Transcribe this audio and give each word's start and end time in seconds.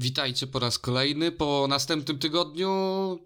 Witajcie 0.00 0.46
po 0.46 0.58
raz 0.58 0.78
kolejny. 0.78 1.32
Po 1.32 1.66
następnym 1.68 2.18
tygodniu, 2.18 2.68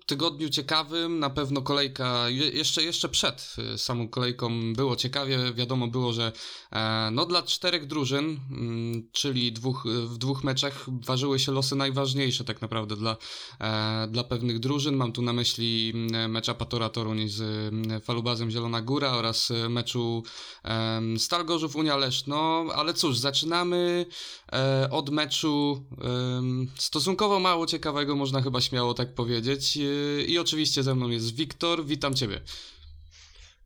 tygodniu 0.06 0.48
ciekawym, 0.48 1.18
na 1.18 1.30
pewno 1.30 1.62
kolejka, 1.62 2.28
jeszcze, 2.28 2.82
jeszcze 2.82 3.08
przed 3.08 3.56
y, 3.74 3.78
samą 3.78 4.08
kolejką 4.08 4.72
było 4.72 4.96
ciekawie. 4.96 5.52
Wiadomo 5.54 5.86
było, 5.86 6.12
że 6.12 6.32
e, 6.72 7.08
no 7.12 7.26
dla 7.26 7.42
czterech 7.42 7.86
drużyn, 7.86 8.40
mm, 8.50 9.08
czyli 9.12 9.52
dwóch, 9.52 9.84
w 9.86 10.18
dwóch 10.18 10.44
meczach 10.44 10.86
ważyły 10.88 11.38
się 11.38 11.52
losy 11.52 11.76
najważniejsze 11.76 12.44
tak 12.44 12.62
naprawdę 12.62 12.96
dla, 12.96 13.16
e, 13.60 14.08
dla 14.10 14.24
pewnych 14.24 14.58
drużyn. 14.58 14.96
Mam 14.96 15.12
tu 15.12 15.22
na 15.22 15.32
myśli 15.32 15.92
mm, 15.94 16.30
mecz 16.30 16.48
Apatora 16.48 16.88
Toruń 16.88 17.28
z 17.28 17.40
mm, 17.40 18.00
Falubazem 18.00 18.50
Zielona 18.50 18.82
Góra 18.82 19.10
oraz 19.10 19.52
meczu 19.68 20.22
Stal 21.18 21.44
Gorzów 21.44 21.76
Unia 21.76 21.96
Leszno. 21.96 22.66
Ale 22.74 22.94
cóż, 22.94 23.18
zaczynamy 23.18 24.06
e, 24.52 24.88
od 24.90 25.10
meczu 25.10 25.84
stosunkowo 26.76 27.40
mało 27.40 27.66
ciekawego, 27.66 28.16
można 28.16 28.42
chyba 28.42 28.60
śmiało 28.60 28.94
tak 28.94 29.14
powiedzieć. 29.14 29.76
Yy, 29.76 30.24
I 30.28 30.38
oczywiście 30.38 30.82
ze 30.82 30.94
mną 30.94 31.08
jest 31.08 31.34
Wiktor. 31.34 31.86
Witam 31.86 32.14
Ciebie. 32.14 32.40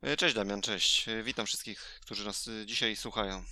E, 0.01 0.17
cześć 0.17 0.35
Damian, 0.35 0.61
cześć. 0.61 1.09
E, 1.09 1.23
witam 1.23 1.45
wszystkich, 1.45 1.99
którzy 2.01 2.25
nas 2.25 2.47
e, 2.47 2.65
dzisiaj 2.65 2.95
słuchają. 2.95 3.43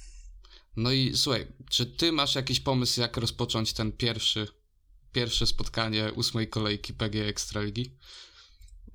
No 0.75 0.91
i 0.91 1.17
słuchaj, 1.17 1.47
czy 1.69 1.85
Ty 1.85 2.11
masz 2.11 2.35
jakiś 2.35 2.59
pomysł, 2.59 3.01
jak 3.01 3.17
rozpocząć 3.17 3.73
ten 3.73 3.91
pierwszy, 3.91 4.47
pierwsze 5.11 5.47
spotkanie 5.47 6.11
ósmej 6.13 6.49
kolejki 6.49 6.93
PG 6.93 7.27
Ekstraligi? 7.27 7.91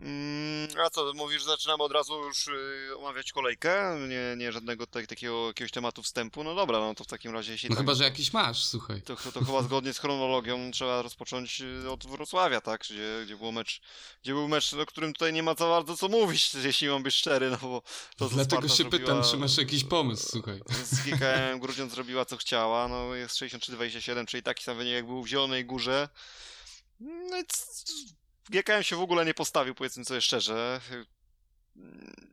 Mm, 0.03 0.69
a 0.87 0.91
co, 0.91 1.13
mówisz, 1.15 1.45
zaczynamy 1.45 1.83
od 1.83 1.93
razu 1.93 2.25
już 2.25 2.47
y, 2.47 2.97
omawiać 2.99 3.33
kolejkę? 3.33 3.99
Nie, 4.09 4.37
nie 4.37 4.53
żadnego 4.53 4.87
tak, 4.87 5.07
takiego 5.07 5.47
jakiegoś 5.47 5.71
tematu 5.71 6.03
wstępu? 6.03 6.45
No 6.45 6.55
dobra, 6.55 6.79
no 6.79 6.95
to 6.95 7.05
w 7.05 7.07
takim 7.07 7.33
razie... 7.33 7.53
Jeśli 7.53 7.69
no 7.69 7.77
tak, 7.77 7.85
chyba, 7.85 7.95
że 7.95 8.05
jakiś 8.05 8.33
masz, 8.33 8.65
słuchaj. 8.65 9.03
To, 9.03 9.17
to, 9.17 9.33
to 9.33 9.45
chyba 9.45 9.63
zgodnie 9.63 9.93
z 9.93 9.99
chronologią 9.99 10.59
trzeba 10.73 11.03
rozpocząć 11.03 11.61
y, 11.61 11.91
od 11.91 12.07
Wrocławia, 12.07 12.61
tak? 12.61 12.81
Gdzie, 12.81 13.23
gdzie, 13.25 13.37
było 13.37 13.53
mecz, 13.53 13.81
gdzie 14.23 14.33
był 14.33 14.49
mecz, 14.49 14.75
o 14.75 14.87
którym 14.87 15.13
tutaj 15.13 15.33
nie 15.33 15.43
ma 15.43 15.55
za 15.55 15.67
bardzo 15.67 15.97
co 15.97 16.09
mówić, 16.09 16.55
jeśli 16.65 16.89
mam 16.89 17.03
być 17.03 17.15
szczery, 17.15 17.51
no 17.51 17.59
bo... 17.63 17.83
To 18.17 18.29
Dlatego 18.29 18.69
się 18.69 18.75
zrobiła, 18.75 19.01
pytam, 19.01 19.23
czy 19.31 19.37
masz 19.37 19.57
jakiś 19.57 19.85
pomysł, 19.85 20.29
słuchaj. 20.31 20.61
Z 20.85 21.03
GKM 21.03 21.61
Grudziądz 21.61 21.93
zrobiła 21.93 22.25
co 22.25 22.37
chciała, 22.37 22.89
no 22.89 23.15
jest 23.15 23.37
63-27, 23.37 24.27
czyli 24.27 24.43
taki 24.43 24.65
sam 24.65 24.77
wynik 24.77 24.95
jak 24.95 25.07
był 25.07 25.23
w 25.23 25.29
Zielonej 25.29 25.65
Górze. 25.65 26.09
No 27.01 27.39
i 27.39 27.45
GKM 28.51 28.83
się 28.83 28.97
w 28.97 29.01
ogóle 29.01 29.25
nie 29.25 29.35
postawił, 29.35 29.75
powiedzmy 29.75 30.05
sobie 30.05 30.21
szczerze. 30.21 30.81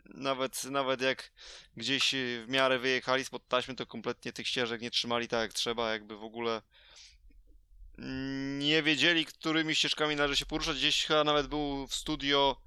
Nawet, 0.06 0.64
nawet 0.64 1.02
jak 1.02 1.32
gdzieś 1.78 2.16
w 2.16 2.46
miarę 2.48 2.80
wyjechali 2.80 3.26
spod 3.26 3.48
taśmy, 3.48 3.76
to 3.76 3.86
kompletnie 3.86 4.34
tych 4.34 4.48
ścieżek 4.48 4.82
nie 4.82 4.92
trzymali 4.92 5.28
tak 5.28 5.42
jak 5.42 5.54
trzeba, 5.54 5.92
jakby 5.92 6.18
w 6.18 6.24
ogóle 6.24 6.62
nie 8.58 8.84
wiedzieli, 8.84 9.26
którymi 9.26 9.76
ścieżkami 9.76 10.16
należy 10.16 10.36
się 10.36 10.46
poruszać. 10.46 10.78
Gdzieś 10.78 11.06
chyba 11.06 11.24
nawet 11.24 11.48
był 11.48 11.88
w 11.88 11.96
studio 11.96 12.62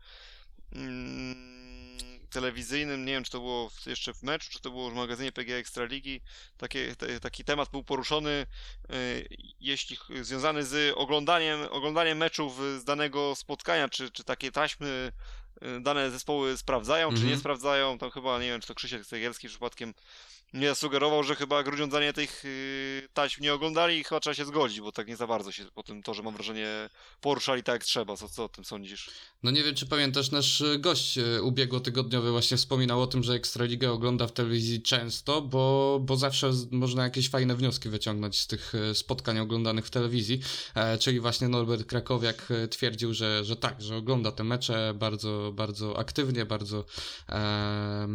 mm, 0.72 1.49
telewizyjnym, 2.30 3.04
nie 3.04 3.12
wiem 3.12 3.24
czy 3.24 3.30
to 3.30 3.38
było 3.38 3.70
jeszcze 3.86 4.14
w 4.14 4.22
meczu, 4.22 4.50
czy 4.50 4.60
to 4.60 4.70
było 4.70 4.90
w 4.90 4.94
magazynie 4.94 5.32
PG 5.32 5.56
Ekstraligi, 5.56 6.20
takie, 6.56 6.96
te, 6.96 7.20
taki 7.20 7.44
temat 7.44 7.70
był 7.70 7.84
poruszony, 7.84 8.46
y, 8.90 9.28
jeśli 9.60 9.96
związany 10.22 10.64
z 10.64 10.94
oglądaniem, 10.96 11.60
oglądaniem 11.70 12.18
meczów 12.18 12.56
z 12.78 12.84
danego 12.84 13.34
spotkania, 13.34 13.88
czy, 13.88 14.10
czy 14.10 14.24
takie 14.24 14.52
taśmy 14.52 15.12
y, 15.62 15.80
dane 15.80 16.10
zespoły 16.10 16.56
sprawdzają, 16.56 17.08
mm 17.08 17.14
-hmm. 17.14 17.18
czy 17.18 17.24
nie 17.24 17.32
mhm. 17.32 17.40
sprawdzają, 17.40 17.98
tam 17.98 18.10
chyba, 18.10 18.38
nie 18.38 18.46
wiem, 18.46 18.60
czy 18.60 18.68
to 18.68 18.74
Krzysiek 18.74 19.06
Cegielski 19.06 19.48
przypadkiem 19.48 19.94
nie 20.52 20.74
sugerował, 20.74 21.22
że 21.22 21.36
chyba 21.36 21.62
grudziądzanie 21.62 22.12
tych 22.12 22.44
yy, 22.44 23.08
taśm 23.14 23.42
nie 23.42 23.54
oglądali 23.54 23.98
i 23.98 24.04
chyba 24.04 24.20
trzeba 24.20 24.34
się 24.34 24.44
zgodzić, 24.44 24.80
bo 24.80 24.92
tak 24.92 25.08
nie 25.08 25.16
za 25.16 25.26
bardzo 25.26 25.52
się 25.52 25.64
po 25.74 25.82
tym 25.82 26.02
torze, 26.02 26.22
mam 26.22 26.34
wrażenie, 26.34 26.68
poruszali 27.20 27.62
tak 27.62 27.72
jak 27.72 27.84
trzeba. 27.84 28.16
Co, 28.16 28.28
co 28.28 28.44
o 28.44 28.48
tym 28.48 28.64
sądzisz? 28.64 29.10
No 29.42 29.50
nie 29.50 29.62
wiem, 29.62 29.74
czy 29.74 29.86
pamiętasz, 29.86 30.30
nasz 30.30 30.62
gość 30.78 31.18
y, 31.18 31.42
ubiegłotygodniowy 31.42 32.30
właśnie 32.30 32.56
wspominał 32.56 33.02
o 33.02 33.06
tym, 33.06 33.22
że 33.22 33.32
Ekstraligę 33.32 33.92
ogląda 33.92 34.26
w 34.26 34.32
telewizji 34.32 34.82
często, 34.82 35.42
bo, 35.42 35.98
bo 36.02 36.16
zawsze 36.16 36.50
można 36.70 37.04
jakieś 37.04 37.30
fajne 37.30 37.56
wnioski 37.56 37.88
wyciągnąć 37.88 38.40
z 38.40 38.46
tych 38.46 38.74
y, 38.74 38.94
spotkań 38.94 39.38
oglądanych 39.38 39.86
w 39.86 39.90
telewizji, 39.90 40.40
e, 40.74 40.98
czyli 40.98 41.20
właśnie 41.20 41.48
Norbert 41.48 41.86
Krakowiak 41.86 42.50
y, 42.50 42.68
twierdził, 42.68 43.14
że, 43.14 43.44
że 43.44 43.56
tak, 43.56 43.82
że 43.82 43.96
ogląda 43.96 44.32
te 44.32 44.44
mecze 44.44 44.94
bardzo, 44.94 45.52
bardzo 45.54 45.98
aktywnie, 45.98 46.46
bardzo, 46.46 46.84
e, 47.28 48.06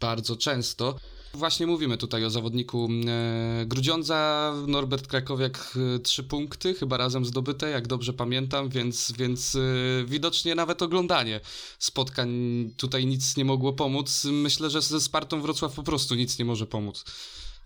bardzo 0.00 0.36
często. 0.36 0.98
Właśnie 1.34 1.66
mówimy 1.66 1.96
tutaj 1.96 2.24
o 2.24 2.30
zawodniku 2.30 2.88
e, 3.06 3.66
Grudziądza, 3.66 4.52
Norbert 4.66 5.06
Krakowiak 5.06 5.78
e, 5.96 5.98
trzy 5.98 6.24
punkty, 6.24 6.74
chyba 6.74 6.96
razem 6.96 7.24
zdobyte, 7.24 7.70
jak 7.70 7.86
dobrze 7.86 8.12
pamiętam, 8.12 8.68
więc, 8.68 9.12
więc 9.12 9.56
e, 9.56 9.60
widocznie 10.04 10.54
nawet 10.54 10.82
oglądanie 10.82 11.40
spotkań 11.78 12.30
tutaj 12.76 13.06
nic 13.06 13.36
nie 13.36 13.44
mogło 13.44 13.72
pomóc. 13.72 14.24
Myślę, 14.24 14.70
że 14.70 14.82
ze 14.82 15.00
Spartą 15.00 15.40
Wrocław 15.40 15.74
po 15.74 15.82
prostu 15.82 16.14
nic 16.14 16.38
nie 16.38 16.44
może 16.44 16.66
pomóc. 16.66 17.04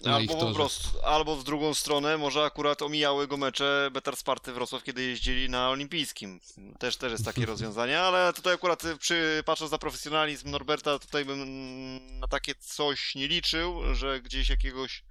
Albo 0.05 0.37
po 0.37 0.55
prostu, 0.55 1.01
albo 1.05 1.37
w 1.37 1.45
drugą 1.45 1.75
stronę, 1.75 2.19
może 2.19 2.45
akurat 2.45 2.83
omijały 2.83 3.27
go 3.27 3.37
mecze 3.37 3.91
Betar 3.93 4.17
Sparty 4.17 4.53
Wrocław, 4.53 4.83
kiedy 4.83 5.03
jeździli 5.03 5.49
na 5.49 5.71
olimpijskim. 5.71 6.41
Też, 6.79 6.97
też 6.97 7.13
jest 7.13 7.25
takie 7.25 7.47
rozwiązanie, 7.53 8.01
ale 8.01 8.33
tutaj 8.33 8.55
akurat 8.55 8.83
przy, 8.99 9.43
patrząc 9.47 9.73
na 9.73 9.79
profesjonalizm 9.79 10.51
Norberta, 10.51 10.99
tutaj 10.99 11.25
bym 11.25 12.21
na 12.21 12.29
takie 12.29 12.55
coś 12.55 13.15
nie 13.15 13.29
liczył, 13.29 13.95
że 13.95 14.21
gdzieś 14.21 14.49
jakiegoś 14.49 15.03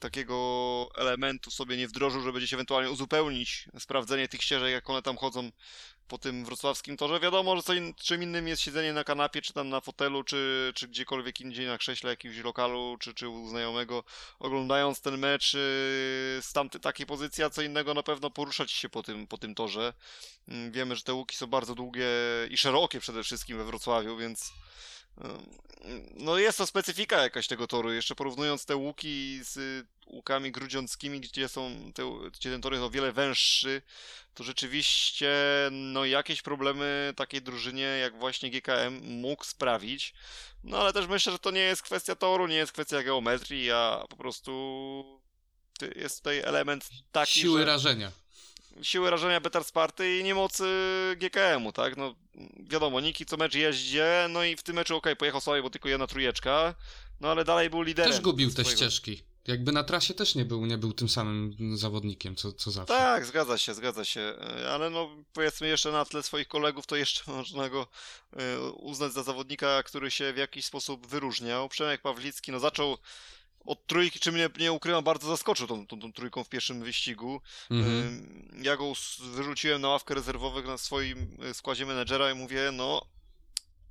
takiego 0.00 0.88
elementu 0.96 1.50
sobie 1.50 1.76
nie 1.76 1.88
wdrożył, 1.88 2.22
że 2.22 2.32
będzie 2.32 2.56
ewentualnie 2.56 2.90
uzupełnić 2.90 3.68
sprawdzenie 3.78 4.28
tych 4.28 4.42
ścieżek, 4.42 4.72
jak 4.72 4.90
one 4.90 5.02
tam 5.02 5.16
chodzą 5.16 5.50
po 6.10 6.18
tym 6.18 6.44
wrocławskim 6.44 6.96
torze. 6.96 7.20
Wiadomo, 7.20 7.56
że 7.56 7.62
co 7.62 7.74
in, 7.74 7.94
czym 7.94 8.22
innym 8.22 8.48
jest 8.48 8.62
siedzenie 8.62 8.92
na 8.92 9.04
kanapie, 9.04 9.42
czy 9.42 9.52
tam 9.52 9.68
na 9.68 9.80
fotelu, 9.80 10.24
czy, 10.24 10.72
czy 10.74 10.88
gdziekolwiek 10.88 11.40
indziej 11.40 11.66
na 11.66 11.78
krześle 11.78 12.10
jakimś 12.10 12.36
lokalu, 12.36 12.96
czy, 13.00 13.14
czy 13.14 13.28
u 13.28 13.48
znajomego, 13.48 14.04
oglądając 14.38 15.00
ten 15.00 15.18
mecz 15.18 15.54
yy, 15.54 15.60
z 16.42 16.52
tamtej 16.52 16.80
takiej 16.80 17.06
pozycji, 17.06 17.44
a 17.44 17.50
co 17.50 17.62
innego 17.62 17.94
na 17.94 18.02
pewno 18.02 18.30
poruszać 18.30 18.70
się 18.70 18.88
po 18.88 19.02
tym, 19.02 19.26
po 19.26 19.38
tym 19.38 19.54
torze. 19.54 19.92
Yy, 20.48 20.70
wiemy, 20.70 20.96
że 20.96 21.02
te 21.02 21.14
łuki 21.14 21.36
są 21.36 21.46
bardzo 21.46 21.74
długie 21.74 22.06
i 22.50 22.56
szerokie 22.56 23.00
przede 23.00 23.22
wszystkim 23.22 23.58
we 23.58 23.64
Wrocławiu, 23.64 24.16
więc 24.16 24.52
no 26.14 26.38
jest 26.38 26.58
to 26.58 26.66
specyfika 26.66 27.22
jakaś 27.22 27.46
tego 27.46 27.66
toru. 27.66 27.92
Jeszcze 27.92 28.14
porównując 28.14 28.64
te 28.66 28.76
łuki 28.76 29.40
z 29.42 29.86
łukami 30.06 30.52
grudziąckimi, 30.52 31.20
gdzie 31.20 31.48
są 31.48 31.92
te, 31.94 32.02
gdzie 32.32 32.50
ten 32.50 32.62
tor 32.62 32.72
jest 32.72 32.84
o 32.84 32.90
wiele 32.90 33.12
węższy, 33.12 33.82
to 34.34 34.44
rzeczywiście 34.44 35.30
no 35.70 36.04
jakieś 36.04 36.42
problemy 36.42 37.12
takiej 37.16 37.42
drużynie 37.42 37.82
jak 37.82 38.18
właśnie 38.18 38.50
GKM 38.50 39.00
mógł 39.02 39.44
sprawić. 39.44 40.14
No 40.64 40.78
ale 40.78 40.92
też 40.92 41.06
myślę, 41.06 41.32
że 41.32 41.38
to 41.38 41.50
nie 41.50 41.60
jest 41.60 41.82
kwestia 41.82 42.14
toru, 42.14 42.46
nie 42.46 42.56
jest 42.56 42.72
kwestia 42.72 43.02
geometrii, 43.02 43.70
a 43.70 44.04
po 44.08 44.16
prostu 44.16 45.20
jest 45.96 46.16
tutaj 46.18 46.38
element 46.38 46.88
taki, 47.12 47.40
Siły 47.40 47.60
że... 47.60 47.66
rażenia 47.66 48.12
siły 48.82 49.10
rażenia 49.10 49.40
Betar 49.40 49.64
Sparty 49.64 50.18
i 50.18 50.24
niemocy 50.24 50.64
GKM-u, 51.16 51.72
tak? 51.72 51.96
No 51.96 52.14
wiadomo, 52.60 53.00
Niki 53.00 53.26
co 53.26 53.36
mecz 53.36 53.54
jeździ, 53.54 53.98
no 54.28 54.44
i 54.44 54.56
w 54.56 54.62
tym 54.62 54.76
meczu 54.76 54.96
okej, 54.96 55.12
okay, 55.12 55.16
pojechał 55.16 55.40
sobie, 55.40 55.62
bo 55.62 55.70
tylko 55.70 55.88
jedna 55.88 56.06
trójeczka, 56.06 56.74
no 57.20 57.30
ale 57.30 57.44
dalej 57.44 57.70
był 57.70 57.82
liderem. 57.82 58.12
Też 58.12 58.20
gubił 58.20 58.54
te 58.54 58.64
ścieżki. 58.64 59.22
Jakby 59.46 59.72
na 59.72 59.84
trasie 59.84 60.14
też 60.14 60.34
nie 60.34 60.44
był, 60.44 60.66
nie 60.66 60.78
był 60.78 60.92
tym 60.92 61.08
samym 61.08 61.56
zawodnikiem, 61.76 62.36
co, 62.36 62.52
co 62.52 62.70
zawsze. 62.70 62.94
Tak, 62.94 63.26
zgadza 63.26 63.58
się, 63.58 63.74
zgadza 63.74 64.04
się. 64.04 64.34
Ale 64.70 64.90
no 64.90 65.10
powiedzmy 65.32 65.68
jeszcze 65.68 65.92
na 65.92 66.04
tle 66.04 66.22
swoich 66.22 66.48
kolegów, 66.48 66.86
to 66.86 66.96
jeszcze 66.96 67.22
można 67.32 67.68
go 67.68 67.86
e, 68.32 68.60
uznać 68.60 69.12
za 69.12 69.22
zawodnika, 69.22 69.82
który 69.82 70.10
się 70.10 70.32
w 70.32 70.36
jakiś 70.36 70.64
sposób 70.64 71.06
wyróżniał. 71.06 71.68
Przemek 71.68 72.02
Pawlicki, 72.02 72.52
no 72.52 72.60
zaczął 72.60 72.98
od 73.66 73.86
trójki, 73.86 74.20
czy 74.20 74.32
mnie 74.32 74.48
nie 74.58 74.72
ukrywam, 74.72 75.04
bardzo 75.04 75.28
zaskoczył 75.28 75.66
tą, 75.66 75.86
tą, 75.86 76.00
tą 76.00 76.12
trójką 76.12 76.44
w 76.44 76.48
pierwszym 76.48 76.84
wyścigu. 76.84 77.40
Mhm. 77.70 78.52
Ja 78.62 78.76
go 78.76 78.92
wyrzuciłem 79.20 79.82
na 79.82 79.88
ławkę 79.88 80.14
rezerwowych 80.14 80.66
na 80.66 80.78
swoim 80.78 81.36
e, 81.42 81.54
składzie 81.54 81.86
menedżera 81.86 82.30
i 82.30 82.34
mówię, 82.34 82.70
no, 82.72 83.06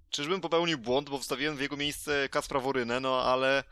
czyżbym 0.09 0.41
popełnił 0.41 0.77
błąd, 0.77 1.09
bo 1.09 1.19
wstawiłem 1.19 1.57
w 1.57 1.61
jego 1.61 1.77
miejsce 1.77 2.29
Kaspra 2.29 2.59
Worynę, 2.59 2.99
no 2.99 3.21
ale, 3.21 3.63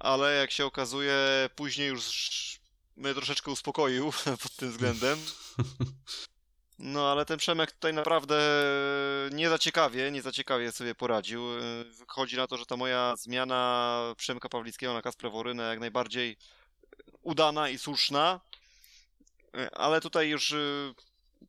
ale 0.00 0.34
jak 0.34 0.50
się 0.50 0.66
okazuje, 0.66 1.14
później 1.56 1.88
już 1.88 2.58
mnie 2.96 3.14
troszeczkę 3.14 3.50
uspokoił 3.50 4.12
pod 4.42 4.56
tym 4.56 4.70
względem. 4.70 5.18
No, 6.78 7.12
ale 7.12 7.24
ten 7.24 7.38
Przemek 7.38 7.72
tutaj 7.72 7.94
naprawdę 7.94 8.40
nie 9.32 9.48
za 9.48 9.58
ciekawie, 9.58 10.10
nie 10.10 10.72
sobie 10.72 10.94
poradził. 10.94 11.42
Wychodzi 11.98 12.36
na 12.36 12.46
to, 12.46 12.56
że 12.56 12.66
ta 12.66 12.76
moja 12.76 13.16
zmiana 13.16 14.14
Przemka 14.16 14.48
Pawlickiego 14.48 14.94
na 14.94 15.02
Kasprę 15.02 15.30
Worynę 15.30 15.62
jak 15.62 15.80
najbardziej 15.80 16.36
udana 17.22 17.68
i 17.68 17.78
słuszna. 17.78 18.40
Ale 19.72 20.00
tutaj 20.00 20.28
już 20.28 20.50
y, 20.50 20.94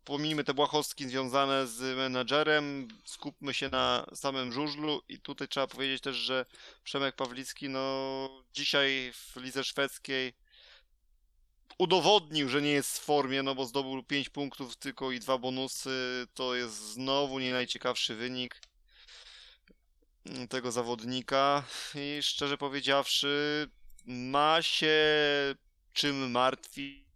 pomijmy 0.03 0.43
te 0.43 0.53
błahostki 0.53 1.09
związane 1.09 1.67
z 1.67 1.97
menadżerem, 1.97 2.87
skupmy 3.05 3.53
się 3.53 3.69
na 3.69 4.05
samym 4.13 4.51
żużlu 4.51 5.01
i 5.09 5.19
tutaj 5.19 5.47
trzeba 5.47 5.67
powiedzieć 5.67 6.01
też, 6.01 6.15
że 6.15 6.45
Przemek 6.83 7.15
Pawlicki 7.15 7.69
no 7.69 8.29
dzisiaj 8.53 9.13
w 9.13 9.35
lidze 9.35 9.63
szwedzkiej 9.63 10.33
udowodnił, 11.79 12.49
że 12.49 12.61
nie 12.61 12.71
jest 12.71 12.99
w 12.99 13.03
formie, 13.03 13.43
no 13.43 13.55
bo 13.55 13.65
zdobył 13.65 14.03
5 14.03 14.29
punktów 14.29 14.75
tylko 14.75 15.11
i 15.11 15.19
dwa 15.19 15.37
bonusy, 15.37 16.27
to 16.33 16.55
jest 16.55 16.93
znowu 16.93 17.39
nie 17.39 17.51
najciekawszy 17.51 18.15
wynik 18.15 18.61
tego 20.49 20.71
zawodnika. 20.71 21.63
I 21.95 22.23
szczerze 22.23 22.57
powiedziawszy 22.57 23.67
ma 24.05 24.61
się 24.61 24.97
czym 25.93 26.31
martwi 26.31 27.08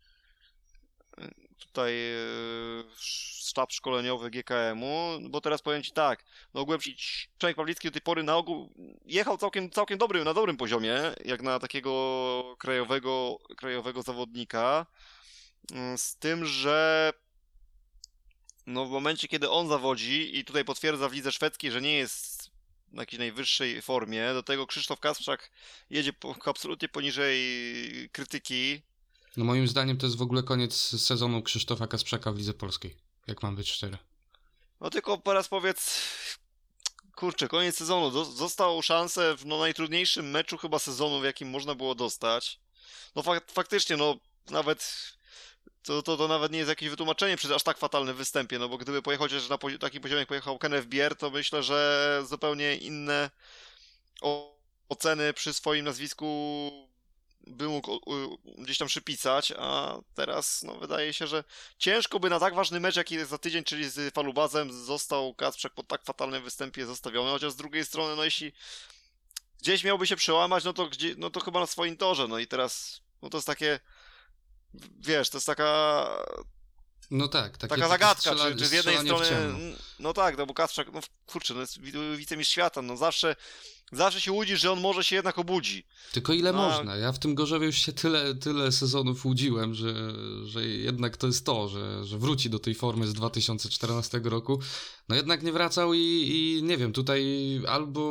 tutaj 1.73 1.93
e, 1.93 2.17
sztab 2.97 3.71
szkoleniowy 3.71 4.29
GKM-u, 4.29 5.19
bo 5.29 5.41
teraz 5.41 5.61
powiem 5.61 5.83
Ci 5.83 5.91
tak, 5.91 6.25
no 6.53 6.61
ogółem 6.61 6.79
Przemek 7.37 7.55
Pawlicki 7.55 7.87
do 7.87 7.91
tej 7.91 8.01
pory 8.01 8.23
na 8.23 8.37
ogół 8.37 8.73
jechał 9.05 9.37
całkiem, 9.37 9.69
całkiem 9.69 9.97
dobry, 9.97 10.23
na 10.23 10.33
dobrym 10.33 10.57
poziomie, 10.57 11.01
jak 11.25 11.41
na 11.41 11.59
takiego 11.59 12.55
krajowego, 12.59 13.37
krajowego 13.57 14.01
zawodnika, 14.01 14.85
mm, 15.71 15.97
z 15.97 16.15
tym, 16.15 16.45
że 16.45 17.13
no 18.67 18.85
w 18.85 18.89
momencie, 18.89 19.27
kiedy 19.27 19.49
on 19.49 19.67
zawodzi 19.67 20.39
i 20.39 20.45
tutaj 20.45 20.65
potwierdza 20.65 21.09
w 21.09 21.13
lidze 21.13 21.31
szwedzkiej, 21.31 21.71
że 21.71 21.81
nie 21.81 21.97
jest 21.97 22.51
na 22.91 23.01
jakiejś 23.01 23.19
najwyższej 23.19 23.81
formie, 23.81 24.33
do 24.33 24.43
tego 24.43 24.67
Krzysztof 24.67 24.99
Kasprzak 24.99 25.51
jedzie 25.89 26.13
po, 26.13 26.35
absolutnie 26.45 26.89
poniżej 26.89 27.39
krytyki, 28.11 28.81
no 29.37 29.45
moim 29.45 29.67
zdaniem 29.67 29.97
to 29.97 30.05
jest 30.05 30.17
w 30.17 30.21
ogóle 30.21 30.43
koniec 30.43 30.73
sezonu 31.01 31.41
Krzysztofa 31.41 31.87
Kasprzaka 31.87 32.31
w 32.31 32.37
Lidze 32.37 32.53
Polskiej, 32.53 32.95
jak 33.27 33.43
mam 33.43 33.55
być 33.55 33.71
szczery. 33.71 33.97
No 34.81 34.89
tylko 34.89 35.17
teraz 35.17 35.47
powiedz, 35.47 36.01
kurczę, 37.15 37.47
koniec 37.47 37.77
sezonu, 37.77 38.11
dostał 38.37 38.81
szansę 38.81 39.37
w 39.37 39.45
no, 39.45 39.57
najtrudniejszym 39.57 40.29
meczu 40.29 40.57
chyba 40.57 40.79
sezonu, 40.79 41.19
w 41.19 41.23
jakim 41.23 41.49
można 41.49 41.75
było 41.75 41.95
dostać. 41.95 42.59
No 43.15 43.23
fak 43.23 43.51
faktycznie, 43.51 43.97
no 43.97 44.15
nawet 44.49 45.13
to, 45.83 46.03
to, 46.03 46.17
to 46.17 46.27
nawet 46.27 46.51
nie 46.51 46.57
jest 46.57 46.69
jakieś 46.69 46.89
wytłumaczenie 46.89 47.37
przy 47.37 47.55
aż 47.55 47.63
tak 47.63 47.77
fatalnym 47.77 48.15
występie, 48.15 48.59
no 48.59 48.69
bo 48.69 48.77
gdyby 48.77 49.01
pojechał 49.01 49.25
chociaż 49.25 49.49
na 49.49 49.57
pozi 49.57 49.79
takim 49.79 50.01
poziomie, 50.01 50.19
jak 50.19 50.27
pojechał 50.27 50.57
Kenneth 50.57 50.87
Bier, 50.87 51.15
to 51.15 51.29
myślę, 51.29 51.63
że 51.63 52.23
zupełnie 52.29 52.75
inne 52.75 53.29
oceny 54.89 55.33
przy 55.33 55.53
swoim 55.53 55.85
nazwisku 55.85 56.92
by 57.47 57.67
mógł 57.67 57.99
gdzieś 58.57 58.77
tam 58.77 58.87
przypisać, 58.87 59.53
a 59.57 59.97
teraz 60.15 60.63
no, 60.63 60.75
wydaje 60.75 61.13
się, 61.13 61.27
że 61.27 61.43
ciężko 61.77 62.19
by 62.19 62.29
na 62.29 62.39
tak 62.39 62.55
ważny 62.55 62.79
mecz, 62.79 62.95
jaki 62.95 63.15
jest 63.15 63.29
za 63.29 63.37
tydzień, 63.37 63.63
czyli 63.63 63.89
z 63.89 64.13
Falubazem, 64.13 64.85
został 64.85 65.33
Kacprzak 65.33 65.73
po 65.73 65.83
tak 65.83 66.03
fatalnym 66.03 66.43
występie 66.43 66.85
zostawiony, 66.85 67.31
chociaż 67.31 67.51
z 67.51 67.55
drugiej 67.55 67.85
strony, 67.85 68.15
no 68.15 68.23
jeśli 68.23 68.53
gdzieś 69.61 69.83
miałby 69.83 70.07
się 70.07 70.15
przełamać, 70.15 70.63
no 70.63 70.73
to, 70.73 70.87
gdzie, 70.87 71.15
no 71.17 71.29
to 71.29 71.39
chyba 71.39 71.59
na 71.59 71.67
swoim 71.67 71.97
torze, 71.97 72.27
no 72.27 72.39
i 72.39 72.47
teraz, 72.47 73.01
no 73.21 73.29
to 73.29 73.37
jest 73.37 73.47
takie, 73.47 73.79
wiesz, 74.99 75.29
to 75.29 75.37
jest 75.37 75.47
taka 75.47 76.09
no 77.11 77.27
tak, 77.27 77.57
takie, 77.57 77.75
taka 77.75 77.87
zagadka, 77.87 78.19
strzela, 78.19 78.51
czy, 78.51 78.57
czy, 78.57 78.67
z 78.67 78.71
jednej 78.71 78.97
strony. 78.97 79.55
No 79.99 80.13
tak, 80.13 80.37
no 80.37 80.45
bo 80.45 80.53
Kasprzak, 80.53 80.87
no 80.93 80.99
kurczę, 81.25 81.53
no 81.53 81.59
jest 81.61 81.79
wicemistrz 82.15 82.51
świata, 82.51 82.81
no 82.81 82.97
zawsze 82.97 83.35
Zawsze 83.91 84.21
się 84.21 84.31
łudzisz, 84.31 84.61
że 84.61 84.71
on 84.71 84.81
może 84.81 85.03
się 85.03 85.15
jednak 85.15 85.39
obudzi. 85.39 85.87
Tylko 86.11 86.33
ile 86.33 86.53
no, 86.53 86.69
można? 86.69 86.95
Ja 86.95 87.11
w 87.11 87.19
tym 87.19 87.35
Gorzowie 87.35 87.65
już 87.65 87.77
się 87.77 87.93
tyle, 87.93 88.35
tyle 88.35 88.71
sezonów 88.71 89.25
łudziłem, 89.25 89.73
że, 89.73 89.93
że 90.45 90.67
jednak 90.67 91.17
to 91.17 91.27
jest 91.27 91.45
to, 91.45 91.67
że, 91.69 92.05
że 92.05 92.17
wróci 92.17 92.49
do 92.49 92.59
tej 92.59 92.75
formy 92.75 93.07
z 93.07 93.13
2014 93.13 94.21
roku. 94.23 94.59
No 95.09 95.15
jednak 95.15 95.43
nie 95.43 95.51
wracał 95.51 95.93
i, 95.93 95.99
i 95.99 96.63
nie 96.63 96.77
wiem, 96.77 96.93
tutaj 96.93 97.25
albo 97.67 98.03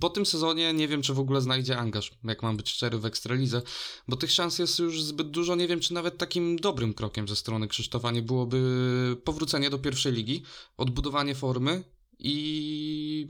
po 0.00 0.10
tym 0.10 0.26
sezonie 0.26 0.72
nie 0.72 0.88
wiem, 0.88 1.02
czy 1.02 1.14
w 1.14 1.18
ogóle 1.18 1.40
znajdzie 1.40 1.78
angaż, 1.78 2.10
jak 2.24 2.42
mam 2.42 2.56
być 2.56 2.70
szczery, 2.70 2.98
w 2.98 3.06
Ekstralidze, 3.06 3.62
bo 4.08 4.16
tych 4.16 4.30
szans 4.30 4.58
jest 4.58 4.78
już 4.78 5.02
zbyt 5.02 5.30
dużo. 5.30 5.54
Nie 5.54 5.68
wiem, 5.68 5.80
czy 5.80 5.94
nawet 5.94 6.18
takim 6.18 6.56
dobrym 6.56 6.94
krokiem 6.94 7.28
ze 7.28 7.36
strony 7.36 7.68
Krzysztofa 7.68 8.10
nie 8.10 8.22
byłoby 8.22 8.60
powrócenie 9.24 9.70
do 9.70 9.78
pierwszej 9.78 10.12
ligi, 10.12 10.42
odbudowanie 10.76 11.34
formy 11.34 11.84
i, 12.18 13.26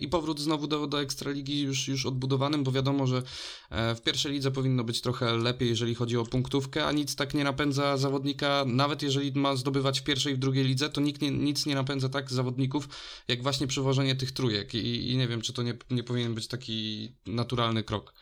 i 0.00 0.08
powrót 0.08 0.40
znowu 0.40 0.66
do, 0.66 0.86
do 0.86 1.00
Ekstraligi 1.00 1.60
już, 1.60 1.88
już 1.88 2.06
odbudowanym, 2.06 2.64
bo 2.64 2.72
wiadomo, 2.72 3.06
że 3.06 3.22
e, 3.70 3.94
w 3.94 4.02
pierwszej 4.02 4.32
lidze 4.32 4.50
powinno 4.50 4.84
być 4.84 5.00
trochę 5.00 5.36
lepiej, 5.36 5.68
jeżeli 5.68 5.94
chodzi 5.94 6.16
o 6.16 6.24
punktówkę, 6.24 6.86
a 6.86 6.92
nic 6.92 7.16
tak 7.16 7.34
nie 7.34 7.44
napędza 7.44 7.96
zawodnika, 7.96 8.64
nawet 8.66 9.02
jeżeli 9.02 9.32
ma 9.32 9.56
zdobywać 9.56 10.00
w 10.00 10.04
pierwszej 10.04 10.32
i 10.32 10.36
w 10.36 10.38
drugiej 10.38 10.64
lidze, 10.64 10.88
to 10.88 11.00
nikt 11.00 11.22
nie, 11.22 11.30
nic 11.30 11.66
nie 11.66 11.74
napędza 11.74 12.08
tak 12.08 12.30
zawodników, 12.30 12.88
jak 13.28 13.42
właśnie 13.42 13.66
przywożenie 13.66 14.16
tych 14.16 14.32
trójek 14.32 14.74
i, 14.74 15.10
i 15.10 15.16
nie 15.16 15.28
wiem, 15.28 15.40
czy 15.40 15.52
to 15.52 15.62
nie, 15.62 15.74
nie 15.90 16.02
powinien 16.02 16.34
być 16.34 16.46
taki 16.46 17.08
naturalny 17.26 17.82
krok. 17.82 18.14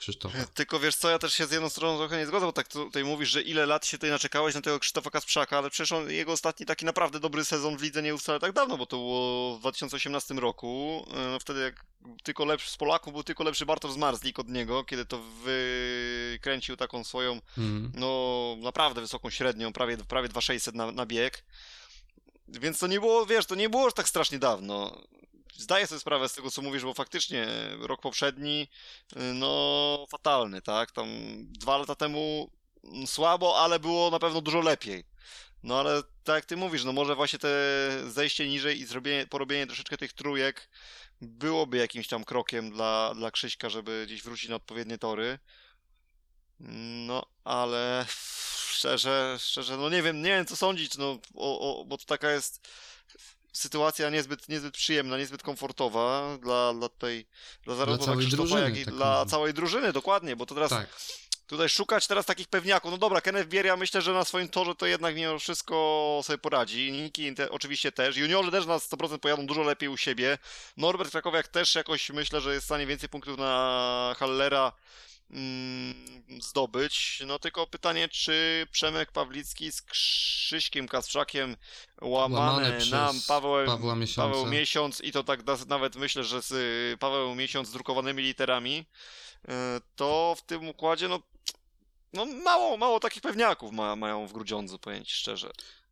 Krzysztofa. 0.00 0.38
Tylko 0.54 0.80
wiesz 0.80 0.96
co, 0.96 1.10
ja 1.10 1.18
też 1.18 1.34
się 1.34 1.46
z 1.46 1.50
jedną 1.50 1.68
stroną 1.68 1.98
trochę 1.98 2.18
nie 2.18 2.26
zgodzę, 2.26 2.46
bo 2.46 2.52
tak 2.52 2.68
tutaj 2.68 3.04
mówisz, 3.04 3.28
że 3.28 3.42
ile 3.42 3.66
lat 3.66 3.86
się 3.86 3.98
tutaj 3.98 4.10
naczekałeś 4.10 4.54
na 4.54 4.60
tego 4.60 4.78
Krzysztofa 4.78 5.10
Kasprzaka, 5.10 5.58
ale 5.58 5.70
przecież 5.70 5.92
on, 5.92 6.10
jego 6.10 6.32
ostatni 6.32 6.66
taki 6.66 6.84
naprawdę 6.84 7.20
dobry 7.20 7.44
sezon 7.44 7.76
w 7.76 7.82
lidze 7.82 8.02
nie 8.02 8.08
był 8.08 8.18
wcale 8.18 8.40
tak 8.40 8.52
dawno, 8.52 8.78
bo 8.78 8.86
to 8.86 8.96
było 8.96 9.56
w 9.56 9.60
2018 9.60 10.34
roku. 10.34 11.06
E, 11.14 11.30
no 11.30 11.38
wtedy 11.38 11.60
jak 11.60 11.84
tylko 12.22 12.44
lepszy 12.44 12.70
z 12.70 12.76
Polaków 12.76 13.12
był 13.12 13.22
tylko 13.22 13.44
lepszy 13.44 13.66
Bartosz 13.66 13.92
Zmarzlik 13.92 14.38
od 14.38 14.48
niego, 14.48 14.84
kiedy 14.84 15.06
to 15.06 15.22
wykręcił 15.44 16.76
taką 16.76 17.04
swoją, 17.04 17.40
mm. 17.58 17.92
no 17.94 18.56
naprawdę 18.60 19.00
wysoką 19.00 19.30
średnią, 19.30 19.72
prawie, 19.72 19.96
prawie 19.96 20.28
2600 20.28 20.74
na, 20.74 20.92
na 20.92 21.06
bieg. 21.06 21.44
Więc 22.48 22.78
to 22.78 22.86
nie 22.86 23.00
było, 23.00 23.26
wiesz, 23.26 23.46
to 23.46 23.54
nie 23.54 23.68
było 23.68 23.84
już 23.84 23.94
tak 23.94 24.08
strasznie 24.08 24.38
dawno 24.38 25.02
zdaję 25.56 25.86
sobie 25.86 26.00
sprawę 26.00 26.28
z 26.28 26.34
tego, 26.34 26.50
co 26.50 26.62
mówisz, 26.62 26.82
bo 26.82 26.94
faktycznie 26.94 27.46
rok 27.80 28.00
poprzedni, 28.00 28.68
y, 29.16 29.20
no 29.34 30.06
fatalny, 30.10 30.62
tak? 30.62 30.92
Tam 30.92 31.08
dwa 31.52 31.78
lata 31.78 31.94
temu 31.94 32.50
mm, 32.84 33.06
słabo, 33.06 33.58
ale 33.58 33.80
było 33.80 34.10
na 34.10 34.18
pewno 34.18 34.40
dużo 34.40 34.60
lepiej. 34.60 35.04
No 35.62 35.80
ale 35.80 36.02
tak 36.24 36.34
jak 36.34 36.44
ty 36.44 36.56
mówisz, 36.56 36.84
no 36.84 36.92
może 36.92 37.14
właśnie 37.14 37.38
te 37.38 37.48
zejście 38.08 38.48
niżej 38.48 38.80
i 38.80 38.86
zrobienie, 38.86 39.26
porobienie 39.26 39.66
troszeczkę 39.66 39.96
tych 39.96 40.12
trójek 40.12 40.68
byłoby 41.20 41.76
jakimś 41.76 42.08
tam 42.08 42.24
krokiem 42.24 42.70
dla, 42.70 43.14
dla 43.14 43.30
Krzyśka, 43.30 43.68
żeby 43.68 44.04
gdzieś 44.06 44.22
wrócić 44.22 44.48
na 44.48 44.56
odpowiednie 44.56 44.98
tory. 44.98 45.38
No, 47.06 47.26
ale 47.44 48.06
szczerze, 48.72 49.36
szczerze, 49.40 49.76
no 49.76 49.90
nie 49.90 50.02
wiem, 50.02 50.22
nie 50.22 50.30
wiem 50.30 50.46
co 50.46 50.56
sądzić, 50.56 50.96
no, 50.98 51.18
o, 51.34 51.80
o, 51.80 51.84
bo 51.84 51.98
to 51.98 52.04
taka 52.04 52.30
jest 52.30 52.68
sytuacja 53.52 54.10
niezbyt, 54.10 54.48
niezbyt 54.48 54.74
przyjemna, 54.74 55.18
niezbyt 55.18 55.42
komfortowa 55.42 56.38
dla, 56.42 56.74
dla 56.74 56.88
tej, 56.88 57.26
dla 57.64 57.74
zarówno 57.74 58.04
dla, 58.04 58.16
Krzysztofa, 58.16 58.36
drużyny, 58.36 58.60
jak 58.60 58.76
i 58.78 58.84
tak 58.84 58.94
dla 58.94 59.26
całej 59.26 59.54
drużyny, 59.54 59.92
dokładnie, 59.92 60.36
bo 60.36 60.46
to 60.46 60.54
teraz 60.54 60.70
tak. 60.70 60.88
tutaj 61.46 61.68
szukać 61.68 62.06
teraz 62.06 62.26
takich 62.26 62.48
pewniaków, 62.48 62.90
no 62.90 62.98
dobra, 62.98 63.20
Kenneth 63.20 63.48
Bieria 63.48 63.76
myślę, 63.76 64.02
że 64.02 64.12
na 64.12 64.24
swoim 64.24 64.48
torze 64.48 64.74
to 64.74 64.86
jednak 64.86 65.14
mimo 65.14 65.38
wszystko 65.38 66.20
sobie 66.24 66.38
poradzi, 66.38 66.92
Niki 66.92 67.34
te, 67.34 67.50
oczywiście 67.50 67.92
też, 67.92 68.16
juniorzy 68.16 68.50
też 68.50 68.66
na 68.66 68.76
100% 68.76 69.18
pojadą 69.18 69.46
dużo 69.46 69.62
lepiej 69.62 69.88
u 69.88 69.96
siebie, 69.96 70.38
Norbert 70.76 71.10
Krakowiak 71.10 71.48
też 71.48 71.74
jakoś 71.74 72.10
myślę, 72.10 72.40
że 72.40 72.54
jest 72.54 72.64
w 72.64 72.68
stanie 72.68 72.86
więcej 72.86 73.08
punktów 73.08 73.38
na 73.38 74.14
Hallera 74.18 74.72
zdobyć. 76.40 77.22
No 77.26 77.38
tylko 77.38 77.66
pytanie, 77.66 78.08
czy 78.08 78.66
Przemek 78.70 79.12
Pawlicki 79.12 79.72
z 79.72 79.82
Krzyśkiem 79.82 80.88
Kasprzakiem 80.88 81.56
łamane, 82.00 82.78
nam 82.90 83.16
Paweł, 83.28 83.66
Paweł 84.16 84.46
Miesiąc 84.46 85.00
i 85.00 85.12
to 85.12 85.24
tak 85.24 85.40
nawet 85.68 85.96
myślę, 85.96 86.24
że 86.24 86.42
z 86.42 86.52
y, 86.52 86.96
Paweł 86.98 87.34
Miesiąc 87.34 87.68
z 87.68 87.72
drukowanymi 87.72 88.22
literami, 88.22 88.86
y, 89.44 89.50
to 89.96 90.34
w 90.38 90.42
tym 90.42 90.68
układzie 90.68 91.08
no, 91.08 91.20
no 92.12 92.26
mało, 92.26 92.76
mało 92.76 93.00
takich 93.00 93.22
pewniaków 93.22 93.72
ma, 93.72 93.96
mają 93.96 94.26
w 94.26 94.32
Grudziądzu, 94.32 94.78
pojęć 94.78 95.12
szczerze. 95.12 95.50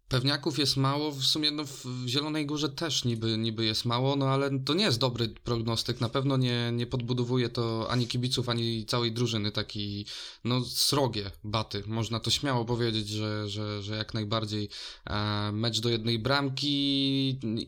Pewniaków 0.09 0.59
jest 0.59 0.77
mało, 0.77 1.13
w 1.13 1.25
sumie 1.25 1.51
no 1.51 1.65
w 1.65 1.85
Zielonej 2.07 2.47
Górze 2.47 2.69
też 2.69 3.05
niby, 3.05 3.39
niby 3.39 3.65
jest 3.65 3.85
mało, 3.85 4.17
no 4.17 4.27
ale 4.29 4.61
to 4.61 4.75
nie 4.75 4.85
jest 4.85 4.99
dobry 4.99 5.29
prognostyk, 5.29 6.01
na 6.01 6.09
pewno 6.09 6.37
nie, 6.37 6.73
nie 6.73 6.87
podbudowuje 6.87 7.49
to 7.49 7.87
ani 7.91 8.07
kibiców, 8.07 8.49
ani 8.49 8.87
całej 8.87 9.13
drużyny, 9.13 9.53
taki 9.53 10.07
no 10.45 10.65
srogie 10.65 11.31
baty, 11.45 11.83
można 11.87 12.21
to 12.21 12.31
śmiało 12.31 12.65
powiedzieć, 12.65 13.09
że, 13.09 13.49
że, 13.49 13.83
że 13.83 13.97
jak 13.97 14.15
najbardziej 14.15 14.69
e, 15.07 15.53
mecz 15.53 15.81
do 15.81 15.89
jednej 15.89 16.19
bramki. 16.19 16.69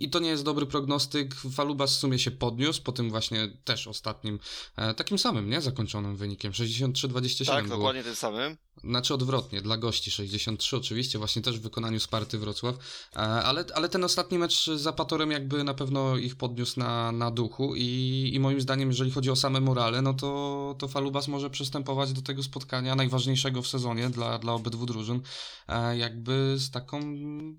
I 0.00 0.10
to 0.10 0.18
nie 0.18 0.28
jest 0.28 0.44
dobry 0.44 0.66
prognostyk, 0.66 1.34
Falubas 1.34 1.96
w 1.96 1.98
sumie 1.98 2.18
się 2.18 2.30
podniósł, 2.30 2.82
po 2.82 2.92
tym 2.92 3.10
właśnie 3.10 3.48
też 3.64 3.86
ostatnim, 3.86 4.38
e, 4.76 4.94
takim 4.94 5.18
samym, 5.18 5.50
nie, 5.50 5.60
zakończonym 5.60 6.16
wynikiem, 6.16 6.52
63-27 6.52 7.46
Tak, 7.46 7.64
było. 7.64 7.76
dokładnie 7.76 8.04
tym 8.04 8.14
samym. 8.14 8.56
Znaczy 8.84 9.14
odwrotnie, 9.14 9.62
dla 9.62 9.76
gości 9.76 10.10
63 10.10 10.76
oczywiście, 10.76 11.18
właśnie 11.18 11.42
też 11.42 11.58
w 11.58 11.62
wykonaniu 11.62 12.00
Sparty 12.00 12.29
Wrocław, 12.38 12.74
e, 13.12 13.18
ale, 13.18 13.64
ale 13.74 13.88
ten 13.88 14.04
ostatni 14.04 14.38
mecz 14.38 14.70
z 14.70 14.86
Apatorem 14.86 15.30
jakby 15.30 15.64
na 15.64 15.74
pewno 15.74 16.16
ich 16.16 16.36
podniósł 16.36 16.80
na, 16.80 17.12
na 17.12 17.30
duchu 17.30 17.76
i, 17.76 18.30
i 18.34 18.40
moim 18.40 18.60
zdaniem, 18.60 18.88
jeżeli 18.88 19.10
chodzi 19.10 19.30
o 19.30 19.36
same 19.36 19.60
morale, 19.60 20.02
no 20.02 20.14
to, 20.14 20.74
to 20.78 20.88
Falubas 20.88 21.28
może 21.28 21.50
przystępować 21.50 22.12
do 22.12 22.22
tego 22.22 22.42
spotkania 22.42 22.94
najważniejszego 22.94 23.62
w 23.62 23.68
sezonie 23.68 24.10
dla, 24.10 24.38
dla 24.38 24.52
obydwu 24.52 24.86
drużyn, 24.86 25.20
e, 25.68 25.96
jakby 25.96 26.54
z 26.58 26.70
taką 26.70 27.00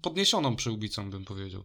podniesioną 0.01 0.55
przyłbicą 0.55 1.09
bym 1.09 1.25
powiedział 1.25 1.63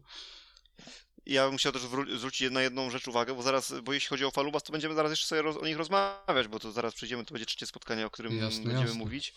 ja 1.27 1.49
bym 1.49 1.59
chciał 1.59 1.73
też 1.73 1.83
zwrócić 2.17 2.51
na 2.51 2.63
jedną 2.63 2.91
rzecz 2.91 3.09
uwagę, 3.09 3.35
bo 3.35 3.43
zaraz, 3.43 3.75
bo 3.83 3.93
jeśli 3.93 4.09
chodzi 4.09 4.25
o 4.25 4.31
Falubas, 4.31 4.63
to 4.63 4.73
będziemy 4.73 4.95
zaraz 4.95 5.11
jeszcze 5.11 5.27
sobie 5.27 5.61
o 5.61 5.67
nich 5.67 5.77
rozmawiać, 5.77 6.49
bo 6.49 6.61
to 6.61 6.73
zaraz 6.73 6.95
przyjdziemy, 6.95 7.25
to 7.25 7.35
będzie 7.35 7.47
trzecie 7.47 7.67
spotkanie, 7.67 8.07
o 8.07 8.11
którym 8.11 8.39
jasne, 8.39 8.65
będziemy 8.65 8.81
jasne. 8.81 8.99
mówić. 8.99 9.35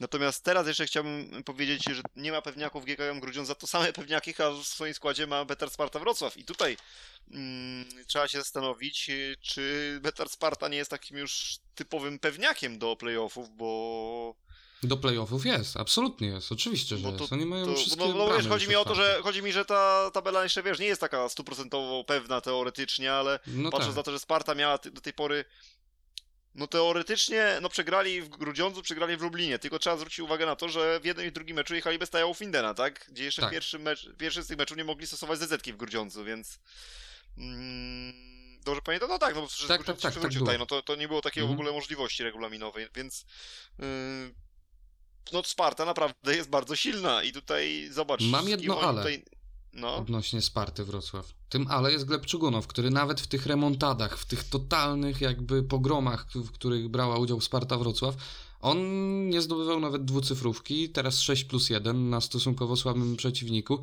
Natomiast 0.00 0.44
teraz 0.44 0.66
jeszcze 0.66 0.86
chciałbym 0.86 1.42
powiedzieć, 1.44 1.84
że 1.84 2.02
nie 2.16 2.32
ma 2.32 2.42
pewniaków 2.42 2.84
GKM 2.84 3.20
Grudziądz, 3.20 3.48
za 3.48 3.54
to 3.54 3.66
same 3.66 3.92
pewniaki 4.02 4.34
a 4.42 4.50
w 4.50 4.64
swoim 4.66 4.94
składzie 4.94 5.26
ma 5.26 5.44
Betar 5.44 5.70
Sparta 5.70 5.98
Wrocław. 5.98 6.36
I 6.36 6.44
tutaj 6.44 6.76
mm, 7.30 7.88
trzeba 8.06 8.28
się 8.28 8.38
zastanowić, 8.38 9.10
czy 9.40 9.98
Betar 10.02 10.28
Sparta 10.28 10.68
nie 10.68 10.76
jest 10.76 10.90
takim 10.90 11.18
już 11.18 11.58
typowym 11.74 12.18
pewniakiem 12.18 12.78
do 12.78 12.96
playoffów, 12.96 13.56
bo 13.56 14.34
do 14.82 14.96
playoffów 14.96 15.46
jest, 15.46 15.76
absolutnie 15.76 16.28
jest, 16.28 16.52
oczywiście, 16.52 16.96
że 16.96 17.12
to, 17.12 17.18
jest. 17.18 17.32
Oni 17.32 17.46
mają 17.46 17.66
to, 17.66 17.74
wszystkie 17.74 18.08
No, 18.08 18.14
no 18.14 18.36
wiesz, 18.36 18.48
chodzi 18.48 18.68
mi 18.68 18.76
o 18.76 18.84
to, 18.84 18.94
że 18.94 19.20
chodzi 19.22 19.42
mi, 19.42 19.52
że 19.52 19.64
ta 19.64 20.10
tabela 20.10 20.42
jeszcze, 20.42 20.62
wiesz, 20.62 20.78
nie 20.78 20.86
jest 20.86 21.00
taka 21.00 21.28
stuprocentowo 21.28 22.04
pewna 22.04 22.40
teoretycznie, 22.40 23.12
ale 23.12 23.38
no 23.46 23.70
patrząc 23.70 23.94
tak. 23.94 23.96
na 23.96 24.02
to, 24.02 24.12
że 24.12 24.18
Sparta 24.18 24.54
miała 24.54 24.78
do 24.78 25.00
tej 25.00 25.12
pory 25.12 25.44
no 26.56 26.66
teoretycznie, 26.66 27.58
no 27.62 27.68
przegrali 27.68 28.22
w 28.22 28.28
Grudziądzu, 28.28 28.82
przegrali 28.82 29.16
w 29.16 29.22
Lublinie, 29.22 29.58
tylko 29.58 29.78
trzeba 29.78 29.96
zwrócić 29.96 30.18
uwagę 30.18 30.46
na 30.46 30.56
to, 30.56 30.68
że 30.68 31.00
w 31.00 31.04
jednym 31.04 31.26
i 31.26 31.32
drugim 31.32 31.56
meczu 31.56 31.74
jechali 31.74 31.98
bez 31.98 32.10
Tajału 32.10 32.34
Findena, 32.34 32.74
tak? 32.74 33.06
Gdzie 33.08 33.24
jeszcze 33.24 33.42
tak. 33.42 33.50
w 33.50 33.52
pierwszym, 33.52 33.82
mecz, 33.82 34.08
pierwszy 34.18 34.42
z 34.42 34.46
tych 34.46 34.58
meczów 34.58 34.76
nie 34.76 34.84
mogli 34.84 35.06
stosować 35.06 35.38
ZZ 35.38 35.52
w 35.66 35.76
Grudziądzu, 35.76 36.24
więc... 36.24 36.58
Mm 37.38 38.36
dobrze 38.66 38.82
pamiętam? 38.82 39.08
No 39.08 39.18
tak, 39.18 39.34
no 39.34 39.40
bo 39.40 39.46
przecież 39.46 39.68
tak, 39.68 39.84
tak, 39.84 40.00
tak, 40.00 40.14
tak 40.14 40.32
tutaj, 40.32 40.58
no 40.58 40.66
to, 40.66 40.82
to 40.82 40.96
nie 40.96 41.08
było 41.08 41.22
takiej 41.22 41.42
mm. 41.42 41.56
w 41.56 41.58
ogóle 41.58 41.72
możliwości 41.72 42.22
regulaminowej, 42.22 42.88
więc 42.94 43.26
yy, 43.78 43.86
no 45.32 45.42
Sparta 45.44 45.84
naprawdę 45.84 46.36
jest 46.36 46.50
bardzo 46.50 46.76
silna 46.76 47.22
i 47.22 47.32
tutaj 47.32 47.88
zobacz... 47.90 48.20
Mam 48.20 48.48
jedno 48.48 48.80
ale. 48.80 49.02
Tutaj... 49.02 49.24
No. 49.72 49.96
Odnośnie 49.96 50.42
Sparty 50.42 50.84
Wrocław. 50.84 51.34
Tym 51.48 51.66
ale 51.70 51.92
jest 51.92 52.04
Gleb 52.04 52.26
Czugunow, 52.26 52.66
który 52.66 52.90
nawet 52.90 53.20
w 53.20 53.26
tych 53.26 53.46
remontadach, 53.46 54.18
w 54.18 54.24
tych 54.24 54.44
totalnych 54.44 55.20
jakby 55.20 55.62
pogromach, 55.62 56.26
w 56.34 56.50
których 56.50 56.88
brała 56.88 57.18
udział 57.18 57.40
Sparta 57.40 57.78
Wrocław, 57.78 58.16
on 58.60 58.78
nie 59.28 59.42
zdobywał 59.42 59.80
nawet 59.80 60.04
dwucyfrówki, 60.04 60.88
teraz 60.88 61.20
6 61.20 61.44
plus 61.44 61.70
1 61.70 62.10
na 62.10 62.20
stosunkowo 62.20 62.76
słabym 62.76 63.16
przeciwniku. 63.16 63.80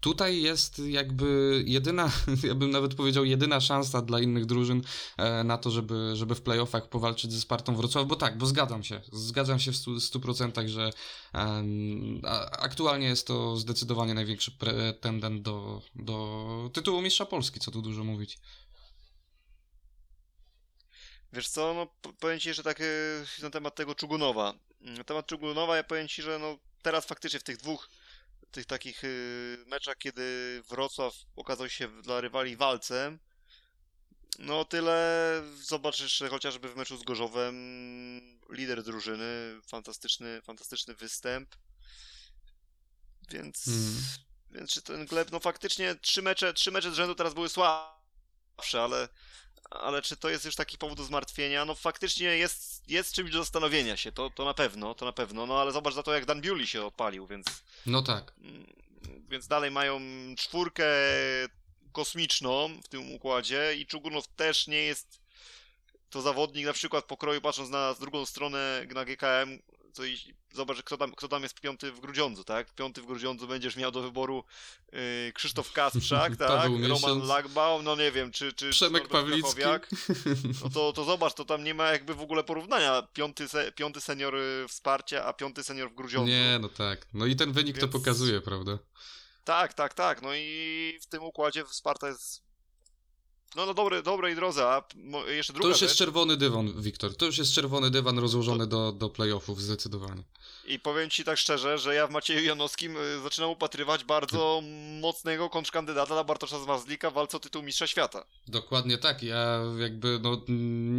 Tutaj 0.00 0.42
jest 0.42 0.78
jakby 0.78 1.62
jedyna, 1.66 2.12
ja 2.48 2.54
bym 2.54 2.70
nawet 2.70 2.94
powiedział, 2.94 3.24
jedyna 3.24 3.60
szansa 3.60 4.02
dla 4.02 4.20
innych 4.20 4.46
drużyn 4.46 4.82
e, 5.16 5.44
na 5.44 5.58
to, 5.58 5.70
żeby, 5.70 6.10
żeby 6.14 6.34
w 6.34 6.42
playoffach 6.42 6.88
powalczyć 6.88 7.32
ze 7.32 7.40
Spartą 7.40 7.76
Wrocław, 7.76 8.06
bo 8.06 8.16
tak, 8.16 8.38
bo 8.38 8.46
zgadzam 8.46 8.82
się, 8.82 9.00
zgadzam 9.12 9.58
się 9.58 9.72
w 9.72 9.74
100%, 9.74 10.68
że 10.68 10.90
um, 11.34 12.20
aktualnie 12.58 13.06
jest 13.06 13.26
to 13.26 13.56
zdecydowanie 13.56 14.14
największy 14.14 14.50
pretendent 14.50 15.42
do, 15.42 15.82
do 15.94 16.70
tytułu 16.72 17.02
mistrza 17.02 17.26
Polski, 17.26 17.60
co 17.60 17.70
tu 17.70 17.82
dużo 17.82 18.04
mówić. 18.04 18.38
Wiesz 21.32 21.48
co, 21.48 21.74
no 21.74 22.12
powiem 22.20 22.40
Ci 22.40 22.48
jeszcze 22.48 22.62
tak 22.62 22.82
na 23.42 23.50
temat 23.50 23.74
tego 23.74 23.94
Czugunowa. 23.94 24.54
Na 24.80 25.04
temat 25.04 25.26
Czugunowa 25.26 25.76
ja 25.76 25.84
powiem 25.84 26.08
Ci, 26.08 26.22
że 26.22 26.38
no 26.38 26.58
teraz 26.82 27.06
faktycznie 27.06 27.40
w 27.40 27.42
tych 27.42 27.56
dwóch 27.56 27.88
tych 28.50 28.66
takich 28.66 29.04
y, 29.04 29.64
meczach, 29.66 29.98
kiedy 29.98 30.62
Wrocław 30.68 31.14
okazał 31.36 31.68
się 31.68 32.02
dla 32.02 32.20
rywali 32.20 32.56
walcem, 32.56 33.18
no 34.38 34.64
tyle 34.64 35.42
zobaczysz 35.62 36.22
chociażby 36.30 36.68
w 36.68 36.76
meczu 36.76 36.96
z 36.96 37.02
Gorzowem 37.02 37.54
lider 38.50 38.82
drużyny, 38.82 39.60
fantastyczny, 39.66 40.42
fantastyczny 40.42 40.94
występ. 40.94 41.56
Więc, 43.30 43.68
mm. 43.68 44.02
więc 44.50 44.70
czy 44.70 44.82
ten 44.82 45.06
Gleb, 45.06 45.32
no 45.32 45.40
faktycznie 45.40 45.94
trzy 45.94 46.22
mecze, 46.22 46.54
trzy 46.54 46.70
mecze 46.70 46.90
z 46.90 46.94
rzędu 46.94 47.14
teraz 47.14 47.34
były 47.34 47.48
słabsze, 47.48 48.82
ale 48.82 49.08
ale 49.70 50.02
czy 50.02 50.16
to 50.16 50.28
jest 50.28 50.44
już 50.44 50.56
taki 50.56 50.78
powód 50.78 50.98
do 50.98 51.04
zmartwienia? 51.04 51.64
No 51.64 51.74
faktycznie 51.74 52.26
jest, 52.26 52.90
jest 52.90 53.14
czymś 53.14 53.30
do 53.30 53.38
zastanowienia 53.38 53.96
się, 53.96 54.12
to, 54.12 54.30
to 54.30 54.44
na 54.44 54.54
pewno, 54.54 54.94
to 54.94 55.04
na 55.04 55.12
pewno, 55.12 55.46
no 55.46 55.60
ale 55.60 55.72
zobacz 55.72 55.94
za 55.94 56.02
to 56.02 56.14
jak 56.14 56.26
Dan 56.26 56.40
Bewley 56.40 56.66
się 56.66 56.86
odpalił, 56.86 57.26
więc... 57.26 57.46
No 57.86 58.02
tak. 58.02 58.32
Mm, 58.42 58.66
więc 59.28 59.48
dalej 59.48 59.70
mają 59.70 60.00
czwórkę 60.36 60.84
kosmiczną 61.92 62.80
w 62.84 62.88
tym 62.88 63.12
układzie 63.12 63.74
i 63.76 63.86
Czugunow 63.86 64.26
też 64.26 64.66
nie 64.66 64.82
jest 64.82 65.20
to 66.10 66.22
zawodnik 66.22 66.66
na 66.66 66.72
przykład 66.72 67.04
pokroju, 67.04 67.40
patrząc 67.40 67.70
na 67.70 67.94
drugą 67.94 68.26
stronę 68.26 68.86
na 68.94 69.04
GKM, 69.04 69.58
co 69.98 70.04
i 70.04 70.34
zobacz, 70.52 70.82
kto 70.82 70.96
tam, 70.96 71.12
kto 71.14 71.28
tam 71.28 71.42
jest 71.42 71.60
piąty 71.60 71.92
w 71.92 72.00
Grudziądzu, 72.00 72.44
tak? 72.44 72.74
Piąty 72.74 73.02
w 73.02 73.06
Grudziądzu 73.06 73.48
będziesz 73.48 73.76
miał 73.76 73.90
do 73.90 74.02
wyboru 74.02 74.44
yy, 74.92 74.98
Krzysztof 75.34 75.72
Kasprzak, 75.72 76.36
tak? 76.46 76.70
Roman 76.88 77.26
Lagbaum, 77.26 77.84
no 77.84 77.96
nie 77.96 78.12
wiem, 78.12 78.32
czy... 78.32 78.52
czy 78.52 78.70
Przemek 78.70 79.08
Pawlicki. 79.08 79.62
No 80.62 80.70
to, 80.70 80.92
to 80.92 81.04
zobacz, 81.04 81.34
to 81.34 81.44
tam 81.44 81.64
nie 81.64 81.74
ma 81.74 81.92
jakby 81.92 82.14
w 82.14 82.20
ogóle 82.20 82.44
porównania. 82.44 83.02
Piąty, 83.02 83.48
se, 83.48 83.72
piąty 83.72 84.00
senior 84.00 84.34
wsparcia, 84.68 85.24
a 85.24 85.32
piąty 85.32 85.64
senior 85.64 85.90
w 85.90 85.94
Grudziądzu. 85.94 86.32
Nie, 86.32 86.58
no 86.60 86.68
tak. 86.68 87.06
No 87.14 87.26
i 87.26 87.36
ten 87.36 87.52
wynik 87.52 87.76
Więc... 87.76 87.92
to 87.92 87.98
pokazuje, 87.98 88.40
prawda? 88.40 88.78
Tak, 89.44 89.74
tak, 89.74 89.94
tak. 89.94 90.22
No 90.22 90.34
i 90.34 90.98
w 91.02 91.06
tym 91.06 91.22
układzie 91.22 91.64
Sparta 91.70 92.08
jest 92.08 92.47
no, 93.56 93.66
no 93.66 93.74
dobry, 93.74 94.02
dobrej 94.02 94.34
drodze, 94.34 94.66
a 94.68 94.82
jeszcze 95.28 95.52
druga 95.52 95.62
To 95.62 95.68
już 95.68 95.80
jest 95.80 95.92
rzecz. 95.92 95.98
czerwony 95.98 96.36
dywan, 96.36 96.82
Wiktor. 96.82 97.16
To 97.16 97.26
już 97.26 97.38
jest 97.38 97.52
czerwony 97.52 97.90
dywan 97.90 98.18
rozłożony 98.18 98.64
to... 98.64 98.66
do, 98.66 98.92
do 98.92 99.10
playoffów, 99.10 99.62
zdecydowanie. 99.62 100.22
I 100.68 100.78
powiem 100.78 101.10
ci 101.10 101.24
tak 101.24 101.38
szczerze, 101.38 101.78
że 101.78 101.94
ja 101.94 102.06
w 102.06 102.10
Macieju 102.10 102.44
Janowskim 102.44 102.96
y, 102.96 103.20
zaczynam 103.22 103.50
upatrywać 103.50 104.04
bardzo 104.04 104.62
mocnego 105.00 105.50
kontrkandydata 105.50 106.14
na 106.14 106.24
Bartosza 106.24 106.58
Zmarzlika 106.58 107.10
w 107.10 107.14
walce 107.14 107.36
o 107.36 107.40
tytuł 107.40 107.62
Mistrza 107.62 107.86
Świata. 107.86 108.24
Dokładnie 108.48 108.98
tak. 108.98 109.22
Ja 109.22 109.60
jakby 109.78 110.20
no, 110.22 110.42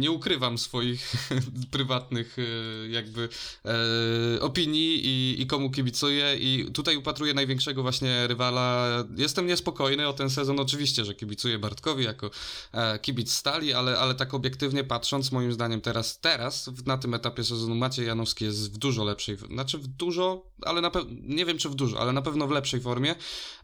nie 0.00 0.10
ukrywam 0.10 0.58
swoich 0.58 1.12
prywatnych 1.72 2.38
y, 2.38 2.88
jakby 2.90 3.28
e, 3.64 4.40
opinii 4.40 5.06
i, 5.06 5.42
i 5.42 5.46
komu 5.46 5.70
kibicuję 5.70 6.36
i 6.36 6.72
tutaj 6.72 6.96
upatruję 6.96 7.34
największego 7.34 7.82
właśnie 7.82 8.26
rywala. 8.26 8.88
Jestem 9.16 9.46
niespokojny 9.46 10.08
o 10.08 10.12
ten 10.12 10.30
sezon. 10.30 10.60
Oczywiście, 10.60 11.04
że 11.04 11.14
kibicuję 11.14 11.58
Bartkowi 11.58 12.04
jako 12.04 12.30
e, 12.72 12.98
kibic 12.98 13.32
Stali, 13.32 13.72
ale, 13.72 13.98
ale 13.98 14.14
tak 14.14 14.34
obiektywnie 14.34 14.84
patrząc, 14.84 15.32
moim 15.32 15.52
zdaniem 15.52 15.80
teraz, 15.80 16.20
teraz 16.20 16.70
na 16.86 16.98
tym 16.98 17.14
etapie 17.14 17.44
sezonu 17.44 17.74
Maciej 17.74 18.06
Janowski 18.06 18.44
jest 18.44 18.72
w 18.72 18.78
dużo 18.78 19.04
lepszej 19.04 19.36
znaczy 19.60 19.78
w 19.78 19.86
dużo, 19.86 20.50
ale 20.62 20.80
na 20.80 20.90
pewno, 20.90 21.16
nie 21.22 21.44
wiem 21.44 21.58
czy 21.58 21.68
w 21.68 21.74
dużo, 21.74 22.00
ale 22.00 22.12
na 22.12 22.22
pewno 22.22 22.46
w 22.46 22.50
lepszej 22.50 22.80
formie. 22.80 23.14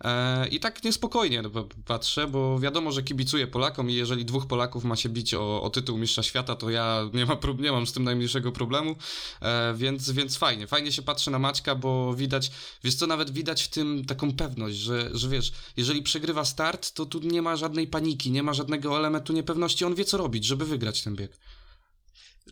E, 0.01 0.49
I 0.49 0.61
tak 0.61 0.85
niespokojnie 0.85 1.43
no, 1.43 1.51
patrzę, 1.85 2.27
bo 2.27 2.59
wiadomo, 2.59 2.93
że 2.93 3.03
kibicuję 3.03 3.47
Polakom 3.47 3.91
i 3.91 3.95
jeżeli 3.95 4.25
dwóch 4.25 4.47
Polaków 4.47 4.85
ma 4.85 4.97
się 4.97 5.09
bić 5.09 5.35
o, 5.35 5.63
o 5.63 5.71
tytuł 5.71 5.99
mistrza 5.99 6.23
świata, 6.23 6.57
to 6.57 6.71
ja 6.71 7.11
nie, 7.15 7.27
ma, 7.27 7.39
nie 7.59 7.73
mam 7.73 7.87
z 7.87 7.93
tym 7.93 8.05
najmniejszego 8.05 8.53
problemu, 8.53 8.97
e, 9.43 9.75
więc, 9.75 10.11
więc 10.11 10.37
fajnie, 10.37 10.67
fajnie 10.67 10.93
się 10.93 11.03
patrzy 11.03 11.31
na 11.31 11.39
Maćka, 11.39 11.75
bo 11.75 12.15
widać, 12.15 12.51
wiesz 12.85 12.95
co, 12.95 13.07
nawet 13.07 13.31
widać 13.31 13.63
w 13.63 13.69
tym 13.69 14.05
taką 14.05 14.33
pewność, 14.33 14.77
że, 14.77 15.11
że 15.13 15.29
wiesz, 15.29 15.53
jeżeli 15.77 16.03
przegrywa 16.03 16.45
start, 16.45 16.93
to 16.93 17.07
tu 17.07 17.19
nie 17.19 17.43
ma 17.43 17.57
żadnej 17.57 17.87
paniki, 17.87 18.31
nie 18.31 18.43
ma 18.43 18.53
żadnego 18.53 18.99
elementu 18.99 19.33
niepewności, 19.33 19.85
on 19.85 19.95
wie 19.95 20.05
co 20.05 20.19
robić, 20.19 20.45
żeby 20.45 20.65
wygrać 20.65 21.03
ten 21.03 21.17
bieg. 21.17 21.39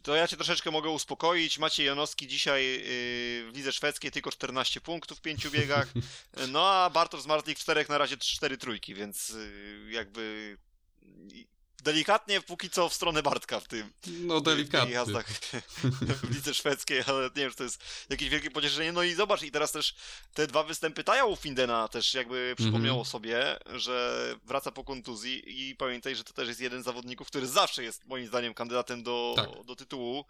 To 0.02 0.16
ja 0.16 0.28
cię 0.28 0.36
troszeczkę 0.36 0.70
mogę 0.70 0.90
uspokoić. 0.90 1.58
Maciej 1.58 1.86
Janowski 1.86 2.26
dzisiaj 2.26 2.64
yy, 2.64 2.80
w 2.82 3.50
lidze 3.54 3.72
szwedzkiej 3.72 4.10
tylko 4.10 4.30
14 4.30 4.80
punktów 4.80 5.18
w 5.18 5.20
pięciu 5.20 5.50
biegach. 5.50 5.88
No 6.48 6.68
a 6.68 6.90
Bartosz 6.90 7.22
Zmartlik 7.22 7.58
w 7.58 7.62
czterech 7.62 7.88
na 7.88 7.98
razie 7.98 8.16
4 8.16 8.58
trójki, 8.58 8.94
więc 8.94 9.28
yy, 9.28 9.90
jakby 9.90 10.56
delikatnie 11.84 12.40
póki 12.40 12.70
co 12.70 12.88
w 12.88 12.94
stronę 12.94 13.22
Bartka 13.22 13.60
w 13.60 13.68
tym. 13.68 13.92
No 14.06 14.40
delikatnie. 14.40 14.90
W 14.90 14.92
jazdach 14.92 15.26
w 16.22 16.34
lidze 16.34 16.54
szwedzkiej, 16.54 17.02
ale 17.06 17.22
nie 17.22 17.42
wiem, 17.42 17.50
czy 17.50 17.56
to 17.56 17.64
jest 17.64 17.82
jakieś 18.10 18.28
wielkie 18.28 18.50
pocieszenie. 18.50 18.92
No 18.92 19.02
i 19.02 19.14
zobacz, 19.14 19.42
i 19.42 19.50
teraz 19.50 19.72
też 19.72 19.94
te 20.34 20.46
dwa 20.46 20.62
występy 20.62 21.04
Taja 21.04 21.36
Findena 21.36 21.88
też 21.88 22.14
jakby 22.14 22.54
przypomniało 22.56 22.98
mm 22.98 23.04
-hmm. 23.04 23.10
sobie, 23.10 23.58
że 23.74 24.26
wraca 24.44 24.72
po 24.72 24.84
kontuzji 24.84 25.42
i 25.46 25.76
pamiętaj, 25.76 26.16
że 26.16 26.24
to 26.24 26.32
też 26.32 26.48
jest 26.48 26.60
jeden 26.60 26.82
z 26.82 26.84
zawodników, 26.84 27.26
który 27.26 27.46
zawsze 27.46 27.82
jest 27.82 28.06
moim 28.06 28.26
zdaniem 28.26 28.54
kandydatem 28.54 29.02
do, 29.02 29.34
tak. 29.36 29.64
do 29.66 29.76
tytułu. 29.76 30.24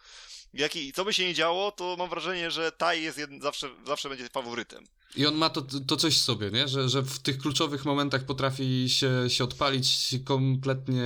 Jaki, 0.54 0.92
co 0.92 1.04
by 1.04 1.14
się 1.14 1.24
nie 1.24 1.34
działo, 1.34 1.72
to 1.72 1.96
mam 1.98 2.10
wrażenie, 2.10 2.50
że 2.50 2.72
Taj 2.72 3.02
jest 3.02 3.18
jeden, 3.18 3.40
zawsze, 3.40 3.70
zawsze 3.86 4.08
będzie 4.08 4.28
faworytem. 4.28 4.86
I 5.16 5.26
on 5.26 5.34
ma 5.34 5.50
to, 5.50 5.62
to 5.86 5.96
coś 5.96 6.18
w 6.18 6.22
sobie, 6.22 6.50
nie? 6.50 6.68
Że, 6.68 6.88
że 6.88 7.02
w 7.02 7.18
tych 7.18 7.38
kluczowych 7.38 7.84
momentach 7.84 8.24
potrafi 8.24 8.90
się, 8.90 9.30
się 9.30 9.44
odpalić 9.44 10.16
kompletnie 10.24 11.04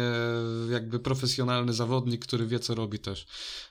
jakby 0.70 0.98
profesjonalny 0.98 1.72
zawodnik, 1.72 2.26
który 2.26 2.46
wie 2.46 2.60
co 2.60 2.74
robi 2.74 2.98
też 2.98 3.26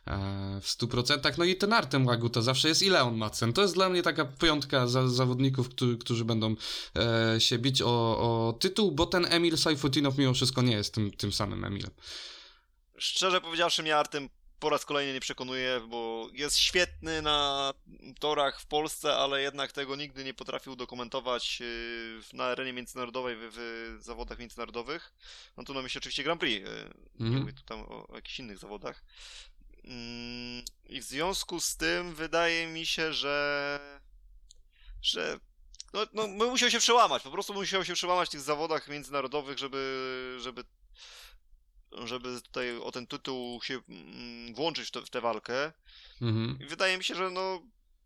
e, 0.07 0.59
w 0.61 0.67
100%. 0.67 1.37
No 1.37 1.43
i 1.43 1.55
ten 1.55 1.73
Artem 1.73 2.05
Łaguta 2.05 2.41
zawsze 2.41 2.67
jest 2.67 2.81
i 2.81 2.89
Leon 2.89 3.17
Madsen. 3.17 3.53
To 3.53 3.61
jest 3.61 3.73
dla 3.73 3.89
mnie 3.89 4.03
taka 4.03 4.25
piątka 4.25 4.87
za, 4.87 5.07
zawodników, 5.07 5.69
którzy, 5.69 5.97
którzy 5.97 6.25
będą 6.25 6.55
e, 6.95 7.41
się 7.41 7.57
bić 7.57 7.81
o, 7.81 7.87
o 7.87 8.53
tytuł, 8.53 8.91
bo 8.91 9.05
ten 9.05 9.25
Emil 9.29 9.57
Sajfutinow 9.57 10.17
mimo 10.17 10.33
wszystko 10.33 10.61
nie 10.61 10.73
jest 10.73 10.93
tym, 10.93 11.11
tym 11.11 11.31
samym 11.31 11.65
Emilem. 11.65 11.91
Szczerze 12.97 13.41
powiedziawszy, 13.41 13.83
mnie 13.83 13.97
Artem 13.97 14.29
po 14.59 14.69
raz 14.69 14.85
kolejny 14.85 15.13
nie 15.13 15.19
przekonuje, 15.19 15.81
bo 15.87 16.29
jest 16.33 16.57
świetny 16.57 17.21
na 17.21 17.73
torach 18.19 18.61
w 18.61 18.65
Polsce, 18.65 19.15
ale 19.15 19.41
jednak 19.41 19.71
tego 19.71 19.95
nigdy 19.95 20.23
nie 20.23 20.33
potrafił 20.33 20.75
dokumentować 20.75 21.59
y, 21.61 22.19
na 22.33 22.43
arenie 22.43 22.73
międzynarodowej, 22.73 23.35
w, 23.35 23.97
w 23.99 24.03
zawodach 24.03 24.39
międzynarodowych. 24.39 25.13
No 25.57 25.63
tu 25.63 25.73
na 25.73 25.81
myśli 25.81 25.97
oczywiście 25.97 26.23
Grand 26.23 26.41
Prix, 26.41 26.67
mm 26.67 26.93
nie 27.19 27.25
mhm. 27.25 27.41
mówię 27.41 27.53
tu 27.53 27.63
tam 27.63 27.81
o, 27.81 28.07
o 28.07 28.15
jakichś 28.15 28.39
innych 28.39 28.57
zawodach. 28.57 29.03
Mm, 29.83 30.63
I 30.89 31.01
w 31.01 31.03
związku 31.03 31.59
z 31.59 31.77
tym 31.77 32.15
wydaje 32.15 32.67
mi 32.67 32.85
się, 32.85 33.13
że. 33.13 33.79
że. 35.01 35.39
No, 35.93 36.07
no, 36.13 36.27
musiał 36.27 36.69
się 36.69 36.79
przełamać, 36.79 37.23
po 37.23 37.31
prostu 37.31 37.53
musiał 37.53 37.85
się 37.85 37.93
przełamać 37.93 38.29
w 38.29 38.31
tych 38.31 38.41
zawodach 38.41 38.87
międzynarodowych, 38.87 39.57
żeby, 39.57 40.37
żeby, 40.41 40.63
żeby 42.03 42.41
tutaj 42.41 42.77
o 42.77 42.91
ten 42.91 43.07
tytuł 43.07 43.63
się 43.63 43.79
mm, 43.89 44.55
włączyć 44.55 44.87
w, 44.87 44.91
te, 44.91 45.01
w 45.01 45.09
tę 45.09 45.21
walkę. 45.21 45.71
Mhm. 46.21 46.57
I 46.61 46.65
wydaje 46.65 46.97
mi 46.97 47.03
się, 47.03 47.15
że 47.15 47.29
no, 47.29 47.61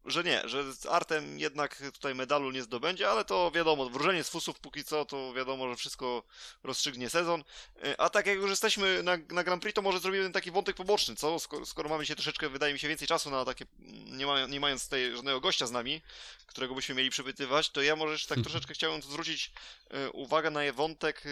że 0.05 0.23
nie, 0.23 0.41
że 0.45 0.73
z 0.73 0.85
Artem 0.85 1.39
jednak 1.39 1.83
tutaj 1.93 2.15
medalu 2.15 2.51
nie 2.51 2.63
zdobędzie, 2.63 3.09
ale 3.09 3.25
to 3.25 3.51
wiadomo, 3.51 3.89
wróżenie 3.89 4.23
z 4.23 4.29
fusów 4.29 4.59
póki 4.59 4.83
co, 4.83 5.05
to 5.05 5.33
wiadomo, 5.33 5.69
że 5.69 5.75
wszystko 5.75 6.23
rozstrzygnie 6.63 7.09
sezon. 7.09 7.43
E, 7.83 8.01
a 8.01 8.09
tak 8.09 8.25
jak 8.25 8.35
już 8.35 8.49
jesteśmy 8.49 9.03
na, 9.03 9.17
na 9.29 9.43
Grand 9.43 9.61
Prix, 9.61 9.75
to 9.75 9.81
może 9.81 9.99
zrobimy 9.99 10.31
taki 10.31 10.51
wątek 10.51 10.75
poboczny, 10.75 11.15
co? 11.15 11.39
Skoro, 11.39 11.65
skoro 11.65 11.89
mamy 11.89 12.05
się 12.05 12.15
troszeczkę, 12.15 12.49
wydaje 12.49 12.73
mi 12.73 12.79
się, 12.79 12.87
więcej 12.87 13.07
czasu 13.07 13.29
na 13.29 13.45
takie, 13.45 13.65
nie, 14.05 14.25
ma, 14.25 14.45
nie 14.45 14.59
mając 14.59 14.83
tutaj 14.83 15.15
żadnego 15.15 15.39
gościa 15.41 15.67
z 15.67 15.71
nami, 15.71 16.01
którego 16.45 16.75
byśmy 16.75 16.95
mieli 16.95 17.09
przepytywać, 17.09 17.69
to 17.69 17.81
ja 17.81 17.95
może 17.95 18.13
jeszcze 18.13 18.35
tak 18.35 18.43
troszeczkę 18.43 18.73
chciałem 18.73 19.01
zwrócić 19.01 19.51
e, 19.89 20.09
uwagę 20.11 20.49
na 20.49 20.73
wątek, 20.73 21.23
e, 21.25 21.29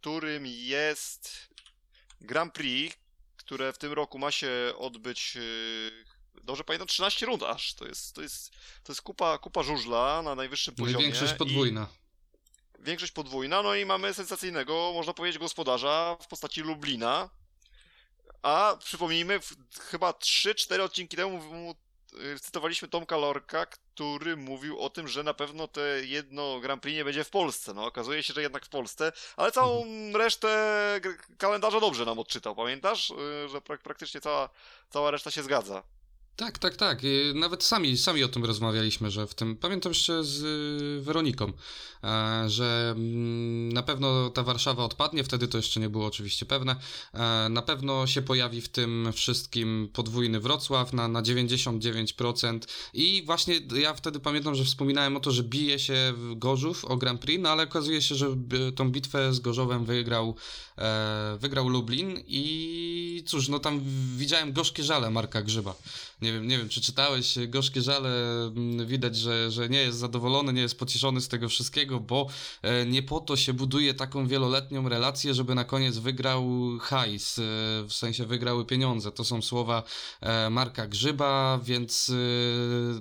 którym 0.00 0.46
jest 0.46 1.48
Grand 2.20 2.54
Prix, 2.54 2.96
które 3.36 3.72
w 3.72 3.78
tym 3.78 3.92
roku 3.92 4.18
ma 4.18 4.30
się 4.30 4.50
odbyć 4.78 5.38
dobrze 6.44 6.64
pamiętam, 6.64 6.88
13 6.88 7.26
rund 7.26 7.42
aż. 7.42 7.74
To 7.74 7.86
jest, 7.86 8.14
to 8.14 8.22
jest, 8.22 8.50
to 8.84 8.92
jest 8.92 9.02
kupa, 9.02 9.38
kupa 9.38 9.62
żużla 9.62 10.22
na 10.22 10.34
najwyższym 10.34 10.74
no 10.78 10.84
poziomie. 10.84 11.04
większość 11.04 11.32
podwójna. 11.32 11.86
Większość 12.78 13.12
podwójna, 13.12 13.62
no 13.62 13.74
i 13.74 13.86
mamy 13.86 14.14
sensacyjnego, 14.14 14.92
można 14.94 15.14
powiedzieć, 15.14 15.38
gospodarza 15.38 16.16
w 16.22 16.26
postaci 16.26 16.60
Lublina. 16.60 17.30
A 18.42 18.76
przypomnijmy, 18.84 19.40
chyba 19.80 20.10
3-4 20.10 20.80
odcinki 20.80 21.16
temu 21.16 21.74
y, 22.34 22.40
cytowaliśmy 22.40 22.88
Tomka 22.88 23.16
Lorka, 23.16 23.66
który 23.66 24.36
mówił 24.36 24.80
o 24.80 24.90
tym, 24.90 25.08
że 25.08 25.22
na 25.22 25.34
pewno 25.34 25.68
te 25.68 25.80
jedno 26.04 26.60
Grand 26.60 26.82
Prix 26.82 26.96
nie 26.96 27.04
będzie 27.04 27.24
w 27.24 27.30
Polsce. 27.30 27.74
No, 27.74 27.84
okazuje 27.84 28.22
się, 28.22 28.34
że 28.34 28.42
jednak 28.42 28.66
w 28.66 28.68
Polsce, 28.68 29.12
ale 29.36 29.52
całą 29.52 29.82
mhm. 29.82 30.16
resztę 30.16 30.50
kalendarza 31.38 31.80
dobrze 31.80 32.04
nam 32.04 32.18
odczytał, 32.18 32.56
pamiętasz? 32.56 33.10
Y, 33.10 33.48
że 33.48 33.60
prak 33.60 33.82
praktycznie 33.82 34.20
cała, 34.20 34.48
cała 34.90 35.10
reszta 35.10 35.30
się 35.30 35.42
zgadza. 35.42 35.82
Tak, 36.40 36.58
tak, 36.58 36.76
tak. 36.76 36.98
Nawet 37.34 37.64
sami, 37.64 37.96
sami 37.96 38.24
o 38.24 38.28
tym 38.28 38.44
rozmawialiśmy, 38.44 39.10
że 39.10 39.26
w 39.26 39.34
tym. 39.34 39.56
Pamiętam 39.56 39.90
jeszcze 39.90 40.24
z 40.24 40.42
y, 40.42 41.02
Weroniką, 41.04 41.52
e, 42.04 42.44
że 42.50 42.94
mm, 42.96 43.72
na 43.72 43.82
pewno 43.82 44.30
ta 44.30 44.42
Warszawa 44.42 44.84
odpadnie, 44.84 45.24
wtedy 45.24 45.48
to 45.48 45.58
jeszcze 45.58 45.80
nie 45.80 45.88
było 45.88 46.06
oczywiście 46.06 46.46
pewne. 46.46 46.76
E, 47.14 47.48
na 47.48 47.62
pewno 47.62 48.06
się 48.06 48.22
pojawi 48.22 48.60
w 48.60 48.68
tym 48.68 49.08
wszystkim 49.12 49.88
podwójny 49.92 50.40
Wrocław 50.40 50.92
na, 50.92 51.08
na 51.08 51.22
99%. 51.22 52.58
I 52.94 53.22
właśnie 53.26 53.60
ja 53.74 53.94
wtedy 53.94 54.20
pamiętam, 54.20 54.54
że 54.54 54.64
wspominałem 54.64 55.16
o 55.16 55.20
to, 55.20 55.30
że 55.30 55.42
bije 55.42 55.78
się 55.78 56.14
Gorzów 56.36 56.84
o 56.84 56.96
Grand 56.96 57.20
Prix, 57.20 57.42
no 57.42 57.48
ale 57.48 57.62
okazuje 57.62 58.02
się, 58.02 58.14
że 58.14 58.36
tą 58.76 58.90
bitwę 58.90 59.34
z 59.34 59.40
Gorzowem 59.40 59.84
wygrał, 59.84 60.36
e, 60.78 61.36
wygrał 61.40 61.68
Lublin 61.68 62.22
i 62.26 63.24
cóż, 63.26 63.48
no 63.48 63.58
tam 63.58 63.80
widziałem 64.16 64.52
gorzkie 64.52 64.84
żale 64.84 65.10
Marka 65.10 65.42
Grzyba. 65.42 65.74
Nie 66.22 66.32
wiem, 66.32 66.48
nie 66.48 66.58
wiem, 66.58 66.68
czy 66.68 66.80
czytałeś 66.80 67.38
Gorzkie 67.48 67.82
Żale, 67.82 68.10
mm, 68.46 68.86
widać, 68.86 69.16
że, 69.16 69.50
że 69.50 69.68
nie 69.68 69.78
jest 69.78 69.98
zadowolony, 69.98 70.52
nie 70.52 70.62
jest 70.62 70.78
pocieszony 70.78 71.20
z 71.20 71.28
tego 71.28 71.48
wszystkiego, 71.48 72.00
bo 72.00 72.26
e, 72.62 72.86
nie 72.86 73.02
po 73.02 73.20
to 73.20 73.36
się 73.36 73.52
buduje 73.52 73.94
taką 73.94 74.26
wieloletnią 74.26 74.88
relację, 74.88 75.34
żeby 75.34 75.54
na 75.54 75.64
koniec 75.64 75.98
wygrał 75.98 76.44
hajs, 76.80 77.38
e, 77.38 77.42
w 77.88 77.92
sensie 77.92 78.26
wygrały 78.26 78.64
pieniądze. 78.64 79.12
To 79.12 79.24
są 79.24 79.42
słowa 79.42 79.82
e, 80.20 80.50
Marka 80.50 80.86
Grzyba, 80.86 81.60
więc 81.62 82.12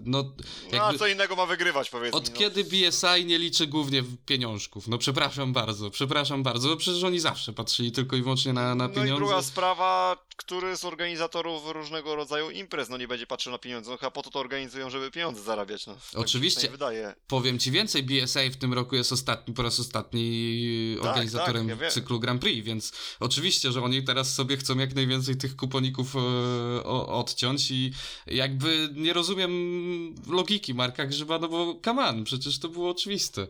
no... 0.05 0.17
Jakby, 0.17 0.77
no 0.77 0.85
a 0.85 0.93
co 0.93 1.07
innego 1.07 1.35
ma 1.35 1.45
wygrywać, 1.45 1.89
powiedzmy. 1.89 2.17
Od 2.17 2.29
no. 2.29 2.35
kiedy 2.37 2.63
BSI 2.63 3.25
nie 3.25 3.39
liczy 3.39 3.67
głównie 3.67 4.03
pieniążków? 4.25 4.87
No 4.87 4.97
przepraszam 4.97 5.53
bardzo, 5.53 5.89
przepraszam 5.89 6.43
bardzo, 6.43 6.69
bo 6.69 6.77
przecież 6.77 7.03
oni 7.03 7.19
zawsze 7.19 7.53
patrzyli 7.53 7.91
tylko 7.91 8.15
i 8.15 8.21
wyłącznie 8.21 8.53
na, 8.53 8.75
na 8.75 8.89
pieniądze. 8.89 9.09
No 9.09 9.15
i 9.15 9.19
druga 9.19 9.41
sprawa, 9.41 10.17
który 10.35 10.77
z 10.77 10.85
organizatorów 10.85 11.71
różnego 11.71 12.15
rodzaju 12.15 12.49
imprez, 12.49 12.89
no 12.89 12.97
nie 12.97 13.07
będzie 13.09 13.27
patrzył 13.27 13.51
na 13.51 13.57
pieniądze, 13.57 13.91
no 13.91 13.97
chyba 13.97 14.11
po 14.11 14.21
to 14.23 14.29
to 14.29 14.39
organizują, 14.39 14.89
żeby 14.89 15.11
pieniądze 15.11 15.41
zarabiać, 15.41 15.87
no. 15.87 15.93
Tak 15.93 16.21
Oczywiście, 16.21 16.69
wydaje. 16.69 17.15
powiem 17.27 17.59
ci 17.59 17.71
więcej, 17.71 18.03
BSA 18.03 18.39
w 18.51 18.55
tym 18.55 18.73
roku 18.73 18.95
jest 18.95 19.11
ostatni, 19.11 19.53
po 19.53 19.61
raz 19.61 19.79
ostatni 19.79 20.95
tak, 20.97 21.09
organizatorem 21.09 21.69
tak, 21.69 21.81
ja 21.81 21.89
cyklu 21.89 22.19
Grand 22.19 22.41
Prix, 22.41 22.65
więc 22.65 22.91
oczywiście, 23.19 23.71
że 23.71 23.81
oni 23.83 24.03
teraz 24.03 24.33
sobie 24.33 24.57
chcą 24.57 24.77
jak 24.77 24.95
najwięcej 24.95 25.37
tych 25.37 25.55
kuponików 25.55 26.15
e, 26.15 26.19
o, 26.83 27.19
odciąć 27.19 27.71
i 27.71 27.93
jakby 28.27 28.89
nie 28.93 29.13
rozumiem 29.13 29.51
logiki 30.27 30.73
Marka 30.73 31.05
Grzyba, 31.05 31.39
no 31.39 31.47
bo 31.47 31.79
come 31.85 32.07
on, 32.07 32.23
przecież 32.23 32.59
to 32.59 32.69
było 32.69 32.89
oczywiste. 32.89 33.47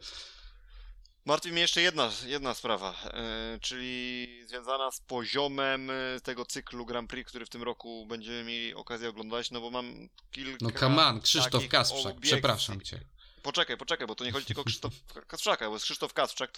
Martwi 1.26 1.52
mnie 1.52 1.62
jeszcze 1.62 1.82
jedna, 1.82 2.12
jedna 2.26 2.54
sprawa, 2.54 2.96
yy, 3.04 3.60
czyli 3.60 4.28
związana 4.48 4.92
z 4.92 5.00
poziomem 5.00 5.90
e, 5.90 5.94
tego 6.24 6.46
cyklu 6.46 6.86
Grand 6.86 7.10
Prix, 7.10 7.30
który 7.30 7.46
w 7.46 7.50
tym 7.50 7.64
roku 7.64 8.06
będziemy 8.06 8.44
mieli 8.44 8.74
okazję 8.74 9.10
oglądać, 9.10 9.52
no 9.52 9.62
bo 9.62 9.72
mam 9.72 10.10
kilka... 10.32 10.58
No 10.62 10.72
come 10.72 11.06
on, 11.06 11.22
Krzysztof 11.22 11.68
Kasprzak, 11.68 12.16
przepraszam 12.22 12.82
cię. 12.82 13.00
Poczekaj, 13.44 13.78
poczekaj, 13.78 14.08
bo 14.08 14.16
to 14.16 14.26
nie 14.26 14.32
chodzi 14.32 14.46
tylko 14.46 14.62
o 14.62 14.66
Krzysztof 14.70 14.94
Kasprzaka, 15.28 15.68
bo 15.68 15.74
jest 15.74 15.86
Krzysztof 15.86 16.14
Kasprzak 16.14 16.52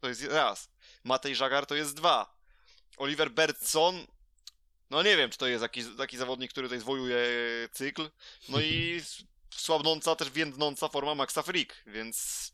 to 0.00 0.08
jest 0.08 0.24
raz, 0.24 0.70
Matej 1.04 1.36
Żagar 1.36 1.66
to 1.66 1.74
jest 1.74 1.96
dwa, 1.96 2.36
Oliver 2.96 3.30
Bertson, 3.30 4.06
no 4.90 5.02
nie 5.02 5.16
wiem, 5.16 5.30
czy 5.30 5.38
to 5.38 5.46
jest 5.46 5.62
jakiś 5.62 5.84
taki 5.98 6.16
zawodnik, 6.16 6.50
który 6.50 6.68
tutaj 6.68 6.80
zwojuje 6.80 7.18
cykl, 7.72 8.10
no 8.48 8.60
i 8.60 9.02
słabnąca, 9.56 10.16
też 10.16 10.30
więdnąca 10.30 10.88
forma 10.88 11.14
Maxa 11.14 11.42
Frick, 11.42 11.74
więc 11.86 12.53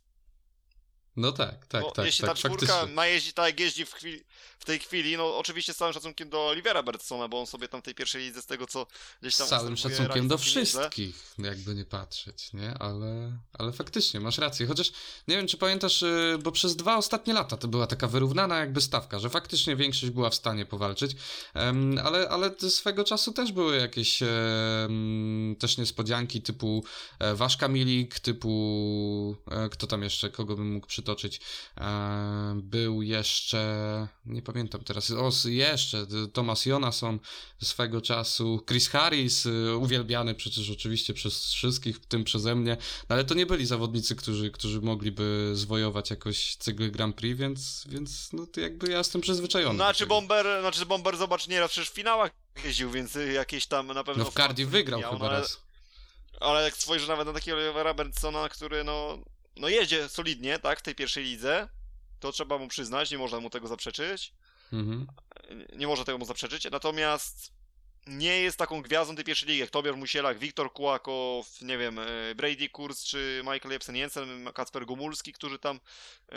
no 1.16 1.32
tak, 1.32 1.66
tak, 1.66 1.82
no, 1.82 1.90
tak. 1.90 2.06
Jeśli 2.06 2.24
tak, 2.26 2.30
ta 2.30 2.34
czwórka 2.34 2.66
faktycznie. 2.66 2.94
ma 2.94 3.06
jeździć 3.06 3.32
tak 3.32 3.46
jak 3.46 3.60
jeździ 3.60 3.86
w, 3.86 3.92
chwili, 3.92 4.24
w, 4.58 4.64
tej 4.64 4.78
chwili, 4.78 5.16
no 5.16 5.38
oczywiście 5.38 5.74
z 5.74 5.76
całym 5.76 5.94
szacunkiem 5.94 6.30
do 6.30 6.46
Olivera 6.46 6.82
Bertsona, 6.82 7.28
bo 7.28 7.40
on 7.40 7.46
sobie 7.46 7.68
tam 7.68 7.82
tej 7.82 7.94
pierwszej 7.94 8.22
lidze 8.22 8.42
z 8.42 8.46
tego 8.46 8.66
co 8.66 8.86
gdzieś 9.20 9.36
tam... 9.36 9.46
Z 9.46 9.50
całym 9.50 9.76
szacunkiem 9.76 10.28
do 10.28 10.38
wszystkich, 10.38 11.34
jakby 11.38 11.74
nie 11.74 11.84
patrzeć, 11.84 12.52
nie? 12.52 12.74
Ale, 12.78 13.38
ale 13.52 13.72
faktycznie, 13.72 14.20
masz 14.20 14.38
rację. 14.38 14.66
Chociaż 14.66 14.92
nie 15.28 15.36
wiem, 15.36 15.46
czy 15.46 15.56
pamiętasz, 15.56 16.02
y, 16.02 16.38
bo 16.42 16.52
przez 16.52 16.76
dwa 16.76 16.96
ostatnie 16.96 17.34
lata 17.34 17.56
to 17.56 17.68
była 17.68 17.86
taka 17.86 18.08
wyrównana 18.08 18.58
jakby 18.58 18.80
stawka, 18.80 19.18
że 19.18 19.30
faktycznie 19.30 19.76
większość 19.76 20.12
była 20.12 20.30
w 20.30 20.34
stanie 20.34 20.66
powalczyć, 20.66 21.16
ale, 22.04 22.28
ale 22.28 22.50
swego 22.70 23.04
czasu 23.04 23.32
też 23.32 23.52
były 23.52 23.76
jakieś 23.76 24.22
też 25.58 25.78
niespodzianki 25.78 26.42
typu 26.42 26.84
e, 27.18 27.34
Waszka 27.34 27.68
Milik, 27.68 28.20
typu 28.20 29.36
e, 29.50 29.68
kto 29.68 29.86
tam 29.86 30.02
jeszcze, 30.02 30.30
kogo 30.30 30.56
bym 30.56 30.72
mógł 30.72 30.86
przytoczyć 30.86 30.99
przytoczyć. 31.00 31.40
E, 31.78 32.60
był 32.62 33.02
jeszcze, 33.02 34.08
nie 34.26 34.42
pamiętam 34.42 34.84
teraz, 34.84 35.10
o, 35.10 35.30
jeszcze 35.44 36.06
Thomas 36.32 36.66
Jonason 36.66 37.18
swego 37.62 38.00
czasu, 38.00 38.64
Chris 38.68 38.88
Harris, 38.88 39.46
e, 39.46 39.76
uwielbiany 39.76 40.34
przecież 40.34 40.70
oczywiście 40.70 41.14
przez 41.14 41.52
wszystkich, 41.52 41.96
w 41.96 42.06
tym 42.06 42.24
przeze 42.24 42.54
mnie, 42.54 42.76
no 43.08 43.14
ale 43.14 43.24
to 43.24 43.34
nie 43.34 43.46
byli 43.46 43.66
zawodnicy, 43.66 44.16
którzy, 44.16 44.50
którzy 44.50 44.80
mogliby 44.80 45.52
zwojować 45.54 46.10
jakoś 46.10 46.56
cykl 46.56 46.90
Grand 46.90 47.16
Prix, 47.16 47.40
więc, 47.40 47.84
więc 47.88 48.32
no 48.32 48.46
to 48.46 48.60
jakby 48.60 48.90
ja 48.90 48.98
jestem 48.98 49.20
przyzwyczajony. 49.20 49.74
Znaczy 49.74 50.06
Bomber, 50.06 50.46
znaczy 50.60 50.86
Bomber 50.86 51.16
zobacz, 51.16 51.48
nieraz 51.48 51.70
przecież 51.70 51.90
w 51.90 51.94
finałach 51.94 52.30
jeździł, 52.64 52.90
więc 52.90 53.18
jakieś 53.34 53.66
tam 53.66 53.86
na 53.86 54.04
pewno... 54.04 54.24
No 54.24 54.30
w 54.30 54.34
Cardiff 54.34 54.70
wygrał 54.70 55.00
miał, 55.00 55.12
chyba 55.12 55.28
ale, 55.28 55.40
raz. 55.40 55.60
Ale 56.40 56.64
jak 56.64 56.76
spojrzysz 56.76 57.08
nawet 57.08 57.26
na 57.26 57.32
takiego 57.32 57.56
Olivera 57.56 57.94
Bertsona, 57.94 58.48
który 58.48 58.84
no 58.84 59.18
no 59.56 59.68
jedzie 59.68 60.08
solidnie, 60.08 60.58
tak, 60.58 60.78
w 60.78 60.82
tej 60.82 60.94
pierwszej 60.94 61.24
lidze. 61.24 61.68
To 62.20 62.32
trzeba 62.32 62.58
mu 62.58 62.68
przyznać, 62.68 63.10
nie 63.10 63.18
można 63.18 63.40
mu 63.40 63.50
tego 63.50 63.68
zaprzeczyć. 63.68 64.32
Mhm. 64.72 65.06
Nie 65.76 65.86
można 65.86 66.04
tego 66.04 66.18
mu 66.18 66.24
zaprzeczyć. 66.24 66.70
Natomiast 66.70 67.52
nie 68.06 68.40
jest 68.40 68.56
taką 68.56 68.82
gwiazdą 68.82 69.16
tej 69.16 69.24
pierwszej 69.24 69.48
ligi 69.48 69.60
jak 69.60 69.70
Tobiasz 69.70 69.96
Musielak, 69.96 70.38
Wiktor 70.38 70.72
Kułakow, 70.72 71.60
nie 71.62 71.78
wiem, 71.78 71.98
e, 71.98 72.34
Brady 72.34 72.68
Kurz 72.68 73.04
czy 73.04 73.42
Michael 73.44 73.72
Jepsen 73.72 73.96
Jensen, 73.96 74.52
Kacper 74.54 74.86
Gumulski, 74.86 75.32
którzy 75.32 75.58
tam 75.58 75.80
e, 76.32 76.36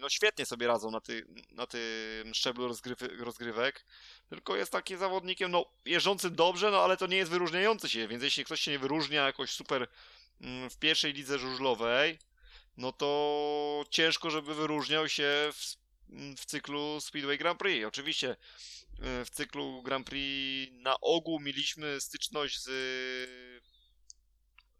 no 0.00 0.08
świetnie 0.08 0.46
sobie 0.46 0.66
radzą 0.66 0.90
na, 0.90 1.00
ty, 1.00 1.26
na 1.50 1.66
tym 1.66 2.34
szczeblu 2.34 2.68
rozgrywy, 2.68 3.08
rozgrywek. 3.08 3.84
Tylko 4.28 4.56
jest 4.56 4.72
takim 4.72 4.98
zawodnikiem, 4.98 5.50
no, 5.50 5.66
jeżdżącym 5.84 6.34
dobrze, 6.34 6.70
no 6.70 6.80
ale 6.80 6.96
to 6.96 7.06
nie 7.06 7.16
jest 7.16 7.30
wyróżniający 7.30 7.88
się, 7.88 8.08
więc 8.08 8.22
jeśli 8.22 8.44
ktoś 8.44 8.60
się 8.60 8.70
nie 8.70 8.78
wyróżnia 8.78 9.26
jakoś 9.26 9.50
super 9.50 9.88
mm, 10.40 10.70
w 10.70 10.78
pierwszej 10.78 11.12
lidze 11.12 11.38
żużlowej, 11.38 12.18
no 12.78 12.92
to 12.92 13.84
ciężko, 13.90 14.30
żeby 14.30 14.54
wyróżniał 14.54 15.08
się 15.08 15.52
w, 15.52 15.76
w 16.36 16.44
cyklu 16.44 17.00
Speedway 17.00 17.38
Grand 17.38 17.58
Prix. 17.58 17.86
Oczywiście 17.86 18.30
e, 18.30 19.24
w 19.24 19.30
cyklu 19.30 19.82
Grand 19.82 20.06
Prix 20.06 20.72
na 20.74 21.00
ogół 21.00 21.40
mieliśmy 21.40 22.00
styczność 22.00 22.60
z, 22.62 22.68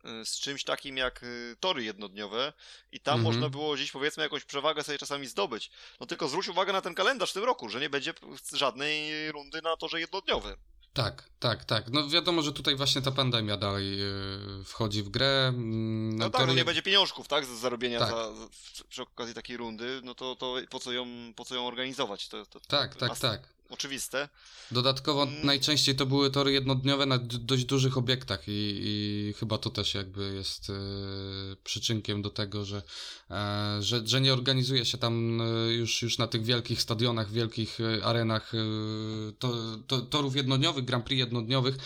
e, 0.04 0.24
z 0.24 0.40
czymś 0.40 0.64
takim 0.64 0.96
jak 0.96 1.22
e, 1.22 1.26
tory 1.60 1.84
jednodniowe 1.84 2.52
i 2.92 3.00
tam 3.00 3.18
mhm. 3.18 3.34
można 3.34 3.50
było 3.50 3.74
gdzieś 3.74 3.90
powiedzmy 3.90 4.22
jakąś 4.22 4.44
przewagę 4.44 4.84
sobie 4.84 4.98
czasami 4.98 5.26
zdobyć. 5.26 5.70
No 6.00 6.06
tylko 6.06 6.28
zwróć 6.28 6.48
uwagę 6.48 6.72
na 6.72 6.80
ten 6.80 6.94
kalendarz 6.94 7.30
w 7.30 7.34
tym 7.34 7.44
roku, 7.44 7.68
że 7.68 7.80
nie 7.80 7.90
będzie 7.90 8.14
żadnej 8.52 9.32
rundy 9.32 9.62
na 9.62 9.76
torze 9.76 10.00
jednodniowym. 10.00 10.56
Tak, 10.98 11.24
tak, 11.38 11.64
tak. 11.64 11.84
No 11.90 12.08
wiadomo, 12.08 12.42
że 12.42 12.52
tutaj 12.52 12.76
właśnie 12.76 13.02
ta 13.02 13.10
pandemia 13.12 13.56
dalej 13.56 13.98
yy, 13.98 14.64
wchodzi 14.64 15.02
w 15.02 15.08
grę. 15.08 15.46
Mm, 15.48 16.18
no 16.18 16.30
tak, 16.30 16.46
no 16.46 16.54
nie 16.54 16.64
będzie 16.64 16.82
pieniążków, 16.82 17.28
tak, 17.28 17.46
z 17.46 17.48
zarobienia 17.48 17.98
tak. 17.98 18.10
Za, 18.10 18.28
przy 18.88 19.02
okazji 19.02 19.34
takiej 19.34 19.56
rundy, 19.56 20.00
no 20.04 20.14
to, 20.14 20.36
to 20.36 20.56
po, 20.70 20.78
co 20.78 20.92
ją, 20.92 21.06
po 21.36 21.44
co 21.44 21.54
ją 21.54 21.66
organizować? 21.66 22.28
To, 22.28 22.46
to, 22.46 22.60
tak, 22.60 22.96
tak, 22.96 23.18
tak 23.18 23.57
oczywiste. 23.68 24.28
Dodatkowo 24.70 25.22
mm. 25.22 25.46
najczęściej 25.46 25.94
to 25.96 26.06
były 26.06 26.30
tory 26.30 26.52
jednodniowe 26.52 27.06
na 27.06 27.18
dość 27.18 27.64
dużych 27.64 27.98
obiektach 27.98 28.48
i, 28.48 28.80
i 28.82 29.34
chyba 29.38 29.58
to 29.58 29.70
też 29.70 29.94
jakby 29.94 30.34
jest 30.34 30.70
e, 30.70 30.74
przyczynkiem 31.64 32.22
do 32.22 32.30
tego, 32.30 32.64
że, 32.64 32.82
e, 33.30 33.76
że, 33.80 34.06
że 34.06 34.20
nie 34.20 34.32
organizuje 34.32 34.84
się 34.84 34.98
tam 34.98 35.40
e, 35.40 35.72
już, 35.72 36.02
już 36.02 36.18
na 36.18 36.26
tych 36.26 36.44
wielkich 36.44 36.82
stadionach, 36.82 37.32
wielkich 37.32 37.78
arenach 38.02 38.52
to, 39.38 39.54
to, 39.86 40.00
torów 40.00 40.36
jednodniowych, 40.36 40.84
Grand 40.84 41.04
Prix 41.04 41.18
jednodniowych. 41.18 41.76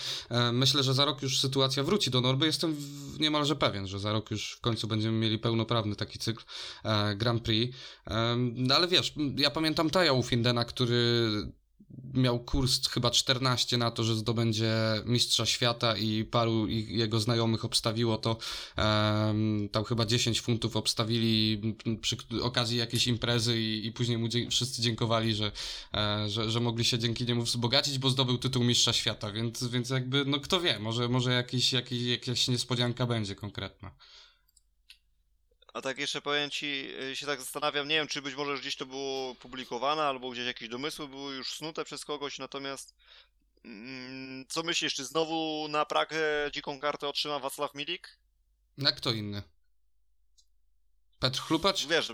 Myślę, 0.53 0.83
że 0.83 0.95
za 0.95 1.05
rok 1.05 1.23
już 1.23 1.41
sytuacja 1.41 1.83
wróci 1.83 2.11
do 2.11 2.21
normy. 2.21 2.47
Jestem 2.47 2.77
niemalże 3.21 3.57
pewien, 3.57 3.87
że 3.87 3.99
za 3.99 4.13
rok 4.13 4.31
już 4.31 4.53
w 4.53 4.61
końcu 4.61 4.87
będziemy 4.89 5.19
mieli 5.19 5.39
pełnoprawny 5.39 5.97
taki 5.97 6.19
cykl 6.19 6.45
Grand 7.17 7.43
Prix. 7.43 7.77
No 8.55 8.75
ale 8.75 8.89
wiesz, 8.89 9.15
ja 9.37 9.51
pamiętam 9.51 9.91
Taja 9.91 10.13
Ufindena, 10.13 10.65
który 10.65 11.33
miał 12.15 12.41
kurs 12.41 12.89
chyba 12.89 13.11
14 13.11 13.79
na 13.79 13.91
to, 13.91 14.05
że 14.05 14.15
zdobędzie 14.15 14.73
mistrza 15.05 15.47
świata 15.47 15.97
i 15.97 16.25
paru 16.25 16.69
jego 16.69 17.21
znajomych 17.21 17.65
obstawiło 17.65 18.17
to, 18.17 18.37
um, 18.79 19.69
tam 19.73 19.85
chyba 19.85 20.07
10 20.07 20.41
funtów 20.41 20.77
obstawili 20.77 21.61
przy 22.01 22.17
okazji 22.43 22.79
jakiejś 22.79 23.07
imprezy 23.07 23.61
i, 23.61 23.87
i 23.87 23.93
później 23.93 24.19
mu 24.19 24.29
dzie 24.29 24.51
wszyscy 24.51 24.83
dziękowali, 24.83 25.35
że, 25.35 25.53
e, 25.95 26.31
że, 26.31 26.51
że 26.51 26.61
mogli 26.61 26.85
się 26.85 26.99
dzięki 26.99 27.27
niemu 27.27 27.43
wzbogacić, 27.43 27.99
bo 27.99 28.11
zdobył 28.11 28.39
tytuł 28.39 28.65
mistrza 28.65 28.93
świata, 28.93 29.33
więc, 29.33 29.65
więc 29.65 29.91
jakby, 29.91 30.25
no 30.25 30.41
kto 30.41 30.61
wie, 30.61 30.79
może, 30.79 31.09
może 31.09 31.33
jakiś, 31.33 31.73
jakiś, 31.73 32.03
jakaś 32.03 32.49
niespodzianka 32.49 33.07
będzie 33.07 33.35
konkretna. 33.35 33.91
A 35.73 35.81
tak 35.81 35.99
jeszcze 35.99 36.21
powiem 36.23 36.51
ci, 36.51 36.95
y, 37.01 37.17
się 37.17 37.27
tak 37.27 37.41
zastanawiam, 37.41 37.89
nie 37.89 37.95
wiem, 37.95 38.09
czy 38.09 38.23
być 38.23 38.35
może 38.35 38.59
gdzieś 38.59 38.77
to 38.77 38.87
było 38.87 39.35
publikowane, 39.35 40.03
albo 40.03 40.31
gdzieś 40.31 40.47
jakieś 40.47 40.69
domysły 40.69 41.09
były 41.09 41.35
już 41.35 41.55
snute 41.55 41.85
przez 41.85 42.05
kogoś, 42.05 42.39
natomiast 42.39 42.95
mm, 43.65 44.47
co 44.49 44.63
myślisz, 44.63 44.95
czy 44.95 45.05
znowu 45.05 45.67
na 45.69 45.85
Pragę 45.85 46.19
dziką 46.53 46.81
kartę 46.81 47.09
otrzyma 47.09 47.39
Wacław 47.39 47.75
Milik? 47.75 48.19
Na 48.79 48.93
kto 48.93 49.13
inny? 49.13 49.43
Petr 51.19 51.41
Chlupacz? 51.41 51.87
Wiesz, 51.87 52.13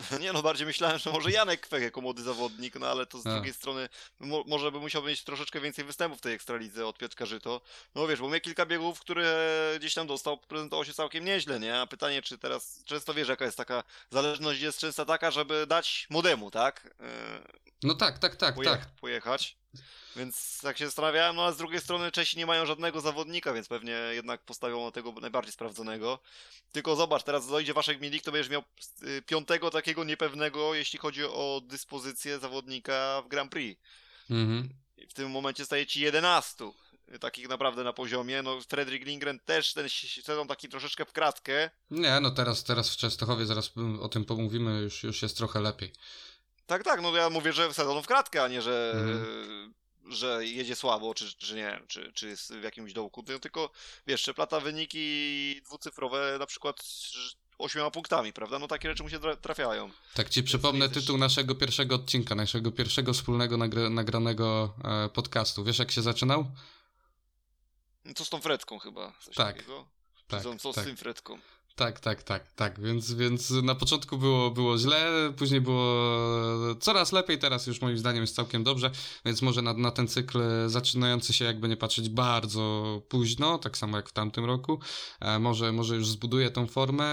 Nie 0.20 0.32
no, 0.32 0.42
bardziej 0.42 0.66
myślałem, 0.66 0.98
że 0.98 1.10
może 1.10 1.30
Janek 1.30 1.60
Kwek 1.60 1.82
jako 1.82 2.00
młody 2.00 2.22
zawodnik, 2.22 2.74
no 2.80 2.86
ale 2.86 3.06
to 3.06 3.20
z 3.20 3.26
A. 3.26 3.30
drugiej 3.34 3.54
strony 3.54 3.88
mo 4.20 4.44
może 4.46 4.72
by 4.72 4.80
musiał 4.80 5.02
mieć 5.02 5.24
troszeczkę 5.24 5.60
więcej 5.60 5.84
występów 5.84 6.18
w 6.18 6.22
tej 6.22 6.34
Ekstralidze 6.34 6.86
od 6.86 6.98
Piotrka 6.98 7.26
Żyto. 7.26 7.60
No 7.94 8.06
wiesz, 8.06 8.20
bo 8.20 8.28
mnie 8.28 8.40
kilka 8.40 8.66
biegów, 8.66 9.00
które 9.00 9.50
gdzieś 9.78 9.94
tam 9.94 10.06
dostał, 10.06 10.38
prezentował 10.38 10.84
się 10.84 10.92
całkiem 10.94 11.24
nieźle, 11.24 11.60
nie? 11.60 11.80
A 11.80 11.86
pytanie, 11.86 12.22
czy 12.22 12.38
teraz, 12.38 12.82
często 12.84 13.14
wiesz, 13.14 13.28
jaka 13.28 13.44
jest 13.44 13.56
taka 13.56 13.82
zależność 14.10 14.60
jest 14.60 14.78
często 14.78 15.06
taka, 15.06 15.30
żeby 15.30 15.66
dać 15.66 16.06
młodemu, 16.10 16.50
tak? 16.50 16.94
Yy, 17.00 17.60
no 17.82 17.94
tak, 17.94 18.18
tak, 18.18 18.36
tak, 18.36 18.54
poje 18.54 18.70
tak. 18.70 18.86
Pojechać. 19.00 19.56
Więc 20.16 20.58
tak 20.62 20.78
się 20.78 20.86
zastanawiałem, 20.86 21.36
no 21.36 21.44
a 21.44 21.52
z 21.52 21.56
drugiej 21.56 21.80
strony 21.80 22.12
Czesi 22.12 22.38
nie 22.38 22.46
mają 22.46 22.66
żadnego 22.66 23.00
zawodnika, 23.00 23.52
więc 23.52 23.68
pewnie 23.68 23.92
jednak 23.92 24.44
postawią 24.44 24.84
na 24.84 24.90
tego 24.90 25.12
najbardziej 25.12 25.52
sprawdzonego. 25.52 26.18
Tylko 26.72 26.96
zobacz, 26.96 27.22
teraz 27.22 27.48
dojdzie 27.48 27.74
Waszek 27.74 28.00
Milik, 28.00 28.22
to 28.22 28.32
będziesz 28.32 28.50
miał 28.50 28.62
y, 29.02 29.22
piątego 29.22 29.70
takiego 29.70 30.04
niepewnego, 30.04 30.74
jeśli 30.74 30.98
chodzi 30.98 31.24
o 31.24 31.62
dyspozycję 31.64 32.38
zawodnika 32.38 33.22
w 33.24 33.28
Grand 33.28 33.52
Prix. 33.52 33.82
Mhm. 34.30 34.68
W 35.08 35.14
tym 35.14 35.30
momencie 35.30 35.64
staje 35.64 35.86
Ci 35.86 36.00
11 36.00 36.64
takich 37.20 37.48
naprawdę 37.48 37.84
na 37.84 37.92
poziomie. 37.92 38.42
No, 38.42 38.60
Fredrik 38.60 39.06
Lindgren 39.06 39.40
też 39.40 39.72
ten 39.72 39.88
sezon 40.22 40.48
taki 40.48 40.68
troszeczkę 40.68 41.04
w 41.04 41.12
kratkę. 41.12 41.70
Nie, 41.90 42.20
no 42.20 42.30
teraz, 42.30 42.64
teraz 42.64 42.90
w 42.90 42.96
Częstochowie, 42.96 43.46
zaraz 43.46 43.72
o 44.00 44.08
tym 44.08 44.24
pomówimy, 44.24 44.80
już, 44.80 45.02
już 45.02 45.22
jest 45.22 45.36
trochę 45.36 45.60
lepiej. 45.60 45.92
Tak, 46.70 46.84
tak, 46.84 47.02
no 47.02 47.16
ja 47.16 47.30
mówię, 47.30 47.52
że 47.52 47.74
sezon 47.74 48.02
w 48.02 48.06
kratkę, 48.06 48.42
a 48.42 48.48
nie, 48.48 48.62
że 48.62 48.92
mhm 48.94 49.74
że 50.10 50.46
jedzie 50.46 50.76
słabo, 50.76 51.14
czy, 51.14 51.36
czy 51.36 51.54
nie, 51.54 51.80
czy, 51.88 52.12
czy 52.12 52.28
jest 52.28 52.54
w 52.54 52.62
jakimś 52.62 52.92
dołku, 52.92 53.22
tylko 53.22 53.70
wiesz, 54.06 54.22
przeplata 54.22 54.60
wyniki 54.60 55.60
dwucyfrowe 55.64 56.36
na 56.38 56.46
przykład 56.46 56.82
ośmioma 57.58 57.90
punktami, 57.90 58.32
prawda? 58.32 58.58
No 58.58 58.68
takie 58.68 58.88
rzeczy 58.88 59.02
mu 59.02 59.08
się 59.08 59.18
trafiają. 59.40 59.90
Tak 60.14 60.28
ci 60.28 60.42
przypomnę 60.42 60.88
tytuł 60.88 61.18
naszego 61.18 61.54
pierwszego 61.54 61.94
odcinka, 61.94 62.34
naszego 62.34 62.72
pierwszego 62.72 63.12
wspólnego 63.12 63.56
nagra 63.56 63.90
nagranego 63.90 64.74
e, 64.84 65.08
podcastu. 65.08 65.64
Wiesz 65.64 65.78
jak 65.78 65.90
się 65.90 66.02
zaczynał? 66.02 66.46
Co 68.14 68.24
z 68.24 68.30
tą 68.30 68.40
Fredką 68.40 68.78
chyba? 68.78 69.12
Tak. 69.36 69.56
Takiego? 69.56 69.86
Tak, 70.26 70.42
co 70.42 70.72
tak. 70.72 70.84
z 70.84 70.86
tym 70.86 70.96
Fredką? 70.96 71.38
Tak, 71.80 72.00
tak, 72.00 72.22
tak, 72.22 72.52
tak, 72.52 72.80
więc, 72.80 73.12
więc 73.12 73.50
na 73.50 73.74
początku 73.74 74.18
było, 74.18 74.50
było 74.50 74.78
źle, 74.78 75.32
później 75.36 75.60
było 75.60 75.84
coraz 76.80 77.12
lepiej, 77.12 77.38
teraz 77.38 77.66
już 77.66 77.80
moim 77.80 77.98
zdaniem 77.98 78.20
jest 78.20 78.34
całkiem 78.34 78.64
dobrze, 78.64 78.90
więc 79.24 79.42
może 79.42 79.62
na, 79.62 79.72
na 79.72 79.90
ten 79.90 80.08
cykl 80.08 80.38
zaczynający 80.66 81.32
się 81.32 81.44
jakby 81.44 81.68
nie 81.68 81.76
patrzeć 81.76 82.08
bardzo 82.08 83.02
późno, 83.08 83.58
tak 83.58 83.78
samo 83.78 83.96
jak 83.96 84.08
w 84.08 84.12
tamtym 84.12 84.44
roku, 84.44 84.80
e, 85.20 85.38
może, 85.38 85.72
może 85.72 85.96
już 85.96 86.08
zbuduje 86.08 86.50
tą 86.50 86.66
formę, 86.66 87.06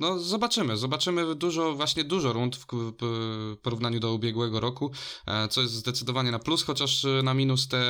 no 0.00 0.18
zobaczymy, 0.18 0.76
zobaczymy 0.76 1.34
dużo, 1.34 1.74
właśnie 1.74 2.04
dużo 2.04 2.32
rund 2.32 2.56
w, 2.56 2.66
w 3.02 3.56
porównaniu 3.62 4.00
do 4.00 4.14
ubiegłego 4.14 4.60
roku, 4.60 4.90
e, 5.26 5.48
co 5.48 5.60
jest 5.60 5.74
zdecydowanie 5.74 6.30
na 6.30 6.38
plus, 6.38 6.62
chociaż 6.62 7.06
na 7.22 7.34
minus 7.34 7.68
te 7.68 7.84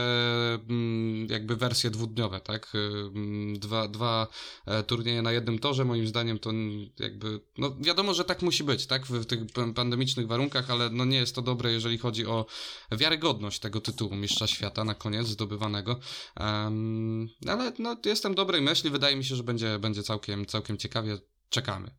mm, 0.54 1.26
jakby 1.30 1.56
wersje 1.56 1.90
dwudniowe, 1.90 2.40
tak, 2.40 2.72
mm, 3.14 3.58
dwa, 3.58 3.88
dwa 3.88 4.26
e, 4.66 4.82
turnieje 4.82 5.22
na 5.22 5.32
jednym 5.32 5.58
torze, 5.58 5.84
moim 5.84 6.01
zdaniem 6.06 6.38
to 6.38 6.50
jakby, 6.98 7.40
no 7.58 7.76
wiadomo, 7.80 8.14
że 8.14 8.24
tak 8.24 8.42
musi 8.42 8.64
być, 8.64 8.86
tak, 8.86 9.06
w 9.06 9.26
tych 9.26 9.40
pandemicznych 9.74 10.26
warunkach, 10.26 10.70
ale 10.70 10.90
no 10.90 11.04
nie 11.04 11.16
jest 11.16 11.34
to 11.34 11.42
dobre, 11.42 11.72
jeżeli 11.72 11.98
chodzi 11.98 12.26
o 12.26 12.46
wiarygodność 12.92 13.58
tego 13.58 13.80
tytułu 13.80 14.16
Mistrza 14.16 14.46
Świata 14.46 14.84
na 14.84 14.94
koniec 14.94 15.26
zdobywanego, 15.26 16.00
um, 16.40 17.28
ale 17.48 17.72
no 17.78 17.96
jestem 18.04 18.34
dobrej 18.34 18.62
myśli, 18.62 18.90
wydaje 18.90 19.16
mi 19.16 19.24
się, 19.24 19.36
że 19.36 19.42
będzie, 19.42 19.78
będzie 19.78 20.02
całkiem, 20.02 20.46
całkiem 20.46 20.78
ciekawie, 20.78 21.18
czekamy. 21.50 21.90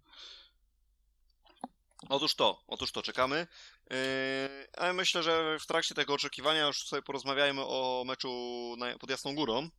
Otóż 2.09 2.35
to, 2.35 2.63
otóż 2.67 2.91
to, 2.91 3.01
czekamy. 3.01 3.47
Yy, 3.89 3.97
ale 4.77 4.93
myślę, 4.93 5.23
że 5.23 5.57
w 5.59 5.67
trakcie 5.67 5.95
tego 5.95 6.13
oczekiwania 6.13 6.67
już 6.67 6.87
sobie 6.87 7.01
porozmawiajmy 7.01 7.61
o 7.65 8.03
meczu 8.07 8.29
na, 8.77 8.97
pod 8.97 9.09
Jasną 9.09 9.35
Górą. 9.35 9.69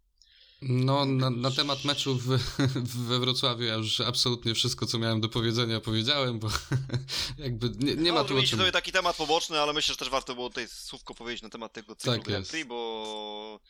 No, 0.69 1.05
na, 1.05 1.31
na, 1.31 1.51
temat 1.51 1.85
meczu 1.85 2.15
w, 2.15 2.27
we 3.09 3.19
Wrocławiu 3.19 3.65
ja 3.65 3.75
już 3.75 4.01
absolutnie 4.01 4.55
wszystko, 4.55 4.87
co 4.87 4.99
miałem 4.99 5.21
do 5.21 5.29
powiedzenia, 5.29 5.81
powiedziałem, 5.81 6.39
bo 6.39 6.49
jakby 7.39 7.71
nie, 7.79 7.95
nie 7.95 8.13
no, 8.13 8.15
ma 8.15 8.25
tu 8.25 8.39
o 8.39 8.43
czym... 8.43 8.59
sobie 8.59 8.73
taki 8.73 8.93
temat 8.93 9.17
poboczny, 9.17 9.61
ale 9.61 9.73
myślę, 9.73 9.93
że 9.93 9.99
też 9.99 10.11
warto 10.11 10.35
było 10.35 10.49
tutaj 10.49 10.69
słówko 10.69 11.15
powiedzieć 11.15 11.43
na 11.43 11.49
temat 11.49 11.73
tego 11.73 11.97
cyklu 11.97 12.13
tak 12.13 12.23
Grand 12.23 12.49
Prix, 12.49 12.69
bo 12.69 13.61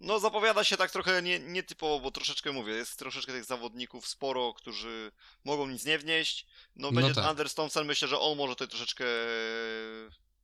no 0.00 0.20
zapowiada 0.20 0.64
się 0.64 0.76
tak 0.76 0.90
trochę 0.90 1.22
nie, 1.22 1.40
nietypowo, 1.40 2.00
bo 2.00 2.10
troszeczkę 2.10 2.52
mówię, 2.52 2.72
jest 2.72 2.98
troszeczkę 2.98 3.32
tych 3.32 3.44
zawodników 3.44 4.08
sporo, 4.08 4.54
którzy 4.54 5.12
mogą 5.44 5.66
nic 5.66 5.84
nie 5.84 5.98
wnieść. 5.98 6.46
No 6.76 6.92
będzie 6.92 7.08
no 7.08 7.14
tak. 7.14 7.24
Anders 7.24 7.54
Thompson, 7.54 7.86
myślę, 7.86 8.08
że 8.08 8.20
on 8.20 8.38
może 8.38 8.52
tutaj 8.52 8.68
troszeczkę 8.68 9.04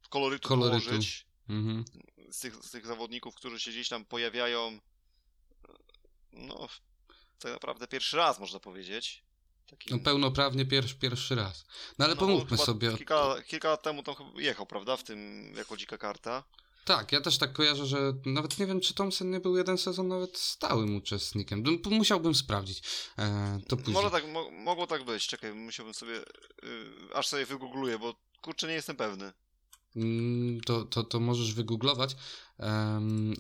kolorytu, 0.09 0.49
kolorytu. 0.49 0.87
położyć. 0.87 1.27
Mhm. 1.49 1.85
Z, 2.31 2.41
tych, 2.41 2.55
z 2.55 2.71
tych 2.71 2.87
zawodników, 2.87 3.35
którzy 3.35 3.61
się 3.61 3.71
gdzieś 3.71 3.89
tam 3.89 4.05
pojawiają 4.05 4.81
no, 6.37 6.69
tak 7.39 7.53
naprawdę 7.53 7.87
pierwszy 7.89 8.17
raz 8.17 8.41
można 8.41 8.61
powiedzieć. 8.61 9.25
Taki... 9.71 9.91
No 9.91 9.99
pełnoprawnie 9.99 10.67
pierwszy, 10.67 10.95
pierwszy 10.95 11.35
raz. 11.35 11.67
No 11.99 12.05
ale 12.05 12.15
no, 12.15 12.21
pomówmy 12.21 12.59
sobie. 12.59 12.97
Kilka, 12.97 13.43
kilka 13.47 13.69
lat 13.69 13.83
temu 13.83 14.03
tam 14.03 14.15
jechał, 14.37 14.67
prawda? 14.67 14.97
W 14.97 15.05
tym 15.05 15.53
jako 15.57 15.77
dzika 15.77 15.99
karta. 15.99 16.45
Tak, 16.85 17.13
ja 17.13 17.21
też 17.21 17.39
tak 17.39 17.53
kojarzę, 17.53 17.87
że 17.87 18.13
nawet 18.27 18.59
nie 18.59 18.67
wiem, 18.67 18.81
czy 18.81 18.95
Thompson 18.95 19.31
nie 19.31 19.41
był 19.41 19.57
jeden 19.57 19.79
sezon 19.79 20.09
nawet 20.09 20.39
stałym 20.39 20.97
uczestnikiem. 20.97 21.65
Musiałbym 21.91 22.35
sprawdzić. 22.35 22.83
E, 23.19 23.59
to 23.69 23.77
później. 23.77 23.95
Może 23.95 24.11
tak, 24.11 24.29
mo 24.29 24.51
mogło 24.51 24.87
tak 24.87 25.05
być. 25.05 25.27
Czekaj, 25.27 25.55
musiałbym 25.55 25.95
sobie, 25.95 26.13
yy, 26.13 27.15
aż 27.15 27.27
sobie 27.27 27.47
wygoogluję, 27.47 27.99
bo 27.99 28.15
kurczę 28.43 28.67
nie 28.67 28.75
jestem 28.75 28.97
pewny. 28.97 29.33
Mm, 29.97 30.61
to, 30.61 30.85
to, 30.85 31.05
to 31.05 31.21
możesz 31.21 31.55
wygooglować, 31.55 32.17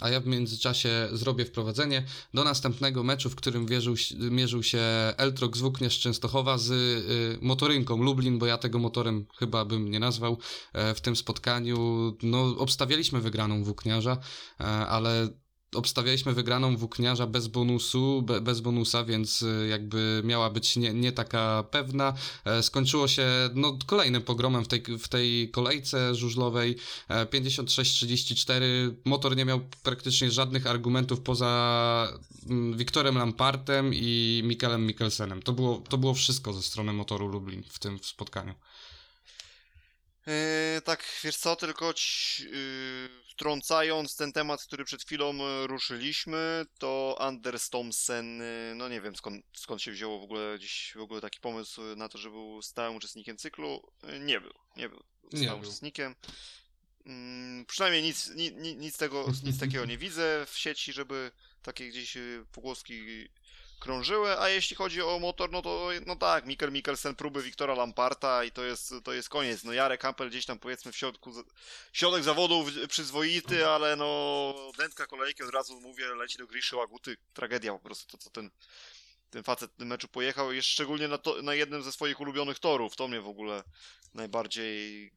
a 0.00 0.08
ja 0.10 0.20
w 0.20 0.26
międzyczasie 0.26 1.08
zrobię 1.12 1.44
wprowadzenie 1.44 2.04
do 2.34 2.44
następnego 2.44 3.02
meczu, 3.02 3.30
w 3.30 3.36
którym 3.36 3.66
wierzył, 3.66 3.94
mierzył 4.30 4.62
się 4.62 4.80
Eltrok 5.16 5.56
z 5.56 5.92
Częstochowa 5.92 6.58
z 6.58 6.70
y, 6.70 7.38
motorynką 7.40 8.02
Lublin, 8.02 8.38
bo 8.38 8.46
ja 8.46 8.58
tego 8.58 8.78
motorem 8.78 9.26
chyba 9.38 9.64
bym 9.64 9.90
nie 9.90 10.00
nazwał 10.00 10.38
e, 10.72 10.94
w 10.94 11.00
tym 11.00 11.16
spotkaniu. 11.16 11.76
No, 12.22 12.56
obstawialiśmy 12.58 13.20
wygraną 13.20 13.64
Włókniarza, 13.64 14.18
e, 14.60 14.64
ale 14.64 15.28
obstawialiśmy 15.76 16.34
wygraną 16.34 16.76
włókniarza 16.76 17.26
bez 17.26 17.46
bonusu, 17.46 18.22
be, 18.22 18.40
bez 18.40 18.60
bonusa, 18.60 19.04
więc 19.04 19.42
e, 19.42 19.66
jakby 19.66 20.22
miała 20.24 20.50
być 20.50 20.76
nie, 20.76 20.94
nie 20.94 21.12
taka 21.12 21.64
pewna. 21.70 22.14
E, 22.44 22.62
skończyło 22.62 23.08
się 23.08 23.26
no, 23.54 23.78
kolejnym 23.86 24.22
pogromem 24.22 24.64
w 24.64 24.68
tej, 24.68 24.82
w 24.98 25.08
tej 25.08 25.50
kolejce 25.50 26.14
żużlowej. 26.14 26.76
56-34. 27.08 28.64
Motor 29.04 29.36
nie 29.36 29.44
miał 29.44 29.60
praktycznie 29.82 30.30
żadnych 30.30 30.66
argumentów 30.66 31.20
poza 31.20 32.08
mm, 32.46 32.76
Wiktorem 32.76 33.18
Lampartem 33.18 33.90
i 33.94 34.42
Mikelem 34.44 34.86
Mikkelsenem. 34.86 35.42
To 35.42 35.52
było, 35.52 35.82
to 35.88 35.98
było 35.98 36.14
wszystko 36.14 36.52
ze 36.52 36.62
strony 36.62 36.92
motoru 36.92 37.28
Lublin 37.28 37.62
w 37.68 37.78
tym 37.78 37.98
spotkaniu. 38.02 38.54
Yy, 40.26 40.80
tak, 40.80 41.04
wiesz 41.24 41.36
co, 41.36 41.56
tylko 41.56 41.94
ci, 41.94 42.44
yy, 42.44 43.08
wtrącając 43.30 44.16
ten 44.16 44.32
temat, 44.32 44.62
który 44.62 44.84
przed 44.84 45.02
chwilą 45.02 45.34
e, 45.34 45.66
ruszyliśmy, 45.66 46.66
to 46.78 47.16
Anders 47.20 47.70
Thompson, 47.70 48.38
yy, 48.38 48.74
no 48.76 48.88
nie 48.88 49.00
wiem 49.00 49.16
skąd, 49.16 49.44
skąd 49.56 49.82
się 49.82 49.90
wzięło 49.90 50.20
w 50.20 50.22
ogóle 50.22 50.58
dziś 50.58 50.92
w 50.96 51.00
ogóle 51.00 51.20
taki 51.20 51.40
pomysł 51.40 51.82
na 51.96 52.08
to, 52.08 52.18
że 52.18 52.30
był 52.30 52.62
stałym 52.62 52.96
uczestnikiem 52.96 53.36
cyklu. 53.36 53.92
Yy, 54.02 54.18
nie 54.18 54.40
był, 54.40 54.52
nie 54.76 54.88
był 54.88 55.02
stałym 55.28 55.44
nie 55.44 55.56
uczestnikiem. 55.56 56.14
Mm, 57.06 57.66
przynajmniej 57.66 58.02
nic, 58.02 58.30
nic, 58.34 58.54
nic, 58.76 58.96
tego, 58.96 59.26
nic 59.44 59.60
takiego 59.60 59.84
nie 59.84 59.98
widzę 59.98 60.46
w 60.46 60.58
sieci, 60.58 60.92
żeby 60.92 61.30
takie 61.62 61.88
gdzieś 61.88 62.18
pogłoski 62.52 63.28
krążyły, 63.80 64.40
a 64.40 64.48
jeśli 64.48 64.76
chodzi 64.76 65.02
o 65.02 65.18
motor, 65.18 65.52
no 65.52 65.62
to 65.62 65.88
no 66.06 66.16
tak, 66.16 66.46
Mikkel 66.46 66.72
Mikkelsen 66.72 67.14
próby 67.14 67.42
Wiktora 67.42 67.74
Lamparta 67.74 68.44
i 68.44 68.50
to 68.50 68.64
jest, 68.64 68.94
to 69.04 69.12
jest 69.12 69.28
koniec. 69.28 69.64
No 69.64 69.72
Jarek 69.72 70.02
Hampel 70.02 70.30
gdzieś 70.30 70.46
tam 70.46 70.58
powiedzmy 70.58 70.92
w 70.92 70.96
środku, 70.96 71.32
środek 71.92 72.22
zawodów 72.22 72.68
przyzwoity, 72.88 73.68
ale 73.68 73.96
no 73.96 74.54
dętka 74.78 75.06
kolejki 75.06 75.42
od 75.42 75.50
razu 75.50 75.80
mówię, 75.80 76.14
leci 76.14 76.38
do 76.38 76.46
Griszy 76.46 76.76
Łaguty, 76.76 77.16
tragedia 77.34 77.72
po 77.72 77.78
prostu 77.78 78.06
to 78.06 78.18
co 78.18 78.30
ten 78.30 78.50
ten 79.30 79.42
facet 79.42 79.72
w 79.72 79.76
tym 79.76 79.88
meczu 79.88 80.08
pojechał, 80.08 80.52
jeszcze 80.52 80.72
szczególnie 80.72 81.08
na, 81.08 81.18
to, 81.18 81.42
na 81.42 81.54
jednym 81.54 81.82
ze 81.82 81.92
swoich 81.92 82.20
ulubionych 82.20 82.58
torów, 82.58 82.96
to 82.96 83.08
mnie 83.08 83.20
w 83.20 83.28
ogóle 83.28 83.62
najbardziej 84.14 85.12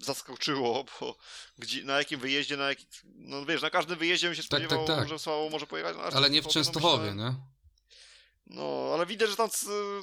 zaskoczyło, 0.00 0.84
bo 1.00 1.16
gdzie, 1.58 1.84
na 1.84 1.98
jakim 1.98 2.20
wyjeździe, 2.20 2.56
na 2.56 2.68
jakim, 2.68 2.86
no 3.04 3.44
wiesz, 3.44 3.62
na 3.62 3.70
każdym 3.70 3.98
wyjeździe 3.98 4.26
bym 4.26 4.36
się 4.36 4.42
spodziewał, 4.42 4.78
tak, 4.78 4.86
tak, 4.86 4.96
tak. 4.96 5.08
że 5.08 5.18
Sławo 5.18 5.48
może 5.50 5.66
pojechać. 5.66 5.96
No, 5.96 6.02
ale 6.02 6.30
nie 6.30 6.42
w 6.42 6.46
Częstochowie, 6.46 7.14
no, 7.14 7.28
nie? 7.30 7.53
No, 8.46 8.90
ale 8.94 9.06
widać, 9.06 9.30
że 9.30 9.36
tam 9.36 9.48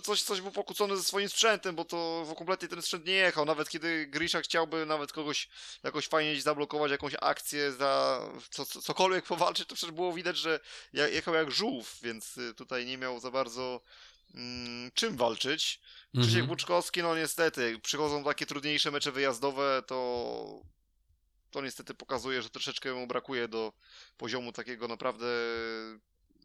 coś, 0.04 0.22
coś 0.22 0.42
był 0.42 0.52
pokłócony 0.52 0.98
ze 0.98 1.04
swoim 1.04 1.30
sprzętem, 1.30 1.76
bo 1.76 1.86
to 1.86 2.26
kompletnie 2.38 2.68
ten 2.68 2.82
sprzęt 2.82 3.06
nie 3.06 3.14
jechał. 3.14 3.46
Nawet 3.46 3.70
kiedy 3.70 4.08
Grisha 4.08 4.42
chciałby 4.42 4.86
nawet 4.86 5.12
kogoś 5.12 5.50
jakoś 5.84 6.08
fajnie 6.08 6.42
zablokować, 6.42 6.92
jakąś 6.92 7.16
akcję, 7.22 7.72
za 7.72 8.22
co, 8.50 8.66
cokolwiek 8.66 9.26
powalczyć, 9.26 9.68
to 9.68 9.76
przecież 9.76 9.96
było 9.96 10.14
widać, 10.14 10.38
że 10.38 10.60
jechał 10.94 11.34
jak 11.34 11.52
żółw, 11.52 12.00
więc 12.02 12.38
y, 12.38 12.54
tutaj 12.54 12.86
nie 12.86 12.98
miał 12.98 13.20
za 13.20 13.32
bardzo 13.32 13.82
mm, 14.36 14.92
czym 14.94 15.18
walczyć. 15.18 15.82
Krzysiek 16.14 16.34
mhm. 16.34 16.48
Buczkowski, 16.48 17.02
no 17.02 17.16
niestety, 17.16 17.80
przychodzą 17.80 18.24
takie 18.24 18.46
trudniejsze 18.46 18.92
mecze 18.92 19.12
wyjazdowe, 19.12 19.84
to 19.88 20.62
to 21.52 21.62
niestety 21.62 21.94
pokazuje, 21.94 22.42
że 22.42 22.50
troszeczkę 22.50 22.94
mu 22.94 23.08
brakuje 23.08 23.48
do 23.48 23.74
poziomu 24.18 24.52
takiego 24.52 24.88
naprawdę 24.88 25.26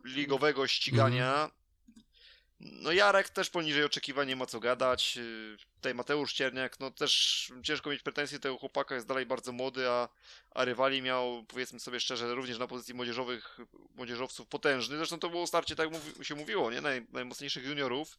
ligowego 0.04 0.66
ścigania. 0.66 1.32
Mhm. 1.32 1.65
No 2.60 2.92
Jarek 2.92 3.28
też 3.28 3.50
poniżej 3.50 3.84
oczekiwań 3.84 4.28
nie 4.28 4.36
ma 4.36 4.46
co 4.46 4.60
gadać. 4.60 5.18
Tutaj 5.74 5.94
Mateusz 5.94 6.32
Cierniak, 6.32 6.80
no 6.80 6.90
też 6.90 7.52
ciężko 7.62 7.90
mieć 7.90 8.02
pretensje, 8.02 8.38
tego 8.38 8.58
chłopaka 8.58 8.94
jest 8.94 9.06
dalej 9.06 9.26
bardzo 9.26 9.52
młody, 9.52 9.88
a, 9.88 10.08
a 10.50 10.64
rywali 10.64 11.02
miał, 11.02 11.44
powiedzmy 11.48 11.80
sobie 11.80 12.00
szczerze, 12.00 12.34
również 12.34 12.58
na 12.58 12.66
pozycji 12.66 12.94
młodzieżowych, 12.94 13.58
młodzieżowców 13.96 14.48
potężny. 14.48 14.96
Zresztą 14.96 15.18
to 15.18 15.28
było 15.28 15.46
starcie, 15.46 15.76
tak 15.76 15.88
się 16.22 16.34
mówiło, 16.34 16.70
nie? 16.70 16.80
Naj, 16.80 17.06
najmocniejszych 17.12 17.64
juniorów. 17.64 18.18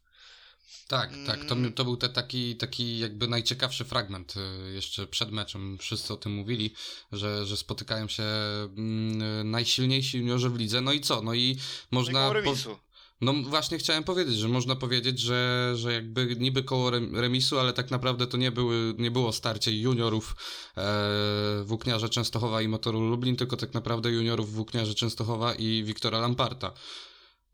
Tak, 0.87 1.09
tak. 1.27 1.45
To, 1.45 1.55
mm. 1.55 1.73
to 1.73 1.83
był 1.83 1.97
te 1.97 2.09
taki, 2.09 2.55
taki 2.55 2.99
jakby 2.99 3.27
najciekawszy 3.27 3.85
fragment 3.85 4.33
y, 4.37 4.73
jeszcze 4.73 5.07
przed 5.07 5.31
meczem. 5.31 5.77
Wszyscy 5.77 6.13
o 6.13 6.17
tym 6.17 6.31
mówili, 6.31 6.73
że, 7.11 7.45
że 7.45 7.57
spotykają 7.57 8.07
się 8.07 8.23
mm, 8.23 9.51
najsilniejsi 9.51 10.17
juniorzy 10.17 10.49
w 10.49 10.57
lidze. 10.57 10.81
No 10.81 10.93
i 10.93 11.01
co? 11.01 11.21
No 11.21 11.33
i 11.33 11.57
można. 11.91 12.31
Po... 12.43 12.86
No 13.21 13.33
właśnie 13.33 13.77
chciałem 13.77 14.03
powiedzieć, 14.03 14.35
że 14.35 14.47
można 14.47 14.75
powiedzieć, 14.75 15.19
że, 15.19 15.71
że 15.75 15.93
jakby 15.93 16.35
niby 16.35 16.63
koło 16.63 16.91
remisu, 17.13 17.59
ale 17.59 17.73
tak 17.73 17.91
naprawdę 17.91 18.27
to 18.27 18.37
nie, 18.37 18.51
były, 18.51 18.95
nie 18.97 19.11
było 19.11 19.33
starcie 19.33 19.71
juniorów 19.71 20.35
e, 20.77 21.63
Włókniarza 21.63 22.09
Częstochowa 22.09 22.61
i 22.61 22.67
Motoru 22.67 22.99
Lublin, 23.01 23.35
tylko 23.35 23.57
tak 23.57 23.73
naprawdę 23.73 24.09
juniorów 24.09 24.53
Włókniarza 24.53 24.93
Częstochowa 24.93 25.53
i 25.53 25.83
Wiktora 25.83 26.19
Lamparta. 26.19 26.73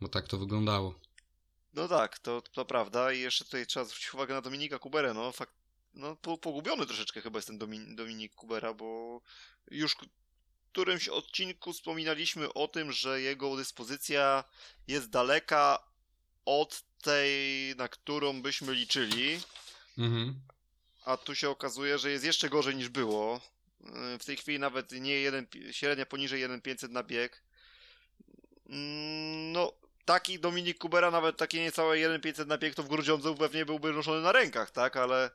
Bo 0.02 0.08
tak 0.08 0.28
to 0.28 0.38
wyglądało. 0.38 1.00
No 1.74 1.88
tak, 1.88 2.20
to, 2.20 2.42
to 2.42 2.66
prawda 2.66 3.14
i 3.14 3.20
jeszcze 3.20 3.46
tutaj 3.46 3.68
trzeba 3.68 3.86
zwrócić 3.86 4.14
uwagę 4.14 4.34
na 4.34 4.42
Dominika 4.42 4.80
Kuberę, 4.80 5.14
no 5.14 5.32
fakt, 5.32 5.54
no 5.94 6.16
pogubiony 6.16 6.86
troszeczkę 6.86 7.22
chyba 7.22 7.38
jest 7.38 7.48
ten 7.48 7.58
Domin 7.58 7.96
Dominik 7.96 8.36
Kubera, 8.36 8.74
bo 8.74 9.22
już 9.72 9.96
którymś 10.74 11.08
odcinku 11.08 11.74
wspominaliśmy 11.74 12.54
o 12.54 12.68
tym, 12.68 12.92
że 12.92 13.22
jego 13.22 13.56
dyspozycja 13.56 14.44
jest 14.88 15.10
daleka 15.10 15.84
od 16.46 16.84
tej, 17.02 17.76
na 17.76 17.88
którą 17.88 18.42
byśmy 18.42 18.74
liczyli. 18.74 19.40
Mhm. 19.98 20.40
A 21.06 21.18
tu 21.18 21.36
się 21.36 21.50
okazuje, 21.50 21.98
że 21.98 22.12
jest 22.12 22.26
jeszcze 22.26 22.50
gorzej 22.50 22.76
niż 22.76 22.90
było. 22.90 23.42
W 24.20 24.26
tej 24.26 24.38
chwili 24.38 24.60
nawet 24.60 24.92
nie 24.92 25.14
jeden, 25.14 25.48
średnia 25.72 26.06
poniżej 26.06 26.42
1,500 26.42 26.92
na 26.92 27.04
bieg. 27.04 27.44
Mm, 28.70 29.52
no, 29.52 29.74
taki 30.06 30.40
Dominik 30.40 30.78
Kubera, 30.78 31.12
nawet 31.12 31.38
takie 31.38 31.62
niecałe 31.62 31.98
1,500 31.98 32.48
na 32.48 32.58
bieg, 32.58 32.76
to 32.76 32.84
w 32.84 32.88
Grudziądzu 32.88 33.36
pewnie 33.36 33.66
byłby 33.66 33.94
noszony 33.94 34.22
na 34.22 34.32
rękach, 34.32 34.72
tak? 34.72 34.98
Ale 34.98 35.30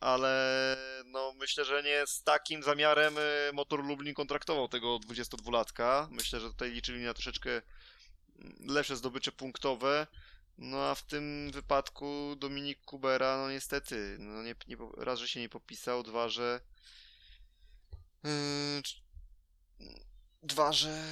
ale 0.00 0.76
no 1.06 1.32
myślę, 1.38 1.64
że 1.64 1.82
nie 1.82 2.06
z 2.06 2.22
takim 2.22 2.62
zamiarem 2.62 3.18
y, 3.18 3.52
Motor 3.52 3.84
Lublin 3.84 4.14
kontraktował 4.14 4.68
tego 4.68 4.96
22-latka. 4.96 6.08
Myślę, 6.10 6.40
że 6.40 6.48
tutaj 6.48 6.70
liczyli 6.70 7.04
na 7.04 7.14
troszeczkę 7.14 7.50
mm, 7.50 8.56
lepsze 8.66 8.96
zdobycze 8.96 9.32
punktowe. 9.32 10.06
No 10.58 10.78
a 10.80 10.94
w 10.94 11.02
tym 11.02 11.50
wypadku 11.52 12.36
Dominik 12.38 12.80
Kubera, 12.84 13.36
no 13.36 13.50
niestety, 13.50 14.16
no 14.18 14.42
nie, 14.42 14.54
nie, 14.68 14.76
raz, 14.96 15.18
że 15.18 15.28
się 15.28 15.40
nie 15.40 15.48
popisał, 15.48 16.02
dwa, 16.02 16.28
że 16.28 16.60
yy, 18.24 18.30
dwa, 20.42 20.72
że 20.72 21.04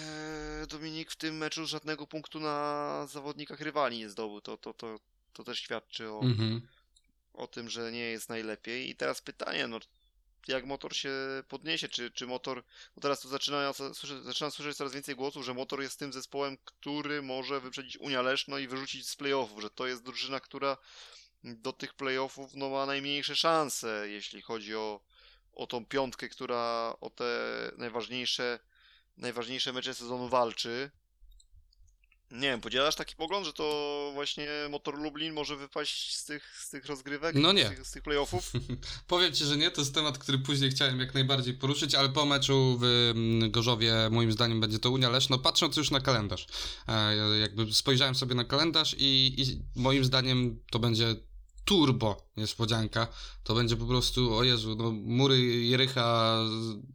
Dominik 0.69 1.11
w 1.11 1.17
tym 1.17 1.37
meczu 1.37 1.67
żadnego 1.67 2.07
punktu 2.07 2.41
na 2.41 3.07
zawodnikach 3.09 3.61
rywali 3.61 3.99
nie 3.99 4.11
zdobył. 4.11 4.41
To, 4.41 4.57
to, 4.57 4.75
to, 4.75 4.99
to 5.33 5.45
też 5.45 5.59
świadczy 5.59 6.11
o, 6.11 6.21
mm-hmm 6.21 6.61
o 7.37 7.47
tym, 7.47 7.69
że 7.71 7.93
nie 7.93 8.11
jest 8.11 8.29
najlepiej. 8.29 8.91
I 8.91 8.97
teraz 8.97 9.21
pytanie, 9.21 9.69
no 9.69 9.81
jak 10.49 10.67
motor 10.67 10.97
się 10.97 11.13
podniesie, 11.49 11.89
czy, 11.89 12.11
czy 12.11 12.27
motor, 12.27 12.65
bo 12.95 13.01
teraz 13.01 13.21
tu 13.21 13.29
zaczyna, 13.29 13.73
zaczynam 14.23 14.51
słyszeć 14.51 14.77
coraz 14.77 14.93
więcej 14.93 15.17
głosów, 15.17 15.45
że 15.45 15.55
motor 15.55 15.83
jest 15.83 15.99
tym 15.99 16.13
zespołem, 16.13 16.59
który 16.65 17.23
może 17.23 17.61
wyprzedzić 17.61 17.99
Unia 17.99 18.23
Leszno 18.23 18.59
i 18.59 18.69
wyrzucić 18.69 19.09
z 19.09 19.17
playoffów, 19.17 19.63
że 19.63 19.71
to 19.71 19.87
jest 19.87 20.03
drużyna, 20.03 20.41
która 20.41 20.77
do 21.45 21.73
tych 21.73 21.95
playoffów 21.95 22.55
no, 22.55 22.71
ma 22.71 22.87
najmniejsze 22.87 23.37
szanse, 23.37 24.09
jeśli 24.09 24.43
chodzi 24.43 24.75
o, 24.75 25.01
o 25.53 25.67
tą 25.67 25.87
piątkę, 25.87 26.29
która 26.29 26.95
o 27.01 27.11
te 27.11 27.25
najważniejsze, 27.77 28.59
najważniejsze 29.17 29.73
mecze 29.73 29.95
sezonu 29.95 30.29
walczy. 30.29 30.91
Nie 32.31 32.41
wiem, 32.41 32.61
podzielasz 32.61 32.95
taki 32.95 33.17
pogląd, 33.17 33.47
że 33.47 33.53
to 33.53 34.11
właśnie 34.15 34.49
Motor 34.71 34.99
Lublin 34.99 35.33
może 35.33 35.57
wypaść 35.57 36.17
z 36.17 36.25
tych, 36.25 36.63
z 36.63 36.71
tych 36.71 36.87
rozgrywek? 36.87 37.35
No 37.35 37.53
nie. 37.53 37.65
Z 37.65 37.69
tych, 37.69 37.87
z 37.87 37.91
tych 37.91 38.03
playoffów? 38.03 38.53
Powiem 39.07 39.33
ci, 39.33 39.45
że 39.45 39.57
nie, 39.57 39.71
to 39.71 39.81
jest 39.81 39.95
temat, 39.95 40.19
który 40.19 40.39
później 40.39 40.71
chciałem 40.71 41.01
jak 41.01 41.15
najbardziej 41.15 41.55
poruszyć, 41.55 41.95
ale 41.95 42.09
po 42.09 42.25
meczu 42.25 42.79
w 42.81 42.85
mm, 42.85 43.51
Gorzowie 43.51 43.95
moim 44.11 44.33
zdaniem 44.33 44.61
będzie 44.61 44.79
to 44.79 44.91
Unia 44.91 45.11
Leszno, 45.11 45.39
patrząc 45.39 45.77
już 45.77 45.91
na 45.91 46.01
kalendarz. 46.01 46.47
E, 46.89 47.17
jakby 47.39 47.73
spojrzałem 47.73 48.15
sobie 48.15 48.35
na 48.35 48.45
kalendarz 48.45 48.97
i, 48.99 49.35
i 49.39 49.63
moim 49.81 50.05
zdaniem 50.05 50.61
to 50.71 50.79
będzie 50.79 51.17
turbo 51.67 52.17
niespodzianka. 52.37 53.09
To 53.45 53.55
będzie 53.55 53.77
po 53.77 53.87
prostu, 53.87 54.35
o 54.35 54.45
Jezu, 54.45 54.77
no, 54.77 54.91
mury 54.91 55.39
Jericha 55.43 56.39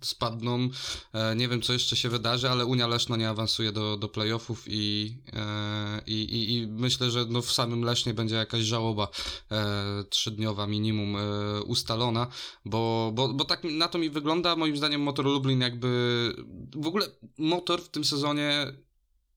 spadną. 0.02 0.70
E, 1.14 1.36
nie 1.36 1.48
wiem, 1.48 1.62
co 1.62 1.74
jeszcze 1.74 1.96
się 1.96 2.10
wydarzy, 2.10 2.50
ale 2.50 2.66
Unia 2.66 2.88
Leszno 2.88 3.16
nie 3.16 3.30
awansuje 3.30 3.72
do, 3.72 3.98
do 3.98 4.10
playoffów 4.10 4.64
i, 4.68 5.18
e, 5.34 6.02
i, 6.08 6.54
i, 6.54 6.68
myślę, 6.68 7.12
że 7.12 7.26
no, 7.30 7.42
w 7.42 7.52
samym 7.52 7.84
Lesznie 7.84 8.14
będzie 8.14 8.36
jakaś 8.36 8.62
żałoba 8.62 9.08
e, 9.52 10.04
trzydniowa 10.10 10.68
minimum 10.68 11.16
e, 11.16 11.62
ustalona, 11.62 12.28
bo, 12.66 13.12
bo, 13.14 13.34
bo 13.34 13.46
tak 13.46 13.64
na 13.64 13.88
to 13.88 13.98
mi 13.98 14.10
wygląda. 14.10 14.56
Moim 14.56 14.78
zdaniem 14.78 15.02
Motor 15.02 15.26
Lublin 15.26 15.62
jakby... 15.62 15.90
W 16.76 16.88
ogóle 16.88 17.08
motor 17.38 17.82
w 17.82 17.90
tym 17.90 18.06
sezonie 18.06 18.74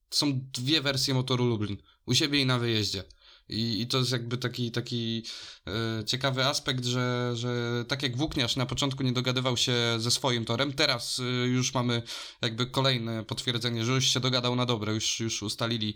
są 0.09 0.41
dwie 0.53 0.81
wersje 0.81 1.13
Motoru 1.13 1.45
Lublin. 1.45 1.77
U 2.05 2.13
siebie 2.13 2.41
i 2.41 2.45
na 2.45 2.59
wyjeździe. 2.59 3.03
I, 3.49 3.81
I 3.81 3.87
to 3.87 3.97
jest 3.97 4.11
jakby 4.11 4.37
taki, 4.37 4.71
taki 4.71 5.23
e, 5.67 6.05
ciekawy 6.05 6.45
aspekt, 6.45 6.85
że, 6.85 7.31
że 7.35 7.83
tak 7.87 8.03
jak 8.03 8.17
Włókniarz 8.17 8.55
na 8.55 8.65
początku 8.65 9.03
nie 9.03 9.11
dogadywał 9.11 9.57
się 9.57 9.73
ze 9.97 10.11
swoim 10.11 10.45
torem, 10.45 10.73
teraz 10.73 11.19
e, 11.19 11.23
już 11.47 11.73
mamy 11.73 12.01
jakby 12.41 12.65
kolejne 12.65 13.23
potwierdzenie, 13.23 13.85
że 13.85 13.91
już 13.91 14.05
się 14.05 14.19
dogadał 14.19 14.55
na 14.55 14.65
dobre, 14.65 14.93
już, 14.93 15.19
już 15.19 15.43
ustalili 15.43 15.95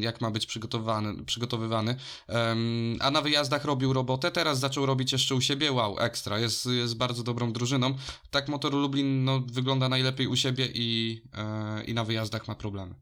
jak 0.00 0.20
ma 0.20 0.30
być 0.30 0.46
przygotowany, 0.46 1.24
przygotowywany. 1.24 1.96
a 3.00 3.10
na 3.10 3.20
wyjazdach 3.20 3.64
robił 3.64 3.92
robotę, 3.92 4.30
teraz 4.30 4.58
zaczął 4.58 4.86
robić 4.86 5.12
jeszcze 5.12 5.34
u 5.34 5.40
siebie, 5.40 5.72
wow, 5.72 5.98
ekstra, 5.98 6.38
jest, 6.38 6.66
jest 6.66 6.96
bardzo 6.96 7.22
dobrą 7.22 7.52
drużyną. 7.52 7.94
Tak 8.30 8.48
Motor 8.48 8.72
Lublin 8.72 9.24
no, 9.24 9.40
wygląda 9.40 9.88
najlepiej 9.88 10.26
u 10.26 10.36
siebie 10.36 10.68
i, 10.74 11.22
e, 11.34 11.84
i 11.84 11.94
na 11.94 12.04
wyjazdach 12.04 12.48
ma 12.48 12.54
problemy. 12.54 12.94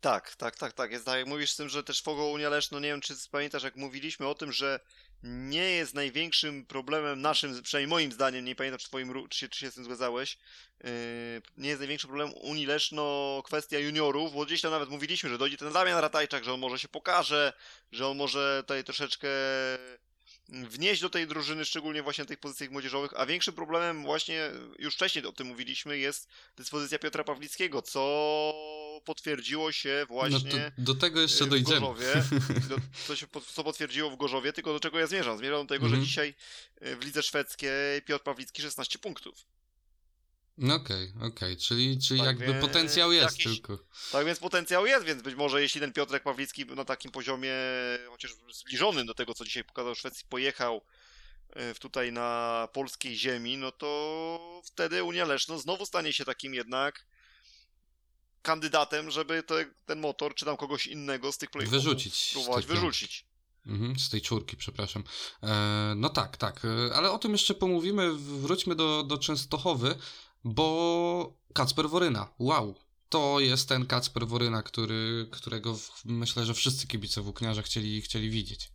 Tak, 0.00 0.36
tak, 0.36 0.56
tak, 0.56 0.72
tak. 0.72 0.92
Jest 0.92 1.04
tak, 1.04 1.18
jak 1.18 1.26
mówisz 1.26 1.50
z 1.50 1.56
tym, 1.56 1.68
że 1.68 1.84
też 1.84 2.02
Fogo 2.02 2.26
Unia 2.26 2.48
Leszno, 2.48 2.80
nie 2.80 2.88
wiem 2.88 3.00
czy 3.00 3.14
pamiętasz, 3.30 3.62
jak 3.62 3.76
mówiliśmy 3.76 4.26
o 4.26 4.34
tym, 4.34 4.52
że 4.52 4.80
nie 5.22 5.70
jest 5.70 5.94
największym 5.94 6.66
problemem 6.66 7.20
naszym, 7.20 7.62
przynajmniej 7.62 7.90
moim 7.90 8.12
zdaniem, 8.12 8.44
nie 8.44 8.54
pamiętam 8.54 8.78
czy, 8.78 8.88
twoim, 8.88 9.28
czy, 9.28 9.38
się, 9.38 9.48
czy 9.48 9.60
się 9.60 9.70
z 9.70 9.74
tym 9.74 9.84
zgadzałeś, 9.84 10.38
yy, 10.84 10.90
nie 11.56 11.68
jest 11.68 11.80
największym 11.80 12.08
problemem 12.08 12.36
Unii 12.36 12.66
Leszno 12.66 13.42
kwestia 13.44 13.78
juniorów, 13.78 14.32
bo 14.32 14.46
gdzieś 14.46 14.60
tam 14.60 14.70
nawet 14.70 14.88
mówiliśmy, 14.88 15.30
że 15.30 15.38
dojdzie 15.38 15.56
ten 15.56 15.72
Damian 15.72 15.98
Ratajczak, 15.98 16.44
że 16.44 16.52
on 16.52 16.60
może 16.60 16.78
się 16.78 16.88
pokaże, 16.88 17.52
że 17.92 18.06
on 18.06 18.16
może 18.16 18.62
tutaj 18.62 18.84
troszeczkę 18.84 19.28
wnieść 20.50 21.02
do 21.02 21.10
tej 21.10 21.26
drużyny, 21.26 21.64
szczególnie 21.64 22.02
właśnie 22.02 22.24
na 22.24 22.28
tych 22.28 22.38
pozycjach 22.38 22.70
młodzieżowych, 22.70 23.12
a 23.16 23.26
większym 23.26 23.54
problemem 23.54 24.02
właśnie, 24.02 24.50
już 24.78 24.94
wcześniej 24.94 25.26
o 25.26 25.32
tym 25.32 25.46
mówiliśmy, 25.46 25.98
jest 25.98 26.28
dyspozycja 26.56 26.98
Piotra 26.98 27.24
Pawlickiego, 27.24 27.82
co 27.82 28.54
potwierdziło 29.04 29.72
się 29.72 30.06
właśnie 30.08 30.70
no 30.78 30.84
do, 30.84 30.94
do 30.94 31.00
tego 31.00 31.20
jeszcze 31.20 31.44
w 31.44 31.48
dojdziemy. 31.48 31.80
Gorzowie, 31.80 32.12
do, 32.70 32.76
co, 33.06 33.16
się, 33.16 33.26
co 33.54 33.64
potwierdziło 33.64 34.10
w 34.10 34.16
Gorzowie, 34.16 34.52
tylko 34.52 34.72
do 34.72 34.80
czego 34.80 34.98
ja 34.98 35.06
zmierzam? 35.06 35.38
Zmierzam 35.38 35.66
do 35.66 35.74
tego, 35.74 35.86
mm 35.86 35.88
-hmm. 35.88 35.90
że 35.90 35.96
mhm. 35.96 36.06
dzisiaj 36.06 36.34
e, 36.80 36.96
w 36.96 37.04
lidze 37.04 37.22
szwedzkiej 37.22 38.02
Piotr 38.06 38.24
Pawlicki 38.24 38.62
16 38.62 38.98
punktów. 38.98 39.46
No 40.60 40.74
okej, 40.74 41.12
okay, 41.16 41.28
okej, 41.28 41.52
okay. 41.52 41.56
czyli, 41.56 41.98
czyli 41.98 42.20
tak 42.20 42.40
jakby 42.40 42.60
potencjał 42.60 43.12
jest 43.12 43.38
jakiś, 43.38 43.60
tylko. 43.60 43.78
Tak 44.12 44.26
więc 44.26 44.38
potencjał 44.38 44.86
jest, 44.86 45.06
więc 45.06 45.22
być 45.22 45.34
może 45.34 45.62
jeśli 45.62 45.80
ten 45.80 45.92
Piotrek 45.92 46.22
Pawlicki 46.22 46.66
na 46.66 46.84
takim 46.84 47.10
poziomie, 47.10 47.54
chociaż 48.10 48.34
zbliżonym 48.52 49.06
do 49.06 49.14
tego, 49.14 49.34
co 49.34 49.44
dzisiaj 49.44 49.64
pokazał 49.64 49.94
Szwecji, 49.94 50.24
pojechał 50.28 50.82
e, 51.50 51.74
tutaj 51.74 52.12
na 52.12 52.68
polskiej 52.72 53.16
ziemi, 53.16 53.56
no 53.56 53.72
to 53.72 54.62
wtedy 54.64 55.04
Unia 55.04 55.24
Leszno 55.24 55.58
znowu 55.58 55.86
stanie 55.86 56.12
się 56.12 56.24
takim 56.24 56.54
jednak 56.54 57.04
kandydatem, 58.42 59.10
żeby 59.10 59.42
te, 59.42 59.64
ten 59.86 60.00
motor, 60.00 60.34
czy 60.34 60.44
tam 60.44 60.56
kogoś 60.56 60.86
innego 60.86 61.32
z 61.32 61.38
tych 61.38 61.50
projektów 61.50 61.82
wyrzucić. 61.82 62.30
Próbować 62.32 62.66
wyrzucić. 62.66 63.24
Mhm, 63.66 63.98
z 63.98 64.10
tej 64.10 64.20
czwórki, 64.20 64.56
przepraszam. 64.56 65.04
E, 65.42 65.92
no 65.96 66.08
tak, 66.08 66.36
tak, 66.36 66.64
e, 66.64 66.94
ale 66.94 67.10
o 67.10 67.18
tym 67.18 67.32
jeszcze 67.32 67.54
pomówimy. 67.54 68.12
Wróćmy 68.14 68.74
do, 68.74 69.02
do 69.02 69.18
Częstochowy, 69.18 69.98
bo 70.44 71.36
Kacper 71.54 71.88
Woryna, 71.88 72.28
wow, 72.38 72.74
to 73.08 73.40
jest 73.40 73.68
ten 73.68 73.86
Kacper 73.86 74.26
Woryna, 74.26 74.62
który, 74.62 75.28
którego 75.30 75.78
myślę, 76.04 76.44
że 76.44 76.54
wszyscy 76.54 76.86
kibice 76.86 77.20
włókniarza 77.20 77.62
chcieli, 77.62 78.02
chcieli 78.02 78.30
widzieć. 78.30 78.72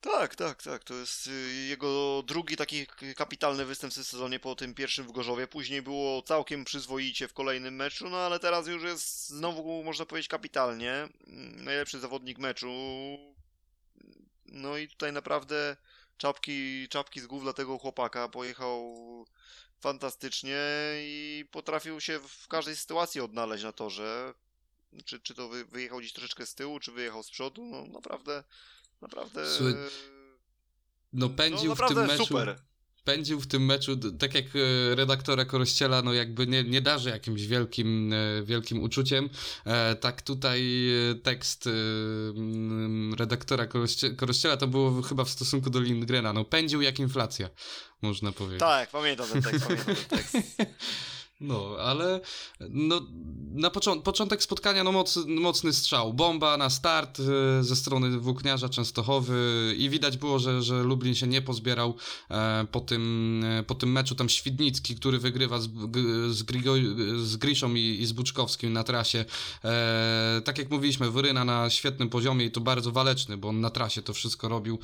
Tak, 0.00 0.34
tak, 0.34 0.62
tak. 0.62 0.84
To 0.84 0.94
jest 0.94 1.26
y, 1.26 1.66
jego 1.68 2.22
drugi 2.26 2.56
taki 2.56 2.86
kapitalny 3.16 3.64
występ 3.64 3.92
w 3.92 3.96
sezonie 3.96 4.40
po 4.40 4.54
tym 4.54 4.74
pierwszym 4.74 5.06
w 5.06 5.12
Gorzowie. 5.12 5.46
Później 5.46 5.82
było 5.82 6.22
całkiem 6.22 6.64
przyzwoicie 6.64 7.28
w 7.28 7.32
kolejnym 7.32 7.76
meczu, 7.76 8.08
no 8.10 8.16
ale 8.16 8.38
teraz 8.38 8.66
już 8.66 8.82
jest 8.82 9.28
znowu, 9.28 9.84
można 9.84 10.06
powiedzieć, 10.06 10.28
kapitalnie. 10.28 10.92
Mm, 10.92 11.64
najlepszy 11.64 12.00
zawodnik 12.00 12.38
meczu. 12.38 12.68
No 14.46 14.76
i 14.76 14.88
tutaj 14.88 15.12
naprawdę 15.12 15.76
czapki, 16.16 16.88
czapki 16.88 17.20
z 17.20 17.26
głów 17.26 17.42
dla 17.42 17.52
tego 17.52 17.78
chłopaka. 17.78 18.28
Pojechał 18.28 18.96
fantastycznie 19.80 20.58
i 20.98 21.44
potrafił 21.50 22.00
się 22.00 22.20
w 22.20 22.48
każdej 22.48 22.76
sytuacji 22.76 23.20
odnaleźć 23.20 23.64
na 23.64 23.72
torze. 23.72 24.34
Czy, 25.04 25.20
czy 25.20 25.34
to 25.34 25.48
wyjechał 25.48 25.98
gdzieś 25.98 26.12
troszeczkę 26.12 26.46
z 26.46 26.54
tyłu, 26.54 26.80
czy 26.80 26.92
wyjechał 26.92 27.22
z 27.22 27.30
przodu, 27.30 27.64
no 27.64 27.86
naprawdę 27.86 28.44
Naprawdę. 29.00 29.50
Słuchaj, 29.50 29.74
no 31.12 31.30
pędził 31.30 31.68
no, 31.68 31.74
w 31.74 31.88
tym 31.88 32.06
meczu. 32.06 32.26
Super. 32.26 32.58
Pędził 33.06 33.40
w 33.40 33.46
tym 33.46 33.64
meczu, 33.64 33.96
tak 34.18 34.34
jak 34.34 34.44
e, 34.44 34.94
redaktora 34.94 35.44
Korościela, 35.44 36.02
no 36.02 36.12
jakby 36.12 36.46
nie, 36.46 36.64
nie 36.64 36.80
darzy 36.80 37.10
jakimś 37.10 37.46
wielkim, 37.46 38.12
e, 38.12 38.42
wielkim 38.42 38.82
uczuciem. 38.82 39.30
E, 39.64 39.94
tak 39.94 40.22
tutaj 40.22 40.62
tekst 41.22 41.68
redaktora 43.18 43.66
Korościela 44.16 44.56
to 44.56 44.66
było 44.66 45.02
chyba 45.02 45.24
w 45.24 45.30
stosunku 45.30 45.70
do 45.70 45.80
Lindgrena. 45.80 46.32
No 46.32 46.44
pędził 46.44 46.82
jak 46.82 46.98
inflacja, 46.98 47.50
można 48.02 48.32
powiedzieć. 48.32 48.60
Tak, 48.60 48.90
pamiętam 48.90 49.26
ten 49.28 49.42
tekst, 49.42 49.66
pamiętam 49.66 49.94
ten 49.94 50.18
tekst. 50.18 50.36
No, 51.40 51.76
ale 51.80 52.20
no, 52.60 53.00
na 53.54 53.70
począ 53.70 54.02
początek 54.02 54.42
spotkania 54.42 54.84
no, 54.84 54.92
moc 54.92 55.18
mocny 55.26 55.72
strzał. 55.72 56.14
Bomba 56.14 56.56
na 56.56 56.70
start 56.70 57.18
e, 57.20 57.64
ze 57.64 57.76
strony 57.76 58.18
włókniarza 58.18 58.68
Częstochowy 58.68 59.74
i 59.78 59.90
widać 59.90 60.16
było, 60.16 60.38
że, 60.38 60.62
że 60.62 60.82
Lublin 60.82 61.14
się 61.14 61.26
nie 61.26 61.42
pozbierał 61.42 61.94
e, 62.30 62.66
po, 62.72 62.80
tym, 62.80 63.44
e, 63.44 63.62
po 63.62 63.74
tym 63.74 63.92
meczu. 63.92 64.14
Tam 64.14 64.28
Świdnicki, 64.28 64.96
który 64.96 65.18
wygrywa 65.18 65.60
z, 65.60 65.68
z, 66.30 66.42
Grigo, 66.42 66.74
z 67.16 67.36
Griszą 67.36 67.74
i, 67.74 67.98
i 68.00 68.06
z 68.06 68.12
Buczkowskim 68.12 68.72
na 68.72 68.84
trasie. 68.84 69.24
Tak 70.44 70.58
jak 70.58 70.70
mówiliśmy, 70.70 71.10
Wyryna 71.10 71.44
na 71.44 71.70
świetnym 71.70 72.08
poziomie 72.08 72.44
i 72.44 72.50
to 72.50 72.60
bardzo 72.60 72.92
waleczny, 72.92 73.36
bo 73.36 73.48
on 73.48 73.60
na 73.60 73.70
trasie 73.70 74.02
to 74.02 74.14
wszystko 74.14 74.48
robił. 74.48 74.78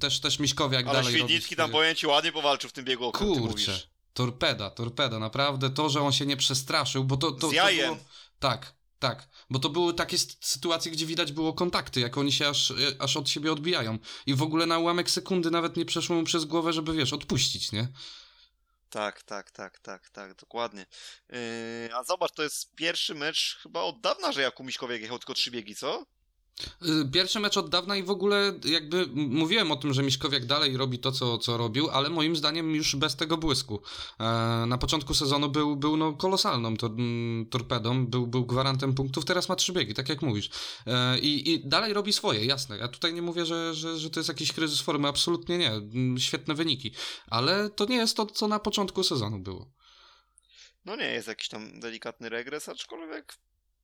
Też, 0.00 0.20
też 0.20 0.38
Miśkowiak 0.38 0.86
Ale 0.86 0.98
dalej 0.98 1.14
Świdnicki 1.14 1.56
tam 1.56 1.70
pojęci 1.70 2.06
ładnie 2.06 2.32
powalczył 2.32 2.70
w 2.70 2.72
tym 2.72 2.84
biegu, 2.84 3.04
o 3.04 3.12
Kurczę. 3.12 3.93
Torpeda, 4.14 4.70
torpeda, 4.70 5.18
naprawdę 5.18 5.70
to, 5.70 5.88
że 5.88 6.00
on 6.00 6.12
się 6.12 6.26
nie 6.26 6.36
przestraszył, 6.36 7.04
bo 7.04 7.16
to... 7.16 7.32
to. 7.32 7.38
To 7.38 7.50
było... 7.50 7.98
Tak, 8.38 8.74
tak, 8.98 9.28
bo 9.50 9.58
to 9.58 9.68
były 9.68 9.94
takie 9.94 10.18
sytuacje, 10.40 10.92
gdzie 10.92 11.06
widać 11.06 11.32
było 11.32 11.52
kontakty, 11.52 12.00
jak 12.00 12.18
oni 12.18 12.32
się 12.32 12.48
aż, 12.48 12.72
aż 12.98 13.16
od 13.16 13.28
siebie 13.28 13.52
odbijają. 13.52 13.98
I 14.26 14.34
w 14.34 14.42
ogóle 14.42 14.66
na 14.66 14.78
ułamek 14.78 15.10
sekundy 15.10 15.50
nawet 15.50 15.76
nie 15.76 15.84
przeszło 15.84 16.16
mu 16.16 16.24
przez 16.24 16.44
głowę, 16.44 16.72
żeby, 16.72 16.92
wiesz, 16.92 17.12
odpuścić, 17.12 17.72
nie? 17.72 17.88
Tak, 18.90 19.22
tak, 19.22 19.50
tak, 19.50 19.78
tak, 19.78 20.10
tak, 20.10 20.34
dokładnie. 20.34 20.86
Yy, 21.28 21.94
a 21.94 22.04
zobacz, 22.04 22.32
to 22.32 22.42
jest 22.42 22.74
pierwszy 22.74 23.14
mecz 23.14 23.58
chyba 23.62 23.80
od 23.80 24.00
dawna, 24.00 24.32
że 24.32 24.42
Jakub 24.42 24.66
Miśkowiak 24.66 25.00
jechał 25.00 25.18
tylko 25.18 25.34
trzy 25.34 25.50
biegi, 25.50 25.76
co? 25.76 26.06
Y, 26.62 27.10
pierwszy 27.12 27.40
mecz 27.40 27.56
od 27.56 27.68
dawna 27.68 27.96
i 27.96 28.02
w 28.02 28.10
ogóle 28.10 28.52
jakby 28.64 29.06
mówiłem 29.14 29.72
o 29.72 29.76
tym, 29.76 29.94
że 29.94 30.02
Miśkowiak 30.02 30.46
dalej 30.46 30.76
robi 30.76 30.98
to, 30.98 31.12
co, 31.12 31.38
co 31.38 31.56
robił, 31.56 31.90
ale 31.90 32.10
moim 32.10 32.36
zdaniem 32.36 32.74
już 32.74 32.96
bez 32.96 33.16
tego 33.16 33.36
błysku. 33.36 33.82
E, 34.20 34.24
na 34.66 34.78
początku 34.78 35.14
sezonu 35.14 35.48
był, 35.48 35.76
był 35.76 35.96
no 35.96 36.12
kolosalną 36.12 36.76
tor 36.76 36.90
torpedą, 37.50 38.06
był, 38.06 38.26
był 38.26 38.46
gwarantem 38.46 38.94
punktów, 38.94 39.24
teraz 39.24 39.48
ma 39.48 39.56
trzy 39.56 39.72
biegi, 39.72 39.94
tak 39.94 40.08
jak 40.08 40.22
mówisz. 40.22 40.50
E, 40.86 41.18
i, 41.18 41.52
I 41.52 41.68
dalej 41.68 41.92
robi 41.92 42.12
swoje, 42.12 42.44
jasne. 42.44 42.78
Ja 42.78 42.88
tutaj 42.88 43.14
nie 43.14 43.22
mówię, 43.22 43.46
że, 43.46 43.74
że, 43.74 43.98
że 43.98 44.10
to 44.10 44.20
jest 44.20 44.28
jakiś 44.28 44.52
kryzys 44.52 44.80
formy, 44.80 45.08
absolutnie 45.08 45.58
nie. 45.58 45.72
Świetne 46.18 46.54
wyniki, 46.54 46.94
ale 47.26 47.70
to 47.70 47.84
nie 47.84 47.96
jest 47.96 48.16
to, 48.16 48.26
co 48.26 48.48
na 48.48 48.58
początku 48.58 49.04
sezonu 49.04 49.38
było. 49.38 49.70
No 50.84 50.96
nie 50.96 51.12
jest 51.12 51.28
jakiś 51.28 51.48
tam 51.48 51.80
delikatny 51.80 52.28
regres, 52.28 52.68
aczkolwiek 52.68 53.34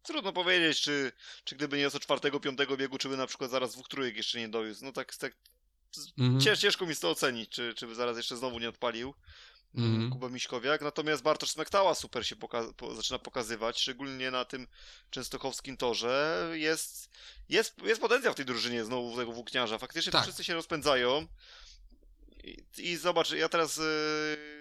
Trudno 0.02 0.32
powiedzieć, 0.32 0.80
czy, 0.80 1.12
czy 1.44 1.56
gdyby 1.56 1.76
nie 1.76 1.82
jest 1.82 1.98
czwartego, 1.98 2.40
piątego 2.40 2.76
biegu, 2.76 2.98
czy 2.98 3.08
by 3.08 3.16
na 3.16 3.26
przykład 3.26 3.50
zaraz 3.50 3.72
dwóch 3.72 3.88
trójek 3.88 4.16
jeszcze 4.16 4.38
nie 4.38 4.48
dowiózł. 4.48 4.84
No 4.84 4.92
tak, 4.92 5.16
tak 5.16 5.36
mhm. 6.18 6.40
cięż, 6.40 6.58
ciężko 6.58 6.86
mi 6.86 6.96
to 6.96 7.10
ocenić, 7.10 7.50
czy, 7.50 7.74
czy 7.74 7.86
by 7.86 7.94
zaraz 7.94 8.16
jeszcze 8.16 8.36
znowu 8.36 8.58
nie 8.58 8.68
odpalił 8.68 9.14
mhm. 9.74 10.10
Kuba 10.10 10.28
Miśkowiak. 10.28 10.80
Natomiast 10.80 11.22
Bartosz 11.22 11.50
Smektała 11.50 11.94
super 11.94 12.26
się 12.26 12.36
poka 12.36 12.72
po, 12.76 12.94
zaczyna 12.94 13.18
pokazywać, 13.18 13.80
szczególnie 13.80 14.30
na 14.30 14.44
tym 14.44 14.66
częstochowskim 15.10 15.76
torze. 15.76 16.48
Jest, 16.52 17.10
jest, 17.48 17.82
jest 17.82 18.00
potencjał 18.00 18.32
w 18.32 18.36
tej 18.36 18.46
drużynie 18.46 18.84
znowu 18.84 19.16
tego 19.16 19.32
włókniarza. 19.32 19.78
Faktycznie 19.78 20.12
tak. 20.12 20.22
wszyscy 20.22 20.44
się 20.44 20.54
rozpędzają. 20.54 21.26
I, 22.44 22.64
I, 22.78 22.96
zobacz, 22.96 23.30
ja 23.30 23.48
teraz... 23.48 23.76
Yy 23.76 24.59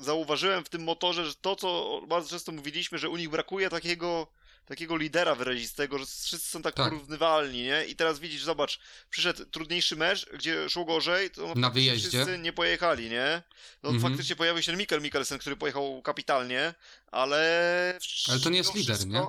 zauważyłem 0.00 0.64
w 0.64 0.68
tym 0.68 0.84
motorze, 0.84 1.26
że 1.26 1.34
to, 1.34 1.56
co 1.56 2.00
bardzo 2.08 2.28
często 2.28 2.52
mówiliśmy, 2.52 2.98
że 2.98 3.08
u 3.08 3.16
nich 3.16 3.28
brakuje 3.28 3.70
takiego 3.70 4.26
takiego 4.70 4.96
lidera 4.96 5.34
wyrazistego, 5.34 5.98
że 5.98 6.06
wszyscy 6.06 6.50
są 6.50 6.62
tak, 6.62 6.74
tak, 6.74 6.90
porównywalni, 6.90 7.62
nie? 7.62 7.84
I 7.84 7.96
teraz 7.96 8.18
widzisz, 8.18 8.42
zobacz, 8.44 8.80
przyszedł 9.10 9.44
trudniejszy 9.44 9.96
mecz, 9.96 10.26
gdzie 10.34 10.70
szło 10.70 10.84
gorzej, 10.84 11.30
to 11.30 11.54
na 11.54 11.70
wyjeździe 11.70 12.08
wszyscy 12.08 12.38
nie 12.38 12.52
pojechali, 12.52 13.10
nie? 13.10 13.42
No 13.82 14.00
faktycznie 14.00 14.36
pojawił 14.36 14.62
się 14.62 14.76
Mikkel 14.76 15.02
Mikkelsen, 15.02 15.38
który 15.38 15.56
pojechał 15.56 16.02
kapitalnie, 16.02 16.74
ale... 17.06 17.98
Ale 18.28 18.40
to 18.40 18.50
nie 18.50 18.58
jest 18.58 18.74
lider, 18.74 19.06
nie? 19.06 19.26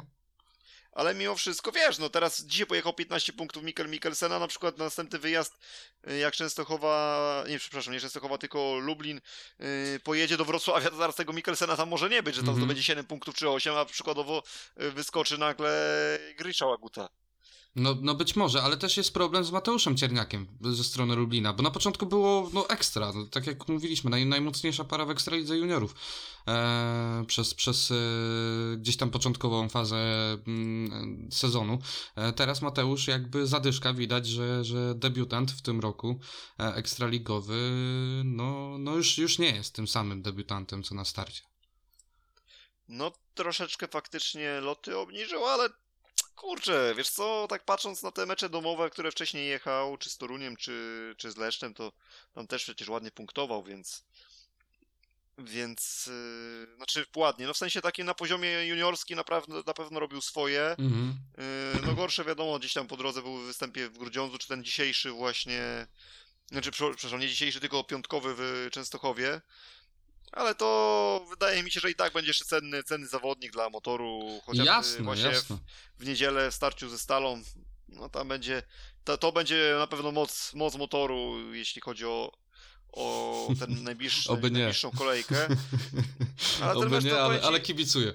Ale 0.92 1.16
mimo 1.16 1.36
wszystko, 1.36 1.72
wiesz, 1.72 1.98
no 1.98 2.10
teraz 2.10 2.44
dzisiaj 2.44 2.68
pojechał 2.68 2.94
15 2.94 3.34
punktów 3.34 3.64
Mikkel 3.64 3.90
Mikkelsena, 3.90 4.40
na 4.40 4.48
przykład 4.48 4.78
na 4.78 4.84
następny 4.84 5.20
wyjazd, 5.20 5.58
y, 6.10 6.18
jak 6.18 6.34
Częstochowa, 6.34 7.44
nie, 7.50 7.60
przepraszam, 7.60 7.94
nie 7.94 8.00
Częstochowa, 8.00 8.38
tylko 8.38 8.76
Lublin 8.76 9.22
yy, 9.60 10.00
pojedzie 10.04 10.38
do 10.38 10.46
Wrocławia, 10.46 10.90
to 10.90 10.96
zaraz 10.96 11.16
tego 11.16 11.34
Mikkelsena 11.34 11.78
tam 11.78 11.90
może 11.90 12.10
nie 12.10 12.24
być, 12.24 12.36
że 12.36 12.42
tam 12.42 12.50
mm 12.50 12.56
-hmm. 12.56 12.64
zdobędzie 12.64 12.84
7 12.84 13.06
punktów 13.06 13.36
czy 13.36 13.50
8, 13.50 13.76
a 13.76 13.86
przykładowo 13.86 14.44
y, 14.82 14.92
wyskoczy 14.92 15.38
nagle 15.38 15.72
Grisza 16.38 16.66
Łaguta. 16.66 17.21
No, 17.76 17.98
no 18.02 18.16
być 18.16 18.36
może, 18.36 18.64
ale 18.64 18.78
też 18.78 18.98
jest 18.98 19.14
problem 19.14 19.44
z 19.44 19.52
Mateuszem 19.52 19.98
Cierniakiem 19.98 20.48
ze 20.62 20.84
strony 20.84 21.16
Lublina, 21.16 21.54
bo 21.54 21.64
na 21.64 21.72
początku 21.72 22.06
było 22.06 22.50
no 22.54 22.70
ekstra, 22.70 23.12
no, 23.16 23.26
tak 23.26 23.48
jak 23.48 23.68
mówiliśmy, 23.68 24.10
naj, 24.10 24.26
najmocniejsza 24.26 24.84
para 24.84 25.06
w 25.06 25.10
Ekstralidze 25.10 25.58
Juniorów 25.58 25.96
e, 26.48 27.24
przez, 27.28 27.54
przez 27.54 27.92
e, 27.92 27.96
gdzieś 28.78 28.98
tam 28.98 29.10
początkową 29.10 29.70
fazę 29.70 29.98
mm, 30.48 31.30
sezonu. 31.32 31.80
E, 32.16 32.34
teraz 32.34 32.62
Mateusz 32.62 33.08
jakby 33.08 33.48
zadyszka, 33.48 33.94
widać, 33.94 34.28
że, 34.28 34.64
że 34.64 34.96
debiutant 34.96 35.52
w 35.52 35.62
tym 35.62 35.80
roku 35.80 36.20
e, 36.60 36.76
ekstraligowy 36.76 37.72
no, 38.26 38.78
no 38.78 38.96
już, 38.96 39.18
już 39.18 39.40
nie 39.40 39.56
jest 39.56 39.76
tym 39.76 39.88
samym 39.88 40.22
debiutantem 40.22 40.84
co 40.84 40.96
na 40.96 41.06
starcie. 41.06 41.42
No 42.88 43.12
troszeczkę 43.34 43.88
faktycznie 43.88 44.60
loty 44.60 44.98
obniżył, 44.98 45.46
ale 45.46 45.70
Kurczę, 46.42 46.94
wiesz 46.98 47.10
co, 47.10 47.48
tak 47.50 47.66
patrząc 47.66 48.04
na 48.04 48.12
te 48.12 48.26
mecze 48.26 48.50
domowe, 48.50 48.90
które 48.90 49.12
wcześniej 49.12 49.48
jechał, 49.48 49.98
czy 49.98 50.10
z 50.10 50.18
Toruniem, 50.18 50.58
czy, 50.58 51.16
czy 51.18 51.32
z 51.32 51.38
Leszczem, 51.38 51.74
to 51.74 51.92
tam 52.34 52.48
też 52.48 52.64
przecież 52.64 52.90
ładnie 52.90 53.12
punktował, 53.12 53.64
więc 53.64 54.04
więc 55.38 56.10
yy, 56.68 56.76
znaczy 56.76 57.06
ładnie, 57.16 57.48
no 57.48 57.54
w 57.54 57.58
sensie 57.58 57.82
takim 57.82 58.06
na 58.06 58.14
poziomie 58.14 58.68
juniorskim 58.68 59.18
naprawdę 59.18 59.64
na 59.68 59.74
pewno 59.74 60.00
robił 60.00 60.22
swoje. 60.22 60.76
Mm-hmm. 60.80 61.12
Yy, 61.38 61.82
no 61.86 61.94
gorsze 61.94 62.26
wiadomo, 62.26 62.60
gdzieś 62.60 62.74
tam 62.74 62.88
po 62.88 62.98
drodze 62.98 63.22
był 63.22 63.38
w 63.38 63.46
występie 63.46 63.90
w 63.90 63.98
Grudziądzu, 63.98 64.38
czy 64.38 64.48
ten 64.48 64.64
dzisiejszy 64.64 65.12
właśnie, 65.12 65.88
znaczy 66.52 66.72
przepraszam, 66.72 67.20
nie 67.20 67.30
dzisiejszy, 67.30 67.60
tylko 67.60 67.84
piątkowy 67.84 68.36
w 68.38 68.70
Częstochowie. 68.72 69.42
Ale 70.32 70.56
to 70.56 71.26
wydaje 71.30 71.64
mi 71.64 71.72
się, 71.72 71.80
że 71.80 71.92
i 71.92 71.96
tak 71.96 72.14
będzie 72.14 72.30
jeszcze 72.30 72.46
cenny, 72.46 72.84
cenny 72.84 73.08
zawodnik 73.08 73.52
dla 73.52 73.70
motoru, 73.70 74.42
chociaż 74.46 74.66
jasne, 74.66 75.04
właśnie 75.04 75.30
jasne. 75.30 75.58
W, 75.98 76.04
w 76.04 76.08
niedzielę 76.08 76.52
w 76.52 76.56
starciu 76.56 76.90
ze 76.90 77.00
Stalą, 77.00 77.42
no 77.88 78.10
tam 78.10 78.28
będzie, 78.28 78.64
to, 79.04 79.18
to 79.18 79.32
będzie 79.32 79.76
na 79.78 79.88
pewno 79.88 80.12
moc, 80.12 80.54
moc 80.54 80.76
motoru, 80.76 81.54
jeśli 81.54 81.82
chodzi 81.82 82.06
o, 82.06 82.32
o 82.92 83.48
ten 83.60 83.84
najbliższy, 83.84 84.30
najbliższą 84.42 84.92
kolejkę. 84.92 85.48
Ale 86.62 86.74
Oby 86.74 87.00
nie, 87.04 87.22
ale, 87.22 87.42
ale 87.42 87.60
kibicuję. 87.60 88.14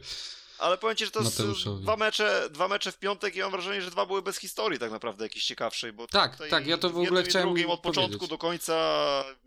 Ale 0.59 0.79
powiem 0.79 0.97
ci, 0.97 1.05
że 1.05 1.11
to 1.11 1.23
jest 1.23 1.43
dwa 1.81 1.97
mecze, 1.97 2.49
dwa 2.51 2.69
mecze 2.69 2.93
w 2.93 2.99
piątek 2.99 3.37
i 3.37 3.41
mam 3.41 3.51
wrażenie, 3.51 3.83
że 3.83 3.91
dwa 3.91 4.07
były 4.07 4.23
bez 4.23 4.39
historii 4.39 4.79
tak 4.79 4.91
naprawdę 4.91 5.25
jakiejś 5.25 5.45
ciekawszej, 5.45 5.93
bo 5.93 6.07
Tak, 6.07 6.49
tak, 6.51 6.67
ja 6.67 6.79
to 6.79 6.91
w 6.91 6.99
ogóle 6.99 7.23
chciałem 7.23 7.49
drugim 7.49 7.71
od 7.71 7.81
początku 7.81 8.27
do 8.27 8.39
końca 8.39 8.75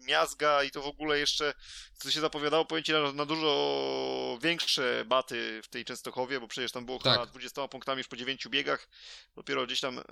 miazga 0.08 0.64
i 0.64 0.72
to 0.72 0.82
w 0.82 0.88
ogóle 0.88 1.20
jeszcze 1.20 1.54
co 2.00 2.12
się 2.12 2.22
zapowiadało, 2.22 2.66
powiem 2.66 2.84
ci, 2.84 2.92
na, 2.92 3.14
na 3.14 3.26
dużo 3.26 4.40
większe 4.44 5.06
baty 5.08 5.62
w 5.64 5.68
tej 5.68 5.86
Częstochowie, 5.86 6.40
bo 6.40 6.48
przecież 6.48 6.72
tam 6.72 6.86
było 6.86 7.00
tak. 7.00 7.30
20 7.30 7.68
punktami 7.68 7.98
już 7.98 8.08
po 8.08 8.16
9 8.16 8.48
biegach, 8.50 8.88
dopiero 9.36 9.66
gdzieś 9.66 9.80
tam... 9.80 9.96
Yy... 9.96 10.04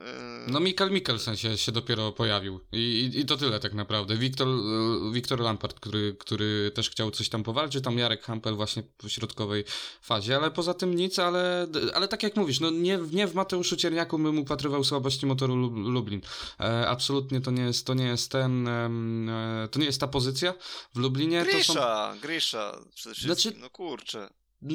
No 0.48 0.60
Mikael 0.60 0.92
Mikkelsen 0.92 1.38
się, 1.38 1.58
się 1.58 1.72
dopiero 1.72 2.12
pojawił 2.12 2.60
I, 2.72 2.78
i, 2.78 3.20
i 3.20 3.26
to 3.26 3.38
tyle 3.38 3.60
tak 3.60 3.74
naprawdę. 3.74 4.18
Wiktor, 4.18 4.48
Wiktor 5.14 5.40
Lampard, 5.40 5.80
który, 5.80 6.16
który 6.20 6.72
też 6.76 6.90
chciał 6.90 7.12
coś 7.12 7.30
tam 7.30 7.44
powalczyć, 7.44 7.84
tam 7.84 7.98
Jarek 7.98 8.24
Hampel 8.24 8.56
właśnie 8.56 8.84
w 9.04 9.10
środkowej 9.10 9.64
fazie, 10.02 10.36
ale 10.36 10.52
poza 10.52 10.74
tym 10.74 10.96
nic, 10.96 11.20
ale, 11.20 11.68
ale 11.94 12.08
tak 12.08 12.24
jak 12.24 12.36
mówisz, 12.36 12.60
no 12.60 12.70
nie, 12.70 13.00
nie 13.12 13.28
w 13.28 13.36
Mateuszu 13.36 13.76
Cierniaku 13.76 14.20
bym 14.20 14.40
upatrywał 14.40 14.84
słabości 14.84 15.26
motoru 15.26 15.56
Lublin. 15.70 16.22
E, 16.60 16.88
absolutnie 16.88 17.42
to 17.42 17.52
nie 17.52 17.64
jest, 17.64 17.86
to 17.86 17.94
nie 17.94 18.06
jest 18.06 18.32
ten, 18.32 18.68
e, 18.68 19.68
to 19.72 19.77
nie 19.78 19.86
jest 19.86 20.00
ta 20.00 20.08
pozycja 20.08 20.54
w 20.96 20.98
Lublinie. 20.98 21.44
Grisza, 21.44 21.74
to 21.74 22.14
są... 22.14 22.20
Grisza 22.20 22.80
przede 22.96 23.16
wszystkim, 23.16 23.36
znaczy, 23.36 23.58
no 23.62 23.70
kurczę 23.70 24.30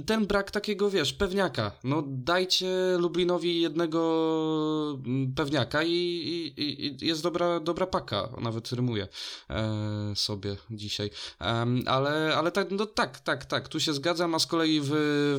ten 0.07 0.26
brak 0.26 0.51
takiego, 0.51 0.91
wiesz, 0.91 1.12
pewniaka. 1.12 1.72
No 1.85 2.03
dajcie 2.07 2.97
Lublinowi 2.99 3.61
jednego 3.61 4.99
mm, 5.07 5.35
pewniaka 5.35 5.83
i, 5.83 5.93
i, 6.57 6.87
i 6.87 7.07
jest 7.07 7.22
dobra, 7.22 7.61
dobra 7.61 7.87
paka. 7.87 8.28
Nawet 8.41 8.72
rymuje 8.72 9.09
e, 9.51 10.12
sobie 10.16 10.57
dzisiaj. 10.70 11.11
E, 11.41 11.66
ale 11.87 12.37
ale 12.37 12.53
tak, 12.53 12.70
no 12.70 12.87
tak, 12.87 13.20
tak, 13.20 13.45
tak. 13.45 13.68
Tu 13.68 13.80
się 13.80 13.93
zgadzam, 13.93 14.35
a 14.35 14.39
z 14.39 14.47
kolei 14.47 14.80
w, 14.80 14.91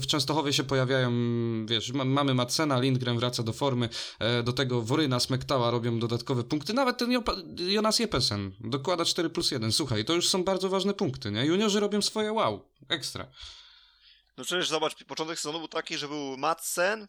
w 0.02 0.08
Częstochowie 0.08 0.54
się 0.54 0.64
pojawiają, 0.64 1.12
wiesz, 1.66 1.94
mamy 1.94 2.34
Madsena, 2.34 2.80
Lindgren 2.80 3.18
wraca 3.18 3.44
do 3.44 3.54
formy, 3.54 3.90
e, 4.20 4.44
do 4.44 4.54
tego 4.54 4.82
Woryna, 4.82 5.20
Smektała 5.20 5.72
robią 5.72 6.00
dodatkowe 6.00 6.44
punkty. 6.44 6.74
Nawet 6.74 6.98
ten 6.98 7.12
Jonas 7.58 8.00
Jepesen 8.00 8.52
dokłada 8.60 9.06
4 9.06 9.30
plus 9.30 9.52
1. 9.52 9.72
Słuchaj, 9.72 10.06
to 10.06 10.14
już 10.14 10.30
są 10.30 10.44
bardzo 10.44 10.70
ważne 10.70 10.94
punkty, 10.94 11.32
nie? 11.32 11.46
Juniorzy 11.46 11.80
robią 11.80 12.02
swoje 12.02 12.34
wow, 12.34 12.66
ekstra. 12.90 13.28
No 14.38 14.44
przecież 14.44 14.70
zobacz, 14.70 15.04
początek 15.04 15.40
sezonu 15.40 15.60
był 15.60 15.68
taki, 15.68 15.98
że 15.98 16.08
był 16.08 16.38
Madsen, 16.38 17.08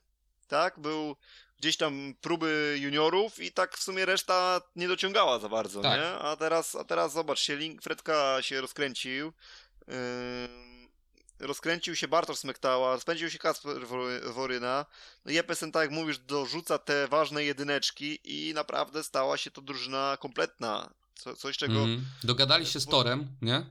tak, 0.48 0.78
był 0.78 1.16
gdzieś 1.58 1.76
tam 1.76 2.14
próby 2.20 2.78
juniorów 2.80 3.38
i 3.38 3.52
tak 3.52 3.76
w 3.76 3.82
sumie 3.82 4.04
reszta 4.04 4.60
nie 4.76 4.88
dociągała 4.88 5.38
za 5.38 5.48
bardzo, 5.48 5.80
tak. 5.80 6.00
nie? 6.00 6.06
A 6.06 6.36
teraz, 6.36 6.74
a 6.74 6.84
teraz 6.84 7.12
zobacz, 7.12 7.40
się 7.40 7.56
Link, 7.56 7.82
Fredka 7.82 8.36
się 8.40 8.60
rozkręcił, 8.60 9.32
yy, 9.88 9.94
rozkręcił 11.38 11.96
się 11.96 12.08
Bartosz 12.08 12.38
Smektała, 12.38 13.00
spędził 13.00 13.30
się 13.30 13.38
Kasper 13.38 13.86
Woryna, 14.24 14.86
no 15.24 15.32
Jepesen, 15.32 15.72
tak 15.72 15.82
jak 15.82 15.90
mówisz, 15.90 16.18
dorzuca 16.18 16.78
te 16.78 17.08
ważne 17.08 17.44
jedyneczki 17.44 18.18
i 18.24 18.54
naprawdę 18.54 19.04
stała 19.04 19.36
się 19.36 19.50
to 19.50 19.62
drużyna 19.62 20.16
kompletna. 20.20 20.90
Co, 21.14 21.36
coś, 21.36 21.56
czego... 21.56 21.74
Mm. 21.74 22.04
Dogadali 22.24 22.66
się 22.66 22.80
z 22.80 22.86
Torem, 22.86 23.28
nie? 23.42 23.66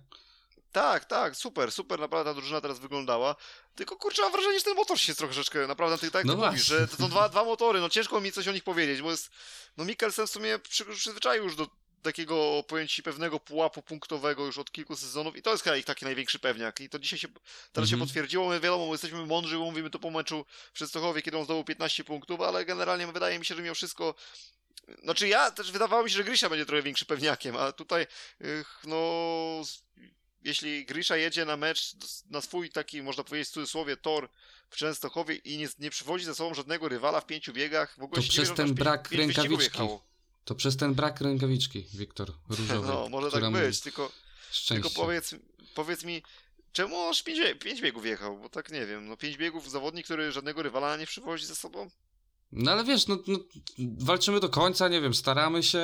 Tak, 0.73 1.05
tak, 1.05 1.35
super, 1.35 1.71
super, 1.71 1.99
naprawdę 1.99 2.31
ta 2.31 2.35
drużyna 2.35 2.61
teraz 2.61 2.79
wyglądała. 2.79 3.35
Tylko 3.75 3.95
kurczę, 3.95 4.21
mam 4.21 4.31
wrażenie, 4.31 4.59
że 4.59 4.65
ten 4.65 4.75
motor 4.75 4.99
się 4.99 5.15
troszeczkę, 5.15 5.67
naprawdę, 5.67 5.97
tak 5.97 6.13
jak 6.13 6.25
no 6.25 6.33
ty 6.33 6.45
mówisz, 6.45 6.65
że 6.65 6.87
to 6.87 6.97
są 6.97 7.09
dwa, 7.09 7.29
dwa 7.29 7.43
motory, 7.43 7.79
no 7.79 7.89
ciężko 7.89 8.21
mi 8.21 8.31
coś 8.31 8.47
o 8.47 8.51
nich 8.51 8.63
powiedzieć, 8.63 9.01
bo 9.01 9.11
jest, 9.11 9.29
no 9.77 9.85
Mikkelsen 9.85 10.27
w 10.27 10.29
sumie 10.29 10.59
przy, 10.59 10.85
przyzwyczaił 10.85 11.43
już 11.43 11.55
do 11.55 11.67
takiego 12.01 12.63
pojęcia 12.67 13.03
pewnego 13.03 13.39
pułapu 13.39 13.81
punktowego 13.81 14.45
już 14.45 14.57
od 14.57 14.71
kilku 14.71 14.95
sezonów 14.95 15.35
i 15.35 15.41
to 15.41 15.51
jest 15.51 15.63
chyba 15.63 15.77
ich 15.77 15.85
taki 15.85 16.05
największy 16.05 16.39
pewniak 16.39 16.81
i 16.81 16.89
to 16.89 16.99
dzisiaj 16.99 17.19
się, 17.19 17.27
teraz 17.73 17.89
się 17.89 17.95
mhm. 17.95 18.07
potwierdziło, 18.07 18.49
my 18.49 18.59
wiadomo, 18.59 18.85
my 18.85 18.91
jesteśmy 18.91 19.25
mądrzy, 19.25 19.57
mówimy 19.57 19.89
to 19.89 19.99
po 19.99 20.11
meczu 20.11 20.45
w 20.73 20.77
Częstochowie, 20.77 21.21
kiedy 21.21 21.37
on 21.37 21.45
zdobył 21.45 21.63
15 21.63 22.03
punktów, 22.03 22.41
ale 22.41 22.65
generalnie 22.65 23.07
wydaje 23.07 23.39
mi 23.39 23.45
się, 23.45 23.55
że 23.55 23.61
mimo 23.61 23.75
wszystko 23.75 24.15
znaczy 25.03 25.27
ja 25.27 25.51
też 25.51 25.71
wydawało 25.71 26.03
mi 26.03 26.09
się, 26.09 26.17
że 26.17 26.23
Grysia 26.23 26.49
będzie 26.49 26.65
trochę 26.65 26.83
większy 26.83 27.05
pewniakiem, 27.05 27.55
a 27.57 27.71
tutaj 27.71 28.07
no 28.83 28.97
jeśli 30.43 30.85
Grisza 30.85 31.17
jedzie 31.17 31.45
na 31.45 31.57
mecz, 31.57 31.95
na 32.29 32.41
swój 32.41 32.69
taki, 32.69 33.03
można 33.03 33.23
powiedzieć 33.23 33.49
w 33.49 33.51
cudzysłowie, 33.51 33.97
tor 33.97 34.29
w 34.69 34.75
Częstochowie 34.75 35.35
i 35.35 35.57
nie, 35.57 35.67
nie 35.79 35.89
przywodzi 35.89 36.25
ze 36.25 36.35
sobą 36.35 36.53
żadnego 36.53 36.89
rywala 36.89 37.21
w 37.21 37.25
pięciu 37.25 37.53
biegach, 37.53 37.95
w 37.99 38.03
ogóle 38.03 38.21
to 38.21 38.29
przez 38.29 38.53
ten 38.53 38.73
brak 38.73 39.09
pięć, 39.09 39.37
rękawiczki. 39.37 39.79
To 40.45 40.55
przez 40.55 40.77
ten 40.77 40.93
brak 40.93 41.21
rękawiczki, 41.21 41.87
Wiktor, 41.93 42.31
różowej. 42.49 42.89
No, 42.89 43.09
może 43.09 43.31
tak 43.31 43.51
być, 43.51 43.81
tylko, 43.81 44.11
tylko 44.67 44.89
powiedz, 44.89 45.35
powiedz 45.75 46.03
mi, 46.03 46.23
czemu 46.73 46.97
on 46.97 47.13
pięć, 47.25 47.39
pięć 47.59 47.81
biegów 47.81 48.05
jechał? 48.05 48.37
Bo 48.37 48.49
tak 48.49 48.71
nie 48.71 48.85
wiem, 48.85 49.07
no 49.07 49.17
pięć 49.17 49.37
biegów 49.37 49.71
zawodnik, 49.71 50.05
który 50.05 50.31
żadnego 50.31 50.63
rywala 50.63 50.97
nie 50.97 51.05
przywozi 51.05 51.45
ze 51.45 51.55
sobą? 51.55 51.89
No 52.55 52.71
ale 52.71 52.83
wiesz, 52.83 53.07
no, 53.07 53.17
no, 53.27 53.39
walczymy 53.99 54.39
do 54.39 54.49
końca, 54.49 54.87
nie 54.87 55.01
wiem, 55.01 55.13
staramy 55.13 55.63
się, 55.63 55.81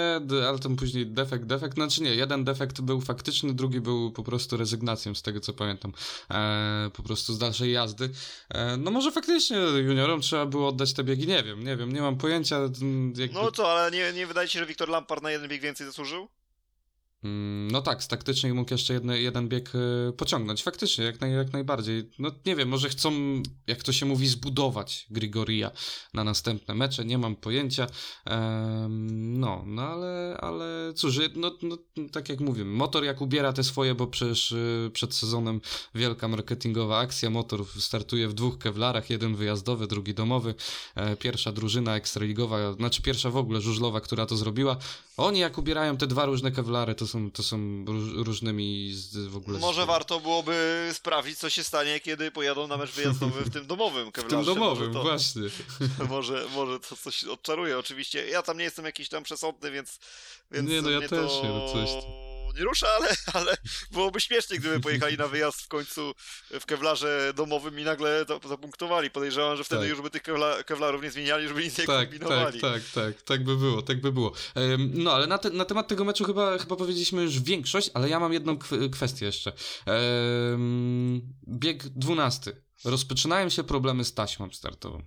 ale 0.48 0.60
tam 0.60 0.76
później 0.76 1.08
defekt, 1.08 1.46
defekt, 1.46 1.74
znaczy 1.74 2.04
nie, 2.04 2.16
jeden 2.16 2.44
defekt 2.44 2.82
był 2.82 3.02
faktyczny, 3.02 3.54
drugi 3.54 3.82
był 3.82 4.12
po 4.12 4.24
prostu 4.24 4.58
rezygnacją 4.58 5.16
z 5.16 5.22
tego 5.22 5.40
co 5.40 5.54
pamiętam, 5.54 5.94
e, 6.32 6.90
po 6.94 7.04
prostu 7.04 7.34
z 7.34 7.38
dalszej 7.38 7.72
jazdy. 7.72 8.10
E, 8.50 8.78
no 8.78 8.92
może 8.92 9.12
faktycznie 9.12 9.58
juniorom 9.58 10.22
trzeba 10.22 10.46
było 10.46 10.68
oddać 10.68 10.94
te 10.94 11.04
biegi, 11.04 11.28
nie 11.28 11.44
wiem, 11.44 11.64
nie 11.64 11.78
wiem, 11.78 11.92
nie 11.92 12.02
mam 12.02 12.18
pojęcia. 12.18 12.60
Jakby... 13.16 13.28
No 13.34 13.52
co, 13.52 13.72
ale 13.72 13.92
nie, 13.92 14.14
nie 14.14 14.28
wydaje 14.28 14.48
się, 14.48 14.60
że 14.60 14.66
Wiktor 14.66 14.90
Lampard 14.90 15.24
na 15.24 15.32
jeden 15.32 15.50
bieg 15.50 15.62
więcej 15.62 15.88
zasłużył? 15.88 16.30
Mm, 17.24 17.72
no 17.72 17.82
tak, 17.82 18.04
z 18.04 18.08
taktycznej 18.08 18.54
mógł 18.54 18.74
jeszcze 18.74 18.94
jedne, 18.94 19.22
jeden 19.22 19.48
bieg 19.48 19.72
e, 19.76 20.12
pociągnąć. 20.12 20.64
Faktycznie, 20.64 21.06
jak, 21.06 21.22
naj, 21.22 21.34
jak 21.34 21.54
najbardziej. 21.54 22.10
No 22.20 22.32
nie 22.46 22.56
wiem, 22.56 22.70
może 22.70 22.90
chcą, 22.90 23.12
jak 23.68 23.84
to 23.84 23.92
się 23.92 24.06
mówi, 24.06 24.28
zbudować 24.28 25.08
Grigoria 25.10 25.72
na 26.14 26.24
następne 26.24 26.76
mecze, 26.76 27.06
nie 27.06 27.18
mam 27.18 27.36
pojęcia. 27.36 27.88
No, 29.20 29.64
no 29.66 29.82
ale, 29.82 30.38
ale 30.42 30.94
cóż, 30.96 31.20
no, 31.36 31.52
no, 31.62 31.78
tak 32.12 32.30
jak 32.30 32.40
mówię, 32.40 32.66
motor 32.66 33.04
jak 33.04 33.22
ubiera 33.22 33.54
te 33.54 33.64
swoje, 33.64 33.96
bo 33.96 34.08
przecież 34.08 34.52
e, 34.52 34.90
przed 34.94 35.16
sezonem 35.16 35.62
wielka 35.96 36.28
marketingowa 36.28 37.00
akcja, 37.00 37.30
motor 37.30 37.66
startuje 37.80 38.28
w 38.28 38.34
dwóch 38.34 38.58
kewlarach, 38.58 39.10
jeden 39.10 39.36
wyjazdowy, 39.36 39.88
drugi 39.88 40.14
domowy. 40.14 40.56
E, 40.96 41.16
pierwsza 41.16 41.52
drużyna 41.52 41.96
ekstraligowa, 41.96 42.74
znaczy 42.74 43.02
pierwsza 43.02 43.30
w 43.30 43.38
ogóle 43.38 43.62
żużlowa, 43.62 44.02
która 44.02 44.26
to 44.26 44.38
zrobiła. 44.38 44.78
Oni 45.18 45.40
jak 45.40 45.58
ubierają 45.58 45.98
te 45.98 46.08
dwa 46.08 46.26
różne 46.26 46.52
kewlary, 46.52 46.96
to 46.96 47.09
są, 47.10 47.32
to 47.32 47.44
są 47.44 47.86
różnymi 48.16 48.96
w 49.30 49.38
ogóle... 49.38 49.60
Może 49.60 49.86
warto 49.86 50.20
byłoby 50.20 50.90
sprawdzić, 50.94 51.40
co 51.40 51.50
się 51.50 51.64
stanie, 51.64 52.00
kiedy 52.00 52.32
pojadą 52.32 52.68
na 52.68 52.78
mecz 52.78 52.92
wyjazdowy 52.92 53.42
w 53.42 53.50
tym 53.50 53.68
domowym 53.68 54.12
Kevlarze. 54.12 54.44
W 54.44 54.46
tym 54.46 54.56
domowym, 54.56 54.94
to, 54.94 55.02
właśnie. 55.02 55.42
Może, 56.10 56.48
może 56.56 56.80
to 56.80 56.96
coś 56.96 57.24
odczaruje. 57.24 57.80
Oczywiście 57.80 58.28
ja 58.28 58.42
tam 58.42 58.58
nie 58.58 58.64
jestem 58.64 58.86
jakiś 58.86 59.10
tam 59.10 59.24
przesądny, 59.24 59.72
więc, 59.72 60.00
więc 60.52 60.70
nie, 60.70 60.82
no 60.82 60.90
ja 60.90 61.00
też 61.00 61.10
to... 61.10 61.44
nie, 61.44 61.50
no 61.50 61.74
coś 61.74 61.90
nie 62.60 62.66
rusza, 62.66 62.88
ale, 62.88 63.08
ale 63.34 63.58
byłoby 63.92 64.22
śmiesznie, 64.22 64.58
gdyby 64.58 64.80
pojechali 64.80 65.18
na 65.18 65.28
wyjazd 65.28 65.62
w 65.62 65.68
końcu 65.68 66.14
w 66.60 66.66
kewlarze 66.66 67.34
domowym 67.36 67.80
i 67.80 67.84
nagle 67.84 68.26
to 68.26 68.40
zapunktowali. 68.48 69.10
Podejrzewam, 69.10 69.58
że 69.58 69.64
wtedy 69.64 69.82
tak. 69.82 69.90
już 69.90 70.02
by 70.02 70.10
tych 70.10 70.22
kewla, 70.22 70.64
kewlarów 70.64 71.04
nie 71.04 71.12
zmieniali, 71.12 71.48
żeby 71.48 71.64
nic 71.64 71.78
nie 71.78 71.86
tak, 71.86 72.10
kombinowali. 72.10 72.62
Tak, 72.62 72.74
tak, 72.74 72.92
tak, 72.94 73.22
tak 73.22 73.44
by 73.44 73.58
było, 73.58 73.82
tak 73.82 74.02
by 74.02 74.12
było. 74.12 74.34
No, 74.94 75.12
ale 75.14 75.28
na, 75.28 75.38
te, 75.38 75.50
na 75.50 75.66
temat 75.66 75.88
tego 75.88 76.06
meczu 76.06 76.24
chyba, 76.24 76.58
chyba 76.58 76.76
powiedzieliśmy 76.76 77.22
już 77.22 77.40
większość, 77.40 77.90
ale 77.94 78.10
ja 78.10 78.20
mam 78.20 78.34
jedną 78.34 78.58
kwestię 78.92 79.26
jeszcze. 79.26 79.54
Bieg 81.48 81.84
dwunasty. 81.84 82.69
Rozpoczynają 82.86 83.50
się 83.50 83.64
problemy 83.64 84.06
z 84.06 84.14
taśmą 84.14 84.52
startową. 84.52 85.02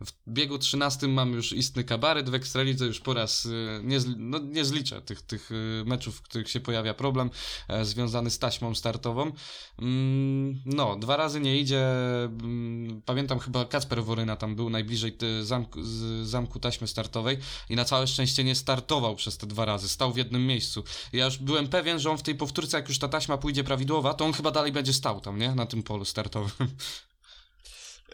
W 0.00 0.12
biegu 0.28 0.58
13 0.58 1.08
mamy 1.08 1.36
już 1.36 1.52
istny 1.52 1.84
kabaret, 1.84 2.30
w 2.30 2.34
Ekstralidze 2.34 2.86
już 2.86 3.00
po 3.00 3.14
raz 3.14 3.46
y, 3.46 3.80
nie, 3.82 3.98
no, 4.16 4.38
nie 4.38 4.64
zliczę 4.64 5.02
tych, 5.02 5.22
tych 5.22 5.50
y, 5.50 5.84
meczów, 5.86 6.16
w 6.16 6.22
których 6.22 6.50
się 6.50 6.60
pojawia 6.60 6.94
problem 6.94 7.30
e, 7.68 7.84
związany 7.84 8.30
z 8.30 8.38
taśmą 8.38 8.74
startową. 8.74 9.32
Mm, 9.78 10.62
no, 10.66 10.96
dwa 10.96 11.16
razy 11.16 11.40
nie 11.40 11.60
idzie. 11.60 11.86
Mm, 12.24 13.02
pamiętam 13.02 13.38
chyba 13.38 13.64
Kacper 13.64 14.04
Woryna 14.04 14.36
tam 14.36 14.56
był 14.56 14.70
najbliżej 14.70 15.18
zamku, 15.42 15.80
zamku 16.22 16.60
taśmy 16.60 16.88
startowej 16.88 17.38
i 17.70 17.76
na 17.76 17.84
całe 17.84 18.06
szczęście 18.06 18.44
nie 18.44 18.54
startował 18.54 19.16
przez 19.16 19.38
te 19.38 19.46
dwa 19.46 19.64
razy. 19.64 19.88
Stał 19.88 20.12
w 20.12 20.16
jednym 20.16 20.46
miejscu. 20.46 20.84
Ja 21.12 21.24
już 21.24 21.38
byłem 21.38 21.68
pewien, 21.68 21.98
że 21.98 22.10
on 22.10 22.18
w 22.18 22.22
tej 22.22 22.34
powtórce, 22.34 22.76
jak 22.76 22.88
już 22.88 22.98
ta 22.98 23.08
taśma 23.08 23.38
pójdzie 23.38 23.64
prawidłowa, 23.64 24.14
to 24.14 24.24
on 24.24 24.32
chyba 24.32 24.50
dalej 24.50 24.72
będzie 24.72 24.92
stał 24.92 25.20
tam, 25.20 25.38
nie? 25.38 25.54
Na 25.54 25.66
tym 25.66 25.82
polu 25.82 26.04
startowym. 26.04 26.50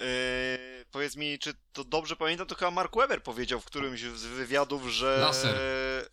Yy, 0.00 0.77
powiedz 0.92 1.16
mi, 1.16 1.38
czy 1.38 1.54
to 1.72 1.84
dobrze 1.84 2.16
pamiętam, 2.16 2.46
to 2.46 2.54
chyba 2.54 2.70
Mark 2.70 2.96
Weber 2.96 3.22
powiedział 3.22 3.60
w 3.60 3.64
którymś 3.64 4.00
z 4.00 4.24
wywiadów, 4.24 4.88
że... 4.88 5.18
Laser. 5.20 5.54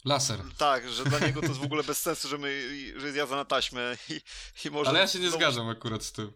Laser. 0.05 0.39
Tak, 0.57 0.89
że 0.89 1.03
dla 1.03 1.19
niego 1.19 1.41
to 1.41 1.47
jest 1.47 1.59
w 1.59 1.63
ogóle 1.63 1.83
bez 1.83 2.01
sensu, 2.01 2.27
że, 2.27 2.37
my, 2.37 2.67
że 2.97 3.05
jest 3.05 3.17
jazda 3.17 3.35
na 3.35 3.45
taśmę 3.45 3.97
i, 4.09 4.21
i 4.65 4.71
może... 4.71 4.89
Ale 4.89 4.99
ja 4.99 5.07
się 5.07 5.19
nie 5.19 5.29
no, 5.29 5.31
zgadzam 5.31 5.69
akurat 5.69 6.03
z 6.03 6.11
tym. 6.11 6.31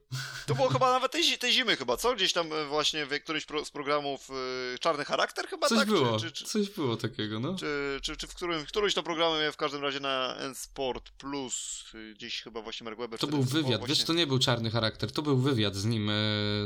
To 0.45 0.55
było 0.55 0.69
chyba 0.69 0.91
nawet 0.91 1.11
tej, 1.11 1.37
tej 1.37 1.53
zimy 1.53 1.77
chyba, 1.77 1.97
co? 1.97 2.15
Gdzieś 2.15 2.33
tam 2.33 2.53
e, 2.53 2.65
właśnie 2.65 3.05
w 3.05 3.19
którymś 3.23 3.45
pro, 3.45 3.65
z 3.65 3.71
programów 3.71 4.29
y, 4.75 4.79
Czarny 4.79 5.05
Charakter 5.05 5.47
chyba, 5.47 5.67
coś 5.67 5.77
tak? 5.77 5.87
Było, 5.87 6.19
czy, 6.19 6.31
czy, 6.31 6.45
coś 6.45 6.69
było 6.69 6.97
takiego, 6.97 7.39
no. 7.39 7.55
Czy, 7.55 7.99
czy, 8.01 8.17
czy 8.17 8.27
w 8.27 8.35
którym, 8.35 8.65
którymś 8.65 8.93
to 8.93 9.03
programie 9.03 9.51
w 9.51 9.57
każdym 9.57 9.81
razie 9.81 9.99
na 9.99 10.35
N-Sport 10.35 11.09
Plus, 11.09 11.83
y, 11.95 12.13
gdzieś 12.13 12.41
chyba 12.41 12.61
właśnie 12.61 12.85
Mark 12.85 12.99
Weber... 12.99 13.19
To 13.19 13.27
był 13.27 13.43
wywiad, 13.43 13.79
właśnie... 13.79 13.95
wiesz, 13.95 14.03
to 14.03 14.13
nie 14.13 14.27
był 14.27 14.39
Czarny 14.39 14.71
Charakter, 14.71 15.11
to 15.11 15.21
był 15.21 15.37
wywiad 15.37 15.75
z 15.75 15.85
nim 15.85 16.11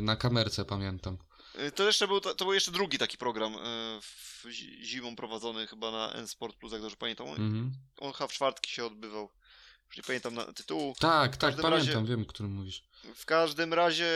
na 0.01 0.15
kamerce, 0.15 0.65
pamiętam. 0.65 1.17
Y, 1.59 1.71
to 1.71 1.83
jeszcze 1.83 2.07
był, 2.07 2.21
to, 2.21 2.35
to, 2.35 2.45
był 2.45 2.53
jeszcze 2.53 2.71
drugi 2.71 2.97
taki 2.97 3.17
program 3.17 3.55
y, 3.55 3.57
w, 4.01 4.45
zimą 4.81 5.15
prowadzony 5.15 5.67
chyba 5.67 5.91
na 5.91 6.13
N-Sport 6.13 6.55
Plus, 6.55 6.71
jak 6.71 6.81
dobrze 6.81 6.95
pamiętam. 6.95 7.27
Mm-hmm. 7.27 7.69
On 7.97 8.13
chyba 8.13 8.27
w 8.27 8.33
czwartki 8.33 8.71
się 8.71 8.85
odbywał. 8.85 9.29
Już 9.87 9.97
nie 9.97 10.03
pamiętam 10.03 10.33
na 10.33 10.53
tytułu. 10.53 10.95
Tak, 10.99 11.37
tak, 11.37 11.39
pamiętam, 11.39 11.73
razie, 11.73 12.03
wiem, 12.03 12.21
o 12.21 12.25
którym 12.25 12.51
mówisz. 12.51 12.83
W 13.15 13.25
każdym 13.25 13.73
razie 13.73 14.11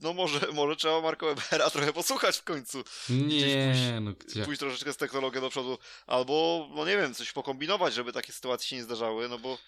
no 0.00 0.12
może, 0.12 0.40
może 0.52 0.76
trzeba 0.76 1.00
Marko 1.00 1.34
Webera 1.34 1.70
trochę 1.70 1.92
posłuchać 1.92 2.36
w 2.36 2.44
końcu. 2.44 2.84
Nie, 3.08 3.66
pójść, 3.66 3.80
no 4.00 4.12
gdzie? 4.12 4.44
Pójść 4.44 4.60
troszeczkę 4.60 4.92
z 4.92 4.96
technologią 4.96 5.40
do 5.40 5.50
przodu, 5.50 5.78
albo, 6.06 6.68
no 6.74 6.86
nie 6.86 6.96
wiem, 6.96 7.14
coś 7.14 7.32
pokombinować, 7.32 7.94
żeby 7.94 8.12
takie 8.12 8.32
sytuacje 8.32 8.68
się 8.68 8.76
nie 8.76 8.82
zdarzały, 8.82 9.28
no 9.28 9.38
bo 9.38 9.58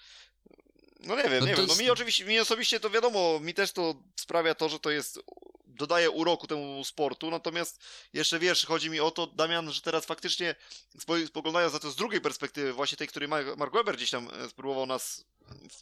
no 1.01 1.17
nie 1.17 1.23
wiem, 1.23 1.41
no 1.41 1.47
nie 1.47 1.55
wiem. 1.55 1.67
No 1.67 1.77
mi 1.77 1.91
oczywiście, 1.91 2.25
mi 2.25 2.41
osobiście 2.41 2.81
to 2.81 2.91
wiadomo, 2.91 3.41
mi 3.41 3.55
też 3.55 3.73
to 3.73 3.95
sprawia 4.17 4.55
to, 4.55 4.69
że 4.69 4.79
to 4.79 4.91
jest 4.91 5.21
dodaje 5.83 6.11
uroku 6.11 6.47
temu 6.47 6.85
sportu, 6.85 7.31
natomiast 7.31 7.85
jeszcze 8.13 8.39
wiesz, 8.39 8.67
chodzi 8.67 8.91
mi 8.91 9.01
o 9.01 9.11
to, 9.11 9.27
Damian, 9.27 9.73
że 9.73 9.81
teraz 9.81 10.07
faktycznie 10.07 10.55
spoglądając 11.27 11.73
na 11.73 11.79
to 11.79 11.91
z 11.91 11.97
drugiej 11.97 12.21
perspektywy, 12.21 12.73
właśnie 12.73 12.99
tej, 12.99 13.09
której 13.09 13.29
Mark 13.57 13.75
Weber 13.75 13.97
gdzieś 13.97 14.11
tam 14.11 14.29
e, 14.29 14.49
spróbował 14.49 14.87
nas 14.87 15.25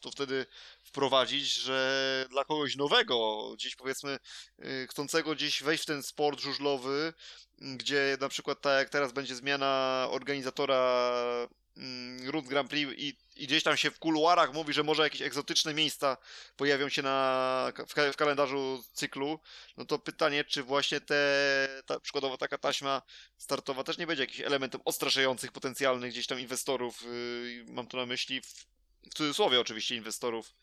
to 0.01 0.11
wtedy 0.11 0.47
wprowadzić, 0.83 1.53
że 1.53 2.27
dla 2.31 2.45
kogoś 2.45 2.77
nowego, 2.77 3.51
gdzieś 3.55 3.77
powiedzmy 3.77 4.19
e, 4.59 4.87
chcącego 4.87 5.35
gdzieś 5.35 5.63
wejść 5.63 5.83
w 5.83 5.87
ten 5.87 6.03
sport 6.03 6.41
żużlowy, 6.41 7.13
gdzie 7.59 8.17
na 8.21 8.29
przykład 8.29 8.61
tak 8.61 8.79
jak 8.79 8.89
teraz 8.89 9.13
będzie 9.13 9.37
zmiana 9.37 10.07
organizatora 10.11 11.13
Rund 12.25 12.49
Grand 12.49 12.71
Prix 12.71 12.93
i, 12.97 13.17
i, 13.37 13.47
gdzieś 13.47 13.63
tam 13.63 13.77
się 13.77 13.91
w 13.91 13.99
kuluarach 13.99 14.53
mówi, 14.55 14.73
że 14.73 14.83
może 14.83 15.03
jakieś 15.03 15.23
egzotyczne 15.23 15.75
miejsca 15.75 16.17
pojawią 16.57 16.89
się 16.89 17.03
na, 17.03 17.73
w, 17.89 18.13
w 18.13 18.17
kalendarzu 18.17 18.85
cyklu, 18.93 19.41
no 19.77 19.85
to 19.85 19.99
pytanie, 19.99 20.45
czy 20.45 20.63
właśnie 20.63 21.01
te, 21.01 21.83
ta, 21.87 22.01
przykładowo 22.01 22.39
taka 22.39 22.59
taśma 22.59 23.03
startowa 23.39 23.85
też 23.85 23.99
nie 23.99 24.07
będzie 24.07 24.23
jakimś 24.23 24.41
elementem 24.41 24.81
odstraszających 24.85 25.53
potencjalnych 25.53 26.11
gdzieś 26.11 26.27
tam 26.27 26.41
inwestorów, 26.41 27.03
yy, 27.03 27.65
mam 27.69 27.87
tu 27.87 27.97
na 27.97 28.07
myśli, 28.07 28.41
w, 28.41 28.67
w 29.11 29.15
cudzysłowie 29.15 29.61
oczywiście 29.61 29.97
inwestorów, 29.97 30.55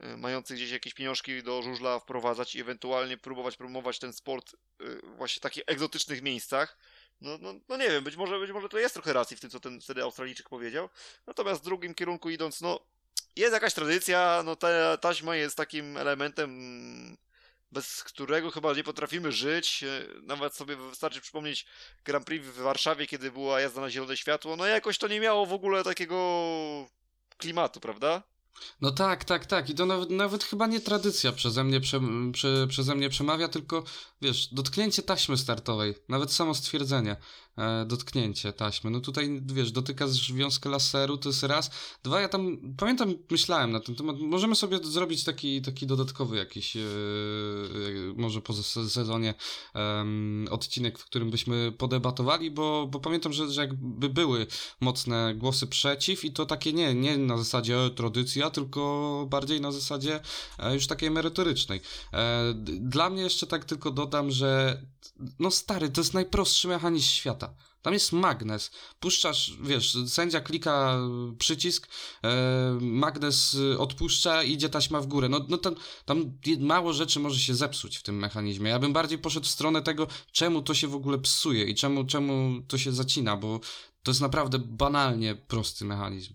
yy, 0.00 0.16
mających 0.16 0.56
gdzieś 0.56 0.70
jakieś 0.70 0.94
pieniążki 0.94 1.42
do 1.42 1.62
żużla 1.62 1.98
wprowadzać 1.98 2.54
i 2.54 2.60
ewentualnie 2.60 3.16
próbować 3.16 3.56
promować 3.56 3.98
ten 3.98 4.12
sport 4.12 4.56
yy, 4.80 5.00
właśnie 5.16 5.38
w 5.40 5.42
takich 5.42 5.62
egzotycznych 5.66 6.22
miejscach, 6.22 6.78
no, 7.20 7.38
no, 7.40 7.54
no 7.68 7.76
nie 7.76 7.88
wiem, 7.88 8.04
być 8.04 8.16
może, 8.16 8.38
być 8.38 8.50
może 8.50 8.68
to 8.68 8.78
jest 8.78 8.94
trochę 8.94 9.12
racji 9.12 9.36
w 9.36 9.40
tym, 9.40 9.50
co 9.50 9.60
ten 9.60 9.80
wtedy 9.80 10.02
Australijczyk 10.02 10.48
powiedział. 10.48 10.88
Natomiast 11.26 11.60
w 11.60 11.64
drugim 11.64 11.94
kierunku 11.94 12.30
idąc, 12.30 12.60
no 12.60 12.80
jest 13.36 13.52
jakaś 13.52 13.74
tradycja, 13.74 14.42
no 14.44 14.56
ta 14.56 14.96
taśma 14.96 15.36
jest 15.36 15.56
takim 15.56 15.96
elementem, 15.96 17.16
bez 17.72 18.04
którego 18.04 18.50
chyba 18.50 18.74
nie 18.74 18.84
potrafimy 18.84 19.32
żyć. 19.32 19.84
Nawet 20.22 20.54
sobie 20.54 20.76
wystarczy 20.76 21.20
przypomnieć 21.20 21.66
Grand 22.04 22.26
Prix 22.26 22.46
w 22.46 22.56
Warszawie, 22.56 23.06
kiedy 23.06 23.32
była 23.32 23.60
jazda 23.60 23.80
na 23.80 23.90
zielone 23.90 24.16
światło. 24.16 24.56
No 24.56 24.66
jakoś 24.66 24.98
to 24.98 25.08
nie 25.08 25.20
miało 25.20 25.46
w 25.46 25.52
ogóle 25.52 25.84
takiego 25.84 26.16
klimatu, 27.36 27.80
prawda? 27.80 28.22
No 28.80 28.90
tak, 28.90 29.24
tak, 29.24 29.46
tak. 29.46 29.70
I 29.70 29.74
to 29.74 29.86
nawet, 29.86 30.10
nawet 30.10 30.44
chyba 30.44 30.66
nie 30.66 30.80
tradycja 30.80 31.32
przeze 31.32 31.64
mnie, 31.64 31.80
prze, 31.80 32.00
prze, 32.32 32.66
przeze 32.66 32.94
mnie 32.94 33.08
przemawia, 33.08 33.48
tylko 33.48 33.84
wiesz, 34.22 34.48
dotknięcie 34.54 35.02
taśmy 35.02 35.36
startowej, 35.36 35.94
nawet 36.08 36.32
samo 36.32 36.54
stwierdzenie 36.54 37.16
dotknięcie 37.86 38.52
taśmy. 38.52 38.90
No 38.90 39.00
tutaj, 39.00 39.42
wiesz, 39.46 39.72
dotykasz 39.72 40.32
wiązkę 40.32 40.68
laseru, 40.68 41.16
to 41.16 41.28
jest 41.28 41.42
raz. 41.42 41.70
Dwa, 42.02 42.20
ja 42.20 42.28
tam, 42.28 42.74
pamiętam, 42.76 43.14
myślałem 43.30 43.72
na 43.72 43.80
ten 43.80 43.94
temat, 43.94 44.16
możemy 44.18 44.56
sobie 44.56 44.78
zrobić 44.78 45.24
taki, 45.24 45.62
taki 45.62 45.86
dodatkowy 45.86 46.36
jakiś, 46.36 46.76
e, 46.76 46.80
może 48.16 48.40
po 48.40 48.52
sezonie 48.52 49.34
e, 49.74 50.04
odcinek, 50.50 50.98
w 50.98 51.04
którym 51.04 51.30
byśmy 51.30 51.72
podebatowali, 51.72 52.50
bo, 52.50 52.86
bo 52.90 53.00
pamiętam, 53.00 53.32
że, 53.32 53.50
że 53.50 53.60
jakby 53.60 54.08
były 54.08 54.46
mocne 54.80 55.34
głosy 55.34 55.66
przeciw 55.66 56.24
i 56.24 56.32
to 56.32 56.46
takie 56.46 56.72
nie, 56.72 56.94
nie 56.94 57.18
na 57.18 57.38
zasadzie 57.38 57.76
e, 57.76 57.90
tradycja, 57.90 58.50
tylko 58.50 59.26
bardziej 59.30 59.60
na 59.60 59.72
zasadzie 59.72 60.20
e, 60.58 60.74
już 60.74 60.86
takiej 60.86 61.10
merytorycznej. 61.10 61.80
E, 62.12 62.54
dla 62.80 63.10
mnie 63.10 63.22
jeszcze 63.22 63.46
tak 63.46 63.64
tylko 63.64 63.90
dodam, 63.90 64.30
że 64.30 64.82
no 65.38 65.50
stary, 65.50 65.90
to 65.90 66.00
jest 66.00 66.14
najprostszy 66.14 66.68
mechanizm 66.68 67.08
świata. 67.08 67.54
Tam 67.82 67.92
jest 67.92 68.12
magnes. 68.12 68.70
Puszczasz, 69.00 69.52
wiesz, 69.62 69.96
sędzia 70.06 70.40
klika 70.40 70.98
przycisk, 71.38 71.88
e, 72.24 72.78
magnes 72.80 73.56
odpuszcza 73.78 74.42
i 74.42 74.52
idzie 74.52 74.68
taśma 74.68 75.00
w 75.00 75.06
górę. 75.06 75.28
No, 75.28 75.40
no 75.48 75.58
tam, 75.58 75.74
tam 76.04 76.38
mało 76.58 76.92
rzeczy 76.92 77.20
może 77.20 77.40
się 77.40 77.54
zepsuć 77.54 77.96
w 77.96 78.02
tym 78.02 78.18
mechanizmie. 78.18 78.70
Ja 78.70 78.78
bym 78.78 78.92
bardziej 78.92 79.18
poszedł 79.18 79.46
w 79.46 79.50
stronę 79.50 79.82
tego, 79.82 80.06
czemu 80.32 80.62
to 80.62 80.74
się 80.74 80.88
w 80.88 80.94
ogóle 80.94 81.18
psuje 81.18 81.64
i 81.64 81.74
czemu, 81.74 82.04
czemu 82.04 82.62
to 82.68 82.78
się 82.78 82.92
zacina, 82.92 83.36
bo 83.36 83.60
to 84.02 84.10
jest 84.10 84.20
naprawdę 84.20 84.58
banalnie 84.58 85.34
prosty 85.34 85.84
mechanizm. 85.84 86.34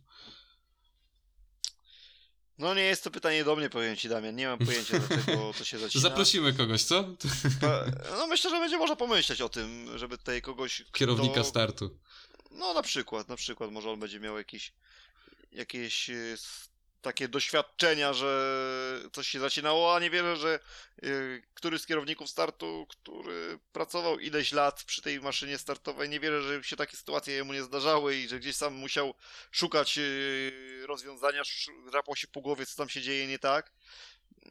No 2.58 2.74
nie 2.74 2.82
jest 2.82 3.04
to 3.04 3.12
pytanie 3.12 3.44
do 3.44 3.56
mnie, 3.56 3.70
powiem 3.70 3.96
ci 3.96 4.10
Damian. 4.10 4.36
Nie 4.36 4.48
mam 4.48 4.60
pojęcia, 4.60 5.00
dlaczego 5.00 5.54
to 5.58 5.64
się 5.64 5.80
zacina. 5.80 6.02
Zaprosimy 6.02 6.54
kogoś, 6.54 6.84
co? 6.84 7.16
No 8.18 8.28
myślę, 8.28 8.50
że 8.50 8.60
będzie 8.60 8.78
można 8.78 8.96
pomyśleć 8.96 9.42
o 9.42 9.50
tym, 9.50 9.98
żeby 9.98 10.18
tutaj 10.18 10.42
kogoś... 10.42 10.84
Kierownika 10.92 11.44
startu. 11.44 11.98
No 12.52 12.74
na 12.74 12.82
przykład, 12.82 13.30
na 13.30 13.36
przykład. 13.36 13.72
Może 13.72 13.92
on 13.92 14.00
będzie 14.00 14.20
miał 14.20 14.38
jakiś, 14.38 14.74
jakieś 15.52 16.10
y, 16.10 16.38
takie 17.06 17.28
doświadczenia, 17.28 18.14
że 18.14 18.30
coś 19.12 19.28
się 19.28 19.40
zacinało, 19.40 19.96
a 19.96 20.00
nie 20.00 20.10
wierzę, 20.10 20.38
że 20.38 20.60
y, 21.04 21.44
któryś 21.54 21.82
z 21.82 21.86
kierowników 21.86 22.30
startu, 22.30 22.88
który 22.90 23.60
pracował 23.72 24.20
ileś 24.20 24.52
lat 24.52 24.84
przy 24.84 25.02
tej 25.02 25.22
maszynie 25.22 25.58
startowej, 25.58 26.10
nie 26.10 26.20
wierzę, 26.20 26.42
że 26.42 26.64
się 26.64 26.76
takie 26.76 26.98
sytuacje 26.98 27.34
jemu 27.34 27.54
nie 27.54 27.64
zdarzały 27.64 28.16
i 28.16 28.28
że 28.28 28.40
gdzieś 28.40 28.56
sam 28.56 28.74
musiał 28.74 29.14
szukać 29.52 29.98
y, 29.98 30.84
rozwiązania, 30.88 31.42
drapał 31.92 32.16
się 32.16 32.28
po 32.28 32.42
głowie, 32.42 32.66
co 32.66 32.76
tam 32.76 32.90
się 32.90 33.02
dzieje 33.02 33.28
nie 33.28 33.40
tak. 33.40 33.72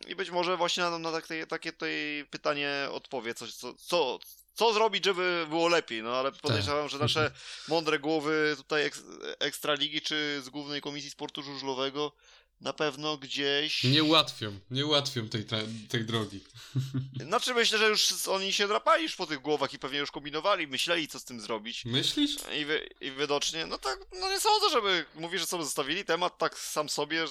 I 0.09 0.15
być 0.15 0.31
może 0.31 0.57
właśnie 0.57 0.83
na, 0.83 0.99
na 0.99 1.13
takie, 1.13 1.47
takie 1.47 1.73
tutaj 1.73 2.27
pytanie 2.31 2.89
odpowie, 2.91 3.35
coś, 3.35 3.55
co, 3.55 3.75
co, 3.75 4.19
co 4.55 4.73
zrobić, 4.73 5.05
żeby 5.05 5.47
było 5.49 5.69
lepiej, 5.69 6.03
no 6.03 6.17
ale 6.17 6.33
podejrzewam, 6.33 6.83
tak. 6.83 6.91
że 6.91 6.99
nasze 6.99 7.31
mądre 7.69 7.99
głowy 7.99 8.55
tutaj 8.57 8.85
ek, 8.85 8.95
Ekstraligi 9.39 10.01
czy 10.01 10.43
z 10.45 10.49
Głównej 10.49 10.81
Komisji 10.81 11.11
Sportu 11.11 11.43
Żużlowego 11.43 12.13
na 12.61 12.73
pewno 12.73 13.17
gdzieś... 13.17 13.85
Nie 13.85 14.05
ułatwią, 14.05 14.59
nie 14.71 14.87
ułatwią 14.87 15.29
tej, 15.29 15.45
tej 15.89 16.05
drogi. 16.05 16.41
Znaczy 17.29 17.55
myślę, 17.55 17.79
że 17.79 17.89
już 17.89 18.29
oni 18.29 18.53
się 18.53 18.69
drapali 18.69 19.03
już 19.03 19.17
po 19.17 19.27
tych 19.27 19.41
głowach 19.41 19.75
i 19.75 19.79
pewnie 19.79 19.99
już 19.99 20.11
kombinowali, 20.11 20.67
myśleli 20.67 21.09
co 21.09 21.19
z 21.19 21.25
tym 21.25 21.41
zrobić. 21.41 21.85
Myślisz? 21.85 22.37
I, 22.61 22.65
wy, 22.65 22.89
i 23.01 23.11
widocznie, 23.11 23.67
no 23.67 23.79
tak, 23.79 23.99
no 24.21 24.31
nie 24.31 24.41
sądzę, 24.41 24.71
żeby, 24.71 25.05
mówisz, 25.15 25.41
że 25.41 25.47
sobie 25.47 25.65
zostawili 25.65 26.05
temat 26.05 26.39
tak 26.39 26.59
sam 26.59 26.89
sobie, 26.89 27.25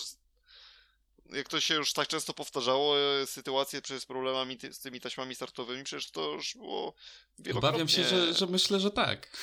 jak 1.30 1.50
to 1.50 1.60
się 1.60 1.74
już 1.74 1.94
tak 1.94 2.08
często 2.08 2.34
powtarzało, 2.34 3.00
e, 3.00 3.28
sytuacje 3.28 3.82
z 4.00 4.06
problemami 4.06 4.58
ty, 4.58 4.74
z 4.74 4.80
tymi 4.80 5.02
taśmami 5.02 5.36
startowymi, 5.36 5.84
przecież 5.84 6.12
to 6.12 6.32
już 6.32 6.56
było 6.56 6.94
wielokrotnie... 7.40 7.70
Obawiam 7.70 7.90
się, 7.90 8.04
że, 8.04 8.34
że 8.34 8.48
myślę, 8.48 8.80
że 8.80 8.92
tak. 8.92 9.38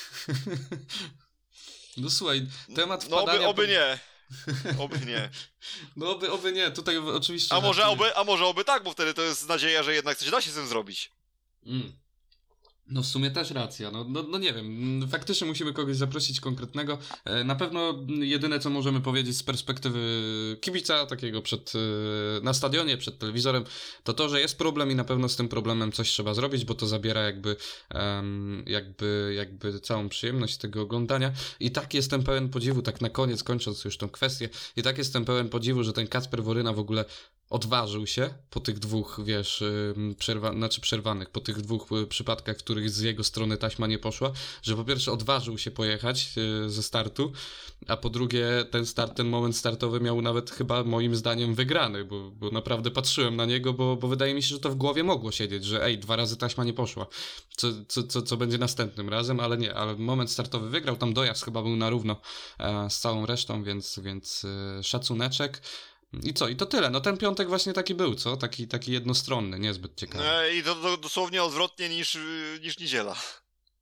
no 1.97 2.09
słuchaj, 2.09 2.47
temat 2.75 3.03
wpadania... 3.03 3.39
No 3.39 3.49
oby, 3.49 3.63
oby 3.63 3.67
nie. 3.67 4.10
Oby 4.79 4.99
nie. 5.05 5.29
No 5.95 6.09
oby, 6.09 6.31
oby 6.31 6.51
nie, 6.51 6.71
tutaj 6.71 6.97
oczywiście... 6.97 7.55
A 7.55 7.59
może, 7.61 7.85
oby, 7.85 8.15
a 8.15 8.23
może 8.23 8.45
oby 8.45 8.63
tak, 8.63 8.83
bo 8.83 8.91
wtedy 8.91 9.13
to 9.13 9.21
jest 9.21 9.47
nadzieja, 9.49 9.83
że 9.83 9.93
jednak 9.93 10.17
coś 10.17 10.31
da 10.31 10.41
się 10.41 10.51
z 10.51 10.55
tym 10.55 10.67
zrobić. 10.67 11.11
Mm. 11.65 12.00
No 12.91 13.01
w 13.01 13.05
sumie 13.05 13.31
też 13.31 13.51
racja, 13.51 13.91
no, 13.91 14.05
no, 14.09 14.23
no 14.23 14.37
nie 14.37 14.53
wiem, 14.53 15.07
faktycznie 15.11 15.47
musimy 15.47 15.73
kogoś 15.73 15.97
zaprosić 15.97 16.39
konkretnego. 16.39 16.97
E, 17.25 17.43
na 17.43 17.55
pewno 17.55 18.05
jedyne 18.07 18.59
co 18.59 18.69
możemy 18.69 19.01
powiedzieć 19.01 19.37
z 19.37 19.43
perspektywy 19.43 20.01
kibica 20.61 21.05
takiego 21.05 21.41
przed, 21.41 21.73
e, 21.75 22.41
na 22.43 22.53
stadionie, 22.53 22.97
przed 22.97 23.17
telewizorem, 23.17 23.63
to 24.03 24.13
to, 24.13 24.29
że 24.29 24.41
jest 24.41 24.57
problem 24.57 24.91
i 24.91 24.95
na 24.95 25.03
pewno 25.03 25.29
z 25.29 25.35
tym 25.35 25.47
problemem 25.47 25.91
coś 25.91 26.09
trzeba 26.09 26.33
zrobić, 26.33 26.65
bo 26.65 26.75
to 26.75 26.87
zabiera 26.87 27.21
jakby, 27.21 27.55
jakby, 28.65 29.33
jakby 29.35 29.79
całą 29.79 30.09
przyjemność 30.09 30.57
tego 30.57 30.81
oglądania. 30.81 31.31
I 31.59 31.71
tak 31.71 31.93
jestem 31.93 32.23
pełen 32.23 32.49
podziwu, 32.49 32.81
tak 32.81 33.01
na 33.01 33.09
koniec, 33.09 33.43
kończąc 33.43 33.85
już 33.85 33.97
tą 33.97 34.09
kwestię, 34.09 34.49
i 34.75 34.83
tak 34.83 34.97
jestem 34.97 35.25
pełen 35.25 35.49
podziwu, 35.49 35.83
że 35.83 35.93
ten 35.93 36.07
Kacper 36.07 36.43
Woryna 36.43 36.73
w 36.73 36.79
ogóle 36.79 37.05
odważył 37.51 38.07
się 38.07 38.33
po 38.49 38.59
tych 38.59 38.79
dwóch, 38.79 39.19
wiesz, 39.23 39.63
przerwa 40.17 40.53
znaczy 40.53 40.81
przerwanych, 40.81 41.29
po 41.29 41.39
tych 41.39 41.61
dwóch 41.61 41.91
y, 41.91 42.07
przypadkach, 42.07 42.57
w 42.57 42.63
których 42.63 42.89
z 42.89 42.99
jego 42.99 43.23
strony 43.23 43.57
taśma 43.57 43.87
nie 43.87 43.99
poszła, 43.99 44.31
że 44.61 44.75
po 44.75 44.83
pierwsze 44.83 45.11
odważył 45.11 45.57
się 45.57 45.71
pojechać 45.71 46.33
y, 46.65 46.69
ze 46.69 46.83
startu, 46.83 47.31
a 47.87 47.97
po 47.97 48.09
drugie 48.09 48.45
ten 48.71 48.85
start, 48.85 49.17
ten 49.17 49.27
moment 49.27 49.57
startowy 49.57 49.99
miał 49.99 50.21
nawet 50.21 50.51
chyba 50.51 50.83
moim 50.83 51.15
zdaniem 51.15 51.55
wygrany, 51.55 52.05
bo, 52.05 52.31
bo 52.31 52.49
naprawdę 52.49 52.91
patrzyłem 52.91 53.35
na 53.35 53.45
niego, 53.45 53.73
bo, 53.73 53.95
bo 53.95 54.07
wydaje 54.07 54.33
mi 54.33 54.43
się, 54.43 54.49
że 54.49 54.59
to 54.59 54.69
w 54.69 54.75
głowie 54.75 55.03
mogło 55.03 55.31
siedzieć, 55.31 55.65
że 55.65 55.85
ej, 55.85 55.97
dwa 55.97 56.15
razy 56.15 56.37
taśma 56.37 56.63
nie 56.63 56.73
poszła, 56.73 57.07
co, 57.55 57.67
co, 57.87 58.03
co, 58.03 58.21
co 58.21 58.37
będzie 58.37 58.57
następnym 58.57 59.09
razem, 59.09 59.39
ale 59.39 59.57
nie, 59.57 59.73
ale 59.73 59.95
moment 59.95 60.31
startowy 60.31 60.69
wygrał, 60.69 60.95
tam 60.95 61.13
dojazd 61.13 61.45
chyba 61.45 61.61
był 61.61 61.75
na 61.75 61.89
równo 61.89 62.15
e, 62.59 62.89
z 62.89 62.99
całą 62.99 63.25
resztą, 63.25 63.63
więc, 63.63 63.99
więc 63.99 64.45
e, 64.79 64.83
szacuneczek. 64.83 65.61
I 66.23 66.33
co? 66.33 66.47
I 66.47 66.55
to 66.55 66.65
tyle. 66.65 66.89
No 66.89 67.01
ten 67.01 67.17
piątek 67.17 67.47
właśnie 67.47 67.73
taki 67.73 67.95
był, 67.95 68.15
co? 68.15 68.37
Taki, 68.37 68.67
taki 68.67 68.91
jednostronny, 68.91 69.59
niezbyt 69.59 69.95
ciekawy. 69.95 70.29
E, 70.29 70.55
I 70.55 70.63
to, 70.63 70.75
to 70.75 70.97
dosłownie 70.97 71.43
odwrotnie 71.43 71.89
niż, 71.89 72.17
niż 72.61 72.79
niedziela. 72.79 73.15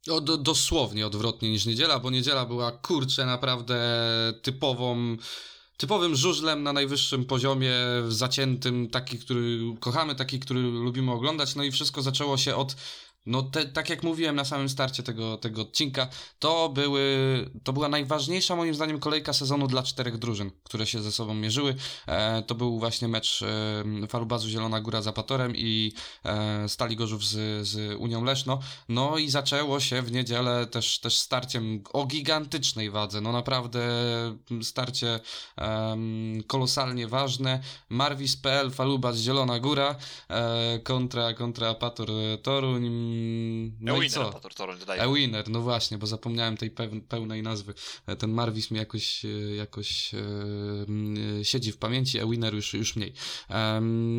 O, 0.10 0.22
do, 0.22 0.38
dosłownie 0.38 1.08
odwrotnie 1.08 1.50
niż 1.50 1.66
niedziela, 1.66 2.00
bo 2.00 2.10
niedziela 2.10 2.46
była 2.46 2.72
kurczę 2.72 3.26
naprawdę 3.26 3.80
typową 4.42 5.18
typowym 5.80 6.16
żużlem 6.16 6.64
na 6.64 6.74
najwyższym 6.74 7.26
poziomie, 7.26 7.74
zaciętym, 8.08 8.90
taki, 8.90 9.20
który 9.20 9.60
kochamy, 9.80 10.16
taki, 10.16 10.40
który 10.40 10.62
lubimy 10.62 11.12
oglądać. 11.12 11.56
No 11.56 11.64
i 11.64 11.72
wszystko 11.72 12.02
zaczęło 12.02 12.38
się 12.38 12.56
od 12.56 12.76
no, 13.26 13.44
te, 13.44 13.66
tak 13.66 13.90
jak 13.90 14.04
mówiłem 14.04 14.36
na 14.36 14.46
samym 14.46 14.70
starcie 14.70 15.04
tego, 15.04 15.38
tego 15.38 15.62
odcinka, 15.62 16.08
to, 16.40 16.70
były, 16.70 17.06
to 17.64 17.74
była 17.74 17.90
najważniejsza 17.90 18.56
moim 18.56 18.76
zdaniem 18.76 19.00
kolejka 19.00 19.34
sezonu 19.34 19.68
dla 19.68 19.84
czterech 19.84 20.18
drużyn, 20.18 20.52
które 20.64 20.86
się 20.86 21.02
ze 21.02 21.12
sobą 21.12 21.34
mierzyły. 21.34 21.76
E, 22.08 22.44
to 22.44 22.56
był 22.56 22.80
właśnie 22.80 23.08
mecz 23.08 23.42
e, 24.04 24.08
Falubazu 24.08 24.50
Zielona 24.50 24.82
Góra 24.82 25.02
z 25.02 25.08
Apatorem 25.08 25.56
i 25.56 25.94
e, 26.26 26.70
Stali 26.70 26.96
Gorzów 26.96 27.26
z, 27.26 27.68
z 27.68 27.96
Unią 28.00 28.24
Leszno. 28.24 28.60
No 28.90 29.18
i 29.18 29.30
zaczęło 29.30 29.80
się 29.80 30.02
w 30.02 30.12
niedzielę 30.12 30.68
też, 30.68 31.00
też 31.00 31.18
starciem 31.18 31.84
o 31.94 32.06
gigantycznej 32.06 32.90
wadze. 32.90 33.22
No 33.22 33.32
naprawdę 33.32 33.80
starcie 34.62 35.20
e, 35.58 35.98
kolosalnie 36.48 37.08
ważne. 37.08 37.60
Marwis.pl, 37.90 38.72
Falubaz 38.72 39.18
Zielona 39.18 39.60
Góra 39.60 39.96
e, 40.30 40.80
kontra, 40.80 41.34
kontra 41.34 41.70
Apator 41.70 42.10
Toruń 42.44 43.09
no 43.80 43.92
Ewiner, 43.92 44.08
i 44.08 44.10
co? 44.10 44.42
Ewiner, 44.88 45.50
no 45.50 45.62
właśnie, 45.62 45.98
bo 45.98 46.08
zapomniałem 46.08 46.58
tej 46.58 46.72
pełnej 47.10 47.44
nazwy. 47.44 47.74
E, 48.08 48.16
ten 48.16 48.32
Marvis 48.32 48.72
mi 48.72 48.78
jakoś, 48.78 49.26
e, 49.26 49.28
jakoś 49.56 50.14
e, 50.14 51.46
siedzi 51.46 51.72
w 51.72 51.78
pamięci, 51.78 52.20
Ewiner 52.20 52.54
już, 52.54 52.74
już 52.74 52.96
mniej. 52.96 53.14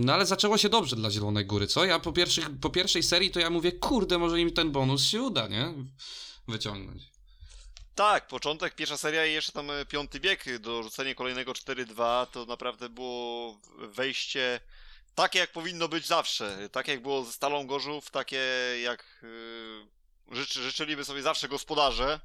no 0.05 0.12
ale 0.12 0.26
zaczęło 0.26 0.59
się 0.59 0.68
dobrze 0.68 0.97
dla 0.97 1.11
Zielonej 1.11 1.47
Góry, 1.47 1.66
co? 1.66 1.84
Ja 1.84 1.99
po, 1.99 2.12
pierwszych, 2.12 2.51
po 2.61 2.70
pierwszej 2.70 3.03
serii 3.03 3.30
to 3.30 3.41
ja 3.41 3.51
mówię, 3.51 3.72
kurde, 3.72 4.18
może 4.18 4.41
im 4.41 4.53
ten 4.53 4.72
bonus 4.72 5.05
się 5.05 5.22
uda, 5.22 5.49
nie? 5.49 5.74
Wyciągnąć. 6.49 7.03
Tak, 7.95 8.26
początek, 8.26 8.74
pierwsza 8.74 8.97
seria 8.97 9.26
i 9.26 9.32
jeszcze 9.32 9.53
tam 9.53 9.68
piąty 9.88 10.20
bieg, 10.20 10.59
dorzucenie 10.59 11.14
kolejnego 11.14 11.53
4-2, 11.53 12.26
to 12.26 12.47
naprawdę 12.47 12.88
było 12.88 13.61
wejście 13.78 14.61
takie 15.14 15.38
jak 15.38 15.52
powinno 15.52 15.88
być 15.88 16.06
zawsze. 16.06 16.68
Tak 16.72 16.88
jak 16.88 17.02
było 17.02 17.24
ze 17.24 17.32
Stalą 17.32 17.66
Gorzów, 17.66 18.11
takie 18.11 18.42
jak 18.82 19.04
yy, 19.22 20.36
życzy, 20.36 20.62
życzyliby 20.62 21.04
sobie 21.04 21.22
zawsze 21.22 21.48
gospodarze. 21.48 22.20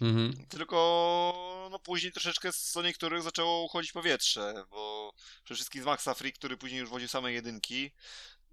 Mhm. 0.00 0.46
Tylko 0.48 1.68
no 1.70 1.78
później 1.78 2.12
troszeczkę 2.12 2.52
co 2.52 2.82
niektórych 2.82 3.22
zaczęło 3.22 3.64
uchodzić 3.64 3.92
powietrze, 3.92 4.64
bo 4.70 5.12
przede 5.44 5.56
wszystkim 5.56 5.82
z 5.82 5.86
Maxa 5.86 6.14
Free, 6.14 6.32
który 6.32 6.56
później 6.56 6.80
już 6.80 6.90
woził 6.90 7.08
same 7.08 7.32
jedynki. 7.32 7.90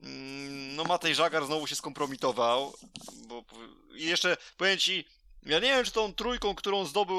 Mm, 0.02 0.76
no 0.76 0.84
Matej 0.84 1.16
Żagar 1.16 1.46
znowu 1.46 1.68
się 1.68 1.76
skompromitował, 1.76 2.74
bo 3.28 3.44
i 3.96 4.06
jeszcze 4.06 4.38
powiem 4.58 4.78
ci, 4.78 5.06
ja 5.46 5.60
nie 5.60 5.70
wiem, 5.70 5.86
czy 5.86 5.92
tą 5.92 6.14
trójką, 6.14 6.56
którą 6.56 6.86
zdobył, 6.86 7.18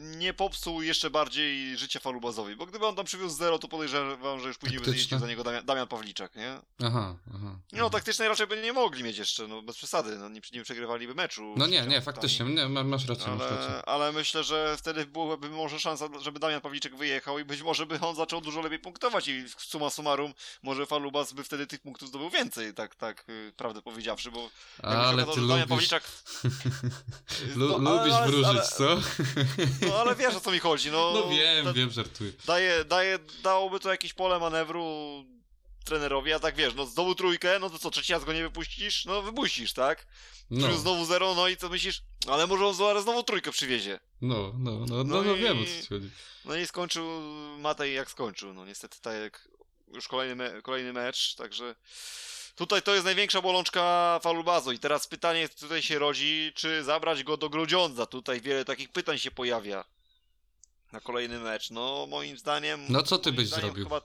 nie 0.00 0.34
popsuł 0.34 0.82
jeszcze 0.82 1.10
bardziej 1.10 1.76
życia 1.76 2.00
Falubazowi, 2.00 2.56
bo 2.56 2.66
gdyby 2.66 2.86
on 2.86 2.96
tam 2.96 3.04
przywiózł 3.04 3.36
zero, 3.36 3.58
to 3.58 3.68
podejrzewam, 3.68 4.40
że 4.40 4.48
już 4.48 4.58
później 4.58 4.80
by 4.80 5.18
za 5.18 5.26
niego 5.26 5.44
Damian, 5.44 5.64
Damian 5.64 5.88
Pawliczak, 5.88 6.36
nie? 6.36 6.58
Aha, 6.82 7.16
aha. 7.34 7.58
No, 7.72 7.90
taktycznej 7.90 8.28
raczej 8.28 8.46
by 8.46 8.62
nie 8.62 8.72
mogli 8.72 9.04
mieć 9.04 9.18
jeszcze, 9.18 9.46
no 9.48 9.62
bez 9.62 9.76
przesady, 9.76 10.18
no 10.18 10.28
nie, 10.28 10.40
nie 10.52 10.62
przegrywaliby 10.62 11.14
meczu. 11.14 11.54
No 11.56 11.66
nie, 11.66 11.86
nie, 11.86 12.00
faktycznie, 12.00 12.46
nie, 12.46 12.68
masz 12.68 13.08
rację, 13.08 13.26
ale, 13.26 13.36
masz 13.36 13.50
rację. 13.50 13.84
Ale 13.86 14.12
myślę, 14.12 14.44
że 14.44 14.76
wtedy 14.78 15.06
byłaby 15.06 15.48
może 15.48 15.80
szansa, 15.80 16.08
żeby 16.20 16.38
Damian 16.38 16.60
Pawliczek 16.60 16.96
wyjechał 16.96 17.38
i 17.38 17.44
być 17.44 17.62
może 17.62 17.86
by 17.86 18.00
on 18.00 18.16
zaczął 18.16 18.40
dużo 18.40 18.60
lepiej 18.60 18.78
punktować 18.78 19.28
i 19.28 19.44
suma 19.58 19.90
summarum, 19.90 20.34
może 20.62 20.86
Falubaz 20.86 21.32
by 21.32 21.44
wtedy 21.44 21.66
tych 21.66 21.80
punktów 21.80 22.08
zdobył 22.08 22.30
więcej, 22.30 22.74
tak, 22.74 22.94
tak, 22.94 23.24
y, 23.28 23.52
prawdę 23.56 23.82
powiedziawszy, 23.82 24.30
bo... 24.30 24.50
Ale 24.82 25.22
ty 25.24 25.40
lubisz... 25.40 25.48
Damian 25.48 25.68
Pawliczak... 25.68 26.02
no, 27.66 27.96
lubisz 27.96 28.14
ale, 28.14 28.26
wróżyć, 28.26 28.46
ale, 28.46 28.62
co? 28.62 29.00
No 29.88 30.00
ale 30.00 30.16
wiesz 30.16 30.34
o 30.34 30.40
co 30.40 30.50
mi 30.50 30.58
chodzi, 30.58 30.90
no. 30.90 31.12
No 31.14 31.28
wiem, 31.30 31.64
da, 31.64 31.72
wiem, 31.72 31.90
żartuję. 31.90 32.32
Daje, 32.46 32.84
daje, 32.84 33.18
dałoby 33.42 33.80
to 33.80 33.90
jakieś 33.90 34.14
pole 34.14 34.38
manewru 34.38 35.24
trenerowi, 35.84 36.32
a 36.32 36.38
tak 36.38 36.56
wiesz, 36.56 36.74
no 36.74 36.86
znowu 36.86 37.14
trójkę, 37.14 37.58
no 37.58 37.70
to 37.70 37.78
co, 37.78 37.90
trzeci 37.90 38.12
raz 38.12 38.24
go 38.24 38.32
nie 38.32 38.42
wypuścisz? 38.42 39.04
No 39.04 39.22
wypuścisz, 39.22 39.72
tak? 39.72 40.06
No. 40.50 40.78
znowu 40.78 41.04
zero, 41.04 41.34
no 41.34 41.48
i 41.48 41.56
co 41.56 41.68
myślisz? 41.68 42.02
Ale 42.28 42.46
może 42.46 42.66
on 42.66 42.74
zaraz 42.74 43.02
znowu 43.02 43.22
trójkę 43.22 43.50
przywiezie. 43.50 44.00
No, 44.20 44.52
no, 44.58 44.70
no, 44.70 44.86
no, 44.86 45.04
no, 45.04 45.22
no 45.22 45.36
i, 45.36 45.40
wiem 45.40 45.58
o 45.62 45.64
co 45.64 45.88
chodzi. 45.88 46.10
No 46.44 46.56
i 46.56 46.66
skończył 46.66 47.04
Matej 47.58 47.94
jak 47.94 48.10
skończył, 48.10 48.54
no 48.54 48.66
niestety 48.66 49.00
tak 49.00 49.16
jak 49.22 49.48
już 49.94 50.08
kolejny, 50.08 50.34
me 50.34 50.62
kolejny 50.62 50.92
mecz, 50.92 51.34
także... 51.34 51.74
Tutaj 52.58 52.82
to 52.82 52.94
jest 52.94 53.04
największa 53.04 53.42
bolączka 53.42 54.18
Falubazu 54.22 54.72
i 54.72 54.78
teraz 54.78 55.06
pytanie 55.06 55.48
tutaj 55.48 55.82
się 55.82 55.98
rodzi, 55.98 56.52
czy 56.54 56.84
zabrać 56.84 57.24
go 57.24 57.36
do 57.36 57.48
Grudziądza. 57.50 58.06
Tutaj 58.06 58.40
wiele 58.40 58.64
takich 58.64 58.88
pytań 58.88 59.18
się 59.18 59.30
pojawia 59.30 59.84
na 60.92 61.00
kolejny 61.00 61.38
mecz. 61.38 61.70
No 61.70 62.06
moim 62.06 62.38
zdaniem... 62.38 62.84
No 62.88 63.02
co 63.02 63.18
ty 63.18 63.32
byś 63.32 63.48
zrobił? 63.48 63.84
Chyba... 63.84 64.00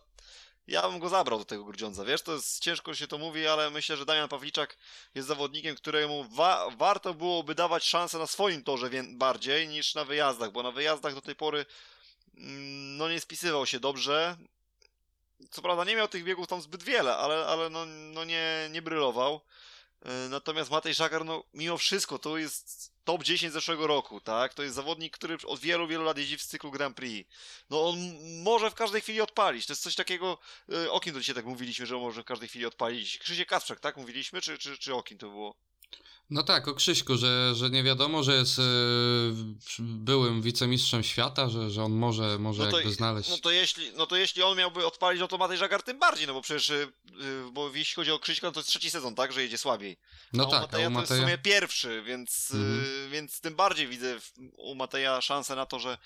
Ja 0.68 0.90
bym 0.90 1.00
go 1.00 1.10
zabrał 1.10 1.40
do 1.40 1.46
tego 1.46 1.64
Grudziądza. 1.64 2.06
Wiesz, 2.06 2.22
to 2.22 2.34
jest 2.34 2.60
ciężko 2.60 2.96
się 2.96 3.08
to 3.08 3.18
mówi, 3.18 3.48
ale 3.48 3.70
myślę, 3.70 3.98
że 3.98 4.06
Damian 4.06 4.30
Pawliczak 4.30 4.78
jest 5.16 5.28
zawodnikiem, 5.28 5.76
któremu 5.76 6.24
wa 6.24 6.70
warto 6.78 7.14
byłoby 7.14 7.56
dawać 7.56 7.84
szansę 7.84 8.18
na 8.18 8.28
swoim 8.28 8.64
torze 8.64 8.90
bardziej 9.10 9.68
niż 9.68 9.96
na 9.96 10.06
wyjazdach, 10.06 10.52
bo 10.52 10.64
na 10.64 10.72
wyjazdach 10.72 11.16
do 11.16 11.22
tej 11.22 11.36
pory 11.36 11.66
mm, 12.38 12.98
no 12.98 13.10
nie 13.10 13.20
spisywał 13.20 13.66
się 13.66 13.80
dobrze 13.80 14.38
co 15.52 15.62
prawda 15.62 15.84
nie 15.84 15.96
miał 15.96 16.08
tych 16.08 16.24
biegów 16.24 16.48
tam 16.48 16.62
zbyt 16.62 16.84
wiele, 16.84 17.18
ale, 17.18 17.46
ale 17.46 17.70
no, 17.70 17.86
no 17.86 18.24
nie, 18.24 18.70
nie 18.72 18.82
brylował. 18.82 19.42
E, 20.06 20.30
natomiast 20.30 20.72
Matej 20.72 20.94
Żagar, 20.94 21.26
no 21.26 21.44
mimo 21.54 21.78
wszystko, 21.78 22.20
to 22.20 22.38
jest 22.38 22.94
top 23.04 23.24
10 23.24 23.54
zeszłego 23.54 23.88
roku, 23.88 24.22
tak? 24.22 24.54
To 24.54 24.64
jest 24.64 24.76
zawodnik, 24.76 25.14
który 25.14 25.38
od 25.46 25.60
wielu, 25.60 25.88
wielu 25.88 26.04
lat 26.04 26.18
jeździ 26.18 26.38
w 26.38 26.44
cyklu 26.44 26.72
Grand 26.72 26.96
Prix. 26.96 27.30
No 27.70 27.90
on 27.90 27.98
może 28.44 28.72
w 28.72 28.76
każdej 28.76 29.02
chwili 29.02 29.22
odpalić. 29.22 29.66
To 29.66 29.74
jest 29.74 29.84
coś 29.84 29.96
takiego, 29.96 30.38
e, 30.74 30.92
o 30.92 31.00
kim 31.00 31.14
to 31.14 31.20
dzisiaj 31.20 31.36
tak 31.36 31.46
mówiliśmy, 31.46 31.86
że 31.86 31.96
on 31.96 32.02
może 32.02 32.22
w 32.22 32.26
każdej 32.26 32.50
chwili 32.50 32.66
odpalić? 32.66 33.18
Krzysiek 33.18 33.50
Kasprzak, 33.50 33.80
tak? 33.80 33.98
Mówiliśmy, 33.98 34.42
czy, 34.42 34.58
czy, 34.58 34.78
czy 34.78 34.96
o 34.96 35.04
kim 35.04 35.18
to 35.18 35.30
było? 35.30 35.56
No 36.34 36.44
tak, 36.44 36.68
o 36.68 36.74
Krzyśku, 36.74 37.18
że, 37.18 37.56
że 37.56 37.70
nie 37.70 37.84
wiadomo, 37.84 38.24
że 38.24 38.36
jest 38.36 38.60
e, 38.60 38.64
byłym 39.80 40.42
wicemistrzem 40.42 41.04
świata, 41.04 41.50
że, 41.50 41.70
że 41.70 41.84
on 41.84 41.92
może, 41.92 42.40
może 42.40 42.64
no 42.64 42.72
to, 42.72 42.78
jakby 42.78 42.94
znaleźć. 42.94 43.30
No 43.30 43.38
to, 43.38 43.52
jeśli, 43.52 43.92
no 43.98 44.08
to 44.08 44.16
jeśli 44.16 44.44
on 44.44 44.58
miałby 44.58 44.86
odpalić, 44.86 45.22
no 45.22 45.28
to 45.28 45.38
Matej 45.38 45.58
Żagar 45.58 45.84
tym 45.84 46.00
bardziej, 46.00 46.28
no 46.28 46.34
bo 46.34 46.42
przecież, 46.42 46.70
e, 46.70 46.88
bo 47.52 47.70
jeśli 47.76 47.96
chodzi 47.96 48.12
o 48.12 48.20
Krzyśka, 48.20 48.48
no 48.48 48.52
to 48.52 48.60
jest 48.60 48.70
trzeci 48.70 48.92
sezon, 48.92 49.16
tak, 49.16 49.34
że 49.34 49.42
jedzie 49.42 49.58
słabiej. 49.58 49.98
No 50.34 50.48
a 50.48 50.52
tak, 50.52 50.62
Mateja, 50.62 50.86
a 50.86 50.90
u 50.90 50.92
Mateja 50.92 51.08
to 51.08 51.14
jest 51.14 51.24
w 51.24 51.26
sumie 51.26 51.38
pierwszy, 51.38 52.04
więc, 52.06 52.52
mhm. 52.54 53.12
więc 53.12 53.40
tym 53.40 53.56
bardziej 53.56 53.88
widzę 53.88 54.20
u 54.58 54.76
Mateja 54.76 55.22
szansę 55.22 55.56
na 55.56 55.66
to, 55.66 55.80
że 55.80 55.98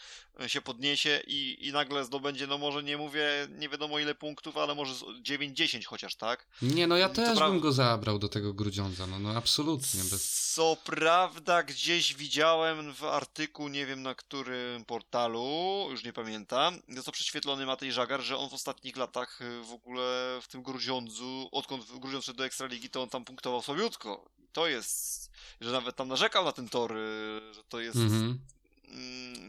się 0.47 0.61
podniesie 0.61 1.21
i, 1.28 1.67
i 1.67 1.71
nagle 1.71 2.05
zdobędzie, 2.05 2.47
no 2.47 2.57
może 2.57 2.84
nie 2.84 2.97
mówię, 2.97 3.47
nie 3.49 3.69
wiadomo 3.69 3.99
ile 3.99 4.15
punktów, 4.15 4.57
ale 4.57 4.75
może 4.75 4.93
9-10 5.23 5.86
chociaż, 5.86 6.15
tak? 6.15 6.47
Nie, 6.61 6.88
no 6.88 6.97
ja 6.97 7.09
też 7.09 7.39
bym 7.39 7.59
go 7.59 7.71
zabrał 7.71 8.19
do 8.19 8.30
tego 8.30 8.53
Grudziądza, 8.53 9.07
no, 9.07 9.19
no 9.19 9.30
absolutnie. 9.30 10.03
Bez... 10.11 10.16
Co 10.55 10.78
prawda 10.84 11.63
gdzieś 11.63 12.13
widziałem 12.13 12.93
w 12.93 13.03
artykuł, 13.03 13.68
nie 13.68 13.86
wiem 13.86 14.03
na 14.03 14.15
którym 14.15 14.86
portalu, 14.86 15.88
już 15.91 16.03
nie 16.03 16.13
pamiętam, 16.13 16.80
to 17.05 17.11
prześwietlony 17.11 17.65
Matej 17.65 17.91
Żagar, 17.91 18.22
że 18.22 18.38
on 18.38 18.49
w 18.49 18.53
ostatnich 18.53 18.97
latach 18.97 19.41
y, 19.41 19.63
w 19.63 19.72
ogóle 19.72 20.39
w 20.41 20.47
tym 20.47 20.63
Grudziądzu, 20.63 21.49
odkąd 21.51 21.86
Grudziądz 21.99 22.26
szedł 22.26 22.38
do 22.38 22.45
Ekstraligi, 22.45 22.89
to 22.89 23.03
on 23.03 23.09
tam 23.09 23.26
punktował 23.26 23.61
słabiutko. 23.61 24.26
I 24.39 24.47
to 24.47 24.68
jest, 24.68 25.32
że 25.61 25.72
nawet 25.72 25.95
tam 25.95 26.07
narzekał 26.07 26.45
na 26.45 26.51
ten 26.51 26.70
tor, 26.70 26.97
y, 26.97 27.53
że 27.53 27.63
to 27.63 27.80
jest... 27.80 27.97
Mhm 27.97 28.39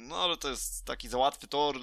no 0.09 0.16
ale 0.16 0.36
to 0.36 0.51
jest 0.51 0.84
taki 0.84 1.09
za 1.09 1.18
łatwy 1.18 1.49
tor, 1.49 1.76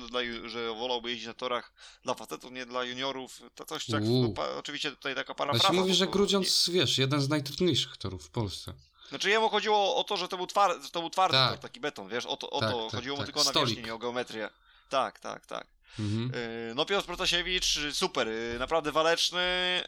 że 0.45 0.73
wolałby 0.73 1.09
jeździć 1.09 1.27
na 1.27 1.33
torach 1.33 1.73
dla 2.03 2.13
facetów, 2.13 2.51
nie 2.51 2.65
dla 2.65 2.83
juniorów. 2.83 3.41
To 3.55 3.65
coś 3.65 3.85
tak, 3.85 4.03
no, 4.03 4.33
oczywiście 4.57 4.91
tutaj 4.91 5.15
taka 5.15 5.35
parafraza. 5.35 5.67
Znaczy 5.67 5.81
mówi, 5.81 5.93
że 5.93 6.07
Grudziądz, 6.07 6.69
wiesz, 6.69 6.97
jeden 6.97 7.21
z 7.21 7.29
najtrudniejszych 7.29 7.97
torów 7.97 8.25
w 8.25 8.29
Polsce. 8.29 8.73
Znaczy 9.09 9.29
jemu 9.29 9.49
chodziło 9.49 9.95
o 9.95 10.03
to, 10.03 10.17
że 10.17 10.27
to 10.27 10.37
był, 10.37 10.47
twar 10.47 10.81
że 10.83 10.89
to 10.89 10.99
był 10.99 11.09
twardy 11.09 11.37
tak. 11.37 11.51
tor, 11.51 11.59
taki 11.59 11.79
beton, 11.79 12.09
wiesz, 12.09 12.25
o 12.25 12.37
to, 12.37 12.49
o 12.49 12.59
tak, 12.59 12.71
to. 12.71 12.83
Tak, 12.85 12.99
chodziło 12.99 13.17
tak. 13.17 13.27
mu 13.27 13.33
tylko 13.33 13.49
o 13.49 13.53
nawierzchnię, 13.53 13.83
nie 13.83 13.93
o 13.93 13.97
geometrię. 13.97 14.49
Tak, 14.89 15.19
tak, 15.19 15.45
tak. 15.45 15.67
Mhm. 15.99 16.31
Y, 16.35 16.73
no 16.75 16.85
Piotr 16.85 17.05
Protasiewicz, 17.05 17.79
super, 17.93 18.27
y, 18.27 18.55
naprawdę 18.59 18.91
waleczny, 18.91 19.83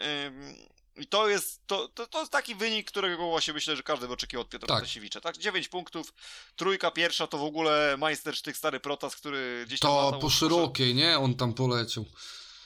i 0.98 1.08
to 1.08 1.30
jest, 1.30 1.68
to, 1.68 1.88
to, 1.88 2.08
to 2.08 2.20
jest 2.20 2.32
taki 2.32 2.56
wynik, 2.56 2.88
którego 2.88 3.30
właśnie 3.30 3.54
myślę, 3.54 3.76
że 3.76 3.84
każdy 3.84 4.08
by 4.08 4.14
oczekiwał 4.14 4.41
od 4.41 4.50
Piotra 4.50 4.68
tak. 4.68 4.78
Protasiewicza. 4.78 5.22
Tak, 5.22 5.38
9 5.38 5.68
punktów, 5.68 6.14
trójka 6.56 6.91
pierwsza 6.91 7.28
to 7.28 7.38
w 7.38 7.43
ogóle 7.43 7.95
majstersztyk 7.98 8.58
stary 8.58 8.80
Protas, 8.80 9.16
który 9.16 9.64
gdzieś 9.68 9.80
tam... 9.80 9.91
To 9.91 10.20
po 10.22 10.30
szerokiej, 10.30 10.95
nie? 10.95 11.18
On 11.18 11.36
tam 11.36 11.54
poleciał. 11.54 12.06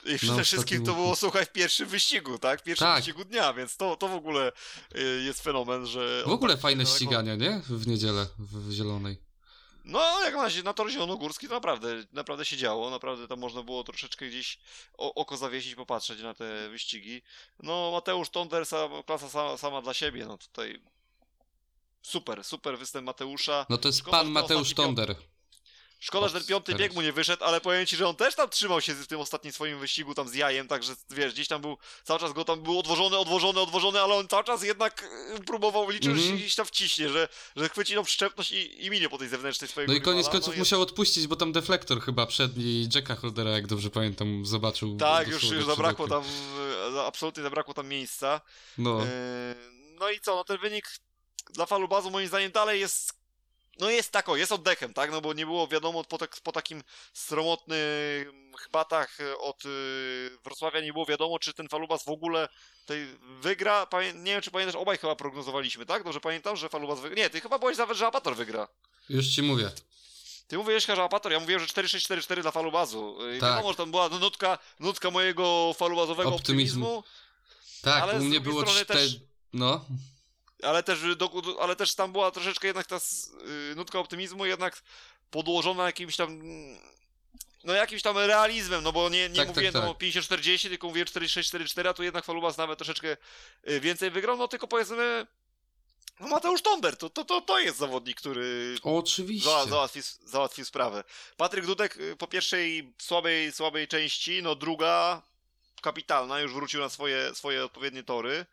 I 0.05 0.17
przede 0.17 0.37
no, 0.37 0.43
wszystkim 0.43 0.85
to 0.85 0.93
było, 0.93 1.15
słuchaj, 1.15 1.45
w 1.45 1.51
pierwszym 1.51 1.87
wyścigu, 1.87 2.37
tak? 2.37 2.61
W 2.61 2.63
pierwszym 2.63 2.87
tak. 2.87 2.95
wyścigu 2.95 3.25
dnia, 3.25 3.53
więc 3.53 3.77
to, 3.77 3.95
to 3.95 4.07
w 4.07 4.13
ogóle 4.13 4.51
y, 4.95 5.21
jest 5.25 5.43
fenomen, 5.43 5.85
że... 5.85 6.23
W 6.25 6.31
ogóle 6.31 6.53
tak 6.53 6.61
fajne 6.61 6.85
ścigania, 6.85 7.35
nie? 7.35 7.61
W 7.69 7.87
niedzielę 7.87 8.27
w 8.39 8.71
Zielonej. 8.71 9.30
No, 9.85 10.23
jak 10.23 10.35
na, 10.35 10.63
na 10.63 10.73
tor 10.73 10.89
zielonogórski 10.89 11.47
to 11.47 11.53
naprawdę, 11.53 12.03
naprawdę 12.13 12.45
się 12.45 12.57
działo, 12.57 12.89
naprawdę 12.89 13.27
tam 13.27 13.39
można 13.39 13.63
było 13.63 13.83
troszeczkę 13.83 14.27
gdzieś 14.27 14.59
oko 14.97 15.37
zawiesić, 15.37 15.75
popatrzeć 15.75 16.21
na 16.21 16.33
te 16.33 16.69
wyścigi. 16.69 17.21
No, 17.59 17.91
Mateusz 17.91 18.29
Tonder, 18.29 18.65
klasa 19.05 19.29
sama, 19.29 19.57
sama 19.57 19.81
dla 19.81 19.93
siebie, 19.93 20.25
no 20.25 20.37
tutaj 20.37 20.81
super, 22.01 22.43
super 22.43 22.77
występ 22.77 23.05
Mateusza. 23.05 23.65
No 23.69 23.77
to 23.77 23.87
jest 23.87 23.99
Szkoda, 23.99 24.17
pan 24.17 24.27
Mateusz 24.27 24.73
Tonder. 24.73 25.15
Szkoda, 26.03 26.27
że 26.27 26.33
ten 26.33 26.43
piąty 26.43 26.75
bieg 26.75 26.93
mu 26.93 27.01
nie 27.01 27.13
wyszedł, 27.13 27.43
ale 27.43 27.61
powiem 27.61 27.85
ci, 27.85 27.95
że 27.95 28.07
on 28.07 28.15
też 28.15 28.35
tam 28.35 28.49
trzymał 28.49 28.81
się 28.81 28.93
w 28.93 29.07
tym 29.07 29.19
ostatnim 29.19 29.53
swoim 29.53 29.79
wyścigu 29.79 30.15
tam 30.15 30.29
z 30.29 30.33
jajem, 30.33 30.67
także 30.67 30.95
wiesz, 31.09 31.33
gdzieś 31.33 31.47
tam 31.47 31.61
był, 31.61 31.77
cały 32.03 32.19
czas 32.19 32.33
go 32.33 32.45
tam 32.45 32.63
był 32.63 32.79
odwożony, 32.79 33.17
odwożony, 33.17 33.59
odwożony, 33.59 34.01
ale 34.01 34.15
on 34.15 34.27
cały 34.27 34.43
czas 34.43 34.63
jednak 34.63 35.03
y, 35.39 35.43
próbował, 35.43 35.89
liczył, 35.89 36.11
mm 36.11 36.23
-hmm. 36.23 36.25
że 36.25 36.31
się 36.31 36.37
gdzieś 36.37 36.55
tam 36.55 36.65
wciśnie, 36.65 37.09
że, 37.09 37.27
że 37.55 37.69
chwyci 37.69 37.95
tą 37.95 38.03
przyczepność 38.03 38.51
i, 38.51 38.85
i 38.85 38.89
minie 38.89 39.09
po 39.09 39.17
tej 39.17 39.27
zewnętrznej 39.27 39.67
swojego 39.67 39.93
No 39.93 39.99
i 39.99 40.01
koniec 40.01 40.29
końców 40.29 40.53
no 40.55 40.59
musiał 40.59 40.81
odpuścić, 40.81 41.27
bo 41.27 41.35
tam 41.35 41.51
deflektor 41.51 42.01
chyba 42.01 42.25
przedni 42.25 42.89
Jacka 42.95 43.15
Holdera, 43.15 43.51
jak 43.51 43.67
dobrze 43.67 43.89
pamiętam, 43.89 44.45
zobaczył. 44.45 44.97
Tak, 44.97 45.27
już, 45.27 45.43
już 45.43 45.65
zabrakło 45.65 46.07
tam, 46.07 46.23
y, 46.95 47.01
absolutnie 47.01 47.43
zabrakło 47.43 47.73
tam 47.73 47.87
miejsca. 47.87 48.41
No. 48.77 48.99
Yy, 48.99 49.05
no 49.99 50.09
i 50.09 50.19
co, 50.19 50.35
no 50.35 50.43
ten 50.43 50.57
wynik 50.57 50.91
dla 51.53 51.65
Falubazu 51.65 52.11
moim 52.11 52.27
zdaniem 52.27 52.51
dalej 52.51 52.79
jest 52.79 53.20
no 53.79 53.89
jest 53.89 54.11
tako, 54.11 54.35
jest 54.35 54.51
oddechem, 54.51 54.93
tak? 54.93 55.11
No 55.11 55.21
bo 55.21 55.33
nie 55.33 55.45
było 55.45 55.67
wiadomo 55.67 56.03
po, 56.03 56.17
tak, 56.17 56.37
po 56.43 56.51
takim 56.51 56.83
sromotnych 57.13 58.27
batach 58.71 59.17
od 59.39 59.65
y, 59.65 59.69
Wrocławia 60.43 60.81
nie 60.81 60.93
było 60.93 61.05
wiadomo, 61.05 61.39
czy 61.39 61.53
ten 61.53 61.69
Falubas 61.69 62.03
w 62.03 62.09
ogóle 62.09 62.49
tej 62.85 63.07
wygra. 63.41 63.85
Pamię 63.85 64.13
nie 64.13 64.31
wiem, 64.31 64.41
czy 64.41 64.51
pamiętasz, 64.51 64.75
obaj 64.75 64.97
chyba 64.97 65.15
prognozowaliśmy, 65.15 65.85
tak? 65.85 66.03
Dobrze 66.03 66.19
pamiętam, 66.19 66.55
że 66.55 66.69
Falubas 66.69 66.99
wygra. 66.99 67.17
Nie, 67.17 67.29
ty 67.29 67.41
chyba 67.41 67.59
byłeś 67.59 67.77
nawet, 67.77 67.97
że 67.97 68.07
Apator 68.07 68.35
wygra. 68.35 68.67
Już 69.09 69.27
ci 69.27 69.41
mówię. 69.41 69.71
Ty 70.47 70.57
mówiłeś, 70.57 70.85
że 70.85 71.03
Apator, 71.03 71.31
ja 71.31 71.39
mówiłem, 71.39 71.61
że 71.61 71.67
4-6-4-4 71.67 72.41
dla 72.41 72.51
Falubazu. 72.51 73.17
I 73.37 73.39
tak. 73.39 73.49
wiadomo, 73.49 73.71
że 73.71 73.77
tam 73.77 73.91
była 73.91 74.09
nutka, 74.09 74.57
nutka 74.79 75.11
mojego 75.11 75.73
falubazowego 75.77 76.35
optymizmu. 76.35 76.97
optymizmu 76.97 77.21
tak, 77.81 78.03
ale 78.03 78.19
u 78.19 78.23
mnie 78.23 78.39
było 78.39 78.63
4... 78.63 78.85
Też... 78.85 79.15
No 79.53 79.85
ale 80.63 80.83
też, 80.83 81.15
do, 81.15 81.57
ale 81.61 81.75
też 81.75 81.95
tam 81.95 82.11
była 82.11 82.31
troszeczkę 82.31 82.67
jednak 82.67 82.87
ta 82.87 82.97
y, 83.71 83.75
nutka 83.75 83.99
optymizmu 83.99 84.45
jednak 84.45 84.81
podłożona 85.31 85.85
jakimś 85.85 86.15
tam 86.15 86.41
no 87.63 87.73
jakimś 87.73 88.01
tam 88.01 88.17
realizmem, 88.17 88.83
no 88.83 88.91
bo 88.91 89.09
nie, 89.09 89.29
nie 89.29 89.35
tak, 89.35 89.47
tak 89.47 89.55
mówiłem 89.55 89.73
tak, 89.73 89.81
tak. 89.81 89.91
o 89.91 89.93
50-40, 89.93 90.69
tylko 90.69 90.87
mówię 90.87 91.05
46-44, 91.05 91.87
a 91.87 91.93
tu 91.93 92.03
jednak 92.03 92.25
Falubas 92.25 92.57
nawet 92.57 92.77
troszeczkę 92.77 93.17
y, 93.69 93.79
więcej 93.79 94.11
wygrał, 94.11 94.37
no 94.37 94.47
tylko 94.47 94.67
powiedzmy 94.67 95.27
no 96.19 96.27
Mateusz 96.27 96.61
Tomber, 96.61 96.97
to, 96.97 97.09
to, 97.09 97.25
to, 97.25 97.41
to 97.41 97.59
jest 97.59 97.77
zawodnik, 97.77 98.17
który 98.17 98.75
oczywiście 98.83 99.49
za, 99.49 99.65
załatwił, 99.65 100.03
załatwił 100.25 100.65
sprawę. 100.65 101.03
Patryk 101.37 101.65
Dudek 101.65 101.97
y, 101.97 102.15
po 102.15 102.27
pierwszej 102.27 102.93
słabej, 102.97 103.51
słabej 103.51 103.87
części, 103.87 104.43
no 104.43 104.55
druga 104.55 105.21
kapitalna, 105.81 106.39
już 106.39 106.53
wrócił 106.53 106.79
na 106.79 106.89
swoje, 106.89 107.35
swoje 107.35 107.65
odpowiednie 107.65 108.03
tory. 108.03 108.45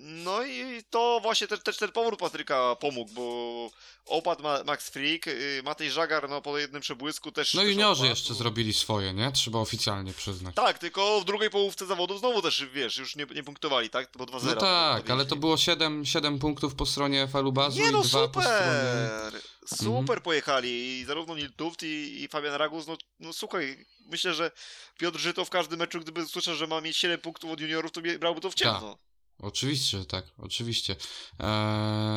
No 0.00 0.44
i 0.44 0.82
to 0.90 1.20
właśnie 1.22 1.46
też, 1.46 1.62
też 1.62 1.76
ten 1.76 1.92
powrót 1.92 2.20
Patryka 2.20 2.76
pomógł, 2.76 3.12
bo 3.12 3.70
opadł 4.06 4.42
Max 4.42 4.88
Freak, 4.88 5.26
y, 5.26 5.62
Matej 5.64 5.90
Żagar 5.90 6.28
no, 6.28 6.42
po 6.42 6.58
jednym 6.58 6.82
przebłysku 6.82 7.32
też... 7.32 7.54
No 7.54 7.62
juniorzy 7.62 8.06
jeszcze 8.06 8.34
zrobili 8.34 8.74
swoje, 8.74 9.14
nie? 9.14 9.32
Trzeba 9.32 9.58
oficjalnie 9.58 10.12
przyznać. 10.12 10.54
Tak, 10.54 10.78
tylko 10.78 11.20
w 11.20 11.24
drugiej 11.24 11.50
połówce 11.50 11.86
zawodu 11.86 12.18
znowu 12.18 12.42
też, 12.42 12.66
wiesz, 12.72 12.96
już 12.96 13.16
nie, 13.16 13.26
nie 13.34 13.42
punktowali, 13.42 13.90
tak? 13.90 14.10
Bo 14.18 14.24
2-0. 14.24 14.44
No 14.44 14.56
tak, 14.56 15.10
ale 15.10 15.26
to 15.26 15.36
było 15.36 15.56
7, 15.56 16.06
7 16.06 16.38
punktów 16.38 16.74
po 16.74 16.86
stronie 16.86 17.28
Falubazu 17.28 17.80
nie, 17.80 17.90
no, 17.90 17.98
i 17.98 18.02
2 18.02 18.10
super. 18.10 18.30
po 18.30 18.42
stronie... 18.42 19.40
Super 19.76 19.98
mhm. 19.98 20.20
pojechali 20.20 20.98
i 21.00 21.04
zarówno 21.04 21.36
Nil 21.36 21.52
Tuft 21.52 21.82
i, 21.82 22.22
i 22.22 22.28
Fabian 22.28 22.54
Ragus, 22.54 22.86
no, 22.86 22.96
no 23.20 23.32
słuchaj, 23.32 23.86
myślę, 24.06 24.34
że 24.34 24.50
Piotr 24.98 25.18
Żyto 25.18 25.44
w 25.44 25.50
każdym 25.50 25.78
meczu, 25.78 26.00
gdyby 26.00 26.26
słyszał, 26.26 26.54
że 26.54 26.66
ma 26.66 26.80
mieć 26.80 26.96
7 26.96 27.20
punktów 27.20 27.50
od 27.50 27.60
juniorów, 27.60 27.92
to 27.92 28.00
brałby 28.18 28.40
to 28.40 28.50
w 28.50 28.54
ciemno. 28.54 28.90
Tak. 28.94 29.07
Oczywiście, 29.42 29.98
że 29.98 30.04
tak, 30.04 30.24
oczywiście. 30.38 30.96
Eee, 31.38 31.48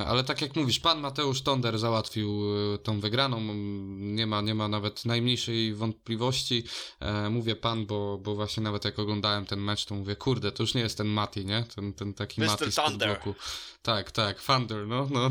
ale 0.07 0.23
tak 0.23 0.41
jak 0.41 0.55
mówisz, 0.55 0.79
pan 0.79 0.99
Mateusz 0.99 1.41
Tonder 1.41 1.79
załatwił 1.79 2.43
e, 2.73 2.77
tą 2.77 2.99
wygraną. 2.99 3.53
Nie 3.97 4.27
ma, 4.27 4.41
nie 4.41 4.55
ma 4.55 4.67
nawet 4.67 5.05
najmniejszej 5.05 5.73
wątpliwości. 5.73 6.63
Eee, 7.01 7.29
mówię 7.29 7.55
pan, 7.55 7.85
bo, 7.85 8.17
bo 8.17 8.35
właśnie 8.35 8.63
nawet 8.63 8.85
jak 8.85 8.99
oglądałem 8.99 9.45
ten 9.45 9.59
mecz, 9.59 9.85
to 9.85 9.95
mówię, 9.95 10.15
kurde, 10.15 10.51
to 10.51 10.63
już 10.63 10.73
nie 10.73 10.81
jest 10.81 10.97
ten 10.97 11.07
Mati, 11.07 11.45
nie? 11.45 11.63
Ten, 11.75 11.93
ten 11.93 12.13
taki 12.13 12.41
Mr. 12.41 12.47
Mati 12.47 12.71
z 12.71 12.97
boku. 13.07 13.35
Tak, 13.81 14.11
tak, 14.11 14.41
Thunder, 14.41 14.87
no, 14.87 15.07
no. 15.11 15.29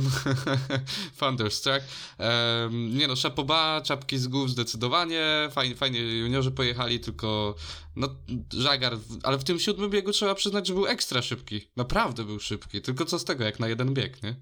Thunderstruck. 1.21 1.81
Um, 2.19 2.99
nie 2.99 3.09
no, 3.09 3.17
Szapoba, 3.17 3.81
czapki 3.85 4.19
z 4.19 4.27
głów 4.27 4.51
zdecydowanie, 4.51 5.49
fajnie, 5.53 5.77
fajnie 5.77 6.01
juniorzy 6.01 6.51
pojechali, 6.51 7.01
tylko 7.01 7.55
no, 7.97 8.09
Żagar, 8.53 8.99
ale 9.23 9.39
w 9.39 9.45
tym 9.45 9.61
siódmym 9.61 9.91
biegu 9.91 10.13
trzeba 10.13 10.35
przyznać, 10.35 10.67
że 10.67 10.75
był 10.75 10.87
ekstra 10.87 11.23
szybki. 11.23 11.71
Naprawdę 11.77 12.25
był 12.25 12.41
szybki, 12.41 12.83
tylko 12.83 13.05
co 13.05 13.19
z 13.19 13.25
tego, 13.25 13.45
jak 13.45 13.61
na 13.61 13.69
jeden 13.69 13.95
bieg, 13.95 14.23
nie? 14.23 14.37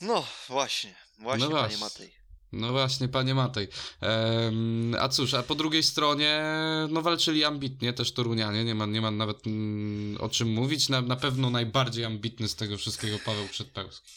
No, 0.00 0.26
właśnie, 0.48 0.94
właśnie, 1.18 1.48
no 1.48 1.56
panie 1.56 1.76
Matej. 1.76 2.22
No 2.52 2.72
właśnie, 2.72 3.08
panie 3.08 3.34
Matej. 3.34 3.68
Ehm, 4.00 4.94
a 5.00 5.08
cóż, 5.08 5.34
a 5.34 5.42
po 5.42 5.54
drugiej 5.54 5.82
stronie, 5.82 6.42
no 6.90 7.02
walczyli 7.02 7.44
ambitnie 7.44 7.92
też 7.92 8.12
Torunianie, 8.12 8.64
nie 8.64 8.74
ma, 8.74 8.86
nie 8.86 9.00
ma 9.00 9.10
nawet 9.10 9.46
mm, 9.46 10.20
o 10.20 10.28
czym 10.28 10.48
mówić. 10.48 10.88
Na, 10.88 11.00
na 11.00 11.16
pewno 11.16 11.50
najbardziej 11.50 12.04
ambitny 12.04 12.48
z 12.48 12.54
tego 12.54 12.78
wszystkiego 12.78 13.18
Paweł 13.24 13.48
Przedpełski. 13.48 14.12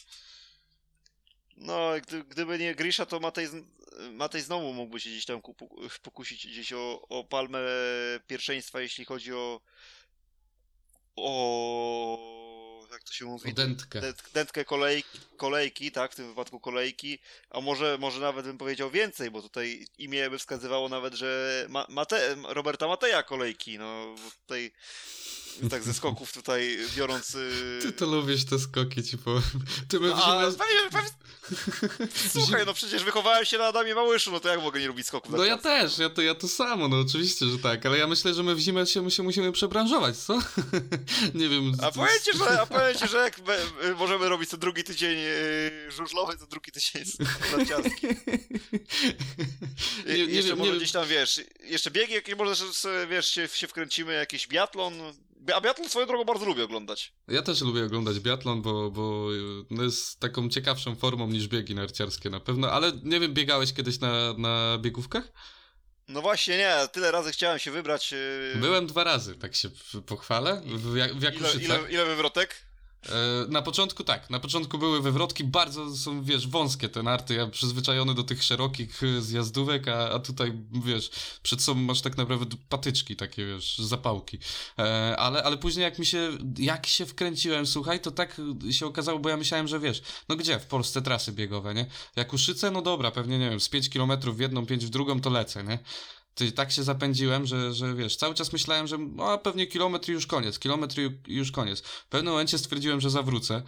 No, 1.56 1.90
gdy, 2.06 2.24
gdyby 2.24 2.58
nie 2.58 2.74
Grisza, 2.74 3.06
to 3.06 3.20
Matej, 3.20 3.48
Matej 4.12 4.42
znowu 4.42 4.72
mógłby 4.72 5.00
się 5.00 5.10
gdzieś 5.10 5.24
tam 5.24 5.40
pokusić 6.02 6.46
gdzieś 6.46 6.72
o, 6.72 7.08
o 7.08 7.24
palmę 7.24 7.58
pierwszeństwa, 8.26 8.80
jeśli 8.80 9.04
chodzi 9.04 9.32
o 9.32 9.60
o 11.16 12.86
jak 12.92 13.04
to 13.04 13.12
się 13.12 13.24
mówi? 13.24 13.54
Dętkę. 13.54 14.00
Dętkę 14.34 14.64
kolejki, 14.64 15.18
kolejki, 15.36 15.92
tak, 15.92 16.12
w 16.12 16.14
tym 16.14 16.28
wypadku 16.28 16.60
kolejki, 16.60 17.18
a 17.50 17.60
może, 17.60 17.98
może 18.00 18.20
nawet 18.20 18.46
bym 18.46 18.58
powiedział 18.58 18.90
więcej, 18.90 19.30
bo 19.30 19.42
tutaj 19.42 19.86
imię 19.98 20.30
by 20.30 20.38
wskazywało 20.38 20.88
nawet, 20.88 21.14
że 21.14 21.66
Ma 21.68 21.86
Mate 21.88 22.36
Roberta 22.48 22.88
Mateja 22.88 23.22
kolejki, 23.22 23.78
no 23.78 24.14
tutaj 24.40 24.72
tak 25.70 25.82
ze 25.82 25.94
skoków 25.94 26.32
tutaj 26.32 26.78
biorąc... 26.96 27.34
Y, 27.34 27.78
Ty 27.82 27.92
to 27.92 28.06
lubisz 28.06 28.44
te 28.44 28.58
skoki, 28.58 29.02
ci 29.02 29.18
powiem. 29.18 29.42
Ty 29.88 30.00
my 30.00 30.08
no, 30.08 30.24
a, 30.24 30.42
pewnie, 30.42 30.90
pewnie... 30.92 31.10
Słuchaj, 32.32 32.62
no 32.66 32.74
przecież 32.74 33.04
wychowałem 33.04 33.44
się 33.44 33.58
na 33.58 33.64
Adamie 33.64 33.94
Małyszu, 33.94 34.32
no 34.32 34.40
to 34.40 34.48
jak 34.48 34.62
mogę 34.62 34.80
nie 34.80 34.86
lubić 34.86 35.06
skoków? 35.06 35.32
No 35.36 35.44
ja 35.44 35.58
też, 35.58 35.98
ja 35.98 36.10
to, 36.10 36.22
ja 36.22 36.34
to 36.34 36.48
samo, 36.48 36.88
no 36.88 37.00
oczywiście, 37.00 37.46
że 37.46 37.58
tak, 37.58 37.86
ale 37.86 37.98
ja 37.98 38.06
myślę, 38.06 38.34
że 38.34 38.42
my 38.42 38.54
w 38.54 38.58
zimę 38.58 38.86
się, 38.86 39.02
my 39.02 39.10
się 39.10 39.22
musimy 39.22 39.52
przebranżować, 39.52 40.16
co? 40.16 40.38
nie 41.34 41.48
wiem... 41.48 41.72
A 41.82 41.90
powiem 41.90 42.18
ci, 42.24 42.38
że, 42.38 42.60
a 42.60 42.66
powiem 42.66 42.94
ci, 42.98 43.08
że 43.08 43.18
jak 43.18 43.40
możemy 43.96 44.28
robić 44.28 44.50
co 44.50 44.56
drugi 44.56 44.84
tydzień 44.84 45.18
yy, 45.18 45.90
żużlowy, 45.90 46.36
co 46.38 46.46
drugi 46.46 46.72
tydzień 46.72 47.04
narciarski. 47.56 48.06
nie, 50.06 50.14
nie 50.14 50.24
jeszcze 50.24 50.50
wiem, 50.50 50.58
może 50.58 50.76
gdzieś 50.76 50.92
tam, 50.92 51.06
wiesz, 51.06 51.40
jeszcze 51.60 51.90
biegi, 51.90 52.12
jakie 52.12 52.36
może 52.36 52.64
wiesz, 53.08 53.28
się, 53.28 53.48
się 53.48 53.66
wkręcimy, 53.66 54.12
jakiś 54.12 54.48
biatlon, 54.48 54.94
a 55.54 55.60
biatlon 55.60 55.88
swoją 55.88 56.06
drogą 56.06 56.24
bardzo 56.24 56.46
lubię 56.46 56.64
oglądać. 56.64 57.12
Ja 57.28 57.42
też 57.42 57.60
lubię 57.60 57.84
oglądać 57.84 58.20
biatlon, 58.20 58.62
bo, 58.62 58.90
bo 58.90 59.28
no 59.70 59.82
jest 59.82 60.20
taką 60.20 60.48
ciekawszą 60.48 60.96
formą 60.96 61.26
niż 61.26 61.48
biegi 61.48 61.74
narciarskie 61.74 62.30
na 62.30 62.40
pewno, 62.40 62.72
ale 62.72 62.92
nie 63.02 63.20
wiem, 63.20 63.34
biegałeś 63.34 63.72
kiedyś 63.72 64.00
na, 64.00 64.32
na 64.38 64.78
biegówkach? 64.78 65.32
No 66.08 66.22
właśnie 66.22 66.56
nie, 66.56 66.74
tyle 66.92 67.10
razy 67.10 67.32
chciałem 67.32 67.58
się 67.58 67.70
wybrać. 67.70 68.12
Yy... 68.12 68.60
Byłem 68.60 68.86
dwa 68.86 69.04
razy, 69.04 69.34
tak 69.34 69.54
się 69.54 69.68
pochwalę, 70.06 70.62
w, 70.66 70.92
w 70.92 70.96
ile, 70.96 71.32
ile, 71.60 71.90
ile 71.90 72.04
wywrotek? 72.06 72.65
E, 73.08 73.46
na 73.48 73.62
początku 73.62 74.04
tak, 74.04 74.30
na 74.30 74.40
początku 74.40 74.78
były 74.78 75.02
wywrotki, 75.02 75.44
bardzo 75.44 75.96
są, 75.96 76.22
wiesz, 76.22 76.48
wąskie 76.48 76.88
te 76.88 77.02
narty, 77.02 77.34
ja 77.34 77.46
przyzwyczajony 77.46 78.14
do 78.14 78.22
tych 78.22 78.42
szerokich 78.42 79.02
e, 79.02 79.20
zjazdówek, 79.20 79.88
a, 79.88 80.10
a 80.10 80.18
tutaj, 80.18 80.52
wiesz, 80.84 81.10
przed 81.42 81.62
sobą 81.62 81.80
masz 81.80 82.00
tak 82.00 82.16
naprawdę 82.16 82.56
patyczki 82.68 83.16
takie, 83.16 83.46
wiesz, 83.46 83.78
zapałki. 83.78 84.38
E, 84.78 85.16
ale, 85.16 85.42
ale 85.42 85.56
później 85.56 85.84
jak 85.84 85.98
mi 85.98 86.06
się, 86.06 86.38
jak 86.58 86.86
się 86.86 87.06
wkręciłem, 87.06 87.66
słuchaj, 87.66 88.00
to 88.00 88.10
tak 88.10 88.40
się 88.70 88.86
okazało, 88.86 89.18
bo 89.18 89.28
ja 89.28 89.36
myślałem, 89.36 89.68
że 89.68 89.80
wiesz, 89.80 90.02
no 90.28 90.36
gdzie 90.36 90.58
w 90.58 90.66
Polsce 90.66 91.02
trasy 91.02 91.32
biegowe, 91.32 91.74
nie? 91.74 91.86
Jak 92.16 92.32
Uszyce, 92.32 92.70
no 92.70 92.82
dobra, 92.82 93.10
pewnie, 93.10 93.38
nie 93.38 93.50
wiem, 93.50 93.60
z 93.60 93.68
5 93.68 93.90
kilometrów 93.90 94.36
w 94.36 94.40
jedną, 94.40 94.66
5 94.66 94.86
w 94.86 94.90
drugą, 94.90 95.20
to 95.20 95.30
lecę, 95.30 95.64
nie? 95.64 95.78
Ty, 96.36 96.52
tak 96.52 96.72
się 96.72 96.82
zapędziłem, 96.82 97.46
że, 97.46 97.74
że 97.74 97.94
wiesz, 97.94 98.16
cały 98.16 98.34
czas 98.34 98.52
myślałem, 98.52 98.86
że 98.86 98.98
a 99.22 99.38
pewnie 99.38 99.66
kilometr 99.66 100.08
już 100.10 100.26
koniec, 100.26 100.58
kilometr 100.58 100.96
już 101.26 101.52
koniec. 101.52 101.80
W 101.80 102.06
pewnym 102.08 102.32
momencie 102.32 102.58
stwierdziłem, 102.58 103.00
że 103.00 103.10
zawrócę, 103.10 103.62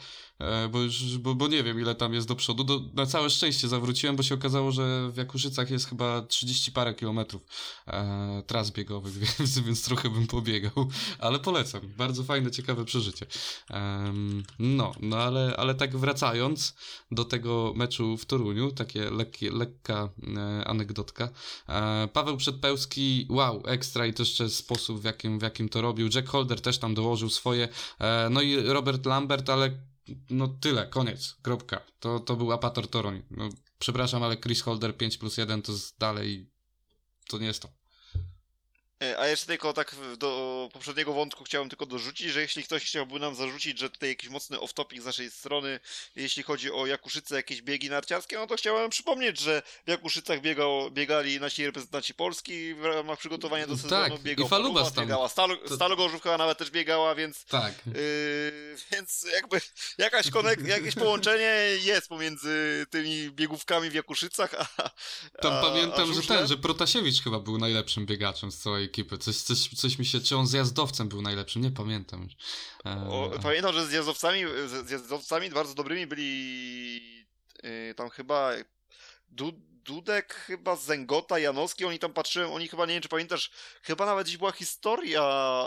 bo, 0.70 0.80
już, 0.80 1.18
bo, 1.18 1.34
bo 1.34 1.48
nie 1.48 1.62
wiem 1.62 1.80
ile 1.80 1.94
tam 1.94 2.14
jest 2.14 2.28
do 2.28 2.36
przodu. 2.36 2.64
Do, 2.64 2.80
na 2.94 3.06
całe 3.06 3.30
szczęście 3.30 3.68
zawróciłem, 3.68 4.16
bo 4.16 4.22
się 4.22 4.34
okazało, 4.34 4.72
że 4.72 5.10
w 5.12 5.16
Jakuszycach 5.16 5.70
jest 5.70 5.88
chyba 5.88 6.22
30 6.22 6.72
parę 6.72 6.94
kilometrów 6.94 7.42
e, 7.86 8.42
tras 8.46 8.70
biegowych, 8.70 9.12
więc, 9.38 9.58
więc 9.58 9.84
trochę 9.84 10.10
bym 10.10 10.26
pobiegał, 10.26 10.88
ale 11.18 11.38
polecam. 11.38 11.80
Bardzo 11.96 12.24
fajne, 12.24 12.50
ciekawe 12.50 12.84
przeżycie. 12.84 13.26
E, 13.70 14.12
no, 14.58 14.92
no 15.00 15.16
ale, 15.16 15.54
ale 15.56 15.74
tak 15.74 15.96
wracając 15.96 16.74
do 17.10 17.24
tego 17.24 17.72
meczu 17.76 18.16
w 18.16 18.26
Toruniu, 18.26 18.72
takie 18.72 19.10
lekkie, 19.10 19.50
lekka 19.50 20.08
e, 20.36 20.64
anegdotka. 20.64 21.28
E, 21.68 22.08
Paweł 22.12 22.36
przed 22.36 22.56
Pełski, 22.56 23.26
wow, 23.30 23.62
ekstra 23.66 24.06
i 24.06 24.14
to 24.14 24.22
jeszcze 24.22 24.48
sposób, 24.48 25.00
w 25.00 25.04
jakim, 25.04 25.38
w 25.38 25.42
jakim 25.42 25.68
to 25.68 25.82
robił. 25.82 26.08
Jack 26.14 26.28
Holder 26.28 26.60
też 26.60 26.78
tam 26.78 26.94
dołożył 26.94 27.30
swoje. 27.30 27.68
E, 27.98 28.28
no 28.30 28.42
i 28.42 28.56
Robert 28.56 29.06
Lambert, 29.06 29.50
ale 29.50 29.88
no 30.30 30.48
tyle, 30.48 30.86
koniec, 30.86 31.36
kropka. 31.42 31.80
To, 32.00 32.20
to 32.20 32.36
był 32.36 32.52
Apator 32.52 32.88
Toruń. 32.88 33.22
No, 33.30 33.48
przepraszam, 33.78 34.22
ale 34.22 34.36
Chris 34.36 34.62
Holder 34.62 34.96
5 34.96 35.18
plus 35.18 35.36
1 35.36 35.62
to 35.62 35.72
jest 35.72 35.98
dalej, 35.98 36.50
to 37.28 37.38
nie 37.38 37.46
jest 37.46 37.62
to. 37.62 37.68
E, 39.02 39.18
a 39.18 39.26
jeszcze 39.26 39.46
tylko 39.46 39.72
tak 39.72 39.96
do 40.18 40.68
poprzedniego 40.72 41.12
wątku 41.12 41.44
chciałem 41.44 41.68
tylko 41.68 41.86
dorzucić, 41.86 42.32
że 42.32 42.40
jeśli 42.40 42.62
ktoś 42.64 42.84
chciałby 42.84 43.18
nam 43.18 43.34
zarzucić, 43.34 43.78
że 43.78 43.90
tutaj 43.90 44.08
jakiś 44.08 44.30
mocny 44.30 44.56
off-topic 44.56 45.00
z 45.00 45.04
naszej 45.04 45.30
strony, 45.30 45.80
jeśli 46.16 46.42
chodzi 46.42 46.72
o 46.72 46.86
Jakuszyce, 46.86 47.36
jakieś 47.36 47.62
biegi 47.62 47.90
narciarskie, 47.90 48.36
no 48.36 48.46
to 48.46 48.56
chciałem 48.56 48.90
przypomnieć, 48.90 49.40
że 49.40 49.62
w 49.86 49.90
Jakuszycach 49.90 50.40
biegał, 50.40 50.90
biegali 50.90 51.40
nasi 51.40 51.66
reprezentanci 51.66 52.14
Polski 52.14 52.74
w 52.74 52.84
ramach 52.84 53.18
przygotowania 53.18 53.66
do 53.66 53.76
sezonu. 53.76 53.90
Tak, 53.90 54.22
biegał 54.22 54.46
i 54.46 54.48
Falubas 54.48 54.92
tam. 54.92 55.04
biegała, 55.04 55.28
Stal, 55.28 55.58
Stalogorzów 55.74 56.22
chyba 56.22 56.38
nawet 56.38 56.58
też 56.58 56.70
biegała, 56.70 57.14
więc 57.14 57.44
tak. 57.44 57.74
Yy, 57.86 58.76
więc 58.92 59.26
jakby 59.32 59.60
jakaś 59.98 60.30
konek, 60.30 60.66
jakieś 60.66 60.94
połączenie 60.94 61.54
jest 61.82 62.08
pomiędzy 62.08 62.86
tymi 62.90 63.30
biegówkami 63.30 63.90
w 63.90 63.94
Jakuszycach, 63.94 64.54
a, 64.54 64.90
Tam 65.42 65.52
a, 65.52 65.62
pamiętam, 65.62 66.10
a 66.10 66.14
że 66.14 66.22
ten, 66.22 66.46
że 66.46 66.56
Protasiewicz 66.56 67.22
chyba 67.22 67.38
był 67.38 67.58
najlepszym 67.58 68.06
biegaczem 68.06 68.52
z 68.52 68.58
całej 68.58 68.87
ekipy. 68.88 69.18
Coś, 69.18 69.36
coś, 69.36 69.68
coś 69.68 69.98
mi 69.98 70.06
się, 70.06 70.20
czy 70.20 70.36
on 70.36 70.46
zjazdowcem 70.46 71.08
był 71.08 71.22
najlepszym, 71.22 71.62
nie 71.62 71.70
pamiętam 71.70 72.22
już. 72.22 72.32
E... 72.84 73.40
Pamiętam, 73.42 73.72
że 73.72 73.86
z 73.86 73.90
z 74.70 74.86
zjazdowcami 74.88 75.50
bardzo 75.50 75.74
dobrymi 75.74 76.06
byli 76.06 77.24
yy, 77.62 77.94
tam 77.96 78.10
chyba 78.10 78.52
du, 79.28 79.52
Dudek, 79.84 80.34
chyba 80.34 80.76
Zengota, 80.76 81.38
Janowski, 81.38 81.84
oni 81.84 81.98
tam 81.98 82.12
patrzyłem, 82.12 82.52
oni 82.52 82.68
chyba, 82.68 82.86
nie 82.86 82.92
wiem 82.92 83.02
czy 83.02 83.08
pamiętasz, 83.08 83.50
chyba 83.82 84.06
nawet 84.06 84.26
gdzieś 84.26 84.36
była 84.36 84.52
historia 84.52 85.22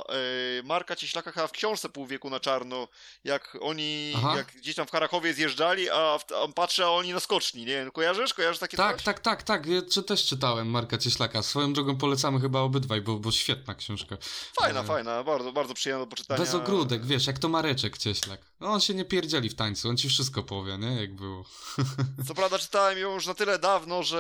yy, 0.10 0.64
Marka 0.64 0.96
Cieślaka 0.96 1.32
chyba 1.32 1.48
w 1.48 1.52
książce 1.52 1.90
Pół 1.90 2.08
wieku 2.08 2.30
na 2.30 2.40
czarno, 2.40 2.88
jak 3.24 3.58
oni, 3.62 4.14
Aha. 4.16 4.34
jak 4.38 4.56
gdzieś 4.56 4.76
tam 4.76 4.88
w 4.88 4.92
Karachowie 4.92 5.34
zjeżdżali, 5.34 5.90
a, 5.90 6.20
a 6.44 6.48
patrzę, 6.56 6.86
a 6.86 6.90
oni 6.90 7.14
na 7.14 7.20
skoczni, 7.20 7.62
nie 7.62 7.74
wiem, 7.74 7.92
kojarzysz? 7.92 8.34
Kojarzysz 8.34 8.60
takie 8.60 8.78
Tak, 8.78 8.96
coś? 8.96 9.06
tak, 9.06 9.20
tak, 9.20 9.44
tak, 9.44 9.66
ja 9.66 9.82
czy, 9.92 10.04
też 10.04 10.26
czytałem 10.26 10.70
Marka 10.70 10.98
Cieślaka, 10.98 11.42
swoją 11.44 11.74
drogą 11.74 11.98
polecamy 11.98 12.40
chyba 12.40 12.60
obydwaj, 12.60 13.02
bo, 13.02 13.16
bo 13.20 13.32
świetna 13.32 13.76
książka. 13.76 14.18
Fajna, 14.60 14.80
e... 14.80 14.84
fajna, 14.84 15.24
bardzo, 15.24 15.52
bardzo 15.52 15.74
przyjemna 15.74 16.06
do 16.06 16.10
poczytania. 16.10 16.40
Bez 16.40 16.56
ogródek, 16.56 17.06
wiesz, 17.06 17.28
jak 17.28 17.40
to 17.40 17.50
Mareczek 17.50 17.98
Cieślak. 17.98 18.42
No, 18.60 18.68
on 18.68 18.82
się 18.82 18.94
nie 18.94 19.06
pierdzieli 19.06 19.50
w 19.50 19.56
tańcu, 19.56 19.90
on 19.90 19.98
ci 19.98 20.10
wszystko 20.10 20.44
powie, 20.44 20.78
nie, 20.78 21.02
jak 21.02 21.16
było. 21.16 21.46
Co 22.28 22.36
prawda 22.36 22.60
czytałem 22.60 22.98
ją 22.98 23.14
już 23.14 23.28
na 23.28 23.34
tyle 23.34 23.60
dawno, 23.60 24.04
że 24.04 24.11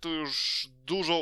tu 0.00 0.08
już 0.08 0.66
dużo 0.86 1.20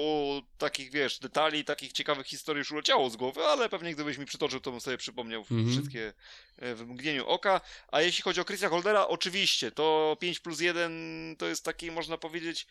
takich, 0.59 0.91
wiesz, 0.91 1.19
detali, 1.19 1.65
takich 1.65 1.93
ciekawych 1.93 2.27
historii 2.27 2.59
już 2.59 2.73
uleciało 2.73 3.11
z 3.11 3.17
głowy, 3.17 3.45
ale 3.45 3.69
pewnie 3.69 3.95
gdybyś 3.95 4.19
mi 4.19 4.27
przytoczył, 4.27 4.61
to 4.61 4.71
bym 4.71 4.81
sobie 4.81 4.99
przypomniał 4.99 5.45
mm 5.51 5.65
-hmm. 5.65 5.71
wszystkie 5.71 6.13
e, 6.59 6.75
w 6.75 6.87
mgnieniu 6.87 7.27
oka. 7.27 7.61
A 7.89 8.01
jeśli 8.01 8.23
chodzi 8.23 8.41
o 8.41 8.45
Chrisa 8.45 8.69
Holdera, 8.69 9.09
oczywiście, 9.09 9.71
to 9.71 10.17
5 10.21 10.41
plus 10.41 10.61
1 10.61 11.37
to 11.39 11.47
jest 11.47 11.65
taki, 11.65 11.91
można 11.91 12.19
powiedzieć, 12.19 12.67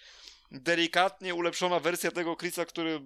delikatnie 0.52 1.36
ulepszona 1.36 1.80
wersja 1.80 2.12
tego 2.12 2.36
Chrisa, 2.36 2.66
który 2.66 3.02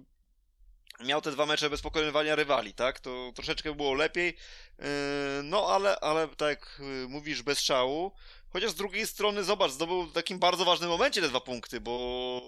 miał 1.04 1.20
te 1.20 1.30
dwa 1.30 1.46
mecze 1.46 1.70
bez 1.70 1.80
pokonywania 1.80 2.34
rywali, 2.34 2.74
tak? 2.74 3.00
To 3.00 3.32
troszeczkę 3.34 3.74
było 3.74 3.94
lepiej. 3.94 4.36
E, 4.78 4.84
no, 5.42 5.66
ale, 5.66 6.00
ale 6.00 6.28
tak 6.28 6.48
jak 6.48 6.80
e, 6.80 7.08
mówisz, 7.08 7.42
bez 7.42 7.60
szału. 7.60 8.12
Chociaż 8.52 8.70
z 8.70 8.74
drugiej 8.74 9.06
strony, 9.06 9.44
zobacz, 9.44 9.72
zdobył 9.72 10.02
w 10.02 10.12
takim 10.12 10.38
bardzo 10.38 10.64
ważnym 10.64 10.90
momencie 10.90 11.20
te 11.20 11.28
dwa 11.28 11.40
punkty, 11.40 11.80
bo 11.80 12.42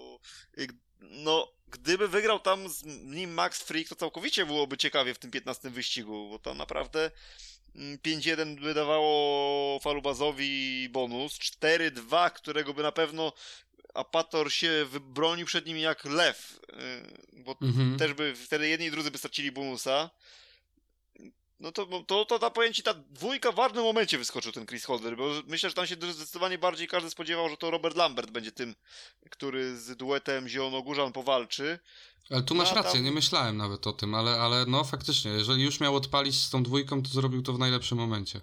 no, 0.99 1.47
gdyby 1.67 2.07
wygrał 2.07 2.39
tam 2.39 2.69
z 2.69 2.83
nim 3.03 3.33
Max 3.33 3.61
Freak, 3.63 3.87
to 3.87 3.95
całkowicie 3.95 4.45
byłoby 4.45 4.77
ciekawie 4.77 5.13
w 5.13 5.19
tym 5.19 5.31
15 5.31 5.69
wyścigu, 5.69 6.29
bo 6.29 6.39
tam 6.39 6.57
naprawdę 6.57 7.11
5-1 7.75 8.41
mm, 8.41 8.55
by 8.55 8.73
dawało 8.73 9.79
Falubazowi 9.79 10.89
bonus, 10.89 11.33
4-2, 11.33 12.31
którego 12.31 12.73
by 12.73 12.83
na 12.83 12.91
pewno 12.91 13.33
Apator 13.93 14.51
się 14.51 14.85
wybronił 14.85 15.45
przed 15.45 15.65
nim 15.65 15.77
jak 15.77 16.05
lew, 16.05 16.59
y, 17.33 17.41
bo 17.43 17.55
mhm. 17.61 17.97
też 17.97 18.13
by 18.13 18.35
wtedy 18.35 18.67
jedni 18.67 18.85
i 18.85 18.91
drudzy 18.91 19.11
by 19.11 19.17
stracili 19.17 19.51
bonusa. 19.51 20.09
No 21.59 21.71
to, 21.71 22.03
to, 22.07 22.25
to 22.25 22.39
ta 22.39 22.49
pojęcie, 22.49 22.83
ta 22.83 22.93
dwójka 22.93 23.51
w 23.51 23.55
ważnym 23.55 23.83
momencie 23.83 24.17
wyskoczył 24.17 24.51
ten 24.51 24.65
Chris 24.65 24.85
Holder, 24.85 25.17
bo 25.17 25.29
myślę, 25.47 25.69
że 25.69 25.75
tam 25.75 25.87
się 25.87 25.95
zdecydowanie 25.95 26.57
bardziej 26.57 26.87
każdy 26.87 27.09
spodziewał, 27.09 27.49
że 27.49 27.57
to 27.57 27.71
Robert 27.71 27.97
Lambert 27.97 28.31
będzie 28.31 28.51
tym, 28.51 28.75
który 29.29 29.77
z 29.77 29.97
duetem 29.97 30.47
Zielono-Górzan 30.47 31.11
powalczy. 31.11 31.79
Ale 32.29 32.43
tu 32.43 32.55
masz 32.55 32.69
no, 32.69 32.75
rację, 32.75 33.01
nie 33.01 33.11
myślałem 33.11 33.57
nawet 33.57 33.87
o 33.87 33.93
tym, 33.93 34.15
ale, 34.15 34.31
ale 34.31 34.65
no 34.65 34.83
faktycznie, 34.83 35.31
jeżeli 35.31 35.63
już 35.63 35.79
miał 35.79 35.95
odpalić 35.95 36.35
z 36.35 36.49
tą 36.49 36.63
dwójką, 36.63 37.03
to 37.03 37.09
zrobił 37.09 37.41
to 37.41 37.53
w 37.53 37.59
najlepszym 37.59 37.97
momencie. 37.97 38.41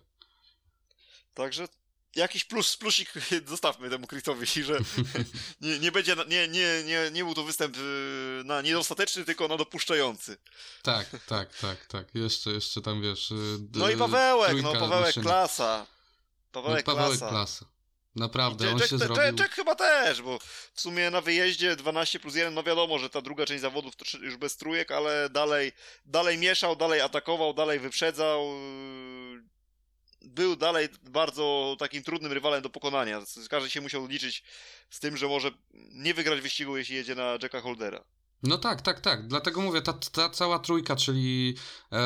Także 1.34 1.68
jakiś 2.16 2.44
plus, 2.44 2.76
plusik 2.76 3.12
zostawmy 3.46 3.90
temu 3.90 4.06
Chrisowi, 4.06 4.46
że 4.46 4.78
nie, 5.60 5.78
nie 5.78 5.92
będzie, 5.92 6.16
nie, 6.28 6.48
nie, 6.48 6.82
nie, 6.84 7.10
nie 7.12 7.24
był 7.24 7.34
to 7.34 7.44
występ 7.44 7.76
y, 7.76 8.42
na 8.44 8.62
niedostateczny, 8.62 9.24
tylko 9.24 9.48
na 9.48 9.56
dopuszczający. 9.56 10.36
Tak, 10.82 11.06
tak, 11.26 11.56
tak, 11.56 11.86
tak. 11.86 12.14
Jeszcze, 12.14 12.50
jeszcze 12.50 12.82
tam 12.82 13.02
wiesz. 13.02 13.30
Y, 13.30 13.58
no 13.74 13.90
i 13.90 13.96
Pawełek, 13.96 14.62
no 14.62 14.72
Pawełek 14.72 15.14
klasa. 15.14 15.86
Pawełek, 16.52 16.86
no, 16.86 16.94
Pawełek 16.94 17.18
klasa. 17.18 17.30
klasa. 17.30 17.66
Naprawdę, 18.16 18.70
on 18.70 18.78
Jack, 18.78 18.90
się 18.90 18.96
Jack, 18.96 19.06
zrobił... 19.06 19.38
Jack 19.38 19.54
chyba 19.54 19.74
też, 19.74 20.22
bo 20.22 20.38
w 20.74 20.80
sumie 20.80 21.10
na 21.10 21.20
wyjeździe 21.20 21.76
12 21.76 22.20
plus 22.20 22.34
1, 22.34 22.54
no 22.54 22.62
wiadomo, 22.62 22.98
że 22.98 23.10
ta 23.10 23.20
druga 23.20 23.46
część 23.46 23.60
zawodów 23.60 23.96
to 23.96 24.18
już 24.18 24.36
bez 24.36 24.56
trójek, 24.56 24.90
ale 24.90 25.30
dalej, 25.30 25.72
dalej 26.06 26.38
mieszał, 26.38 26.76
dalej 26.76 27.00
atakował, 27.00 27.54
dalej 27.54 27.78
wyprzedzał 27.78 28.40
był 30.22 30.56
dalej 30.56 30.88
bardzo 31.02 31.76
takim 31.78 32.02
trudnym 32.02 32.32
rywalem 32.32 32.62
do 32.62 32.70
pokonania. 32.70 33.22
Każdy 33.50 33.70
się 33.70 33.80
musiał 33.80 34.06
liczyć 34.06 34.42
z 34.90 35.00
tym, 35.00 35.16
że 35.16 35.28
może 35.28 35.50
nie 35.92 36.14
wygrać 36.14 36.40
wyścigu, 36.40 36.76
jeśli 36.76 36.96
jedzie 36.96 37.14
na 37.14 37.38
Jacka 37.42 37.60
Holdera. 37.60 38.04
No 38.42 38.58
tak, 38.58 38.82
tak, 38.82 39.00
tak. 39.00 39.26
Dlatego 39.26 39.60
mówię, 39.60 39.82
ta, 39.82 39.92
ta 39.92 40.30
cała 40.30 40.58
trójka, 40.58 40.96
czyli 40.96 41.54
e, 41.92 41.98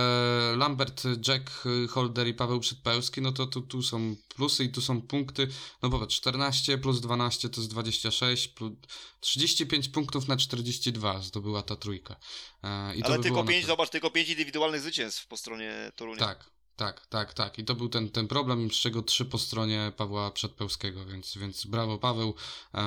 Lambert, 0.57 1.03
Jack, 1.29 1.51
Holder 1.91 2.27
i 2.27 2.35
Paweł 2.35 2.61
Przedpełski, 2.61 3.21
no 3.21 3.33
to 3.33 3.47
tu, 3.47 3.62
tu 3.62 3.83
są 3.83 4.17
plusy 4.37 4.65
i 4.65 4.69
tu 4.69 4.81
są 4.81 5.03
punkty. 5.03 5.49
No 5.83 5.91
powiedz, 5.91 6.11
14 6.11 6.79
plus 6.79 7.01
12 7.01 7.49
to 7.49 7.61
jest 7.61 7.71
26, 7.71 8.49
plus 8.49 8.73
35 9.21 9.89
punktów 9.89 10.29
na 10.29 10.37
42 10.37 11.23
zdobyła 11.23 11.62
ta 11.62 11.77
trójka. 11.77 12.17
E, 12.65 12.95
Ale 13.03 13.19
tylko 13.19 13.45
5, 13.45 13.67
zobacz, 13.67 13.91
tylko 13.91 14.11
5 14.11 14.29
indywidualnych 14.29 14.81
zwycięstw 14.81 15.27
po 15.27 15.37
stronie 15.37 15.93
Torunia. 15.97 16.19
Tak, 16.19 16.51
tak, 16.77 17.07
tak, 17.07 17.35
tak. 17.35 17.59
I 17.59 17.64
to 17.64 17.75
był 17.75 17.89
ten, 17.89 18.11
ten 18.11 18.29
problem, 18.29 18.70
z 18.70 18.75
czego 18.75 19.03
trzy 19.03 19.25
po 19.25 19.39
stronie 19.39 19.93
Pawła 19.97 20.31
Przedpełskiego, 20.31 21.05
więc, 21.07 21.39
więc 21.39 21.66
brawo 21.66 21.99
Paweł. 21.99 22.35
Eee, 22.75 22.83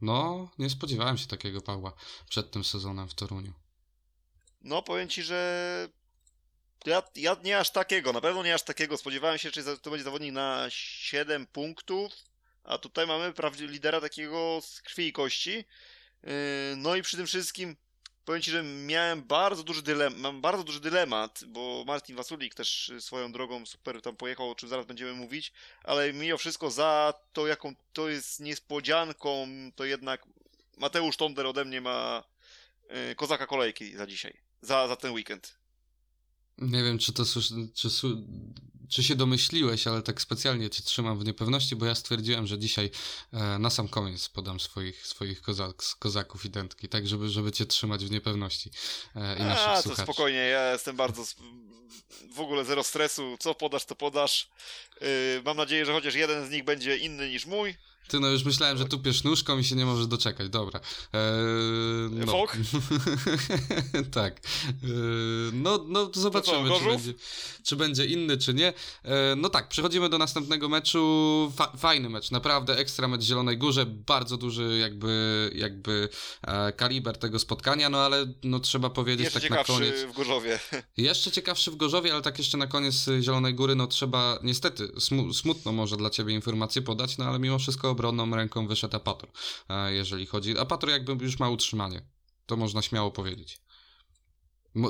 no, 0.00 0.48
nie 0.58 0.70
spodziewałem 0.70 1.18
się 1.18 1.26
takiego 1.26 1.60
Pawła 1.60 1.92
przed 2.28 2.50
tym 2.50 2.64
sezonem 2.64 3.08
w 3.08 3.14
Toruniu. 3.14 3.52
No, 4.62 4.82
powiem 4.82 5.08
ci, 5.08 5.22
że 5.22 5.88
ja, 6.86 7.02
ja 7.16 7.36
nie 7.44 7.58
aż 7.58 7.70
takiego, 7.70 8.12
na 8.12 8.20
pewno 8.20 8.42
nie 8.42 8.54
aż 8.54 8.62
takiego. 8.62 8.96
Spodziewałem 8.96 9.38
się, 9.38 9.50
że 9.50 9.78
to 9.78 9.90
będzie 9.90 10.04
zawodnik 10.04 10.32
na 10.32 10.66
7 10.70 11.46
punktów, 11.46 12.12
a 12.64 12.78
tutaj 12.78 13.06
mamy 13.06 13.32
lidera 13.60 14.00
takiego 14.00 14.60
z 14.62 14.82
krwi 14.82 15.06
i 15.06 15.12
kości. 15.12 15.64
Yy, 16.22 16.30
no 16.76 16.96
i 16.96 17.02
przy 17.02 17.16
tym 17.16 17.26
wszystkim 17.26 17.76
powiem 18.24 18.42
Ci, 18.42 18.50
że 18.50 18.62
miałem 18.62 19.22
bardzo 19.22 19.62
duży 19.62 19.82
dylemat, 19.82 20.18
mam 20.18 20.40
bardzo 20.40 20.64
duży 20.64 20.80
dylemat, 20.80 21.44
bo 21.46 21.84
Martin 21.86 22.16
Wasulik 22.16 22.54
też 22.54 22.92
swoją 23.00 23.32
drogą 23.32 23.66
super 23.66 24.02
tam 24.02 24.16
pojechał, 24.16 24.50
o 24.50 24.54
czym 24.54 24.68
zaraz 24.68 24.86
będziemy 24.86 25.12
mówić, 25.12 25.52
ale 25.84 26.12
mimo 26.12 26.38
wszystko 26.38 26.70
za 26.70 27.14
to, 27.32 27.46
jaką 27.46 27.74
to 27.92 28.08
jest 28.08 28.40
niespodzianką, 28.40 29.48
to 29.76 29.84
jednak 29.84 30.26
Mateusz 30.76 31.16
Tonder 31.16 31.46
ode 31.46 31.64
mnie 31.64 31.80
ma 31.80 32.24
yy, 32.90 33.14
kozaka 33.14 33.46
kolejki 33.46 33.96
za 33.96 34.06
dzisiaj, 34.06 34.40
za, 34.62 34.88
za 34.88 34.96
ten 34.96 35.12
weekend. 35.12 35.58
Nie 36.58 36.82
wiem, 36.82 36.98
czy 36.98 37.12
to 37.12 37.24
czy, 37.74 37.98
czy 38.88 39.02
się 39.02 39.14
domyśliłeś, 39.14 39.86
ale 39.86 40.02
tak 40.02 40.20
specjalnie 40.20 40.70
cię 40.70 40.82
trzymam 40.82 41.18
w 41.18 41.24
niepewności, 41.24 41.76
bo 41.76 41.86
ja 41.86 41.94
stwierdziłem, 41.94 42.46
że 42.46 42.58
dzisiaj 42.58 42.90
e, 43.32 43.58
na 43.58 43.70
sam 43.70 43.88
koniec 43.88 44.28
podam 44.28 44.60
swoich, 44.60 45.06
swoich 45.06 45.42
kozak, 45.42 45.82
kozaków 45.98 46.44
i 46.44 46.50
dętki, 46.50 46.88
tak 46.88 47.08
żeby, 47.08 47.28
żeby 47.28 47.52
cię 47.52 47.66
trzymać 47.66 48.04
w 48.04 48.10
niepewności 48.10 48.70
e, 49.16 49.38
i 49.38 49.40
A, 49.40 49.44
naszych 49.44 49.66
to 49.66 49.82
słuchaczy. 49.82 50.02
spokojnie, 50.02 50.38
ja 50.38 50.72
jestem 50.72 50.96
bardzo 50.96 51.24
w 52.34 52.40
ogóle 52.40 52.64
zero 52.64 52.84
stresu, 52.84 53.36
co 53.40 53.54
podasz, 53.54 53.84
to 53.84 53.94
podasz. 53.94 54.48
Yy, 55.00 55.08
mam 55.44 55.56
nadzieję, 55.56 55.86
że 55.86 55.92
chociaż 55.92 56.14
jeden 56.14 56.46
z 56.46 56.50
nich 56.50 56.64
będzie 56.64 56.96
inny 56.96 57.28
niż 57.28 57.46
mój. 57.46 57.74
Ty 58.08 58.20
no 58.20 58.28
już 58.28 58.44
myślałem, 58.44 58.78
że 58.78 58.84
tupiesz 58.84 59.24
nóżką 59.24 59.58
i 59.58 59.64
się 59.64 59.76
nie 59.76 59.86
możesz 59.86 60.06
doczekać. 60.06 60.48
Dobra. 60.48 60.80
Eee, 61.12 61.20
no. 62.26 62.44
Tak. 64.12 64.40
Eee, 64.66 64.90
no, 65.52 65.84
no 65.88 66.10
zobaczymy, 66.14 66.68
co, 66.68 66.78
czy, 66.78 66.84
będzie, 66.84 67.14
czy 67.62 67.76
będzie 67.76 68.06
inny, 68.06 68.38
czy 68.38 68.54
nie. 68.54 68.68
Eee, 69.04 69.36
no 69.36 69.48
tak, 69.48 69.68
przechodzimy 69.68 70.08
do 70.08 70.18
następnego 70.18 70.68
meczu. 70.68 71.52
Fa 71.56 71.72
fajny 71.76 72.08
mecz, 72.08 72.30
naprawdę 72.30 72.76
ekstra 72.76 73.08
mecz 73.08 73.22
Zielonej 73.22 73.58
Górze. 73.58 73.86
Bardzo 73.86 74.36
duży 74.36 74.78
jakby, 74.78 75.50
jakby 75.54 76.08
e, 76.42 76.72
kaliber 76.72 77.18
tego 77.18 77.38
spotkania, 77.38 77.90
no 77.90 77.98
ale 77.98 78.26
no 78.42 78.60
trzeba 78.60 78.90
powiedzieć 78.90 79.24
jeszcze 79.24 79.40
tak 79.40 79.50
na 79.50 79.64
koniec. 79.64 80.02
w 80.02 80.12
Gorzowie. 80.12 80.58
Jeszcze 80.96 81.30
ciekawszy 81.30 81.70
w 81.70 81.76
Gorzowie, 81.76 82.12
ale 82.12 82.22
tak 82.22 82.38
jeszcze 82.38 82.58
na 82.58 82.66
koniec 82.66 83.06
Zielonej 83.20 83.54
Góry, 83.54 83.74
no 83.74 83.86
trzeba 83.86 84.38
niestety 84.42 84.88
smu 85.00 85.34
smutno 85.34 85.72
może 85.72 85.96
dla 85.96 86.10
ciebie 86.10 86.34
informację 86.34 86.82
podać, 86.82 87.18
no 87.18 87.24
ale 87.24 87.38
mimo 87.38 87.58
wszystko 87.58 87.93
obronną 87.94 88.36
ręką 88.36 88.66
wyszedł 88.66 88.96
Apator, 88.96 89.30
e, 89.68 89.92
jeżeli 89.92 90.26
chodzi. 90.26 90.58
Apator 90.58 90.90
jakby 90.90 91.24
już 91.24 91.38
ma 91.38 91.48
utrzymanie. 91.48 92.02
To 92.46 92.56
można 92.56 92.82
śmiało 92.82 93.10
powiedzieć. 93.10 93.60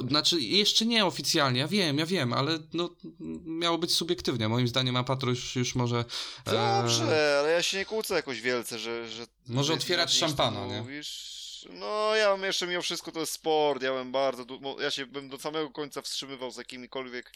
Znaczy, 0.09 0.41
jeszcze 0.41 0.87
nie 0.87 1.07
oficjalnie, 1.07 1.61
ja 1.61 1.69
wiem, 1.69 1.99
ja 1.99 2.07
wiem, 2.07 2.33
ale 2.33 2.59
no, 2.73 2.97
miało 3.45 3.79
być 3.79 3.95
subiektywnie. 3.95 4.49
Moim 4.49 4.69
zdaniem 4.69 4.97
Apator 4.97 5.29
już, 5.29 5.57
już 5.57 5.75
może... 5.75 6.05
E, 6.47 6.51
Dobrze, 6.51 7.37
ale 7.41 7.51
ja 7.53 7.63
się 7.63 7.79
nie 7.79 7.85
kłócę 7.85 8.15
jakoś 8.15 8.41
wielce, 8.41 8.79
że... 8.79 9.09
że 9.09 9.27
może 9.47 9.75
otwierać 9.75 10.13
szampana, 10.13 10.67
nie? 10.67 10.81
Mówisz. 10.81 11.35
No, 11.71 12.15
ja 12.15 12.33
bym 12.37 12.45
jeszcze 12.45 12.67
mimo 12.67 12.83
wszystko 12.83 13.13
to 13.13 13.21
jest 13.21 13.33
sport, 13.33 13.83
ja 13.83 13.93
bym 13.93 14.13
bardzo... 14.13 14.47
Ja 14.81 14.91
się 14.91 15.07
bym 15.07 15.29
do 15.29 15.39
samego 15.39 15.71
końca 15.71 16.03
wstrzymywał 16.03 16.51
z 16.51 16.57
jakimikolwiek 16.57 17.33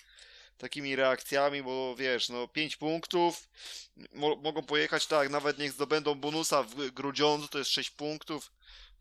takimi 0.59 0.97
reakcjami, 0.97 1.63
bo 1.63 1.97
wiesz, 1.97 2.29
no 2.29 2.49
5 2.49 2.77
punktów, 2.77 3.49
mo 4.13 4.37
mogą 4.37 4.63
pojechać 4.63 5.07
tak, 5.07 5.31
nawet 5.31 5.59
niech 5.59 5.73
zdobędą 5.73 6.15
bonusa 6.15 6.63
w 6.63 6.91
Grudziądzu, 6.91 7.49
to 7.49 7.59
jest 7.59 7.71
6 7.71 7.91
punktów 7.91 8.53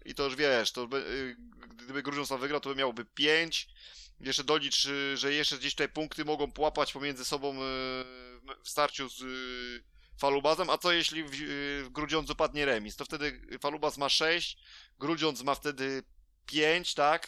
i 0.05 0.15
to 0.15 0.23
już 0.23 0.35
wiesz, 0.35 0.71
to 0.71 0.83
y, 0.97 1.35
gdyby 1.75 2.03
Grudziądz 2.03 2.29
wygrał, 2.41 2.59
to 2.59 2.69
by 2.69 2.75
miałoby 2.75 3.05
5, 3.05 3.67
jeszcze 4.19 4.43
dolicz, 4.43 4.85
y, 4.85 5.17
że 5.17 5.33
jeszcze 5.33 5.57
gdzieś 5.57 5.73
tutaj 5.73 5.89
punkty 5.89 6.25
mogą 6.25 6.51
połapać 6.51 6.93
pomiędzy 6.93 7.25
sobą 7.25 7.53
y, 7.53 7.57
w 8.63 8.69
starciu 8.69 9.09
z 9.09 9.23
Falubazem, 10.19 10.69
a 10.69 10.77
co 10.77 10.91
jeśli 10.91 11.23
w, 11.23 11.31
w 11.85 11.89
Grudziądzu 11.89 12.35
padnie 12.35 12.65
remis, 12.65 12.95
to 12.95 13.05
wtedy 13.05 13.41
Falubaz 13.61 13.97
ma 13.97 14.09
6, 14.09 14.57
Grudziądz 14.99 15.43
ma 15.43 15.55
wtedy 15.55 16.03
5, 16.45 16.93
tak, 16.93 17.27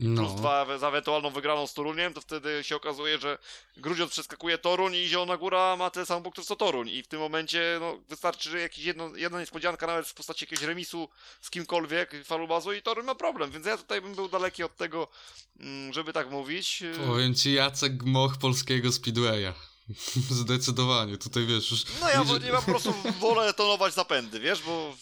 no. 0.00 0.22
plus 0.22 0.34
dwa 0.34 0.78
za 0.78 0.88
ewentualną 0.88 1.30
wygraną 1.30 1.66
z 1.66 1.74
Toruniem, 1.74 2.14
to 2.14 2.20
wtedy 2.20 2.64
się 2.64 2.76
okazuje, 2.76 3.18
że 3.18 3.38
Grudziądz 3.76 4.12
przeskakuje 4.12 4.58
Toruń 4.58 4.94
i 4.94 5.08
Zielona 5.08 5.36
Góra 5.36 5.76
ma 5.76 5.90
tyle 5.90 6.06
samo 6.06 6.20
punktów 6.20 6.46
co 6.46 6.56
Toruń 6.56 6.88
i 6.88 7.02
w 7.02 7.06
tym 7.06 7.20
momencie 7.20 7.76
no, 7.80 7.98
wystarczy, 8.08 8.50
że 8.50 8.60
jakiś 8.60 8.84
jedno, 8.84 9.16
jedna 9.16 9.40
niespodzianka 9.40 9.86
nawet 9.86 10.08
w 10.08 10.14
postaci 10.14 10.44
jakiegoś 10.44 10.64
remisu 10.64 11.08
z 11.40 11.50
kimkolwiek 11.50 12.24
falubazu 12.24 12.72
i 12.72 12.82
Toruń 12.82 13.06
ma 13.06 13.14
problem, 13.14 13.50
więc 13.50 13.66
ja 13.66 13.76
tutaj 13.76 14.00
bym 14.00 14.14
był 14.14 14.28
daleki 14.28 14.62
od 14.62 14.76
tego, 14.76 15.08
mm, 15.60 15.92
żeby 15.92 16.12
tak 16.12 16.30
mówić. 16.30 16.82
Powiem 17.06 17.34
ci 17.34 17.52
Jacek 17.52 18.02
Moch 18.02 18.38
polskiego 18.38 18.92
Speedwaya. 18.92 19.52
Zdecydowanie, 20.30 21.18
tutaj 21.18 21.46
wiesz 21.46 21.70
już... 21.70 21.84
No 22.00 22.08
ja, 22.08 22.24
nie, 22.24 22.46
ja 22.46 22.56
po 22.56 22.62
prostu 22.62 22.94
wolę 23.20 23.54
tonować 23.54 23.94
zapędy, 23.94 24.40
wiesz, 24.40 24.62
bo 24.62 24.96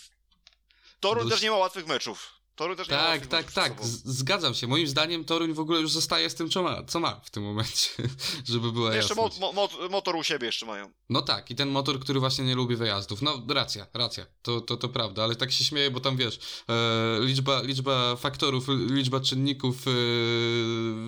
Toruń 1.00 1.24
Dość... 1.24 1.34
też 1.34 1.42
nie 1.42 1.50
ma 1.50 1.56
łatwych 1.56 1.86
meczów. 1.86 2.32
Toruń 2.56 2.76
też 2.76 2.88
tak, 2.88 3.22
nie 3.22 3.26
tak, 3.26 3.52
tak, 3.52 3.76
tak. 3.76 3.86
Zgadzam 3.86 4.54
się. 4.54 4.66
Moim 4.66 4.86
zdaniem 4.86 5.24
Toruń 5.24 5.52
w 5.52 5.60
ogóle 5.60 5.80
już 5.80 5.90
zostaje 5.90 6.30
z 6.30 6.34
tym, 6.34 6.50
co 6.50 6.62
ma, 6.62 6.82
co 6.82 7.00
ma 7.00 7.20
w 7.24 7.30
tym 7.30 7.42
momencie, 7.42 7.88
żeby 8.52 8.72
była 8.72 8.94
Jeszcze 8.94 9.14
mo 9.14 9.30
mo 9.52 9.68
motor 9.90 10.16
u 10.16 10.22
siebie 10.22 10.46
jeszcze 10.46 10.66
mają. 10.66 10.90
No 11.10 11.22
tak, 11.22 11.50
i 11.50 11.54
ten 11.54 11.68
motor, 11.68 12.00
który 12.00 12.20
właśnie 12.20 12.44
nie 12.44 12.54
lubi 12.54 12.76
wyjazdów. 12.76 13.22
No 13.22 13.42
racja, 13.48 13.86
racja, 13.94 14.26
to, 14.42 14.60
to, 14.60 14.76
to 14.76 14.88
prawda, 14.88 15.24
ale 15.24 15.36
tak 15.36 15.52
się 15.52 15.64
śmieję, 15.64 15.90
bo 15.90 16.00
tam 16.00 16.16
wiesz, 16.16 16.38
e, 16.68 17.18
liczba, 17.20 17.62
liczba 17.62 18.16
faktorów, 18.16 18.66
liczba 18.90 19.20
czynników, 19.20 19.76
e, 19.88 19.90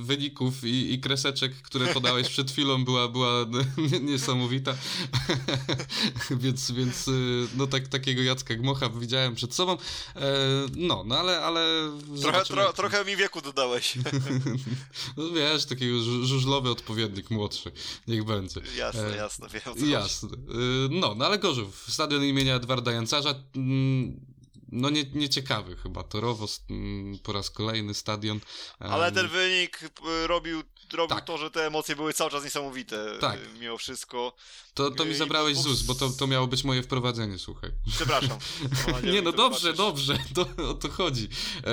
wyników 0.03 0.65
i, 0.65 0.93
i, 0.95 1.01
kreseczek, 1.01 1.53
które 1.63 1.87
podałeś 1.95 2.29
przed 2.29 2.51
chwilą 2.51 2.85
była, 2.85 3.09
była 3.09 3.47
niesamowita. 4.03 4.75
więc, 6.31 6.71
więc 6.71 7.09
e, 7.09 7.13
no 7.57 7.67
tak, 7.67 7.89
takiego 7.89 8.23
Jacka 8.23 8.55
Gmocha 8.55 8.89
widziałem 8.89 9.35
przed 9.35 9.55
sobą. 9.55 9.73
E, 9.73 9.79
no, 10.77 11.05
no 11.07 11.19
ale 11.19 11.38
ale... 11.43 11.91
Trochę, 12.23 12.45
tro, 12.45 12.73
trochę 12.73 13.05
mi 13.05 13.17
wieku 13.17 13.41
dodałeś. 13.41 13.95
no 15.17 15.31
wiesz, 15.31 15.65
takiego 15.65 15.99
żużlowy 16.03 16.71
odpowiednik 16.71 17.31
młodszy. 17.31 17.73
Niech 18.09 18.25
będzie. 18.25 18.61
Jasne, 18.77 19.15
e, 19.15 19.17
jasne. 19.17 19.49
Wiem, 19.49 19.91
jasne. 19.91 20.29
E, 20.29 20.35
no, 20.91 21.15
no 21.15 21.27
ale 21.27 21.39
Gorzów, 21.39 21.87
stadion 21.89 22.25
imienia 22.25 22.55
Edwarda 22.55 22.93
Jancarza, 22.93 23.35
mm, 23.57 24.21
no 24.73 24.91
nie, 24.91 25.05
nieciekawy 25.15 25.77
chyba, 25.77 26.03
torowo 26.03 26.47
mm, 26.71 27.19
po 27.19 27.33
raz 27.33 27.51
kolejny 27.51 27.95
stadion. 27.95 28.41
Ale 28.79 29.13
ten 29.13 29.29
wynik 29.29 29.81
robił 30.27 30.63
robił 30.93 31.17
tak. 31.17 31.25
to, 31.25 31.39
że 31.39 31.51
te 31.51 31.67
emocje 31.67 31.97
były 31.97 32.13
cały 32.13 32.31
czas 32.31 32.45
niesamowite. 32.45 33.19
Tak. 33.21 33.41
Mimo 33.61 33.79
wszystko. 33.79 34.33
To, 34.75 34.91
to 34.91 35.05
mi 35.05 35.15
zabrałeś 35.15 35.57
z 35.57 35.67
ust, 35.67 35.87
bo 35.87 35.95
to, 35.95 36.11
to 36.11 36.27
miało 36.27 36.47
być 36.47 36.65
moje 36.65 36.83
wprowadzenie, 36.83 37.39
słuchaj. 37.39 37.71
Przepraszam. 37.97 38.39
nie, 39.13 39.23
no 39.23 39.33
dobrze, 39.33 39.73
dobrze, 39.73 40.19
to, 40.35 40.71
o 40.71 40.75
to 40.75 40.89
chodzi. 40.89 41.29
Eee, 41.57 41.73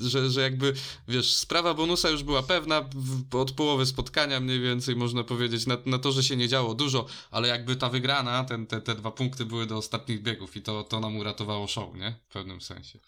że, 0.00 0.30
że 0.30 0.40
jakby, 0.40 0.74
wiesz, 1.08 1.36
sprawa 1.36 1.74
bonusa 1.74 2.10
już 2.10 2.22
była 2.22 2.42
pewna 2.42 2.88
od 3.32 3.52
połowy 3.52 3.86
spotkania 3.86 4.40
mniej 4.40 4.60
więcej, 4.60 4.96
można 4.96 5.24
powiedzieć, 5.24 5.66
na, 5.66 5.76
na 5.86 5.98
to, 5.98 6.12
że 6.12 6.22
się 6.22 6.36
nie 6.36 6.48
działo 6.48 6.74
dużo, 6.74 7.06
ale 7.30 7.48
jakby 7.48 7.76
ta 7.76 7.88
wygrana, 7.88 8.44
ten, 8.44 8.66
te, 8.66 8.80
te 8.80 8.94
dwa 8.94 9.10
punkty 9.10 9.44
były 9.44 9.66
do 9.66 9.76
ostatnich 9.76 10.22
biegów 10.22 10.56
i 10.56 10.62
to, 10.62 10.84
to 10.84 11.00
nam 11.00 11.16
uratowało 11.16 11.66
show, 11.66 11.94
nie? 11.94 12.14
W 12.28 12.32
pewnym 12.32 12.60
sensie. 12.60 12.98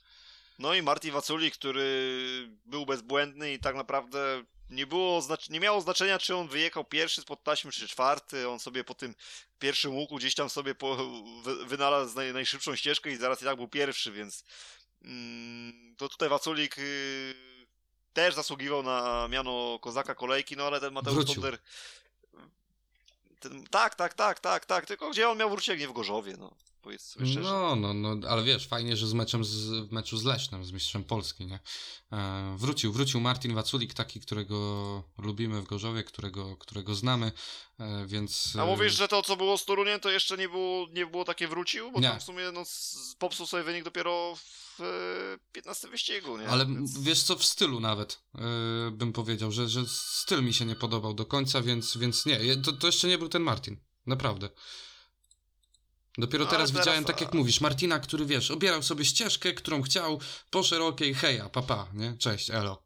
No 0.58 0.74
i 0.74 0.82
Martin 0.82 1.12
Waculi, 1.12 1.50
który 1.50 2.48
był 2.64 2.86
bezbłędny 2.86 3.52
i 3.52 3.58
tak 3.58 3.76
naprawdę 3.76 4.42
nie 4.70 4.86
było, 4.86 5.22
nie 5.50 5.60
miało 5.60 5.80
znaczenia, 5.80 6.18
czy 6.18 6.36
on 6.36 6.48
wyjechał 6.48 6.84
pierwszy 6.84 7.20
spod 7.20 7.42
taśmy, 7.42 7.72
czy 7.72 7.88
czwarty. 7.88 8.48
On 8.48 8.58
sobie 8.58 8.84
po 8.84 8.94
tym 8.94 9.14
pierwszym 9.58 9.94
łuku 9.94 10.16
gdzieś 10.16 10.34
tam 10.34 10.50
sobie 10.50 10.74
po, 10.74 10.96
wynalazł 11.66 12.16
naj, 12.16 12.32
najszybszą 12.32 12.76
ścieżkę 12.76 13.10
i 13.10 13.16
zaraz 13.16 13.42
i 13.42 13.44
tak 13.44 13.56
był 13.56 13.68
pierwszy, 13.68 14.12
więc 14.12 14.44
mm, 15.02 15.94
to 15.96 16.08
tutaj 16.08 16.28
Waculik 16.28 16.78
y, 16.78 17.34
też 18.12 18.34
zasługiwał 18.34 18.82
na 18.82 19.28
miano 19.28 19.78
kozaka 19.78 20.14
kolejki, 20.14 20.56
no 20.56 20.64
ale 20.64 20.80
ten 20.80 20.92
Mateusz 20.92 21.24
Tonder... 21.24 21.58
Ten, 23.40 23.66
tak, 23.66 23.94
tak, 23.94 24.14
tak, 24.14 24.40
tak, 24.40 24.66
tak, 24.66 24.86
tylko 24.86 25.10
gdzie 25.10 25.28
on 25.28 25.38
miał 25.38 25.50
wrócić, 25.50 25.68
jak 25.68 25.78
nie 25.78 25.88
w 25.88 25.92
Gorzowie, 25.92 26.34
no. 26.38 26.54
Powiedzmy 26.88 27.12
sobie 27.12 27.26
szczerze. 27.26 27.50
No, 27.50 27.76
no, 27.76 27.94
no, 27.94 28.28
ale 28.28 28.42
wiesz, 28.42 28.66
fajnie, 28.66 28.96
że 28.96 29.06
z 29.06 29.12
meczem 29.12 29.44
z, 29.44 29.88
w 29.88 29.92
meczu 29.92 30.16
z 30.16 30.24
Lesznem, 30.24 30.64
z 30.64 30.72
mistrzem 30.72 31.04
Polski, 31.04 31.46
nie? 31.46 31.60
E, 32.12 32.56
wrócił, 32.58 32.92
wrócił 32.92 33.20
Martin 33.20 33.54
Waculik, 33.54 33.94
taki, 33.94 34.20
którego 34.20 35.04
lubimy 35.18 35.62
w 35.62 35.64
Gorzowie, 35.64 36.04
którego, 36.04 36.56
którego 36.56 36.94
znamy, 36.94 37.32
e, 37.80 38.06
więc... 38.06 38.56
A 38.56 38.66
mówisz, 38.66 38.96
że 38.96 39.08
to, 39.08 39.22
co 39.22 39.36
było 39.36 39.58
z 39.58 39.64
Toruniem, 39.64 40.00
to 40.00 40.10
jeszcze 40.10 40.36
nie 40.36 40.48
było, 40.48 40.86
nie 40.92 41.06
było 41.06 41.24
takie 41.24 41.48
wrócił? 41.48 41.92
Bo 41.92 42.00
Nie. 42.00 42.08
tam 42.08 42.20
w 42.20 42.22
sumie 42.22 42.52
no, 42.52 42.64
popsuł 43.18 43.46
sobie 43.46 43.62
wynik 43.62 43.84
dopiero 43.84 44.36
w 44.36 44.80
e, 44.80 45.52
15 45.52 45.88
wyścigu, 45.88 46.38
nie? 46.38 46.48
Ale 46.48 46.66
Więc- 46.66 47.02
wiesz 47.02 47.22
co, 47.22 47.36
w 47.36 47.44
stylu 47.44 47.80
nawet 47.80 48.22
e, 48.34 48.40
bym 48.90 49.12
powiedział, 49.12 49.52
że, 49.52 49.68
że 49.68 49.82
styl 49.88 50.42
mi 50.42 50.54
się 50.54 50.64
nie 50.64 50.76
podobał 50.76 51.14
do 51.14 51.26
końca, 51.26 51.62
więc, 51.62 51.96
więc 51.96 52.26
nie, 52.26 52.56
to, 52.56 52.72
to 52.72 52.86
jeszcze 52.86 53.08
nie 53.08 53.18
był 53.18 53.28
ten 53.28 53.42
Martin, 53.42 53.76
naprawdę. 54.06 54.48
Dopiero 56.18 56.44
No, 56.44 56.50
teraz, 56.50 56.70
widziałem, 56.70 57.04
tak 57.04 57.20
jak 57.20 57.34
mówisz, 57.34 57.60
Martina, 57.60 57.98
który 57.98 58.26
wiesz, 58.26 58.50
obierał 58.50 58.82
sobie 58.82 59.04
ścieżkę, 59.04 59.52
którą 59.52 59.82
chciał, 59.82 60.20
po 60.50 60.62
szerokiej, 60.62 61.14
heja, 61.14 61.48
papa, 61.48 61.86
nie? 61.94 62.16
Cześć, 62.18 62.50
elo. 62.50 62.82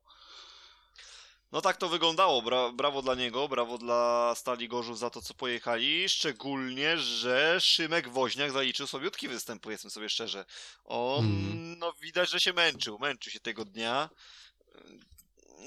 No 1.53 1.61
tak 1.61 1.77
to 1.77 1.89
wyglądało. 1.89 2.43
Bra 2.43 2.73
brawo 2.73 3.03
dla 3.03 3.15
niego, 3.15 3.49
brawo 3.49 3.79
dla 3.79 4.35
Stali 4.37 4.69
Gorzów 4.69 4.99
za 4.99 5.11
to, 5.11 5.23
co 5.23 5.35
pojechali. 5.35 6.09
Szczególnie, 6.09 6.99
że 6.99 7.61
Szymek 7.61 8.09
Woźniak 8.09 8.53
zaliczył 8.53 8.87
sobiutki 8.87 9.29
występ, 9.29 9.63
powiedzmy 9.63 9.91
sobie 9.91 10.09
szczerze. 10.09 10.45
On, 10.85 11.25
Mhm. 11.25 11.79
no 11.79 11.93
widać, 11.93 12.31
że 12.31 12.41
się 12.41 12.53
męczył. 12.53 12.99
Męczył 12.99 13.33
się 13.33 13.41
tego 13.41 13.65
dnia. 13.65 14.11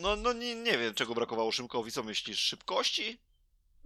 No, 0.01 0.15
no 0.15 0.33
nie, 0.33 0.55
nie 0.55 0.77
wiem, 0.77 0.93
czego 0.93 1.15
brakowało 1.15 1.51
Szymkowi. 1.51 1.91
Co 1.91 2.03
myślisz? 2.03 2.39
Szybkości? 2.39 3.17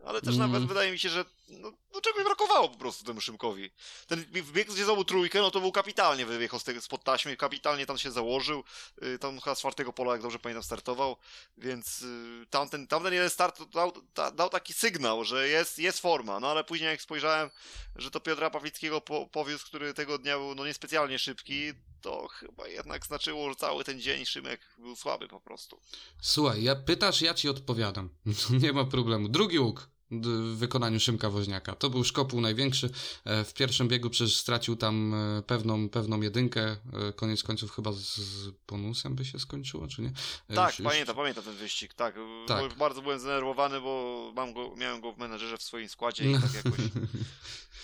Ale 0.06 0.22
też 0.22 0.36
Mm. 0.36 0.52
nawet 0.52 0.68
wydaje 0.68 0.92
mi 0.92 1.00
się, 1.00 1.10
że 1.10 1.26
no, 1.50 1.72
no 1.94 2.02
czegoś 2.02 2.24
brakowało 2.24 2.70
po 2.70 2.78
prostu 2.78 3.06
temu 3.06 3.22
Szymkowi. 3.22 3.72
Ten 4.08 4.20
wbieg, 4.20 4.72
gdzie 4.72 4.86
znowu 4.86 5.06
trójkę, 5.06 5.42
no 5.42 5.52
to 5.52 5.60
był 5.60 5.72
kapitalnie 5.72 6.26
wyjechał 6.26 6.60
spod 6.80 7.04
taśmy, 7.04 7.38
kapitalnie 7.38 7.86
tam 7.86 7.98
się 7.98 8.12
założył. 8.12 8.64
Y, 9.04 9.20
Tam 9.20 9.40
chyba 9.40 9.56
z 9.56 9.60
czwartego 9.60 9.94
pola, 9.94 10.12
jak 10.12 10.22
dobrze 10.22 10.40
pamiętam, 10.40 10.64
startował. 10.64 11.18
Więc 11.58 12.02
y, 12.02 12.46
tamten, 12.50 12.88
tamten 12.88 13.14
jeden 13.14 13.30
start 13.30 13.64
dał, 13.64 13.94
da, 14.16 14.32
dał 14.32 14.50
taki 14.50 14.74
sygnał, 14.74 15.24
że 15.24 15.48
jest, 15.48 15.80
jest 15.80 16.00
forma. 16.00 16.40
No 16.40 16.52
ale 16.52 16.64
później 16.64 16.90
jak 16.90 17.02
spojrzałem, 17.02 17.50
że 17.96 18.12
to 18.12 18.20
Piotra 18.20 18.50
Pawlickiego 18.50 19.02
po, 19.02 19.28
powiózł, 19.28 19.66
który 19.66 19.94
tego 19.94 20.18
dnia 20.18 20.38
był 20.38 20.56
no 20.56 20.66
niespecjalnie 20.66 21.20
szybki, 21.20 21.74
to 22.02 22.28
chyba 22.28 22.68
jednak 22.68 23.06
znaczyło, 23.06 23.50
że 23.50 23.56
cały 23.56 23.84
ten 23.84 24.02
dzień 24.02 24.26
Szymek 24.26 24.62
był 24.78 24.96
słaby 24.96 25.28
po 25.28 25.40
prostu. 25.40 25.82
Słuchaj, 26.22 26.64
ja 26.64 26.76
pytasz, 26.76 27.22
ja 27.22 27.34
ci 27.34 27.50
odpowiadam. 27.50 28.10
nie 28.62 28.74
ma 28.74 28.86
problemu. 28.86 29.30
Drugi 29.30 29.60
łuk 29.60 29.90
w 30.12 30.56
wykonaniu 30.58 31.00
Szymka 31.00 31.30
Woźniaka. 31.30 31.76
To 31.76 31.90
był 31.90 32.04
szkopuł 32.04 32.42
największy. 32.42 32.90
E, 33.26 33.44
W 33.44 33.54
pierwszym 33.54 33.88
biegu 33.88 34.10
przecież 34.10 34.36
stracił 34.38 34.76
tam 34.76 35.14
e, 35.14 35.42
pewną, 35.42 35.90
pewną 35.90 36.22
jedynkę. 36.22 36.62
E, 37.10 37.14
Koniec 37.16 37.44
końców 37.44 37.72
chyba 37.76 37.92
z, 37.92 38.20
bonusem 38.68 39.16
by 39.16 39.26
się 39.26 39.40
skończyło, 39.40 39.88
czy 39.88 40.02
nie? 40.02 40.12
Tak, 40.56 40.70
już- 40.70 40.80
już- 40.80 40.88
pamiętam, 40.90 41.16
pamiętam 41.16 41.44
ten 41.44 41.56
wyścig, 41.56 41.94
tak. 41.94 42.16
Tak. 42.48 42.74
Bardzo 42.78 43.02
byłem 43.02 43.20
zdenerwowany, 43.20 43.82
bo 43.82 44.32
mam 44.36 44.54
go, 44.54 44.76
miałem 44.78 45.02
go 45.02 45.12
w 45.14 45.18
menedżerze 45.18 45.58
w 45.58 45.64
swoim 45.64 45.90
składzie 45.90 46.32
i 46.32 46.34
tak 46.34 46.54
jakoś... 46.54 46.80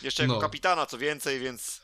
Jeszcze 0.04 0.24
jako 0.24 0.36
No. 0.36 0.42
kapitana, 0.42 0.86
co 0.86 0.98
więcej, 0.98 1.40
więc... 1.40 1.82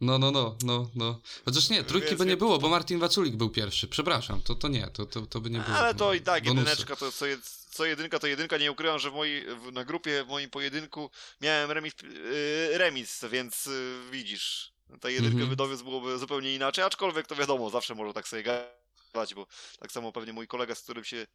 No, 0.00 0.18
no, 0.18 0.30
no, 0.30 0.56
no, 0.64 0.90
no. 0.94 1.20
Chociaż 1.44 1.70
nie, 1.70 1.84
trójki 1.84 2.08
Więc 2.08 2.18
by 2.18 2.26
nie 2.26 2.36
było, 2.36 2.58
bo 2.58 2.68
Martin 2.68 2.98
Waculik 2.98 3.36
był 3.36 3.50
pierwszy. 3.50 3.88
Przepraszam, 3.88 4.42
to, 4.42 4.54
to 4.54 4.68
nie, 4.68 4.86
to, 4.92 5.06
to, 5.06 5.26
to 5.26 5.40
by 5.40 5.50
nie 5.50 5.60
było. 5.60 5.76
Ale 5.76 5.94
to 5.94 6.14
i 6.14 6.20
tak, 6.20 6.44
bonusy. 6.44 6.60
jedyneczka, 6.68 6.96
to 6.96 7.12
co, 7.12 7.26
jed, 7.26 7.40
co 7.74 7.84
jedynka, 7.84 8.18
to 8.18 8.26
jedynka. 8.26 8.56
Nie 8.58 8.72
ukrywam, 8.72 8.98
że 8.98 9.10
w 9.10 9.14
mojej, 9.14 9.46
na 9.72 9.84
grupie, 9.84 10.24
w 10.24 10.28
moim 10.28 10.50
pojedynku 10.50 11.10
miałem 11.40 11.70
remis, 11.70 11.92
yy, 12.02 12.78
remis 12.78 13.24
więc 13.30 13.66
yy, 13.66 14.00
widzisz, 14.10 14.72
ta 15.00 15.10
jedynkę 15.10 15.32
Mhm. 15.34 15.50
wydowiózł 15.50 15.84
byłoby 15.84 16.18
zupełnie 16.18 16.54
inaczej, 16.54 16.84
aczkolwiek 16.84 17.26
to 17.26 17.36
wiadomo, 17.36 17.70
zawsze 17.70 17.94
może 17.94 18.12
tak 18.12 18.28
sobie 18.28 18.42
gadać, 18.42 19.34
bo 19.34 19.46
tak 19.78 19.92
samo 19.92 20.12
pewnie 20.12 20.32
mój 20.32 20.46
kolega, 20.46 20.74
z 20.74 20.82
którym 20.82 21.04
się 21.04 21.26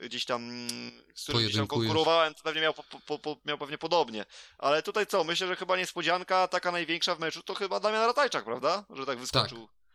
gdzieś 0.00 0.24
tam, 0.24 0.68
z 1.14 1.22
którym 1.22 1.42
gdzieś 1.42 1.56
tam 1.56 1.66
konkurowałem, 1.66 2.34
to 2.34 2.42
pewnie 2.42 2.60
miał, 2.60 2.74
po, 2.74 2.82
po, 3.06 3.18
po, 3.18 3.36
miał 3.44 3.58
pewnie 3.58 3.78
podobnie. 3.78 4.24
Ale 4.58 4.82
tutaj 4.82 5.06
co, 5.06 5.24
myślę, 5.24 5.46
że 5.46 5.56
chyba 5.56 5.76
niespodzianka 5.76 6.48
taka 6.48 6.72
największa 6.72 7.14
w 7.14 7.18
meczu 7.18 7.42
to 7.42 7.54
chyba 7.54 7.80
Damian 7.80 8.04
Ratajczak, 8.06 8.44
prawda? 8.44 8.84
Że 8.90 9.06
tak 9.06 9.18
wyskoczył. 9.18 9.66
Tak, 9.66 9.85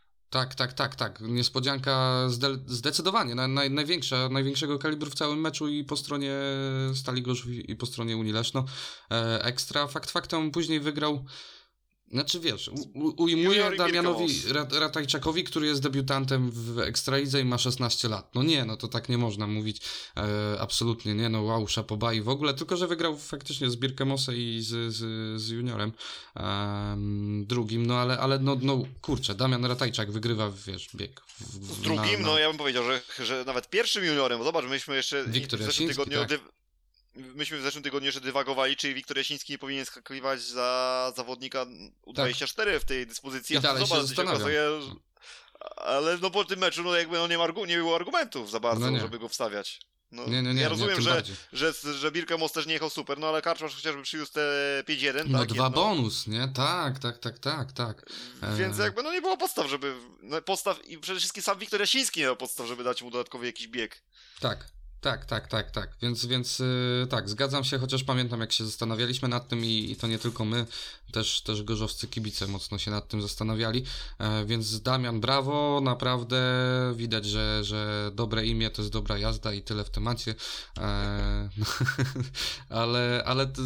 tak, 0.55 0.73
tak, 0.73 0.95
tak. 0.95 1.21
Niespodzianka 1.21 2.25
zde 2.29 2.47
zdecydowanie. 2.67 3.35
Na, 3.35 3.47
naj, 3.47 3.71
największa, 3.71 4.29
największego 4.29 4.79
kalibru 4.79 5.11
w 5.11 5.15
całym 5.15 5.41
meczu 5.41 5.67
i 5.67 5.83
po 5.83 5.97
stronie 5.97 6.33
Stali 6.95 7.21
Gorzów 7.21 7.47
i, 7.47 7.75
po 7.75 7.85
stronie 7.85 8.17
Unii 8.17 8.33
Leszno. 8.33 8.65
E, 9.11 9.43
ekstra. 9.43 9.87
Fakt 9.87 10.11
faktem 10.11 10.51
później 10.51 10.79
wygrał. 10.79 11.25
Znaczy 12.11 12.39
wiesz, 12.39 12.67
u, 12.93 13.23
ujmuję 13.23 13.63
Damianowi 13.77 14.25
Ratajczakowi, 14.79 15.43
który 15.43 15.67
jest 15.67 15.81
debiutantem 15.81 16.51
w 16.51 16.79
Ekstralidze 16.79 17.41
i 17.41 17.45
ma 17.45 17.57
16 17.57 18.07
lat. 18.07 18.35
No 18.35 18.43
nie, 18.43 18.65
no 18.65 18.77
to 18.77 18.87
tak 18.87 19.09
nie 19.09 19.17
można 19.17 19.47
mówić. 19.47 19.81
E, 20.17 20.61
absolutnie 20.61 21.13
nie, 21.15 21.29
no 21.29 21.41
wow, 21.41 21.67
szapoba 21.67 22.13
i 22.13 22.21
w 22.21 22.29
ogóle, 22.29 22.53
tylko 22.53 22.77
że 22.77 22.87
wygrał 22.87 23.17
faktycznie 23.17 23.69
z 23.69 23.75
Birkemosem 23.75 24.35
i 24.37 24.59
z, 24.61 24.93
z, 24.93 25.41
z 25.41 25.49
juniorem 25.49 25.91
em, 26.35 27.45
drugim, 27.47 27.85
no 27.85 27.95
ale, 27.97 28.17
ale 28.19 28.39
no, 28.39 28.57
no 28.61 28.83
kurczę, 29.01 29.35
Damian 29.35 29.65
Ratajczak 29.65 30.11
wygrywa, 30.11 30.51
wiesz, 30.67 30.89
bieg. 30.95 31.21
W, 31.39 31.59
w- 31.59 31.73
Z 31.73 31.79
drugim, 31.81 31.95
na- 32.11 32.17
na- 32.19 32.25
no 32.33 32.39
ja 32.39 32.47
bym 32.47 32.57
powiedział, 32.57 32.83
że, 32.83 33.01
że 33.25 33.43
nawet 33.45 33.69
pierwszym 33.69 34.03
juniorem, 34.05 34.37
bo 34.39 34.45
zobacz, 34.45 34.65
myśmy 34.65 34.95
jeszcze 34.95 35.25
Wiktor 35.27 35.59
w 35.59 35.63
zeszłym 35.63 35.89
tygodniu 35.89 36.19
tak. 36.19 36.39
Myśmy 37.15 37.57
w 37.59 37.61
zeszłym 37.61 37.83
tygodniu 37.83 38.05
jeszcze 38.05 38.21
dywagowali, 38.21 38.75
czy 38.75 38.93
Wiktor 38.93 39.17
Jasiński 39.17 39.53
nie 39.53 39.57
powinien 39.59 39.85
skakiwać 39.85 40.41
za 40.41 41.13
zawodnika 41.15 41.65
U24 42.07 42.79
w 42.79 42.85
tej 42.85 43.07
dyspozycji. 43.07 43.53
I 43.53 43.57
a 43.57 43.61
dalej 43.61 43.81
się 43.83 43.87
zobacz, 43.87 44.05
zastanawiam. 44.05 44.35
okazuje, 44.35 44.81
że- 44.81 44.95
ale 45.75 46.17
no 46.17 46.31
po 46.31 46.45
tym 46.45 46.59
meczu, 46.59 46.83
no 46.83 46.95
jakby 46.95 47.17
no 47.17 47.27
nie, 47.27 47.37
ma, 47.37 47.43
argu- 47.47 47.67
nie 47.67 47.77
było 47.77 47.95
argumentów 47.95 48.51
za 48.51 48.59
bardzo, 48.59 48.91
No 48.91 48.99
żeby 48.99 49.19
go 49.19 49.29
wstawiać. 49.29 49.79
No, 50.11 50.25
Nie, 50.27 50.41
nie, 50.41 50.53
nie, 50.53 50.61
ja 50.61 50.69
rozumiem, 50.69 51.01
że, 51.01 51.09
bardziej. 51.09 51.35
że, 51.53 51.73
że 51.99 52.11
Birkemos 52.11 52.51
też 52.51 52.65
nie 52.65 52.73
jechał 52.73 52.89
super, 52.89 53.17
no 53.19 53.27
ale 53.27 53.41
Karczmarz 53.41 53.75
chociażby 53.75 54.03
przywiózł 54.03 54.31
te 54.33 54.41
5-1, 54.87 55.23
No 55.29 55.39
tak? 55.39 55.47
dwa 55.47 55.63
jedno. 55.63 55.69
bonus, 55.81 56.27
nie? 56.27 56.47
Tak, 56.55 56.99
tak, 56.99 57.17
tak, 57.19 57.39
tak, 57.39 57.71
tak. 57.71 58.05
Więc 58.57 58.79
E. 58.79 58.83
jakby 58.83 59.03
no 59.03 59.11
nie 59.13 59.21
było 59.21 59.37
podstaw, 59.37 59.69
żeby. 59.69 59.95
No, 60.21 60.41
podstaw 60.41 60.85
i 60.87 60.97
przede 60.97 61.19
wszystkim 61.19 61.43
sam 61.43 61.59
Wiktor 61.59 61.79
Jasiński 61.79 62.19
nie 62.19 62.25
miał 62.25 62.35
podstaw, 62.37 62.67
żeby 62.67 62.83
dać 62.83 63.01
mu 63.01 63.11
dodatkowy 63.11 63.45
jakiś 63.45 63.67
bieg. 63.67 64.03
Tak, 64.39 64.65
tak, 65.01 65.25
tak, 65.25 65.47
tak, 65.47 65.71
tak. 65.71 65.89
Więc, 66.01 66.25
więc 66.25 66.59
yy, 66.59 67.07
tak, 67.09 67.29
zgadzam 67.29 67.63
się, 67.63 67.79
chociaż 67.79 68.03
pamiętam, 68.03 68.41
jak 68.41 68.51
się 68.51 68.65
zastanawialiśmy 68.65 69.27
nad 69.27 69.47
tym 69.47 69.65
i, 69.65 69.91
i 69.91 69.95
to 69.95 70.07
nie 70.07 70.19
tylko 70.19 70.45
my, 70.45 70.65
też, 71.11 71.41
też 71.41 71.63
gorzowscy 71.63 72.07
kibice 72.07 72.47
mocno 72.47 72.77
się 72.77 72.91
nad 72.91 73.07
tym 73.07 73.21
zastanawiali. 73.21 73.85
E, 74.19 74.45
więc 74.45 74.81
Damian, 74.81 75.19
brawo, 75.21 75.81
naprawdę 75.83 76.41
widać, 76.95 77.25
że, 77.25 77.63
że 77.63 78.11
dobre 78.13 78.45
imię 78.45 78.69
to 78.69 78.81
jest 78.81 78.91
dobra 78.91 79.17
jazda 79.17 79.53
i 79.53 79.61
tyle 79.61 79.83
w 79.83 79.89
temacie. 79.89 80.35
E, 80.77 81.49
no, 81.57 81.65
ale, 82.81 83.23
ale 83.25 83.47
t- 83.47 83.61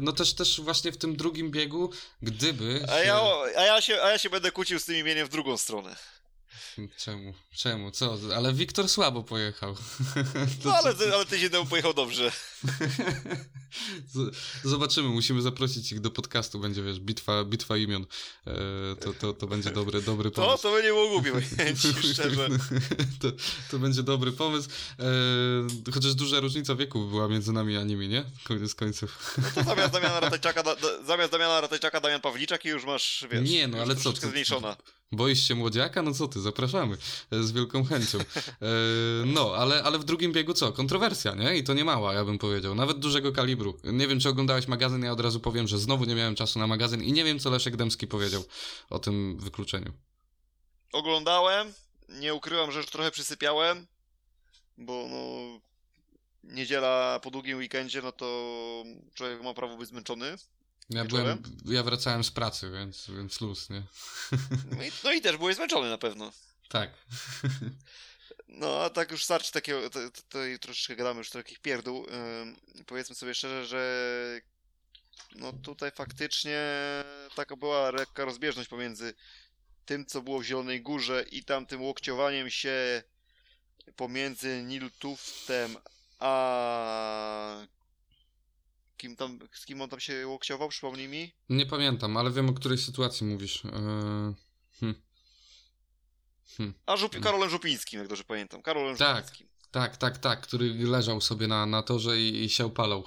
no 0.00 0.12
też, 0.12 0.34
też 0.34 0.60
właśnie 0.60 0.92
w 0.92 0.96
tym 0.96 1.16
drugim 1.16 1.50
biegu, 1.50 1.90
gdyby. 2.22 2.84
A 2.88 3.00
się- 3.00 3.06
ja, 3.06 3.20
a, 3.56 3.62
ja 3.62 3.80
się, 3.80 4.02
a 4.02 4.10
ja 4.10 4.18
się 4.18 4.30
będę 4.30 4.50
kłócił 4.50 4.78
z 4.78 4.84
tym 4.84 4.96
imieniem 4.96 5.26
w 5.26 5.30
drugą 5.30 5.56
stronę. 5.56 5.96
Czemu? 6.98 7.34
Czemu? 7.56 7.90
Co? 7.90 8.18
Ale 8.36 8.54
Wiktor 8.54 8.88
słabo 8.88 9.22
pojechał. 9.22 9.74
To 9.74 9.80
No 10.64 10.74
ale, 10.76 10.94
ty- 10.94 11.14
ale 11.14 11.26
tydzień 11.26 11.50
temu 11.50 11.66
pojechał 11.66 11.94
dobrze. 11.94 12.32
Zobaczymy, 14.64 15.08
musimy 15.08 15.42
zaprosić 15.42 15.92
ich 15.92 16.00
do 16.00 16.10
podcastu, 16.10 16.58
będzie 16.58 16.82
wiesz, 16.82 17.00
bitwa, 17.00 17.44
bitwa 17.44 17.76
imion. 17.76 18.06
E, 18.46 18.52
to, 19.00 19.12
to, 19.12 19.32
to 19.32 19.46
będzie 19.46 19.70
dobry, 19.70 20.02
dobry 20.02 20.30
To, 20.30 20.42
pomysł. 20.42 20.62
to 20.62 20.70
by 20.72 20.82
nie 20.82 20.88
było 20.88 21.08
głupie, 21.08 21.32
powiem 21.56 21.76
ci 21.76 21.88
szczerze. 22.12 22.48
to, 23.20 23.28
to 23.70 23.78
będzie 23.78 24.02
dobry 24.02 24.32
pomysł. 24.32 24.68
E, 25.88 25.92
chociaż 25.92 26.14
duża 26.14 26.40
różnica 26.40 26.74
wieku 26.74 27.06
była 27.08 27.28
między 27.28 27.52
nami 27.52 27.76
a 27.76 27.82
nimi, 27.82 28.08
nie? 28.08 28.24
Koniec 28.44 28.74
końców. 28.74 29.34
No 29.38 29.44
to 29.54 29.62
zamiast 29.68 29.92
Damiana 29.92 30.20
Ratajczaka, 30.20 30.62
da, 30.62 30.76
zamiast 31.06 31.32
Damiana 31.32 31.60
Ratajczaka 31.60 32.00
Damian 32.00 32.20
Pawliczak 32.20 32.64
i 32.64 32.68
już 32.68 32.84
masz, 32.84 33.24
wiesz, 33.30 33.50
Nie, 33.50 33.68
no, 33.68 33.78
ale 33.78 33.96
co 33.96 34.02
troszeczkę 34.02 34.26
ty? 34.26 34.32
Boisz 35.12 35.48
się 35.48 35.54
młodziaka? 35.54 36.02
No 36.02 36.14
co 36.14 36.28
ty, 36.28 36.40
zapraszamy. 36.40 36.96
E, 37.30 37.42
Z 37.42 37.52
wielką 37.52 37.84
chęcią. 37.84 38.18
E, 38.18 38.24
no, 39.26 39.54
ale, 39.56 39.82
ale 39.82 39.98
w 39.98 40.04
drugim 40.04 40.32
biegu 40.32 40.54
co? 40.54 40.72
Kontrowersja, 40.72 41.34
nie? 41.34 41.56
I 41.56 41.64
to 41.64 41.74
nie 41.74 41.84
mała, 41.84 42.14
ja 42.14 42.24
bym 42.24 42.38
powiedział. 42.38 42.74
Nawet 42.74 42.98
dużego 42.98 43.32
kalibru. 43.32 43.78
Nie 43.84 44.08
wiem, 44.08 44.20
czy 44.20 44.28
oglądałeś 44.28 44.68
magazyn, 44.68 45.02
ja 45.04 45.12
od 45.12 45.20
razu 45.20 45.40
powiem, 45.40 45.68
że 45.68 45.78
znowu 45.78 46.04
nie 46.04 46.14
miałem 46.14 46.34
czasu 46.34 46.58
na 46.58 46.66
magazyn 46.66 47.02
i 47.02 47.12
nie 47.12 47.24
wiem, 47.24 47.38
co 47.38 47.50
Leszek 47.50 47.76
Dębski 47.76 48.06
powiedział 48.06 48.44
o 48.90 48.98
tym 48.98 49.38
wykluczeniu. 49.38 49.92
Oglądałem, 50.92 51.72
nie 52.08 52.34
ukrywam, 52.34 52.72
że 52.72 52.78
już 52.78 52.86
trochę 52.90 53.10
przysypiałem, 53.10 53.86
bo 54.78 55.06
no 55.10 55.16
niedziela 56.54 57.20
po 57.22 57.30
długim 57.30 57.58
weekendzie, 57.58 58.02
no 58.02 58.12
to 58.12 58.26
człowiek 59.14 59.42
ma 59.42 59.54
prawo 59.54 59.76
być 59.76 59.88
zmęczony. 59.88 60.36
Ja 60.90 61.04
byłem, 61.04 61.42
ja 61.64 61.82
wracałem 61.82 62.24
z 62.24 62.30
pracy, 62.30 62.70
więc, 62.70 63.10
więc 63.10 63.40
luz, 63.40 63.70
nie? 63.70 63.82
No 64.76 64.84
i, 64.84 64.90
no 65.04 65.12
i 65.12 65.20
też 65.20 65.36
byłeś 65.36 65.56
zmęczony 65.56 65.90
na 65.90 65.98
pewno. 65.98 66.32
Tak. 66.68 66.90
No, 68.48 68.82
a 68.84 68.90
tak 68.90 69.10
już 69.10 69.24
starczy 69.24 69.52
takiego, 69.52 69.90
to- 69.90 70.10
to- 70.10 70.22
tutaj 70.22 70.58
troszeczkę 70.58 70.96
gadamy 70.96 71.18
już 71.18 71.30
takich 71.30 71.58
pierdół. 71.58 72.06
Ym, 72.42 72.56
powiedzmy 72.86 73.14
sobie 73.14 73.34
szczerze, 73.34 73.66
że 73.66 74.40
no 75.34 75.52
tutaj 75.52 75.90
faktycznie 75.90 76.60
taka 77.34 77.56
była 77.56 77.90
lekka 77.90 78.24
rozbieżność 78.24 78.68
pomiędzy 78.68 79.14
tym, 79.86 80.06
co 80.06 80.22
było 80.22 80.40
w 80.40 80.44
Zielonej 80.44 80.82
Górze 80.82 81.24
i 81.30 81.44
tamtym 81.44 81.82
łokciowaniem 81.82 82.50
się 82.50 83.02
pomiędzy 83.96 84.62
Nil 84.62 84.90
Tuftem 84.98 85.76
a 86.18 87.66
kim 88.96 89.16
tam, 89.16 89.38
z 89.52 89.66
kim 89.66 89.82
on 89.82 89.88
tam 89.88 90.00
się 90.00 90.26
łokciował, 90.26 90.68
przypomnij 90.68 91.08
mi? 91.08 91.32
Nie 91.48 91.66
pamiętam, 91.66 92.16
ale 92.16 92.30
wiem 92.30 92.48
o 92.48 92.52
której 92.52 92.78
sytuacji 92.78 93.26
mówisz. 93.26 93.64
Eee, 93.64 94.34
hm. 94.80 94.94
Hm. 96.56 96.74
A 96.86 96.96
Żupi 96.96 97.20
Karolem 97.20 97.50
Żupińskim, 97.50 97.98
jak 97.98 98.08
dobrze 98.08 98.24
pamiętam. 98.24 98.62
Karolem 98.62 98.96
tak, 98.96 99.16
Żupińskim. 99.16 99.48
Tak, 99.70 99.96
tak, 99.96 100.18
tak, 100.18 100.40
który 100.40 100.74
leżał 100.74 101.20
sobie 101.20 101.46
na, 101.46 101.66
na 101.66 101.82
torze 101.82 102.20
i, 102.20 102.44
i 102.44 102.48
się 102.48 102.64
opalał. 102.64 103.04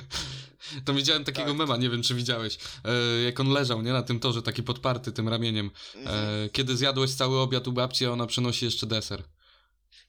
to 0.84 0.94
widziałem 0.94 1.24
takiego 1.24 1.48
tak. 1.48 1.56
mema, 1.56 1.76
nie 1.76 1.90
wiem 1.90 2.02
czy 2.02 2.14
widziałeś, 2.14 2.58
e, 2.84 3.22
jak 3.22 3.40
on 3.40 3.48
leżał, 3.48 3.82
nie, 3.82 3.92
na 3.92 4.02
tym 4.02 4.20
torze, 4.20 4.42
taki 4.42 4.62
podparty 4.62 5.12
tym 5.12 5.28
ramieniem. 5.28 5.70
E, 5.94 5.98
mhm. 5.98 6.50
kiedy 6.50 6.76
zjadłeś 6.76 7.14
cały 7.14 7.38
obiad 7.38 7.68
u 7.68 7.72
babci, 7.72 8.06
a 8.06 8.10
ona 8.10 8.26
przynosi 8.26 8.64
jeszcze 8.64 8.86
deser. 8.86 9.22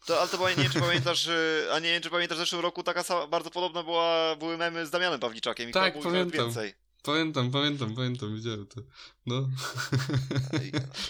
To, 0.05 0.19
ale 0.19 0.29
to 0.29 0.49
nie 0.49 0.55
wiem, 0.55 0.71
czy 0.71 0.79
pamiętasz, 0.79 1.27
e, 1.27 1.67
a 1.71 1.79
nie 1.79 1.91
wiem, 1.91 2.01
czy 2.01 2.09
pamiętasz, 2.09 2.37
w 2.37 2.41
zeszłym 2.41 2.61
roku 2.61 2.83
taka 2.83 3.03
sama, 3.03 3.27
bardzo 3.27 3.51
podobna 3.51 3.83
była, 3.83 4.35
były 4.35 4.57
memy 4.57 4.85
z 4.85 4.89
Damianem 4.89 5.19
Pawliczakiem. 5.19 5.69
I 5.69 5.73
tak, 5.73 5.93
pamiętam. 6.03 6.45
Więcej. 6.45 6.73
Pamiętam, 7.03 7.51
pamiętam, 7.51 7.95
pamiętam, 7.95 8.35
widziałem 8.35 8.67
to. 8.67 8.81
No. 9.25 9.49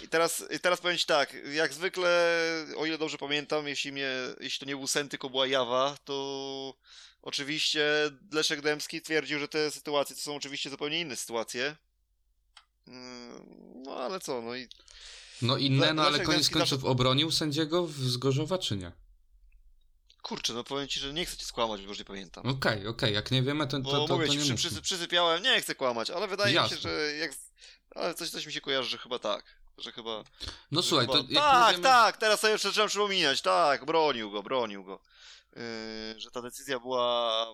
I 0.03 0.07
teraz, 0.07 0.43
I 0.51 0.59
teraz 0.59 0.81
powiem 0.81 0.97
ci 0.97 1.05
tak, 1.05 1.35
jak 1.53 1.73
zwykle, 1.73 2.39
o 2.77 2.85
ile 2.85 2.97
dobrze 2.97 3.17
pamiętam, 3.17 3.67
jeśli, 3.67 3.91
mnie, 3.91 4.09
jeśli 4.39 4.59
to 4.59 4.65
nie 4.65 4.75
był 4.75 4.87
sen, 4.87 5.09
tylko 5.09 5.29
była 5.29 5.47
jawa, 5.47 5.97
to 6.05 6.73
oczywiście 7.21 7.85
Leszek 8.31 8.61
Dębski 8.61 9.01
twierdził, 9.01 9.39
że 9.39 9.47
te 9.47 9.71
sytuacje 9.71 10.15
to 10.15 10.21
są 10.21 10.35
oczywiście 10.35 10.69
zupełnie 10.69 11.01
inne 11.01 11.15
sytuacje. 11.15 11.75
Mm, 12.87 13.83
no 13.85 13.95
ale 13.95 14.19
co, 14.19 14.41
no 14.41 14.55
i... 14.55 14.67
No 15.43 15.57
inne, 15.57 15.93
no 15.93 16.03
ale 16.03 16.19
koniec 16.19 16.49
końców 16.49 16.69
zawsze... 16.69 16.87
obronił 16.87 17.31
sędziego 17.31 17.87
z 17.87 18.17
Gorzowa, 18.17 18.57
czy 18.57 18.77
nie? 18.77 18.91
Kurczę, 20.21 20.53
no 20.53 20.63
powiem 20.63 20.87
ci, 20.87 20.99
że 20.99 21.13
nie 21.13 21.25
chcę 21.25 21.37
ci 21.37 21.45
skłamać, 21.45 21.81
bo 21.81 21.87
już 21.87 21.99
nie 21.99 22.05
pamiętam. 22.05 22.43
Okej, 22.45 22.55
okay, 22.55 22.73
okej, 22.77 22.89
okay. 22.89 23.11
jak 23.11 23.31
nie 23.31 23.43
wiemy, 23.43 23.67
to, 23.67 23.79
to, 23.79 23.91
to, 23.91 24.07
to, 24.07 24.13
mówię 24.13 24.27
to 24.27 24.33
ci, 24.33 24.49
nie 24.49 24.55
przy, 24.55 24.81
przysypiałem, 24.81 25.43
nie 25.43 25.61
chcę 25.61 25.75
kłamać, 25.75 26.09
ale 26.09 26.27
wydaje 26.27 26.53
Jasne. 26.53 26.75
mi 26.75 26.81
się, 26.81 26.89
że 26.89 27.13
jak... 27.13 27.31
Ale 27.95 28.13
coś, 28.13 28.29
coś 28.29 28.45
mi 28.45 28.53
się 28.53 28.61
kojarzy, 28.61 28.89
że 28.89 28.97
chyba 28.97 29.19
tak. 29.19 29.43
Że 29.77 29.91
chyba... 29.91 30.23
No 30.71 30.81
że 30.81 30.87
słuchaj, 30.87 31.07
chyba... 31.07 31.23
to... 31.23 31.33
Tak, 31.33 31.79
tak, 31.79 32.17
teraz 32.17 32.39
sobie 32.39 32.53
jeszcze 32.53 32.71
trzeba 32.71 32.87
przypominać, 32.87 33.41
tak, 33.41 33.85
bronił 33.85 34.31
go, 34.31 34.43
bronił 34.43 34.83
go. 34.83 34.99
Yy, 35.55 36.19
że 36.19 36.31
ta 36.31 36.41
decyzja 36.41 36.79
była 36.79 37.45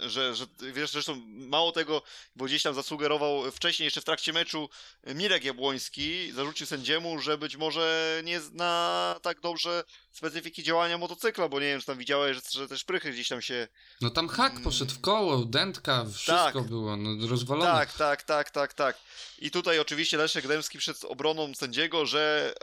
że, 0.00 0.34
że 0.34 0.46
wiesz, 0.72 0.90
zresztą 0.90 1.22
mało 1.26 1.72
tego, 1.72 2.02
bo 2.36 2.44
gdzieś 2.44 2.62
tam 2.62 2.74
zasugerował 2.74 3.52
wcześniej, 3.52 3.84
jeszcze 3.84 4.00
w 4.00 4.04
trakcie 4.04 4.32
meczu 4.32 4.68
Mirek 5.06 5.44
Jabłoński, 5.44 6.32
zarzucił 6.32 6.66
sędziemu, 6.66 7.18
że 7.18 7.38
być 7.38 7.56
może 7.56 8.20
nie 8.24 8.40
zna 8.40 9.16
tak 9.22 9.40
dobrze 9.40 9.84
specyfiki 10.12 10.62
działania 10.62 10.98
motocykla, 10.98 11.48
bo 11.48 11.60
nie 11.60 11.66
wiem, 11.66 11.80
czy 11.80 11.86
tam 11.86 11.98
widziałeś, 11.98 12.36
że, 12.36 12.42
że 12.60 12.68
te 12.68 12.78
szprychy 12.78 13.12
gdzieś 13.12 13.28
tam 13.28 13.42
się... 13.42 13.68
No 14.00 14.10
tam 14.10 14.28
hak 14.28 14.52
mm. 14.52 14.64
poszedł 14.64 14.94
w 14.94 15.00
koło, 15.00 15.44
dętka, 15.44 16.04
wszystko 16.14 16.52
tak. 16.52 16.68
było, 16.68 16.96
no 16.96 17.28
rozwalone. 17.28 17.70
Tak, 17.70 17.92
tak, 17.92 18.22
tak, 18.22 18.50
tak, 18.50 18.74
tak. 18.74 18.98
I 19.38 19.50
tutaj 19.50 19.78
oczywiście 19.78 20.16
Leszek 20.16 20.46
Dębski 20.46 20.78
przed 20.78 21.04
obroną 21.04 21.54
sędziego, 21.54 22.06
że, 22.06 22.54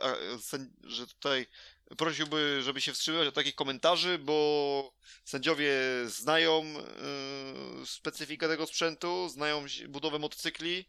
że 0.83 1.07
tutaj 1.07 1.47
prosiłby, 1.97 2.61
żeby 2.63 2.81
się 2.81 2.93
wstrzymywać 2.93 3.27
od 3.27 3.35
takich 3.35 3.55
komentarzy, 3.55 4.17
bo 4.17 4.93
sędziowie 5.25 5.73
znają 6.05 6.63
y, 7.83 7.85
specyfikę 7.85 8.47
tego 8.47 8.67
sprzętu, 8.67 9.29
znają 9.29 9.65
budowę 9.87 10.19
motocykli 10.19 10.85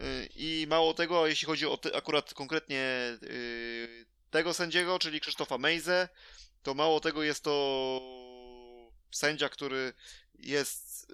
y, 0.00 0.28
i 0.36 0.66
mało 0.68 0.94
tego, 0.94 1.26
jeśli 1.26 1.46
chodzi 1.46 1.66
o 1.66 1.76
te, 1.76 1.96
akurat 1.96 2.34
konkretnie 2.34 3.16
y, 3.22 4.06
tego 4.30 4.54
sędziego, 4.54 4.98
czyli 4.98 5.20
Krzysztofa 5.20 5.58
Mejze, 5.58 6.08
to 6.62 6.74
mało 6.74 7.00
tego 7.00 7.22
jest 7.22 7.44
to 7.44 8.00
sędzia, 9.10 9.48
który 9.48 9.92
jest 10.38 11.12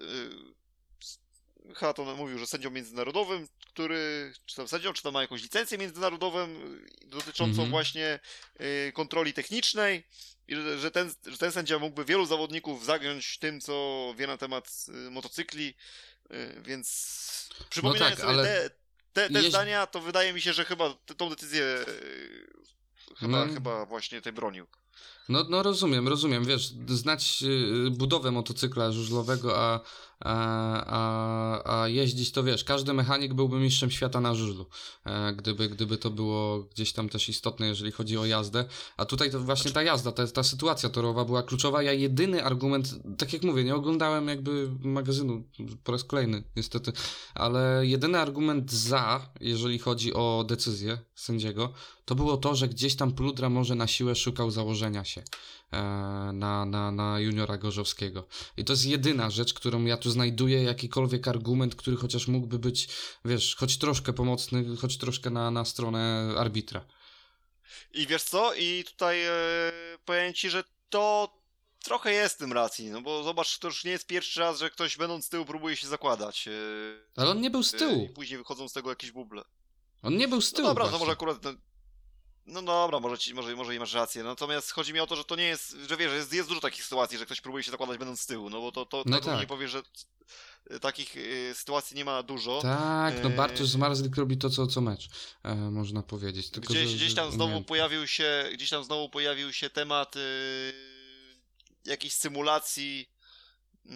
Hatton 1.75 2.15
mówił, 2.15 2.39
że 2.39 2.47
sędzią 2.47 2.69
międzynarodowym, 2.69 3.47
który, 3.77 4.33
czy 4.45 4.55
tam 4.55 4.67
sędzią, 4.67 4.93
czy 4.93 5.03
tam 5.03 5.13
ma 5.13 5.21
jakąś 5.21 5.43
licencję 5.43 5.77
międzynarodową 5.77 6.47
dotyczącą 7.05 7.65
-hmm. 7.65 7.69
właśnie 7.69 8.19
y, 8.61 8.91
kontroli 8.91 9.33
technicznej 9.33 10.03
i 10.47 10.55
że, 10.55 10.79
że, 10.79 10.91
ten, 10.91 11.13
że 11.25 11.37
ten 11.37 11.51
sędzia 11.51 11.79
mógłby 11.79 12.05
wielu 12.05 12.25
zawodników 12.25 12.85
zagiąć 12.85 13.37
tym, 13.37 13.61
co 13.61 14.13
wie 14.17 14.27
na 14.27 14.37
temat 14.37 14.85
y, 15.07 15.11
motocykli, 15.11 15.73
y, 16.31 16.61
więc 16.65 17.49
przypominając 17.69 18.19
no 18.19 18.25
tak, 18.25 18.35
sobie 18.35 18.49
ale... 18.49 18.69
te, 19.13 19.29
te, 19.29 19.33
te 19.33 19.49
zdania, 19.49 19.87
to 19.87 20.01
wydaje 20.01 20.33
mi 20.33 20.41
się, 20.41 20.53
że 20.53 20.65
chyba 20.65 20.93
tą 21.17 21.29
decyzję 21.29 21.85
chyba, 23.17 23.45
no. 23.45 23.53
chyba 23.53 23.85
właśnie 23.85 24.21
tej 24.21 24.33
bronił. 24.33 24.67
No, 25.29 25.45
no 25.49 25.63
rozumiem, 25.63 26.07
rozumiem, 26.07 26.45
wiesz, 26.45 26.73
znać 26.87 27.43
budowę 27.91 28.31
motocykla 28.31 28.91
żużlowego, 28.91 29.59
a, 29.59 29.79
a, 30.19 30.83
a, 30.85 31.81
a 31.81 31.87
jeździć 31.87 32.31
to 32.31 32.43
wiesz, 32.43 32.63
każdy 32.63 32.93
mechanik 32.93 33.33
byłby 33.33 33.59
mistrzem 33.59 33.91
świata 33.91 34.21
na 34.21 34.35
żużlu, 34.35 34.65
e, 35.05 35.33
gdyby, 35.33 35.69
gdyby 35.69 35.97
to 35.97 36.09
było 36.09 36.59
gdzieś 36.59 36.93
tam 36.93 37.09
też 37.09 37.29
istotne, 37.29 37.67
jeżeli 37.67 37.91
chodzi 37.91 38.17
o 38.17 38.25
jazdę. 38.25 38.65
A 38.97 39.05
tutaj 39.05 39.31
to 39.31 39.39
właśnie 39.39 39.71
ta 39.71 39.83
jazda, 39.83 40.11
ta, 40.11 40.27
ta 40.27 40.43
sytuacja 40.43 40.89
torowa 40.89 41.25
była 41.25 41.43
kluczowa. 41.43 41.83
Ja 41.83 41.93
jedyny 41.93 42.43
argument, 42.43 42.95
tak 43.17 43.33
jak 43.33 43.43
mówię, 43.43 43.63
nie 43.63 43.75
oglądałem 43.75 44.27
jakby 44.27 44.69
magazynu 44.81 45.43
po 45.83 45.91
raz 45.91 46.03
kolejny, 46.03 46.43
niestety, 46.55 46.91
ale 47.35 47.81
jedyny 47.87 48.19
argument 48.19 48.71
za, 48.71 49.29
jeżeli 49.41 49.79
chodzi 49.79 50.13
o 50.13 50.45
decyzję 50.47 50.97
sędziego, 51.15 51.73
to 52.07 52.15
było 52.15 52.37
to, 52.37 52.55
że 52.55 52.67
gdzieś 52.67 52.95
tam 52.95 53.11
Pludra 53.11 53.49
może 53.49 53.75
na 53.75 53.87
siłę 53.87 54.15
szukał 54.15 54.51
założenia 54.51 55.03
się 55.03 55.23
e, 55.71 55.77
na, 56.33 56.65
na, 56.65 56.91
na 56.91 57.19
juniora 57.19 57.57
Gorzowskiego. 57.57 58.27
I 58.57 58.63
to 58.63 58.73
jest 58.73 58.85
jedyna 58.85 59.29
rzecz, 59.29 59.53
którą 59.53 59.85
ja 59.85 59.97
tu 59.97 60.06
znajduję, 60.11 60.63
jakikolwiek 60.63 61.27
argument, 61.27 61.75
który 61.75 61.97
chociaż 61.97 62.27
mógłby 62.27 62.59
być, 62.59 62.87
wiesz, 63.25 63.55
choć 63.55 63.77
troszkę 63.77 64.13
pomocny, 64.13 64.77
choć 64.77 64.97
troszkę 64.97 65.29
na, 65.29 65.51
na 65.51 65.65
stronę 65.65 66.33
arbitra. 66.37 66.85
I 67.93 68.07
wiesz 68.07 68.23
co? 68.23 68.53
I 68.53 68.83
tutaj 68.83 69.23
e, 69.25 69.31
powiem 70.05 70.33
ci, 70.33 70.49
że 70.49 70.63
to 70.89 71.37
trochę 71.83 72.11
jest 72.11 72.39
tym 72.39 72.53
racji, 72.53 72.89
no 72.89 73.01
bo 73.01 73.23
zobacz, 73.23 73.59
to 73.59 73.67
już 73.67 73.83
nie 73.83 73.91
jest 73.91 74.07
pierwszy 74.07 74.39
raz, 74.39 74.59
że 74.59 74.69
ktoś 74.69 74.97
będąc 74.97 75.25
z 75.25 75.29
tyłu 75.29 75.45
próbuje 75.45 75.75
się 75.75 75.87
zakładać. 75.87 76.47
E, 76.47 76.51
Ale 77.15 77.29
on 77.29 77.41
nie 77.41 77.49
był 77.49 77.63
z 77.63 77.71
tyłu. 77.71 78.01
E, 78.01 78.05
I 78.05 78.09
później 78.09 78.37
wychodzą 78.37 78.69
z 78.69 78.73
tego 78.73 78.89
jakieś 78.89 79.11
buble. 79.11 79.43
On 80.01 80.17
nie 80.17 80.27
był 80.27 80.41
z 80.41 80.51
tyłu. 80.51 80.67
No 80.67 80.69
dobra, 80.69 80.83
właśnie. 80.83 80.99
to 80.99 80.99
może 80.99 81.11
akurat 81.11 81.43
no, 81.43 81.53
no 82.47 82.61
dobra, 82.61 82.99
może, 82.99 83.17
ci, 83.17 83.33
może, 83.33 83.55
może 83.55 83.75
i 83.75 83.79
masz 83.79 83.93
rację. 83.93 84.23
Natomiast 84.23 84.71
chodzi 84.71 84.93
mi 84.93 84.99
o 84.99 85.07
to, 85.07 85.15
że 85.15 85.23
to 85.23 85.35
nie 85.35 85.43
jest, 85.43 85.77
że 85.89 85.97
wiesz, 85.97 86.13
jest, 86.13 86.33
jest 86.33 86.49
dużo 86.49 86.61
takich 86.61 86.83
sytuacji, 86.83 87.17
że 87.17 87.25
ktoś 87.25 87.41
próbuje 87.41 87.63
się 87.63 87.71
zakładać 87.71 87.97
będąc 87.97 88.21
z 88.21 88.25
tyłu, 88.25 88.49
no 88.49 88.61
bo 88.61 88.71
to, 88.71 88.85
to, 88.85 89.03
no 89.05 89.19
tak. 89.19 89.39
nie 89.39 89.47
powie, 89.47 89.67
że 89.67 89.81
takich 90.81 91.17
y, 91.17 91.53
sytuacji 91.55 91.97
nie 91.97 92.05
ma 92.05 92.23
dużo. 92.23 92.61
Tak, 92.61 93.23
no 93.23 93.29
Bartosz 93.29 93.67
Zmarzlik 93.67 94.15
robi 94.15 94.37
to, 94.37 94.49
co, 94.49 94.67
co 94.67 94.81
mecz, 94.81 95.09
e, 95.43 95.55
można 95.55 96.03
powiedzieć. 96.03 96.49
Tylko, 96.49 96.73
gdzieś, 96.73 96.89
że, 96.89 96.95
gdzieś 96.95 97.13
tam 97.13 97.31
znowu 97.31 97.63
pojawił 97.63 98.07
się, 98.07 98.49
gdzieś 98.53 98.69
tam 98.69 98.83
znowu 98.83 99.09
pojawił 99.09 99.53
się 99.53 99.69
temat 99.69 100.15
y, 100.15 100.73
jakiejś 101.85 102.13
symulacji 102.13 103.09
y, 103.85 103.89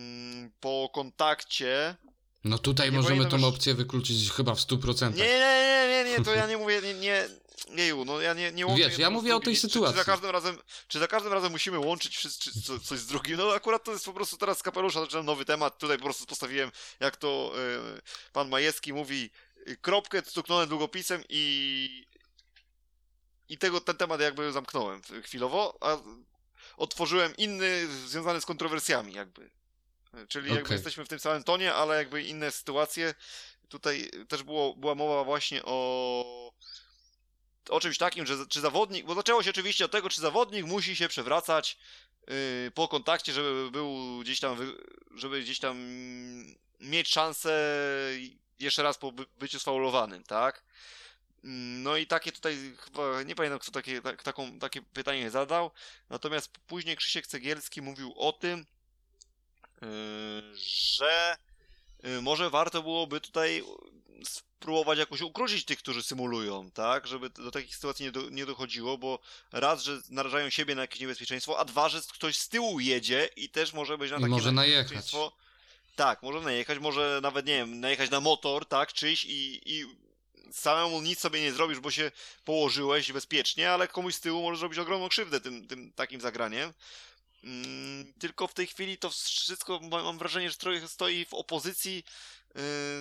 po 0.60 0.90
kontakcie. 0.94 1.96
No 2.44 2.58
tutaj 2.58 2.92
nie 2.92 2.98
możemy 2.98 3.26
tą 3.26 3.44
opcję 3.44 3.74
wykluczyć 3.74 4.32
chyba 4.32 4.56
w 4.56 4.60
100%. 4.60 5.16
Nie, 5.16 5.24
nie, 5.24 5.30
nie, 5.30 6.04
nie, 6.04 6.18
nie, 6.18 6.26
to 6.26 6.34
ja 6.34 6.48
nie 6.48 6.58
mówię, 6.64 6.82
nie, 6.82 6.94
nie 6.94 7.28
Jeju, 7.70 8.06
no 8.06 8.22
ja 8.22 8.34
nie, 8.34 8.52
nie 8.52 8.66
łączę... 8.66 8.84
Wiesz, 8.84 8.98
ja 8.98 9.10
mówię 9.10 9.36
o 9.36 9.40
tej 9.40 9.56
czy, 9.56 9.62
sytuacji. 9.62 9.94
Czy, 9.94 10.00
za 10.00 10.06
każdym 10.06 10.30
razem, 10.30 10.58
czy 10.88 11.00
za 11.00 11.08
każdym 11.08 11.34
razem 11.34 11.52
musimy 11.52 11.80
łączyć 11.80 12.18
wszyscy, 12.18 12.62
co, 12.62 12.80
coś 12.80 13.00
z 13.00 13.06
drugim? 13.06 13.38
No 13.38 13.54
akurat 13.54 13.84
to 13.84 13.92
jest 13.92 14.06
po 14.06 14.14
prostu 14.14 14.38
teraz 14.38 14.60
z 14.60 14.64
kapelusza 14.64 15.02
zaczynam 15.02 15.26
nowy 15.26 15.46
temat. 15.46 15.78
Tutaj 15.78 15.98
po 15.98 16.04
prostu 16.04 16.26
postawiłem, 16.26 16.72
jak 17.00 17.18
to 17.18 17.54
y, 17.98 18.32
pan 18.34 18.50
Majewski 18.50 18.94
mówi, 18.94 19.30
kropkę 19.82 20.22
stuknąłem 20.26 20.70
długopisem 20.70 21.24
i 21.30 22.12
i 23.50 23.58
tego, 23.58 23.82
ten 23.82 23.98
temat 23.98 24.22
jakby 24.22 24.52
zamknąłem 24.52 25.02
chwilowo, 25.24 25.78
a 25.82 25.98
otworzyłem 26.78 27.36
inny 27.38 27.88
związany 27.88 28.42
z 28.42 28.46
kontrowersjami 28.46 29.14
jakby. 29.14 29.50
Czyli 30.28 30.46
okay. 30.46 30.58
jakby 30.58 30.74
jesteśmy 30.74 31.06
w 31.06 31.08
tym 31.08 31.20
samym 31.20 31.44
tonie, 31.44 31.74
ale 31.74 31.98
jakby 31.98 32.24
inne 32.24 32.52
sytuacje. 32.52 33.14
Tutaj 33.70 34.12
też 34.28 34.44
było, 34.44 34.76
była 34.76 34.96
mowa 34.96 35.24
właśnie 35.24 35.62
o 35.64 36.54
o 37.70 37.80
czymś 37.80 37.98
takim, 37.98 38.26
że 38.26 38.48
czy 38.48 38.62
zawodnik, 38.62 39.06
bo 39.06 39.16
zaczęło 39.16 39.44
się 39.44 39.50
oczywiście 39.50 39.86
od 39.86 39.92
tego, 39.92 40.10
czy 40.10 40.22
zawodnik 40.22 40.66
musi 40.66 40.96
się 40.96 41.08
przewracać 41.08 41.78
yy, 42.28 42.72
po 42.76 42.88
kontakcie, 42.88 43.34
żeby 43.34 43.72
był 43.72 44.20
gdzieś 44.20 44.40
tam, 44.40 44.76
żeby 45.16 45.42
gdzieś 45.42 45.60
tam 45.60 45.78
mieć 46.80 47.10
szansę 47.10 47.52
jeszcze 48.60 48.84
raz 48.84 48.98
po 48.98 49.12
by, 49.12 49.26
byciu 49.40 49.60
sfaulowanym, 49.60 50.24
tak? 50.24 50.64
Mm, 51.44 51.84
no 51.84 51.98
i 51.98 52.08
takie 52.08 52.32
tutaj, 52.32 52.76
chyba 52.80 53.24
nie 53.24 53.36
pamiętam 53.36 53.60
kto 53.60 53.72
takie, 53.72 54.02
tak, 54.02 54.24
taką, 54.24 54.60
takie 54.60 54.82
pytanie 54.82 55.32
zadał, 55.32 55.72
natomiast 56.10 56.58
później 56.68 56.98
Krzysiek 56.98 57.28
Cegielski 57.28 57.82
mówił 57.82 58.14
o 58.18 58.34
tym, 58.34 58.66
yy, 59.82 59.88
że 60.56 61.38
y, 62.06 62.22
może 62.22 62.50
warto 62.50 62.82
byłoby 62.82 63.22
tutaj 63.22 63.64
spróbować 64.62 65.00
jakoś 65.00 65.22
ukrócić 65.22 65.66
tych, 65.66 65.80
którzy 65.80 66.04
symulują, 66.04 66.72
tak? 66.72 67.08
Żeby 67.08 67.30
do 67.30 67.52
takich 67.52 67.76
sytuacji 67.76 68.06
nie, 68.06 68.12
do, 68.12 68.30
nie 68.30 68.46
dochodziło, 68.46 68.98
bo 68.98 69.20
raz, 69.52 69.84
że 69.84 70.02
narażają 70.10 70.50
siebie 70.50 70.76
na 70.76 70.82
jakieś 70.82 71.00
niebezpieczeństwo, 71.00 71.60
a 71.60 71.66
dwa, 71.66 71.90
że 71.90 72.02
ktoś 72.14 72.38
z 72.38 72.50
tyłu 72.50 72.80
jedzie 72.80 73.30
i 73.36 73.50
też 73.50 73.74
może 73.74 73.98
być 73.98 74.12
na 74.12 74.18
takie 74.18 74.30
może 74.30 74.52
niebezpieczeństwo. 74.54 75.18
Najechać. 75.18 75.96
Tak, 75.96 76.24
może 76.24 76.42
najechać, 76.42 76.80
może 76.80 77.20
nawet, 77.24 77.46
nie 77.46 77.54
wiem, 77.54 77.80
najechać 77.80 78.10
na 78.10 78.20
motor, 78.20 78.66
tak, 78.66 78.94
czyjś 78.94 79.26
i, 79.26 79.62
i 79.66 79.86
samemu 80.52 81.02
nic 81.02 81.20
sobie 81.20 81.42
nie 81.42 81.54
zrobisz, 81.54 81.80
bo 81.80 81.92
się 81.92 82.12
położyłeś 82.46 83.12
bezpiecznie, 83.12 83.72
ale 83.72 83.88
komuś 83.88 84.16
z 84.16 84.20
tyłu 84.20 84.44
może 84.44 84.60
zrobić 84.60 84.80
ogromną 84.80 85.10
krzywdę 85.10 85.42
tym, 85.42 85.68
tym 85.68 85.94
takim 85.94 86.22
zagraniem. 86.22 86.74
Mm, 87.44 88.14
tylko 88.20 88.48
w 88.48 88.54
tej 88.54 88.68
chwili 88.68 88.98
to 88.98 89.10
wszystko 89.10 89.80
mam 89.80 90.18
wrażenie, 90.18 90.50
że 90.50 90.58
trochę 90.58 90.88
stoi 90.88 91.26
w 91.26 91.34
opozycji 91.34 92.04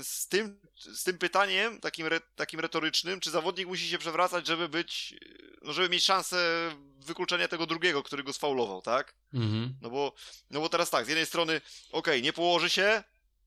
z 0.02 0.26
tym, 0.28 0.60
z 0.76 1.04
tym 1.04 1.18
pytaniem 1.18 1.80
takim, 1.80 2.06
re, 2.06 2.20
takim 2.36 2.60
retorycznym, 2.60 3.20
czy 3.20 3.30
zawodnik 3.30 3.68
musi 3.68 3.88
się 3.88 3.98
przewracać, 3.98 4.46
żeby 4.46 4.68
być, 4.68 5.14
no 5.62 5.72
żeby 5.72 5.88
mieć 5.88 6.04
szansę 6.04 6.70
wykluczenia 7.00 7.48
tego 7.48 7.66
drugiego, 7.66 8.02
który 8.02 8.22
go 8.22 8.32
sfaulował, 8.32 8.82
tak? 8.82 9.14
Mhm. 9.34 9.74
No, 9.82 9.90
bo, 9.90 10.12
no 10.50 10.60
bo 10.60 10.68
teraz 10.68 10.90
tak, 10.90 11.06
z 11.06 11.08
jednej 11.08 11.26
strony, 11.26 11.56
okej, 11.56 12.14
okay, 12.14 12.22
nie 12.22 12.32
położy 12.32 12.70
się, 12.70 13.02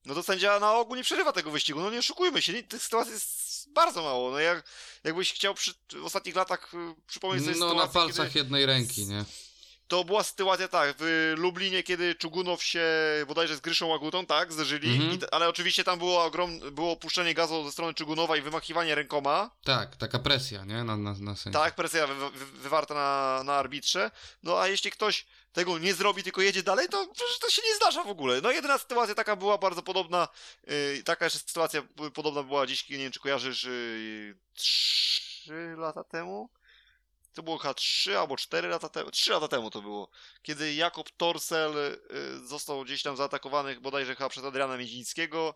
no 0.05 0.13
to 0.15 0.23
sędzia 0.23 0.59
na 0.59 0.73
ogół 0.73 0.95
nie 0.95 1.03
przerywa 1.03 1.33
tego 1.33 1.51
wyścigu, 1.51 1.79
no 1.79 1.91
nie 1.91 1.99
oszukujmy 1.99 2.41
się, 2.41 2.53
nie, 2.53 2.63
tych 2.63 2.83
sytuacji 2.83 3.13
jest 3.13 3.69
bardzo 3.73 4.03
mało, 4.03 4.31
no 4.31 4.39
jak, 4.39 4.63
jakbyś 5.03 5.33
chciał 5.33 5.53
przy, 5.53 5.73
w 5.93 6.05
ostatnich 6.05 6.35
latach 6.35 6.73
y, 6.73 6.77
przypomnieć 7.07 7.43
sobie 7.43 7.57
No 7.59 7.69
sytuację, 7.69 7.87
na 7.87 7.93
palcach 7.93 8.27
kiedy... 8.27 8.39
jednej 8.39 8.65
ręki, 8.65 9.05
nie? 9.05 9.25
To 9.87 10.03
była 10.03 10.23
sytuacja 10.23 10.67
tak, 10.67 10.95
w 10.99 11.33
Lublinie, 11.37 11.83
kiedy 11.83 12.15
Czugunow 12.15 12.63
się 12.63 12.85
bodajże 13.27 13.55
z 13.55 13.61
Gryszą 13.61 13.87
Łagutą, 13.87 14.25
tak, 14.25 14.53
zderzyli, 14.53 14.95
mhm. 14.95 15.19
ale 15.31 15.49
oczywiście 15.49 15.83
tam 15.83 15.99
było 15.99 16.23
ogrom, 16.23 16.59
było 16.71 16.91
opuszczenie 16.91 17.33
gazu 17.33 17.65
ze 17.65 17.71
strony 17.71 17.93
Czugunowa 17.93 18.37
i 18.37 18.41
wymachiwanie 18.41 18.95
rękoma. 18.95 19.51
Tak, 19.63 19.95
taka 19.95 20.19
presja, 20.19 20.65
nie, 20.65 20.83
na, 20.83 20.97
na, 20.97 21.15
na 21.19 21.35
Tak, 21.53 21.75
presja 21.75 22.07
wy, 22.07 22.31
wy, 22.31 22.45
wywarta 22.45 22.93
na, 22.93 23.41
na 23.43 23.53
arbitrze, 23.53 24.11
no 24.43 24.59
a 24.59 24.67
jeśli 24.67 24.91
ktoś 24.91 25.25
tego 25.53 25.77
nie 25.77 25.93
zrobi, 25.93 26.23
tylko 26.23 26.41
jedzie 26.41 26.63
dalej, 26.63 26.89
to 26.89 27.07
przecież 27.13 27.39
to 27.39 27.49
się 27.49 27.61
nie 27.65 27.75
zdarza 27.75 28.03
w 28.03 28.07
ogóle. 28.07 28.41
No 28.41 28.51
jedyna 28.51 28.77
sytuacja 28.77 29.15
taka 29.15 29.35
była 29.35 29.57
bardzo 29.57 29.83
podobna, 29.83 30.27
yy, 30.67 31.03
taka 31.05 31.25
jeszcze 31.25 31.39
sytuacja 31.39 31.81
podobna 32.13 32.43
była 32.43 32.67
dziś, 32.67 32.89
nie 32.89 32.97
wiem 32.97 33.11
czy 33.11 33.19
kojarzysz, 33.19 33.63
yy, 33.63 34.35
3 34.53 35.75
lata 35.77 36.03
temu? 36.03 36.49
To 37.33 37.43
było 37.43 37.57
chyba 37.57 37.73
3 37.73 38.19
albo 38.19 38.37
4 38.37 38.67
lata 38.67 38.89
temu, 38.89 39.11
3 39.11 39.31
lata 39.31 39.47
temu 39.47 39.69
to 39.69 39.81
było, 39.81 40.09
kiedy 40.41 40.73
Jakob 40.73 41.11
Torsel 41.11 41.77
y, 41.77 42.47
został 42.47 42.83
gdzieś 42.83 43.03
tam 43.03 43.17
zaatakowany 43.17 43.79
bodajże 43.79 44.15
chyba 44.15 44.29
przez 44.29 44.43
Adriana 44.43 44.77
Miedzińskiego 44.77 45.55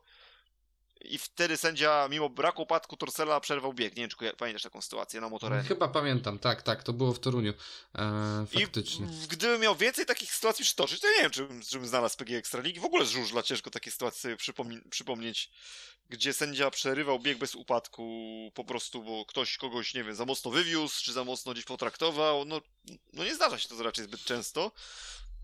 i 1.02 1.18
wtedy 1.18 1.58
sędzia, 1.58 2.08
mimo 2.12 2.30
braku 2.30 2.62
upadku 2.62 2.98
Torsela, 2.98 3.40
przerwał 3.40 3.74
bieg. 3.74 3.96
Nie 3.96 4.02
wiem, 4.02 4.10
czy 4.10 4.34
pamiętasz 4.38 4.64
taką 4.64 4.82
sytuację 4.82 5.22
na 5.22 5.30
motorze. 5.30 5.64
Chyba 5.64 5.88
pamiętam, 5.88 6.40
tak, 6.40 6.62
tak, 6.62 6.84
to 6.84 6.94
było 6.94 7.14
w 7.14 7.20
Toruniu. 7.20 7.54
E, 7.96 8.46
faktycznie. 8.54 9.08
I 9.26 9.28
gdybym 9.28 9.62
miał 9.62 9.76
więcej 9.76 10.06
takich 10.06 10.34
sytuacji 10.34 10.66
przytoczyć, 10.66 11.00
to 11.00 11.08
nie 11.08 11.22
wiem, 11.22 11.32
czy, 11.32 11.48
czy 11.70 11.80
bym 11.80 11.88
znalazł 11.88 12.18
PG 12.18 12.38
Ekstraligi. 12.38 12.80
W 12.80 12.86
ogóle 12.86 13.06
z 13.06 13.10
żużla 13.10 13.44
ciężko 13.44 13.70
takie 13.70 13.92
sytuacje 13.92 14.22
sobie 14.22 14.38
przypomni 14.38 14.82
przypomnieć, 14.90 15.52
gdzie 16.10 16.34
sędzia 16.34 16.72
przerywał 16.72 17.20
bieg 17.20 17.38
bez 17.38 17.56
upadku 17.56 18.52
po 18.54 18.64
prostu, 18.64 19.04
bo 19.04 19.26
ktoś 19.26 19.58
kogoś, 19.58 19.94
nie 19.94 20.04
wiem, 20.04 20.16
za 20.16 20.26
mocno 20.26 20.52
wywiózł, 20.52 21.04
czy 21.04 21.14
za 21.14 21.24
mocno 21.24 21.54
gdzieś 21.54 21.66
potraktował. 21.66 22.46
No, 22.46 22.62
no 23.14 23.24
nie 23.24 23.36
zdarza 23.36 23.60
się 23.60 23.70
to 23.70 23.84
raczej 23.84 24.06
zbyt 24.06 24.24
często. 24.24 24.72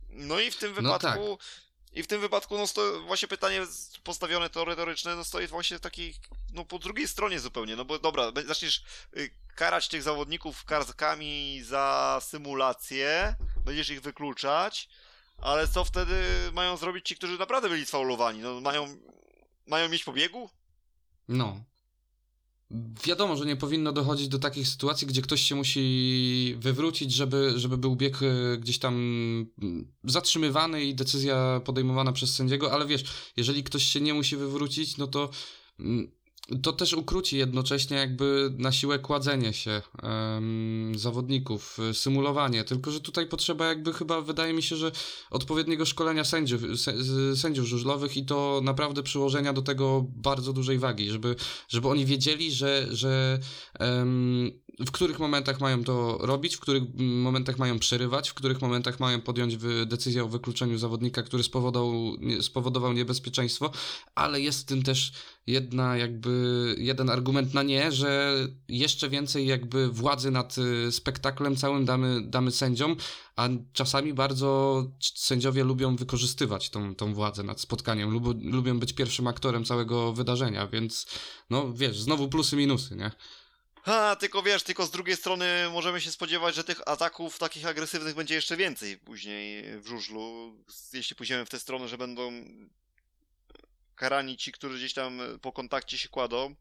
No 0.09 0.39
i 0.39 0.51
w 0.51 0.57
tym 0.57 0.69
no 0.69 0.75
wypadku 0.75 1.29
no 1.29 1.37
tak. 1.37 1.45
I 1.93 2.03
w 2.03 2.07
tym 2.07 2.21
wypadku, 2.21 2.57
no, 2.57 2.65
właśnie 3.05 3.27
pytanie 3.27 3.61
postawione 4.03 4.49
to 4.49 4.65
retoryczne, 4.65 5.15
no, 5.15 5.23
stoi 5.23 5.47
właśnie 5.47 5.77
w 5.77 5.81
takiej, 5.81 6.15
no, 6.53 6.65
po 6.65 6.79
drugiej 6.79 7.07
stronie 7.07 7.39
zupełnie, 7.39 7.75
no 7.75 7.85
bo 7.85 7.99
dobra, 7.99 8.31
zaczniesz 8.47 8.83
y, 9.17 9.29
karać 9.55 9.87
tych 9.87 10.03
zawodników 10.03 10.65
kartkami 10.65 11.61
za 11.63 12.19
symulację, 12.21 13.35
będziesz 13.65 13.89
ich 13.89 14.01
wykluczać, 14.01 14.89
ale 15.37 15.67
co 15.67 15.85
wtedy 15.85 16.23
mają 16.53 16.77
zrobić 16.77 17.07
ci, 17.07 17.15
którzy 17.15 17.37
naprawdę 17.37 17.69
byli 17.69 17.85
sfaulowani? 17.85 18.39
No, 18.39 18.61
mają, 18.61 18.97
mają 19.67 19.89
mieć 19.89 20.03
pobiegu? 20.03 20.49
No, 21.27 21.63
Wiadomo, 23.05 23.35
że 23.35 23.45
nie 23.45 23.55
powinno 23.55 23.91
dochodzić 23.91 24.27
do 24.27 24.39
takich 24.39 24.67
sytuacji, 24.67 25.07
gdzie 25.07 25.21
ktoś 25.21 25.41
się 25.41 25.55
musi 25.55 26.55
wywrócić, 26.59 27.13
żeby, 27.13 27.53
żeby 27.55 27.77
był 27.77 27.95
bieg 27.95 28.19
e, 28.23 28.57
gdzieś 28.57 28.79
tam 28.79 28.93
mm, 29.61 29.91
zatrzymywany 30.03 30.83
i 30.83 30.95
decyzja 30.95 31.61
podejmowana 31.65 32.11
przez 32.11 32.35
sędziego, 32.35 32.71
ale 32.71 32.85
wiesz, 32.85 33.03
jeżeli 33.37 33.63
ktoś 33.63 33.83
się 33.83 34.01
nie 34.01 34.13
musi 34.13 34.37
wywrócić, 34.37 34.97
no 34.97 35.07
to 35.07 35.29
mm, 35.79 36.11
to 36.61 36.73
też 36.73 36.93
ukróci 36.93 37.37
jednocześnie 37.37 37.97
jakby 37.97 38.53
na 38.57 38.71
siłę 38.71 38.99
kładzenie 38.99 39.53
się 39.53 39.81
um, 40.03 40.91
zawodników, 40.95 41.77
e, 41.89 41.93
symulowanie, 41.93 42.63
tylko 42.63 42.91
że 42.91 42.99
tutaj 42.99 43.27
potrzeba 43.27 43.65
jakby 43.67 43.93
chyba, 43.93 44.21
wydaje 44.21 44.53
mi 44.53 44.63
się, 44.63 44.75
że 44.75 44.91
odpowiedniego 45.31 45.85
szkolenia 45.85 46.23
sędziów, 46.23 46.61
sędziów 47.35 47.65
żużlowych 47.65 48.17
i 48.17 48.25
to 48.25 48.61
naprawdę 48.63 49.03
przyłożenia 49.03 49.53
do 49.53 49.61
tego 49.61 50.05
bardzo 50.09 50.53
dużej 50.53 50.79
wagi, 50.79 51.09
żeby, 51.09 51.35
żeby 51.69 51.87
oni 51.87 52.05
wiedzieli, 52.05 52.51
że, 52.51 52.87
że 52.91 53.39
um, 53.79 54.51
w 54.79 54.91
których 54.91 55.19
momentach 55.19 55.59
mają 55.59 55.83
to 55.83 56.17
robić, 56.21 56.55
w 56.55 56.59
których 56.59 56.83
momentach 56.97 57.57
mają 57.57 57.79
przerywać, 57.79 58.29
w 58.29 58.33
których 58.33 58.61
momentach 58.61 58.99
mają 58.99 59.21
podjąć 59.21 59.57
decyzję 59.85 60.23
o 60.23 60.27
wykluczeniu 60.27 60.77
zawodnika, 60.77 61.23
który 61.23 61.43
spowodował, 61.43 62.17
spowodował 62.41 62.93
niebezpieczeństwo, 62.93 63.71
ale 64.15 64.41
jest 64.41 64.61
w 64.61 64.65
tym 64.65 64.83
też 64.83 65.11
jedna 65.47 65.97
jakby, 65.97 66.75
jeden 66.77 67.09
argument 67.09 67.53
na 67.53 67.63
nie, 67.63 67.91
że 67.91 68.35
jeszcze 68.67 69.09
więcej 69.09 69.47
jakby 69.47 69.89
władzy 69.89 70.31
nad 70.31 70.57
y, 70.57 70.91
spektaklem 70.91 71.55
całym 71.55 71.85
damy, 71.85 72.21
damy 72.21 72.51
sędziom, 72.51 72.95
a 73.35 73.49
czasami 73.73 74.13
bardzo 74.13 74.83
sędziowie 75.15 75.63
lubią 75.63 75.95
wykorzystywać 75.95 76.69
tą, 76.69 76.95
tą 76.95 77.13
władzę 77.13 77.43
nad 77.43 77.61
spotkaniem, 77.61 78.09
lubią, 78.11 78.33
lubią 78.43 78.79
być 78.79 78.93
pierwszym 78.93 79.27
aktorem 79.27 79.65
całego 79.65 80.13
wydarzenia, 80.13 80.67
więc 80.67 81.05
no 81.49 81.73
wiesz, 81.73 81.99
znowu 81.99 82.27
plusy, 82.29 82.55
minusy, 82.55 82.95
nie? 82.95 83.11
Ha, 83.85 84.15
tylko 84.15 84.43
wiesz, 84.43 84.63
tylko 84.63 84.85
z 84.85 84.91
drugiej 84.91 85.17
strony 85.17 85.69
możemy 85.71 86.01
się 86.01 86.11
spodziewać, 86.11 86.55
że 86.55 86.63
tych 86.63 86.87
ataków 86.87 87.39
takich 87.39 87.65
agresywnych 87.65 88.15
będzie 88.15 88.35
jeszcze 88.35 88.57
więcej 88.57 88.97
później 88.97 89.63
w 89.79 89.87
żużlu. 89.87 90.53
Jeśli 90.93 91.15
pójdziemy 91.15 91.45
w 91.45 91.49
tę 91.49 91.59
stronę, 91.59 91.87
że 91.87 91.97
będą 91.97 92.31
karani 93.95 94.37
ci, 94.37 94.51
którzy 94.51 94.77
gdzieś 94.77 94.93
tam 94.93 95.21
po 95.41 95.51
kontakcie 95.51 95.97
się 95.97 96.09
kładą. 96.09 96.55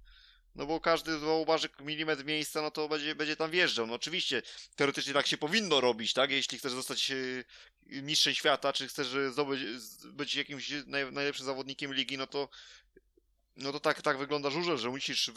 No 0.55 0.67
bo 0.67 0.81
każdy 0.81 1.19
zauważy 1.19 1.69
milimetr 1.81 2.25
miejsca, 2.25 2.63
no 2.63 2.71
to 2.71 2.89
będzie, 2.89 3.15
będzie 3.15 3.37
tam 3.37 3.51
wjeżdżał. 3.51 3.87
No 3.87 3.95
oczywiście, 3.95 4.43
teoretycznie 4.77 5.13
tak 5.13 5.27
się 5.27 5.37
powinno 5.37 5.81
robić, 5.81 6.13
tak? 6.13 6.31
Jeśli 6.31 6.59
chcesz 6.59 6.73
zostać 6.73 7.11
e, 7.11 8.03
mistrzem 8.03 8.35
świata, 8.35 8.73
czy 8.73 8.89
chcesz 8.89 9.09
zdobyć, 9.33 9.61
być 10.05 10.35
jakimś 10.35 10.71
naj, 10.87 11.13
najlepszym 11.13 11.47
zawodnikiem 11.47 11.95
ligi, 11.95 12.19
no 12.19 12.27
to 12.27 12.49
no 13.57 13.73
to 13.73 13.81
tak, 13.81 14.03
tak 14.03 14.19
wygląda 14.19 14.51
żużel, 14.51 14.79
że 14.79 14.91
musisz 14.91 15.31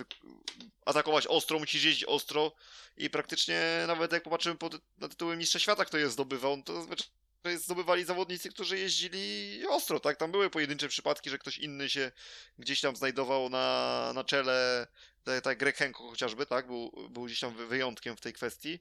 atakować 0.86 1.28
ostro, 1.28 1.60
musisz 1.60 1.84
jeździć 1.84 2.04
ostro 2.04 2.52
i 2.98 3.10
praktycznie 3.10 3.84
nawet 3.88 4.12
jak 4.12 4.24
popatrzymy 4.24 4.56
po 4.56 4.70
ty 4.70 4.78
na 4.98 5.08
tytuły 5.08 5.38
Mistrza 5.38 5.60
Świata, 5.60 5.86
kto 5.86 5.98
je 5.98 6.10
zdobywał, 6.10 6.58
no 6.58 6.64
to 6.64 6.76
zazwyczaj 6.76 7.16
zdobywali 7.54 8.06
zawodnicy, 8.06 8.50
którzy 8.50 8.80
jeździli 8.80 9.62
ostro, 9.68 10.00
tak? 10.00 10.18
Tam 10.18 10.32
były 10.32 10.50
pojedyncze 10.50 10.88
przypadki, 10.88 11.30
że 11.30 11.38
ktoś 11.38 11.58
inny 11.58 11.90
się 11.90 12.12
gdzieś 12.60 12.82
tam 12.82 12.96
znajdował 12.96 13.50
na, 13.50 14.12
na 14.16 14.24
czele, 14.24 14.88
tak, 15.24 15.44
tak 15.44 15.58
Greg 15.58 15.78
Henko 15.78 16.10
chociażby, 16.10 16.46
tak? 16.46 16.68
Był, 16.68 16.92
był 17.10 17.26
gdzieś 17.26 17.40
tam 17.40 17.68
wyjątkiem 17.68 18.18
w 18.18 18.22
tej 18.22 18.34
kwestii, 18.34 18.80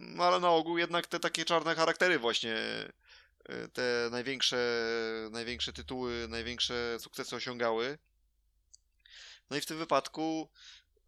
no 0.00 0.24
ale 0.24 0.40
na 0.40 0.50
ogół 0.50 0.78
jednak 0.78 1.06
te 1.06 1.20
takie 1.20 1.44
czarne 1.44 1.74
charaktery 1.74 2.18
właśnie 2.18 2.56
y, 3.50 3.68
te 3.72 4.08
największe, 4.10 4.56
największe 5.30 5.72
tytuły, 5.72 6.26
największe 6.28 6.96
sukcesy 7.00 7.36
osiągały. 7.36 7.98
No 9.54 9.58
i 9.58 9.60
w 9.60 9.66
tym 9.66 9.78
wypadku, 9.78 10.48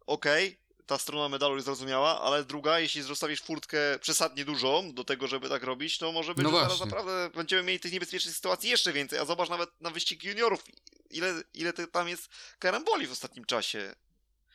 okej, 0.05 0.47
okay, 0.47 0.85
ta 0.85 0.97
strona 0.97 1.29
medalu 1.29 1.55
jest 1.55 1.65
zrozumiała, 1.65 2.21
ale 2.21 2.45
druga, 2.45 2.79
jeśli 2.79 3.01
zostawisz 3.01 3.41
furtkę 3.41 3.77
przesadnie 4.01 4.45
dużą 4.45 4.93
do 4.93 5.03
tego, 5.03 5.27
żeby 5.27 5.49
tak 5.49 5.63
robić, 5.63 5.97
to 5.97 6.11
może 6.11 6.35
być, 6.35 6.43
no 6.43 6.69
że 6.69 6.85
naprawdę 6.85 7.29
będziemy 7.35 7.63
mieli 7.63 7.79
tych 7.79 7.91
niebezpiecznych 7.91 8.35
sytuacji 8.35 8.69
jeszcze 8.69 8.93
więcej, 8.93 9.19
a 9.19 9.25
zobacz 9.25 9.49
nawet 9.49 9.69
na 9.81 9.89
wyścig 9.89 10.23
juniorów, 10.23 10.63
ile, 11.09 11.43
ile 11.53 11.73
tam 11.73 12.07
jest 12.07 12.29
karamboli 12.59 13.07
w 13.07 13.11
ostatnim 13.11 13.45
czasie. 13.45 13.95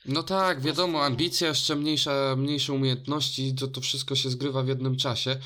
No 0.04 0.22
tak, 0.22 0.60
wiadomo, 0.60 1.04
ambicja, 1.04 1.48
jeszcze 1.48 1.76
mniejsza, 1.76 2.36
mniejsze 2.36 2.72
umiejętności, 2.72 3.54
to, 3.54 3.68
to 3.68 3.80
wszystko 3.80 4.16
się 4.16 4.30
zgrywa 4.30 4.62
w 4.62 4.68
jednym 4.68 4.96
czasie. 4.96 5.36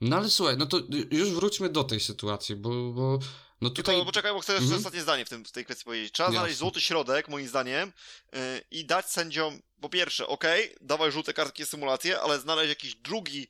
No 0.00 0.16
ale 0.16 0.30
słuchaj, 0.30 0.56
no 0.56 0.66
to 0.66 0.80
już 1.10 1.30
wróćmy 1.30 1.68
do 1.68 1.84
tej 1.84 2.00
sytuacji, 2.00 2.56
bo, 2.56 2.92
bo 2.92 3.18
no 3.60 3.70
tutaj... 3.70 3.94
Tylko 3.94 4.06
poczekaj, 4.06 4.32
bo 4.32 4.40
chcę 4.40 4.52
jeszcze 4.52 4.64
mhm. 4.64 4.78
ostatnie 4.78 5.02
zdanie 5.02 5.24
w, 5.24 5.28
tym, 5.28 5.44
w 5.44 5.52
tej 5.52 5.64
kwestii 5.64 5.84
powiedzieć. 5.84 6.12
Trzeba 6.12 6.30
znaleźć 6.30 6.58
złoty 6.58 6.80
środek, 6.80 7.28
moim 7.28 7.48
zdaniem, 7.48 7.92
yy, 8.32 8.38
i 8.70 8.84
dać 8.84 9.10
sędziom, 9.10 9.62
po 9.80 9.88
pierwsze, 9.88 10.26
ok, 10.26 10.44
dawaj 10.80 11.12
żółte 11.12 11.32
kartki 11.34 11.66
symulacje, 11.66 12.20
ale 12.20 12.40
znaleźć 12.40 12.68
jakiś 12.68 12.94
drugi 12.94 13.48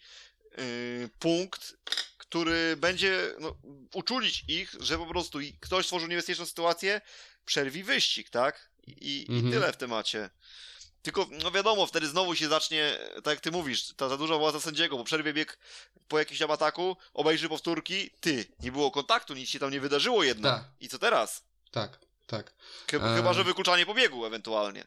yy, 0.58 1.10
punkt, 1.18 1.76
który 2.18 2.76
będzie 2.76 3.34
no, 3.40 3.56
uczulić 3.94 4.44
ich, 4.48 4.74
że 4.80 4.98
po 4.98 5.06
prostu 5.06 5.38
ktoś 5.60 5.84
stworzył 5.84 6.08
niebezpieczną 6.08 6.46
sytuację, 6.46 7.00
przerwi 7.44 7.82
wyścig, 7.82 8.30
tak? 8.30 8.70
I, 8.86 9.26
mhm. 9.28 9.48
i 9.48 9.52
tyle 9.52 9.72
w 9.72 9.76
temacie. 9.76 10.30
Tylko, 11.02 11.26
no 11.42 11.50
wiadomo, 11.50 11.86
wtedy 11.86 12.08
znowu 12.08 12.34
się 12.34 12.48
zacznie, 12.48 12.98
tak 13.14 13.26
jak 13.26 13.40
ty 13.40 13.50
mówisz, 13.50 13.94
ta 13.96 14.08
za 14.08 14.16
duża 14.16 14.38
władza 14.38 14.60
sędziego, 14.60 14.96
bo 14.96 15.04
przerwie 15.04 15.32
bieg 15.32 15.58
po 16.08 16.18
jakimś 16.18 16.38
tam 16.38 16.50
ataku, 16.50 16.96
obejrzy 17.14 17.48
powtórki, 17.48 18.10
ty, 18.20 18.46
nie 18.60 18.72
było 18.72 18.90
kontaktu, 18.90 19.34
nic 19.34 19.48
się 19.48 19.58
tam 19.58 19.70
nie 19.70 19.80
wydarzyło 19.80 20.24
jednak. 20.24 20.54
Tak. 20.54 20.70
I 20.80 20.88
co 20.88 20.98
teraz? 20.98 21.44
Tak, 21.70 21.98
tak. 22.26 22.54
Chyba, 22.90 23.12
e... 23.12 23.16
chyba 23.16 23.32
że 23.32 23.44
wykluczanie 23.44 23.86
pobiegu 23.86 24.24
ewentualnie. 24.24 24.86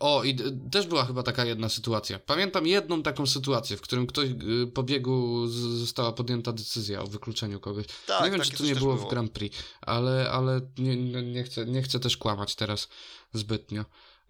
O, 0.00 0.24
i 0.24 0.36
też 0.70 0.86
była 0.86 1.04
chyba 1.04 1.22
taka 1.22 1.44
jedna 1.44 1.68
sytuacja. 1.68 2.18
Pamiętam 2.18 2.66
jedną 2.66 3.02
taką 3.02 3.26
sytuację, 3.26 3.76
w 3.76 3.80
którym 3.80 4.06
ktoś 4.06 4.28
y, 4.28 4.66
po 4.74 4.82
biegu 4.82 5.46
została 5.48 6.12
podjęta 6.12 6.52
decyzja 6.52 7.02
o 7.02 7.06
wykluczeniu 7.06 7.60
kogoś. 7.60 7.86
Tak, 8.06 8.24
nie 8.24 8.30
wiem, 8.30 8.40
czy 8.40 8.50
to 8.50 8.64
nie 8.64 8.74
było, 8.74 8.94
było, 8.94 9.06
w 9.06 9.10
Grand 9.10 9.32
Prix, 9.32 9.58
ale, 9.80 10.30
ale 10.30 10.60
nie, 10.78 11.22
nie, 11.22 11.44
chcę, 11.44 11.66
nie 11.66 11.82
chcę 11.82 12.00
też 12.00 12.16
kłamać 12.16 12.54
teraz 12.54 12.88
zbytnio. 13.32 13.84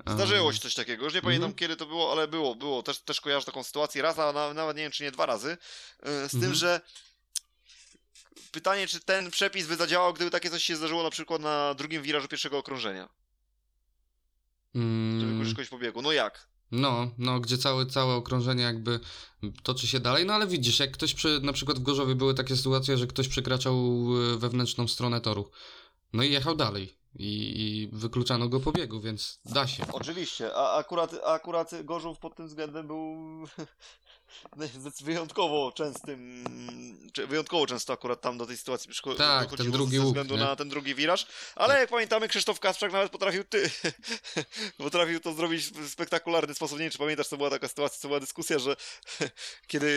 Zdarzyło 0.06 0.52
się 0.52 0.58
coś 0.58 0.74
takiego, 0.74 1.04
już 1.04 1.14
nie 1.14 1.22
pamiętam 1.22 1.44
mm 1.44 1.54
-hmm. 1.54 1.58
kiedy 1.58 1.76
to 1.76 1.86
było, 1.86 2.12
ale 2.12 2.28
było, 2.28 2.54
było. 2.54 2.82
Też, 2.82 3.00
też 3.00 3.20
kojarzę 3.20 3.46
taką 3.46 3.62
sytuację 3.62 4.02
raz, 4.02 4.18
a 4.18 4.52
nawet 4.54 4.76
nie 4.76 4.82
wiem 4.82 4.92
czy 4.92 5.02
nie 5.02 5.10
dwa 5.10 5.26
razy. 5.26 5.52
Y, 5.52 5.58
z 6.02 6.06
mm 6.06 6.26
-hmm. 6.26 6.30
tym, 6.30 6.38
mhm. 6.38 6.54
że 6.54 6.80
pytanie, 8.52 8.86
czy 8.86 9.00
ten 9.00 9.30
przepis 9.30 9.66
by 9.66 9.76
zadziałał, 9.76 10.14
gdyby 10.14 10.30
takie 10.30 10.50
coś 10.50 10.64
się 10.64 10.76
zdarzyło 10.76 11.02
na 11.02 11.10
przykład 11.10 11.42
na 11.42 11.74
drugim 11.74 12.02
wirażu 12.02 12.28
pierwszego 12.28 12.58
okrążenia. 12.58 13.08
Mm. 14.74 15.20
Żeby 15.20 15.54
kogoś 15.54 15.68
pobiegu. 15.68 16.02
No 16.02 16.12
jak? 16.12 16.48
No, 16.70 17.10
no, 17.18 17.40
gdzie 17.40 17.58
całe, 17.58 17.86
całe 17.86 18.14
okrążenie 18.14 18.62
jakby 18.62 19.00
toczy 19.62 19.86
się 19.86 20.00
dalej, 20.00 20.26
no 20.26 20.34
ale 20.34 20.46
widzisz, 20.46 20.78
jak 20.78 20.90
ktoś 20.90 21.14
przy, 21.14 21.40
na 21.42 21.52
przykład 21.52 21.78
w 21.78 21.82
Gorzowie 21.82 22.14
były 22.14 22.34
takie 22.34 22.56
sytuacje, 22.56 22.98
że 22.98 23.06
ktoś 23.06 23.28
przekraczał 23.28 23.76
e, 23.76 24.38
wewnętrzną 24.38 24.88
stronę 24.88 25.20
toru, 25.20 25.50
no 26.12 26.22
i 26.22 26.32
jechał 26.32 26.56
dalej 26.56 27.01
i, 27.16 27.62
i 27.62 27.88
wykluczano 27.92 28.48
go 28.48 28.60
po 28.60 28.72
biegu, 28.72 29.00
więc 29.00 29.40
da 29.44 29.66
się. 29.66 29.84
Oczywiście, 29.92 30.54
a 30.54 30.74
akurat, 30.74 31.14
akurat 31.24 31.70
Gorzów 31.84 32.18
pod 32.18 32.34
tym 32.34 32.46
względem 32.46 32.86
był 32.86 33.16
wyjątkowo 35.04 35.72
częstym, 35.72 36.44
wyjątkowo 37.28 37.66
często 37.66 37.92
akurat 37.92 38.20
tam 38.20 38.38
do 38.38 38.46
tej 38.46 38.56
sytuacji 38.56 38.90
tak, 39.18 39.56
ten 39.56 39.70
drugi 39.70 39.96
ze 39.96 40.02
względu 40.02 40.34
łuk, 40.34 40.42
na 40.42 40.56
ten 40.56 40.68
drugi 40.68 40.94
wiraż, 40.94 41.26
ale 41.56 41.74
tak. 41.74 41.80
jak 41.80 41.90
pamiętamy 41.90 42.28
Krzysztof 42.28 42.60
Kasprzak 42.60 42.92
nawet 42.92 43.12
potrafił 43.12 43.44
ty, 43.44 43.70
potrafił 44.78 45.20
to 45.20 45.34
zrobić 45.34 45.64
w 45.64 45.88
spektakularny 45.88 46.54
sposób, 46.54 46.78
nie 46.78 46.84
wiem 46.84 46.92
czy 46.92 46.98
pamiętasz, 46.98 47.28
to 47.28 47.36
była 47.36 47.50
taka 47.50 47.68
sytuacja, 47.68 48.02
to 48.02 48.08
była 48.08 48.20
dyskusja, 48.20 48.58
że 48.58 48.76
kiedy 49.66 49.92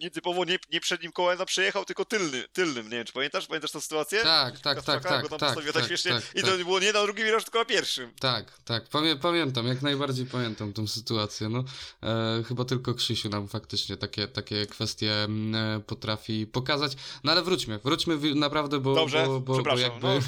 nietypowo 0.00 0.44
nie, 0.44 0.58
nie 0.72 0.80
przednim 0.80 1.12
kołem 1.12 1.38
przejechał, 1.46 1.84
tylko 1.84 2.04
tylny, 2.04 2.44
tylnym, 2.52 2.84
nie 2.84 2.96
wiem 2.96 3.06
czy 3.06 3.12
pamiętasz, 3.12 3.46
pamiętasz 3.46 3.70
tę 3.70 3.80
sytuację? 3.80 4.22
Tak, 4.22 4.60
tak, 4.60 4.82
tak, 4.82 5.02
tak, 5.04 5.28
tak, 5.28 5.38
tak, 5.38 5.72
tak, 5.72 5.86
śmiesznie 5.86 6.12
tak, 6.12 6.22
i 6.34 6.40
to 6.40 6.46
tak. 6.46 6.58
było 6.58 6.80
nie 6.80 6.92
na 6.92 7.02
drugim 7.02 7.24
wirażu, 7.24 7.44
tylko 7.44 7.58
na 7.58 7.64
pierwszym. 7.64 8.12
Tak, 8.20 8.52
tak, 8.64 8.88
Pamię 8.88 9.16
pamiętam, 9.16 9.66
jak 9.66 9.82
najbardziej 9.82 10.26
pamiętam 10.26 10.72
tą 10.72 10.86
sytuację, 10.86 11.48
no, 11.48 11.64
e, 12.02 12.42
chyba 12.48 12.64
tylko 12.64 12.94
Krzysiu 12.94 13.23
nam 13.28 13.48
faktycznie 13.48 13.96
takie, 13.96 14.28
takie 14.28 14.66
kwestie 14.66 15.24
mm, 15.24 15.54
e, 15.54 15.80
potrafi 15.80 16.46
pokazać. 16.46 16.92
No 17.24 17.32
ale 17.32 17.42
wróćmy, 17.42 17.78
wróćmy 17.84 18.34
naprawdę, 18.34 18.80
bo, 18.80 18.94
Dobrze, 18.94 19.26
bo, 19.26 19.40
bo, 19.40 19.62
bo 19.62 19.78
jakby... 19.78 20.06
No, 20.06 20.20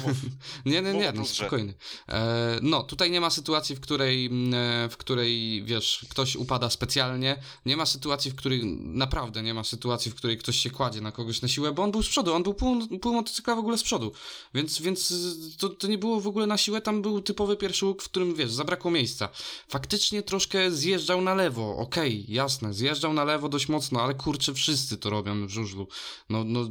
nie, 0.71 0.81
nie, 0.81 0.93
nie, 0.93 1.11
no 1.11 1.25
spokojnie. 1.25 1.73
E, 2.09 2.59
no, 2.61 2.83
tutaj 2.83 3.11
nie 3.11 3.21
ma 3.21 3.29
sytuacji, 3.29 3.75
w 3.75 3.79
której, 3.79 4.25
mm, 4.25 4.53
e, 4.53 4.89
w 4.89 4.97
której, 4.97 5.63
wiesz, 5.63 6.05
ktoś 6.09 6.35
upada 6.35 6.69
specjalnie. 6.69 7.39
Nie 7.65 7.77
ma 7.77 7.85
sytuacji, 7.85 8.31
w 8.31 8.35
której, 8.35 8.65
naprawdę 8.79 9.43
nie 9.43 9.53
ma 9.53 9.63
sytuacji, 9.63 10.11
w 10.11 10.15
której 10.15 10.37
ktoś 10.37 10.57
się 10.57 10.69
kładzie 10.69 11.01
na 11.01 11.11
kogoś 11.11 11.41
na 11.41 11.47
siłę, 11.47 11.71
bo 11.71 11.83
on 11.83 11.91
był 11.91 12.03
z 12.03 12.09
przodu, 12.09 12.33
on 12.33 12.43
był 12.43 12.53
pół, 12.53 12.99
pół 12.99 13.13
motocykla 13.13 13.55
w 13.55 13.59
ogóle 13.59 13.77
z 13.77 13.83
przodu. 13.83 14.11
Więc, 14.53 14.81
więc 14.81 15.13
to, 15.57 15.69
to 15.69 15.87
nie 15.87 15.97
było 15.97 16.21
w 16.21 16.27
ogóle 16.27 16.47
na 16.47 16.57
siłę, 16.57 16.81
tam 16.81 17.01
był 17.01 17.21
typowy 17.21 17.57
pierwszy 17.57 17.85
łuk, 17.85 18.03
w 18.03 18.09
którym, 18.09 18.35
wiesz, 18.35 18.51
zabrakło 18.51 18.91
miejsca. 18.91 19.29
Faktycznie 19.67 20.23
troszkę 20.23 20.71
zjeżdżał 20.71 21.21
na 21.21 21.33
lewo, 21.35 21.77
okej, 21.77 22.21
okay, 22.21 22.33
jasne, 22.35 22.73
zjeżdżał 22.73 22.86
zjeżdżał 22.87 23.13
na 23.13 23.23
lewo 23.23 23.49
dość 23.49 23.69
mocno, 23.69 24.01
ale 24.01 24.13
kurczę, 24.13 24.53
wszyscy 24.53 24.97
to 24.97 25.09
robią 25.09 25.47
w 25.47 25.49
żużlu. 25.49 25.87
No, 26.29 26.43
no 26.43 26.69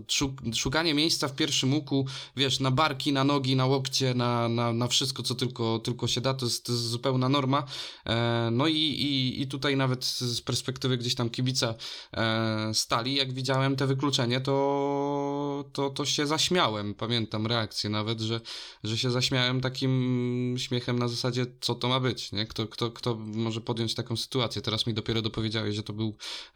szukanie 0.55 0.95
miejsca 0.95 1.29
w 1.29 1.35
pierwszym 1.35 1.75
łuku, 1.75 2.07
wiesz, 2.37 2.61
na 2.61 2.71
barki, 2.71 3.13
na 3.13 3.25
nogi, 3.25 3.57
na 3.57 3.67
łokcie, 3.67 4.15
na, 4.15 4.49
na, 4.49 4.73
na 4.73 4.89
wszystko, 4.89 5.23
co 5.23 5.35
tylko, 5.35 5.79
tylko 5.79 6.09
się 6.09 6.21
da, 6.21 6.35
to 6.35 6.47
jest, 6.47 6.67
to 6.67 6.73
jest 6.73 6.85
zupełna 6.85 7.29
norma. 7.29 7.67
E, 8.07 8.49
no 8.53 8.67
i, 8.67 8.77
i, 8.79 9.43
i 9.43 9.47
tutaj 9.47 9.77
nawet 9.77 10.05
z 10.05 10.41
perspektywy 10.41 10.99
gdzieś 10.99 11.15
tam 11.15 11.31
kibica 11.31 11.75
e, 12.13 12.75
stali, 12.75 13.15
jak 13.15 13.33
widziałem 13.33 13.77
te 13.77 13.87
wykluczenie, 13.87 14.41
to, 14.41 15.65
to, 15.73 15.91
to 15.91 16.05
się 16.05 16.27
zaśmiałem. 16.27 16.95
Pamiętam 16.95 17.47
reakcję 17.47 17.91
nawet, 17.91 18.21
że, 18.21 18.41
że 18.85 18.99
się 18.99 19.11
zaśmiałem 19.11 19.61
takim 19.61 20.55
śmiechem 20.59 20.99
na 20.99 21.09
zasadzie, 21.09 21.47
co 21.61 21.75
to 21.75 21.89
ma 21.89 22.01
być, 22.01 22.33
nie? 22.33 22.47
Kto, 22.47 22.67
kto, 22.67 22.91
kto 22.91 23.15
może 23.15 23.61
podjąć 23.61 23.95
taką 23.95 24.17
sytuację? 24.17 24.63
Teraz 24.63 24.87
mi 24.87 24.95
dopiero 24.95 25.23
dopowiedziałeś, 25.23 25.75
że 25.75 25.83
to 25.83 25.93
był 25.93 26.06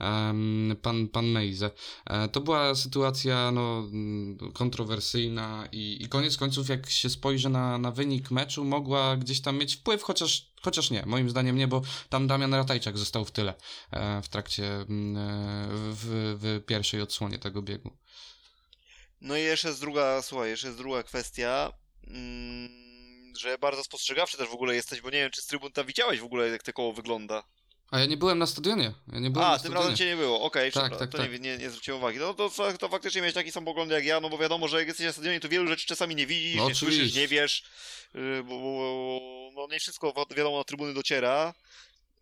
um, 0.01 0.77
pan, 0.83 1.09
pan 1.09 1.27
Mejze. 1.27 1.71
E, 2.07 2.29
to 2.29 2.41
była 2.41 2.75
sytuacja 2.75 3.51
no, 3.51 3.89
kontrowersyjna 4.53 5.69
i, 5.73 5.99
i 6.01 6.09
koniec 6.09 6.37
końców, 6.37 6.69
jak 6.69 6.91
się 6.91 7.11
spojrzy 7.11 7.49
na, 7.49 7.79
na 7.79 7.91
wynik 7.91 8.31
meczu, 8.31 8.65
mogła 8.65 9.17
gdzieś 9.17 9.41
tam 9.41 9.59
mieć 9.59 9.77
wpływ, 9.77 10.03
chociaż 10.03 10.51
Chociaż 10.63 10.91
nie, 10.91 11.03
moim 11.07 11.31
zdaniem 11.31 11.57
nie, 11.57 11.69
bo 11.69 11.83
tam 12.09 12.27
Damian 12.27 12.55
Ratajczak 12.55 12.99
został 12.99 13.25
w 13.25 13.31
tyle 13.31 13.55
e, 13.91 14.23
w 14.23 14.29
trakcie, 14.29 14.65
mm, 14.67 15.17
e, 15.17 15.69
w, 15.71 16.37
w 16.41 16.67
pierwszej 16.67 17.01
odsłonie 17.01 17.39
tego 17.39 17.63
biegu. 17.63 17.91
No 19.21 19.37
i 19.37 19.43
jeszcze 19.43 19.69
jest 19.69 19.81
druga, 19.81 20.23
słuchaj, 20.23 20.51
jeszcze 20.51 20.67
jest 20.67 20.79
druga 20.79 21.03
kwestia, 21.03 21.73
mm, 22.07 22.71
że 23.37 23.59
bardzo 23.59 23.85
spostrzegawczy 23.85 24.37
też 24.37 24.49
w 24.49 24.55
ogóle 24.55 24.75
jesteś, 24.75 25.01
bo 25.01 25.11
nie 25.11 25.19
wiem, 25.19 25.31
czy 25.31 25.43
z 25.43 25.47
trybun 25.47 25.71
widziałeś 25.87 26.21
w 26.21 26.25
ogóle, 26.25 26.49
jak 26.49 26.63
te 26.63 26.73
koło 26.73 26.93
wygląda. 26.93 27.45
A 27.91 27.99
ja 27.99 28.07
nie 28.07 28.17
byłem 28.17 28.39
na 28.39 28.47
stadionie. 28.47 28.93
Ja 29.13 29.19
nie 29.19 29.31
byłem 29.31 29.49
A, 29.49 29.51
tym 29.51 29.59
stadionie. 29.59 29.81
razem 29.81 29.97
cię 29.97 30.07
nie 30.07 30.17
było, 30.17 30.43
okej, 30.43 30.69
okay, 30.69 30.83
tak, 30.83 30.99
tak, 30.99 31.11
to 31.11 31.19
tak. 31.19 31.33
Nie, 31.33 31.39
nie, 31.39 31.59
nie 31.59 31.71
zwróciłem 31.71 32.01
uwagi. 32.01 32.19
No 32.19 32.35
to, 32.35 32.51
to, 32.51 32.79
to 32.79 32.89
faktycznie 32.89 33.21
miałeś 33.21 33.35
taki 33.35 33.53
sam 33.53 33.65
pogląd 33.65 33.93
jak 33.93 34.05
ja, 34.05 34.21
no 34.21 34.31
bo 34.31 34.39
wiadomo, 34.39 34.69
że 34.69 34.79
jak 34.79 34.89
jesteś 34.89 35.07
na 35.07 35.13
stadionie, 35.13 35.41
to 35.41 35.49
wielu 35.49 35.67
rzeczy 35.67 35.87
czasami 35.87 36.15
nie 36.15 36.27
widzisz, 36.27 36.57
no, 36.57 36.69
nie 36.69 36.75
słyszysz, 36.75 37.15
nie 37.15 37.29
wiesz, 37.29 37.65
y, 38.15 38.43
bo, 38.43 38.61
bo, 38.61 39.51
no 39.55 39.67
nie 39.71 39.81
wszystko 39.81 40.27
wiadomo 40.37 40.59
na 40.59 40.65
trybuny 40.65 40.95
dociera. 40.95 41.55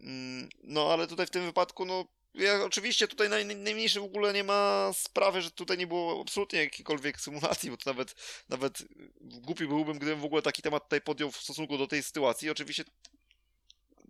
Mm, 0.01 0.49
no 0.65 0.93
ale 0.93 1.07
tutaj 1.07 1.27
w 1.27 1.31
tym 1.31 1.45
wypadku, 1.45 1.85
no 1.85 2.05
ja, 2.35 2.65
oczywiście 2.65 3.09
tutaj 3.09 3.29
naj, 3.29 3.47
najmniejszy 3.47 4.01
w 4.01 4.05
ogóle 4.05 4.33
nie 4.33 4.45
ma 4.45 4.91
sprawy, 4.95 5.43
że 5.43 5.51
tutaj 5.51 5.79
nie 5.79 5.87
było 5.87 6.21
absolutnie 6.23 6.59
jakiejkolwiek 6.59 7.21
symulacji, 7.21 7.71
bo 7.71 7.77
to 7.77 7.91
nawet, 7.91 8.15
nawet 8.49 8.83
głupi 9.21 9.67
byłbym, 9.67 9.99
gdybym 9.99 10.21
w 10.21 10.25
ogóle 10.25 10.43
taki 10.43 10.63
temat 10.63 10.83
tutaj 10.83 11.01
podjął 11.01 11.31
w 11.31 11.37
stosunku 11.37 11.79
do 11.79 11.87
tej 11.87 12.03
sytuacji. 12.03 12.51
Oczywiście 12.51 12.85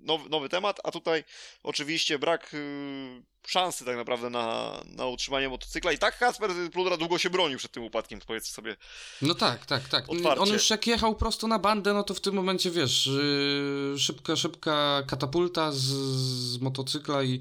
nowy, 0.03 0.29
nowy 0.29 0.49
temat, 0.49 0.81
a 0.85 0.91
tutaj 0.91 1.25
oczywiście 1.63 2.19
brak 2.19 2.55
y, 2.55 3.23
szansy 3.47 3.85
tak 3.85 3.97
naprawdę 3.97 4.31
na, 4.31 4.81
na 4.87 5.07
utrzymanie 5.07 5.49
motocykla. 5.49 5.93
I 5.93 5.99
tak 5.99 6.19
Kasper 6.19 6.51
Pludra 6.73 6.97
długo 6.97 7.19
się 7.19 7.31
bronił 7.31 7.59
przed 7.59 7.73
tym 7.73 7.85
upadkiem, 7.85 8.21
powiedzmy 8.27 8.53
sobie. 8.53 8.77
No 9.23 9.35
tak, 9.35 9.67
tak, 9.67 9.89
tak. 9.89 10.09
Otwarcie. 10.09 10.43
On 10.43 10.49
już 10.49 10.71
jak 10.71 10.87
jechał 10.87 11.17
prosto 11.17 11.47
na 11.47 11.59
bandę, 11.59 11.95
no 11.95 12.03
to 12.03 12.15
w 12.15 12.21
tym 12.21 12.35
momencie 12.35 12.71
wiesz, 12.71 13.07
yy, 13.07 13.99
szybka, 13.99 14.37
szybka 14.37 15.03
katapulta 15.07 15.73
z, 15.73 15.79
z 15.79 16.59
motocykla 16.59 17.23
i, 17.23 17.41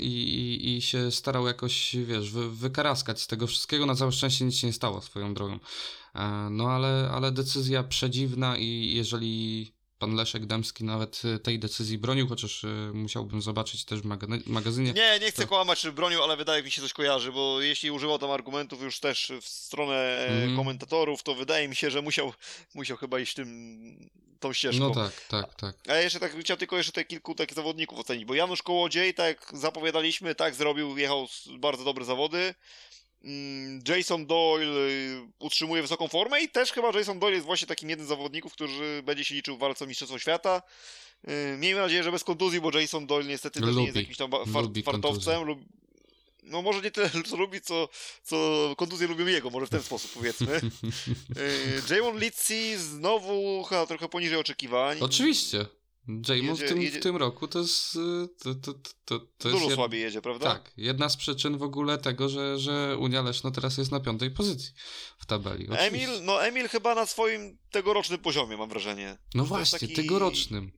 i, 0.00 0.76
i 0.76 0.82
się 0.82 1.10
starał 1.10 1.46
jakoś, 1.46 1.96
wiesz, 1.96 2.30
wy, 2.30 2.50
wykaraskać 2.50 3.20
z 3.20 3.26
tego 3.26 3.46
wszystkiego. 3.46 3.86
Na 3.86 3.94
całe 3.94 4.12
szczęście 4.12 4.44
nic 4.44 4.56
się 4.56 4.66
nie 4.66 4.72
stało 4.72 5.00
swoją 5.00 5.34
drogą. 5.34 5.52
Yy, 5.52 6.20
no 6.50 6.70
ale, 6.70 7.10
ale 7.12 7.32
decyzja 7.32 7.82
przedziwna 7.82 8.56
i 8.56 8.92
jeżeli 8.94 9.72
pan 10.02 10.14
Leszek 10.14 10.46
Dębski 10.46 10.84
nawet 10.84 11.22
y, 11.24 11.38
tej 11.38 11.58
decyzji 11.58 11.98
bronił, 11.98 12.28
chociaż 12.28 12.64
y, 12.64 12.90
musiałbym 12.94 13.42
zobaczyć 13.42 13.84
też 13.84 14.00
w 14.00 14.04
magazynie. 14.46 14.92
Nie, 14.92 15.18
nie 15.20 15.30
chcę 15.30 15.42
to... 15.42 15.48
kłamać, 15.48 15.80
czy 15.80 15.92
bronił, 15.92 16.22
ale 16.22 16.36
wydaje 16.36 16.62
mi 16.62 16.70
się 16.70 16.82
coś 16.82 16.92
kojarzy, 16.92 17.32
bo 17.32 17.60
jeśli 17.60 17.90
używał 17.90 18.18
tam 18.18 18.30
argumentów 18.30 18.82
już 18.82 19.00
też 19.00 19.32
w 19.40 19.48
stronę 19.48 20.26
mm. 20.28 20.56
komentatorów, 20.56 21.22
to 21.22 21.34
wydaje 21.34 21.68
mi 21.68 21.76
się, 21.76 21.90
że 21.90 22.02
musiał, 22.02 22.32
musiał 22.74 22.96
chyba 22.96 23.20
iść 23.20 23.34
tym, 23.34 24.10
tą 24.40 24.52
ścieżką. 24.52 24.88
No 24.88 24.94
tak, 24.94 25.12
tak, 25.28 25.54
tak. 25.54 25.76
A 25.88 25.96
jeszcze 25.96 26.20
tak 26.20 26.40
chciałem 26.40 26.58
tylko 26.58 26.76
jeszcze 26.76 26.92
te 26.92 27.04
kilku 27.04 27.34
takich 27.34 27.56
zawodników 27.56 27.98
ocenić, 27.98 28.24
bo 28.24 28.34
Janusz 28.34 28.62
Kołodziej, 28.62 29.14
tak 29.14 29.26
jak 29.26 29.60
zapowiadaliśmy, 29.60 30.34
tak 30.34 30.54
zrobił, 30.54 30.98
jechał 30.98 31.28
bardzo 31.58 31.84
dobre 31.84 32.04
zawody. 32.04 32.54
Mm, 33.24 33.82
Jason 33.88 34.26
Doyle 34.26 34.88
y, 34.88 35.20
utrzymuje 35.38 35.82
wysoką 35.82 36.08
formę 36.08 36.40
i 36.40 36.48
też 36.48 36.72
chyba 36.72 36.90
Jason 36.98 37.18
Doyle 37.18 37.34
jest 37.34 37.46
właśnie 37.46 37.68
takim 37.68 37.90
jednym 37.90 38.06
z 38.06 38.08
zawodników, 38.08 38.52
który 38.52 39.02
będzie 39.02 39.24
się 39.24 39.34
liczył 39.34 39.56
w 39.56 39.58
walce 39.58 39.84
o 39.84 39.88
Mistrzostwo 39.88 40.18
Świata. 40.18 40.62
Y, 41.28 41.56
miejmy 41.58 41.80
nadzieję, 41.80 42.02
że 42.02 42.12
bez 42.12 42.24
kontuzji, 42.24 42.60
bo 42.60 42.78
Jason 42.78 43.06
Doyle 43.06 43.28
niestety 43.28 43.60
lubi, 43.60 43.72
też 43.72 43.76
nie 43.76 43.84
jest 43.84 43.96
jakimś 43.96 44.16
tam 44.16 44.30
far 44.30 44.64
fartowcem. 44.84 45.44
Lub, 45.44 45.58
no 46.42 46.62
może 46.62 46.80
nie 46.80 46.90
tyle 46.90 47.10
co 47.30 47.36
lubi, 47.36 47.60
co, 47.60 47.88
co 48.22 48.36
kontuzje 48.76 49.06
lubią 49.08 49.26
jego, 49.26 49.50
może 49.50 49.66
w 49.66 49.70
ten 49.70 49.82
sposób 49.82 50.12
powiedzmy. 50.12 50.60
Y, 51.90 51.94
Jamon 51.94 52.18
Litzy 52.18 52.78
znowu 52.78 53.64
chyba 53.64 53.86
trochę 53.86 54.08
poniżej 54.08 54.38
oczekiwań. 54.38 54.98
Oczywiście. 55.00 55.66
Jamon 56.28 56.56
w, 56.56 56.68
tym, 56.68 56.82
jedzie... 56.82 57.00
w 57.00 57.02
tym 57.02 57.16
roku 57.16 57.48
to 57.48 57.58
jest. 57.58 57.98
To, 58.42 58.54
to, 58.54 58.72
to, 59.04 59.20
to 59.38 59.50
Dużo 59.50 59.64
jest 59.64 59.74
słabiej 59.74 60.00
jedzie, 60.00 60.22
prawda? 60.22 60.46
Tak. 60.46 60.72
Jedna 60.76 61.08
z 61.08 61.16
przyczyn 61.16 61.58
w 61.58 61.62
ogóle 61.62 61.98
tego, 61.98 62.28
że, 62.28 62.58
że 62.58 62.96
Unia 62.98 63.22
Leszno 63.22 63.50
teraz 63.50 63.78
jest 63.78 63.92
na 63.92 64.00
piątej 64.00 64.30
pozycji 64.30 64.72
w 65.18 65.26
tabeli. 65.26 65.68
Oczywiście. 65.68 65.86
Emil, 65.86 66.24
no 66.24 66.46
Emil 66.46 66.68
chyba 66.68 66.94
na 66.94 67.06
swoim 67.06 67.58
tegorocznym 67.70 68.18
poziomie, 68.18 68.56
mam 68.56 68.68
wrażenie. 68.68 69.18
No 69.34 69.44
właśnie, 69.44 69.78
taki... 69.78 69.94
tegorocznym. 69.94 70.72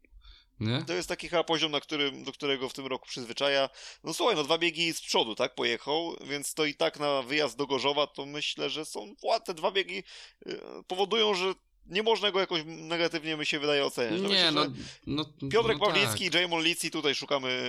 Nie? 0.61 0.83
To 0.87 0.93
jest 0.93 1.09
taki 1.09 1.29
chyba 1.29 1.45
poziom, 1.45 1.73
na 1.73 1.81
którym, 1.81 2.25
do 2.25 2.33
którego 2.33 2.69
w 2.69 2.73
tym 2.73 2.87
roku 2.87 3.07
przyzwyczaja. 3.09 3.69
No 4.05 4.15
słuchaj, 4.15 4.37
no 4.37 4.45
dwa 4.45 4.59
biegi 4.59 4.93
z 4.93 5.01
przodu, 5.01 5.35
tak, 5.35 5.55
pojechał, 5.55 6.17
więc 6.29 6.55
to 6.55 6.65
i 6.65 6.75
tak 6.75 7.01
na 7.01 7.23
wyjazd 7.23 7.57
do 7.59 7.67
Gorzowa, 7.67 8.07
to 8.07 8.27
myślę, 8.27 8.71
że 8.71 8.85
są, 8.85 9.15
te 9.45 9.55
dwa 9.55 9.71
biegi 9.71 10.03
y, 10.47 10.61
powodują, 10.87 11.35
że 11.35 11.55
nie 11.87 12.03
można 12.03 12.31
go 12.31 12.41
jakoś 12.41 12.63
negatywnie, 12.67 13.37
mi 13.37 13.47
się 13.47 13.59
wydaje, 13.59 13.85
oceniać. 13.85 14.21
No 14.23 14.29
nie, 14.29 14.51
myślę, 14.51 14.71
no, 15.07 15.25
no, 15.41 15.49
Piotrek 15.49 15.79
no 15.79 15.87
Pawlicki 15.87 16.31
tak. 16.31 16.35
i 16.35 16.43
Jamon 16.43 16.65
Lici, 16.65 16.91
tutaj 16.91 17.15
szukamy 17.15 17.63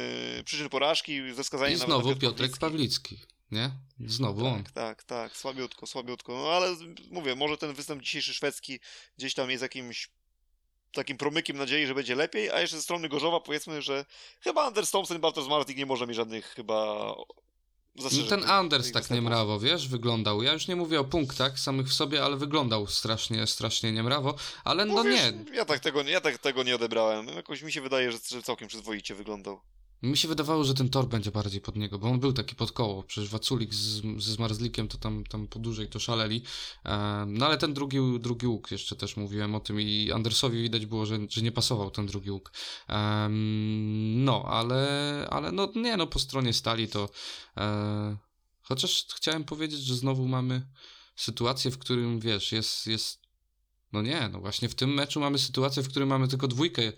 przyczyn 0.45 0.69
porażki, 0.69 1.33
ze 1.33 1.43
wskazaniem 1.43 1.77
I 1.77 1.81
znowu 1.81 2.15
Piotrek 2.15 2.57
Pawlicki. 2.57 3.19
nie? 3.51 3.71
Znowu 4.05 4.43
tak, 4.43 4.53
on. 4.53 4.63
Tak, 4.63 5.03
tak, 5.03 5.37
słabiutko, 5.37 5.87
słabiutko. 5.87 6.33
No 6.33 6.51
ale 6.51 6.75
mówię, 7.11 7.35
może 7.35 7.57
ten 7.57 7.73
występ 7.73 8.01
dzisiejszy 8.01 8.33
szwedzki 8.33 8.79
gdzieś 9.17 9.33
tam 9.33 9.49
jest 9.49 9.63
jakimś 9.63 10.09
takim 10.91 11.17
promykiem 11.17 11.57
nadziei, 11.57 11.87
że 11.87 11.95
będzie 11.95 12.15
lepiej, 12.15 12.51
a 12.51 12.61
jeszcze 12.61 12.77
ze 12.77 12.83
strony 12.83 13.09
Gorzowa 13.09 13.39
powiedzmy, 13.39 13.81
że 13.81 14.05
chyba 14.41 14.63
Anders 14.63 14.91
Thompson 14.91 15.17
i 15.17 15.19
Bartosz 15.19 15.47
Martik 15.47 15.77
nie 15.77 15.85
może 15.85 16.07
mieć 16.07 16.15
żadnych 16.15 16.45
chyba 16.45 17.11
no 17.95 18.09
ten 18.29 18.49
Anders 18.49 18.91
tak 18.91 19.09
niemrawo, 19.09 19.59
wiesz, 19.59 19.87
wyglądał. 19.87 20.43
Ja 20.43 20.53
już 20.53 20.67
nie 20.67 20.75
mówię 20.75 20.99
o 20.99 21.03
punktach 21.03 21.59
samych 21.59 21.87
w 21.87 21.93
sobie, 21.93 22.23
ale 22.23 22.37
wyglądał 22.37 22.87
strasznie, 22.87 23.47
strasznie 23.47 23.91
niemrawo, 23.91 24.35
ale 24.63 24.85
no, 24.85 24.93
no 24.93 25.03
wiesz, 25.03 25.21
nie. 25.21 25.57
Ja 25.57 25.65
tak, 25.65 25.79
tego, 25.79 26.01
ja 26.01 26.21
tak 26.21 26.37
tego 26.37 26.63
nie 26.63 26.75
odebrałem. 26.75 27.27
Jakoś 27.27 27.61
mi 27.61 27.71
się 27.71 27.81
wydaje, 27.81 28.11
że, 28.11 28.17
że 28.31 28.41
całkiem 28.41 28.67
przyzwoicie 28.67 29.15
wyglądał. 29.15 29.61
Mi 30.01 30.17
się 30.17 30.27
wydawało, 30.27 30.63
że 30.63 30.73
ten 30.73 30.89
tor 30.89 31.07
będzie 31.07 31.31
bardziej 31.31 31.61
pod 31.61 31.75
niego, 31.75 31.99
bo 31.99 32.07
on 32.07 32.19
był 32.19 32.33
taki 32.33 32.55
pod 32.55 32.71
koło. 32.71 33.03
Przecież 33.03 33.29
Waculik 33.29 33.73
z, 33.73 34.01
ze 34.23 34.33
Zmarzlikiem 34.33 34.87
to 34.87 34.97
tam, 34.97 35.23
tam 35.23 35.47
po 35.47 35.59
dłużej 35.59 35.89
to 35.89 35.99
szaleli. 35.99 36.41
no 37.27 37.45
ale 37.45 37.57
ten 37.57 37.73
drugi, 37.73 37.97
drugi 38.19 38.47
łuk, 38.47 38.71
jeszcze 38.71 38.95
też 38.95 39.17
mówiłem 39.17 39.55
o 39.55 39.59
tym 39.59 39.81
i 39.81 40.11
Andersowi 40.11 40.61
widać 40.61 40.85
było, 40.85 41.05
że, 41.05 41.17
że 41.29 41.41
nie 41.41 41.51
pasował 41.51 41.91
ten 41.91 42.05
drugi 42.05 42.31
łuk. 42.31 42.51
no, 44.15 44.45
ale, 44.47 45.27
ale 45.29 45.51
no 45.51 45.71
nie, 45.75 45.97
no 45.97 46.07
po 46.07 46.19
stronie 46.19 46.53
stali 46.53 46.87
to... 46.87 47.09
E, 47.57 48.17
chociaż 48.61 49.05
chciałem 49.15 49.43
powiedzieć, 49.43 49.79
że 49.79 49.95
znowu 49.95 50.27
mamy 50.27 50.67
sytuację, 51.15 51.71
w 51.71 51.77
którym 51.77 52.19
wiesz, 52.19 52.51
jest, 52.51 52.87
jest 52.87 53.24
no 53.93 54.01
nie, 54.01 54.29
no 54.31 54.39
właśnie 54.39 54.69
w 54.69 54.75
tym 54.75 54.93
meczu 54.93 55.19
mamy 55.19 55.39
sytuację, 55.39 55.83
w 55.83 55.89
której 55.89 56.07
mamy 56.07 56.27
tylko 56.27 56.47
dwójkę, 56.47 56.81
e, 56.81 56.91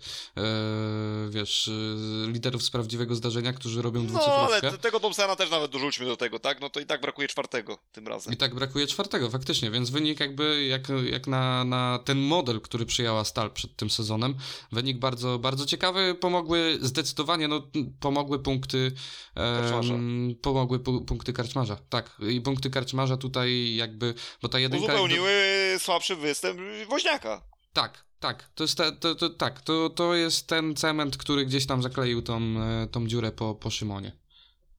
wiesz, 1.30 1.68
e, 1.68 2.30
liderów 2.32 2.62
z 2.62 2.70
prawdziwego 2.70 3.14
zdarzenia, 3.14 3.52
którzy 3.52 3.82
robią 3.82 4.06
dwucyfrówkę. 4.06 4.58
No, 4.62 4.68
ale 4.68 4.78
tego 4.78 5.00
Thompsona 5.00 5.36
też 5.36 5.50
nawet 5.50 5.70
dorzućmy 5.70 6.06
do 6.06 6.16
tego, 6.16 6.38
tak? 6.38 6.60
No 6.60 6.70
to 6.70 6.80
i 6.80 6.86
tak 6.86 7.00
brakuje 7.00 7.28
czwartego 7.28 7.78
tym 7.92 8.08
razem. 8.08 8.34
I 8.34 8.36
tak 8.36 8.54
brakuje 8.54 8.86
czwartego, 8.86 9.30
faktycznie, 9.30 9.70
więc 9.70 9.90
wynik 9.90 10.20
jakby, 10.20 10.64
jak, 10.64 10.88
jak 11.10 11.26
na, 11.26 11.64
na 11.64 11.98
ten 12.04 12.18
model, 12.18 12.60
który 12.60 12.86
przyjęła 12.86 13.24
Stal 13.24 13.50
przed 13.50 13.76
tym 13.76 13.90
sezonem, 13.90 14.34
wynik 14.72 14.98
bardzo, 14.98 15.38
bardzo 15.38 15.66
ciekawy, 15.66 16.14
pomogły 16.20 16.78
zdecydowanie, 16.80 17.48
no 17.48 17.62
pomogły 18.00 18.38
punkty 18.38 18.92
e, 19.36 20.34
pomogły 20.42 20.78
pu 20.78 21.00
punkty 21.00 21.32
Karczmarza, 21.32 21.76
tak, 21.88 22.18
i 22.30 22.40
punkty 22.40 22.70
Karczmarza 22.70 23.16
tutaj 23.16 23.74
jakby, 23.74 24.14
bo 24.42 24.48
ta 24.48 24.58
jedynka... 24.58 24.86
Uzupełniły 24.86 25.30
jakby... 25.30 25.84
słabszy 25.84 26.16
występ 26.16 26.60
Woźniaka. 26.86 27.42
Tak, 27.72 28.04
tak. 28.20 28.50
To 28.54 28.64
jest, 28.64 28.78
te, 28.78 28.92
to, 28.92 29.14
to, 29.14 29.30
tak, 29.30 29.60
to, 29.60 29.90
to 29.90 30.14
jest 30.14 30.46
ten 30.46 30.76
cement, 30.76 31.16
który 31.16 31.46
gdzieś 31.46 31.66
tam 31.66 31.82
zakleił 31.82 32.22
tą, 32.22 32.40
e, 32.40 32.86
tą 32.86 33.06
dziurę 33.06 33.32
po, 33.32 33.54
po 33.54 33.70
Szymonie. 33.70 34.12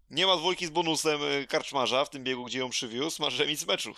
Nie 0.10 0.28
ma 0.28 0.38
dwójki 0.38 0.66
z 0.66 0.70
bonusem 0.70 1.20
e, 1.24 1.48
karczmarza 1.48 2.06
w 2.06 2.10
tym 2.10 2.24
biegu, 2.24 2.46
gdzie 2.46 2.60
ją 2.60 2.70
przywiózł, 2.70 3.22
masz 3.22 3.40
remis 3.40 3.68
meczu. 3.68 3.94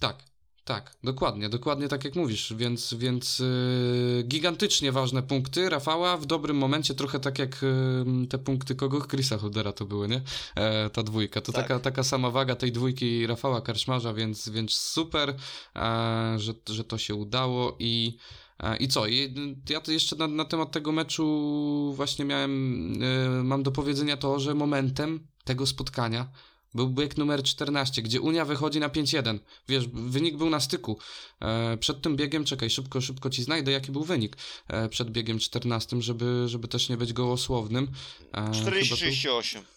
Tak, 0.00 0.16
tak, 0.64 0.96
dokładnie, 1.04 1.48
dokładnie 1.48 1.88
tak 1.88 2.04
jak 2.04 2.14
mówisz, 2.16 2.54
więc, 2.56 2.94
więc 2.94 3.38
yy, 3.38 4.24
gigantycznie 4.28 4.92
ważne 4.92 5.22
punkty 5.22 5.70
Rafała 5.70 6.16
w 6.16 6.26
dobrym 6.26 6.56
momencie, 6.56 6.94
trochę 6.94 7.20
tak 7.20 7.38
jak 7.38 7.62
yy, 7.62 8.26
te 8.26 8.38
punkty 8.38 8.74
kogo? 8.74 9.00
Chrisa 9.00 9.38
Holdera 9.38 9.72
to 9.72 9.84
były, 9.84 10.08
nie? 10.08 10.20
E, 10.56 10.90
ta 10.90 11.02
dwójka, 11.02 11.40
to 11.40 11.52
tak. 11.52 11.62
taka, 11.62 11.80
taka 11.80 12.02
sama 12.02 12.30
waga 12.30 12.56
tej 12.56 12.72
dwójki 12.72 13.26
Rafała 13.26 13.60
Karczmarza, 13.60 14.14
więc, 14.14 14.48
więc 14.48 14.72
super, 14.72 15.34
e, 15.76 16.34
że, 16.38 16.54
że 16.68 16.84
to 16.84 16.98
się 16.98 17.14
udało 17.14 17.76
i 17.78 18.16
e, 18.60 18.76
i 18.76 18.88
co? 18.88 19.06
I 19.06 19.34
ja 19.68 19.80
to 19.80 19.92
jeszcze 19.92 20.16
na, 20.16 20.26
na 20.26 20.44
temat 20.44 20.72
tego 20.72 20.92
meczu 20.92 21.92
właśnie 21.96 22.24
miałem, 22.24 22.92
yy, 23.00 23.44
mam 23.44 23.62
do 23.62 23.70
powiedzenia 23.70 24.16
to, 24.16 24.40
że 24.40 24.54
momentem 24.54 25.26
tego 25.44 25.66
spotkania 25.66 26.28
był 26.74 26.88
bieg 26.88 27.16
numer 27.16 27.42
14, 27.42 28.02
gdzie 28.02 28.20
Unia 28.20 28.44
wychodzi 28.44 28.80
na 28.80 28.88
5-1. 28.88 29.38
Wiesz, 29.68 29.88
wynik 29.88 30.36
był 30.36 30.50
na 30.50 30.60
styku. 30.60 30.98
E, 31.40 31.76
przed 31.76 32.02
tym 32.02 32.16
biegiem, 32.16 32.44
czekaj, 32.44 32.70
szybko, 32.70 33.00
szybko 33.00 33.30
ci 33.30 33.42
znajdę, 33.42 33.72
jaki 33.72 33.92
był 33.92 34.04
wynik 34.04 34.36
e, 34.68 34.88
przed 34.88 35.10
biegiem 35.10 35.38
14, 35.38 36.02
żeby, 36.02 36.44
żeby 36.46 36.68
też 36.68 36.88
nie 36.88 36.96
być 36.96 37.12
gołosłownym. 37.12 37.88
E, 38.32 38.50
40-38. 38.50 39.73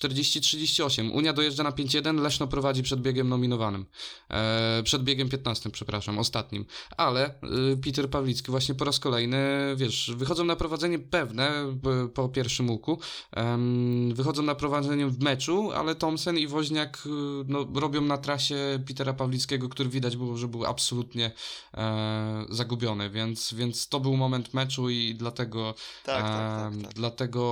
40-38. 0.00 1.10
Unia 1.12 1.32
dojeżdża 1.32 1.62
na 1.62 1.70
5-1, 1.70 2.20
Leszno 2.20 2.46
prowadzi 2.46 2.82
przed 2.82 3.00
biegiem 3.00 3.28
nominowanym. 3.28 3.86
E, 4.30 4.82
przed 4.84 5.04
biegiem 5.04 5.28
15, 5.28 5.70
przepraszam, 5.70 6.18
ostatnim. 6.18 6.64
Ale 6.96 7.24
e, 7.24 7.32
Peter 7.84 8.10
Pawlicki 8.10 8.50
właśnie 8.50 8.74
po 8.74 8.84
raz 8.84 8.98
kolejny, 8.98 9.38
wiesz, 9.76 10.12
wychodzą 10.16 10.44
na 10.44 10.56
prowadzenie 10.56 10.98
pewne 10.98 11.76
po 12.14 12.28
pierwszym 12.28 12.70
łuku. 12.70 12.98
E, 13.36 13.58
wychodzą 14.14 14.42
na 14.42 14.54
prowadzenie 14.54 15.06
w 15.06 15.20
meczu, 15.20 15.72
ale 15.72 15.94
Thompson 15.94 16.38
i 16.38 16.46
Woźniak 16.46 17.02
e, 17.06 17.10
no, 17.48 17.66
robią 17.74 18.00
na 18.00 18.18
trasie 18.18 18.56
Petera 18.86 19.12
Pawlickiego, 19.12 19.68
który 19.68 19.88
widać 19.88 20.16
było, 20.16 20.36
że 20.36 20.48
był 20.48 20.66
absolutnie 20.66 21.30
e, 21.74 22.44
zagubiony, 22.50 23.10
więc, 23.10 23.54
więc 23.54 23.88
to 23.88 24.00
był 24.00 24.16
moment 24.16 24.54
meczu 24.54 24.90
i 24.90 25.14
dlatego 25.14 25.74
tak, 26.04 26.22
tak, 26.22 26.72
tak, 26.72 26.82
tak. 26.82 26.94
dlatego 26.94 27.42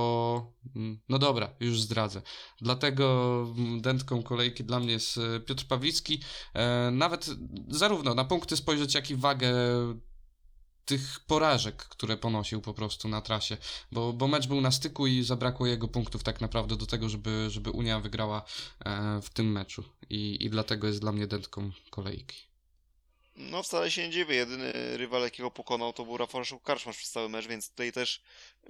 mm, 0.75 0.99
no 1.09 1.19
dobra, 1.19 1.49
już 1.59 1.81
zdradzę. 1.81 2.21
Dlatego 2.61 3.47
dętką 3.81 4.23
kolejki 4.23 4.63
dla 4.63 4.79
mnie 4.79 4.91
jest 4.91 5.17
e, 5.17 5.39
Piotr 5.39 5.65
Pawlicki. 5.65 6.21
E, 6.53 6.91
nawet 6.91 7.29
zarówno 7.67 8.15
na 8.15 8.25
punkty 8.25 8.57
spojrzeć, 8.57 8.95
jak 8.95 9.09
i 9.09 9.15
wagę 9.15 9.51
tych 10.85 11.19
porażek, 11.19 11.75
które 11.75 12.17
ponosił 12.17 12.61
po 12.61 12.73
prostu 12.73 13.07
na 13.07 13.21
trasie, 13.21 13.57
bo, 13.91 14.13
bo 14.13 14.27
mecz 14.27 14.47
był 14.47 14.61
na 14.61 14.71
styku 14.71 15.07
i 15.07 15.23
zabrakło 15.23 15.67
jego 15.67 15.87
punktów 15.87 16.23
tak 16.23 16.41
naprawdę 16.41 16.75
do 16.75 16.85
tego, 16.85 17.09
żeby, 17.09 17.47
żeby 17.49 17.71
Unia 17.71 17.99
wygrała 17.99 18.43
e, 18.85 19.21
w 19.21 19.29
tym 19.29 19.51
meczu 19.51 19.83
i, 20.09 20.45
i 20.45 20.49
dlatego 20.49 20.87
jest 20.87 20.99
dla 20.99 21.11
mnie 21.11 21.27
dętką 21.27 21.71
kolejki. 21.89 22.50
No 23.35 23.63
wcale 23.63 23.91
się 23.91 24.03
nie 24.03 24.09
dziwię, 24.09 24.35
jedyny 24.35 24.97
rywal 24.97 25.21
jakiego 25.21 25.51
pokonał 25.51 25.93
to 25.93 26.05
był 26.05 26.17
Rafał 26.17 26.43
Karczmarz 26.63 26.97
przez 26.97 27.11
cały 27.11 27.29
mecz, 27.29 27.47
więc 27.47 27.69
tutaj 27.69 27.91
też 27.91 28.21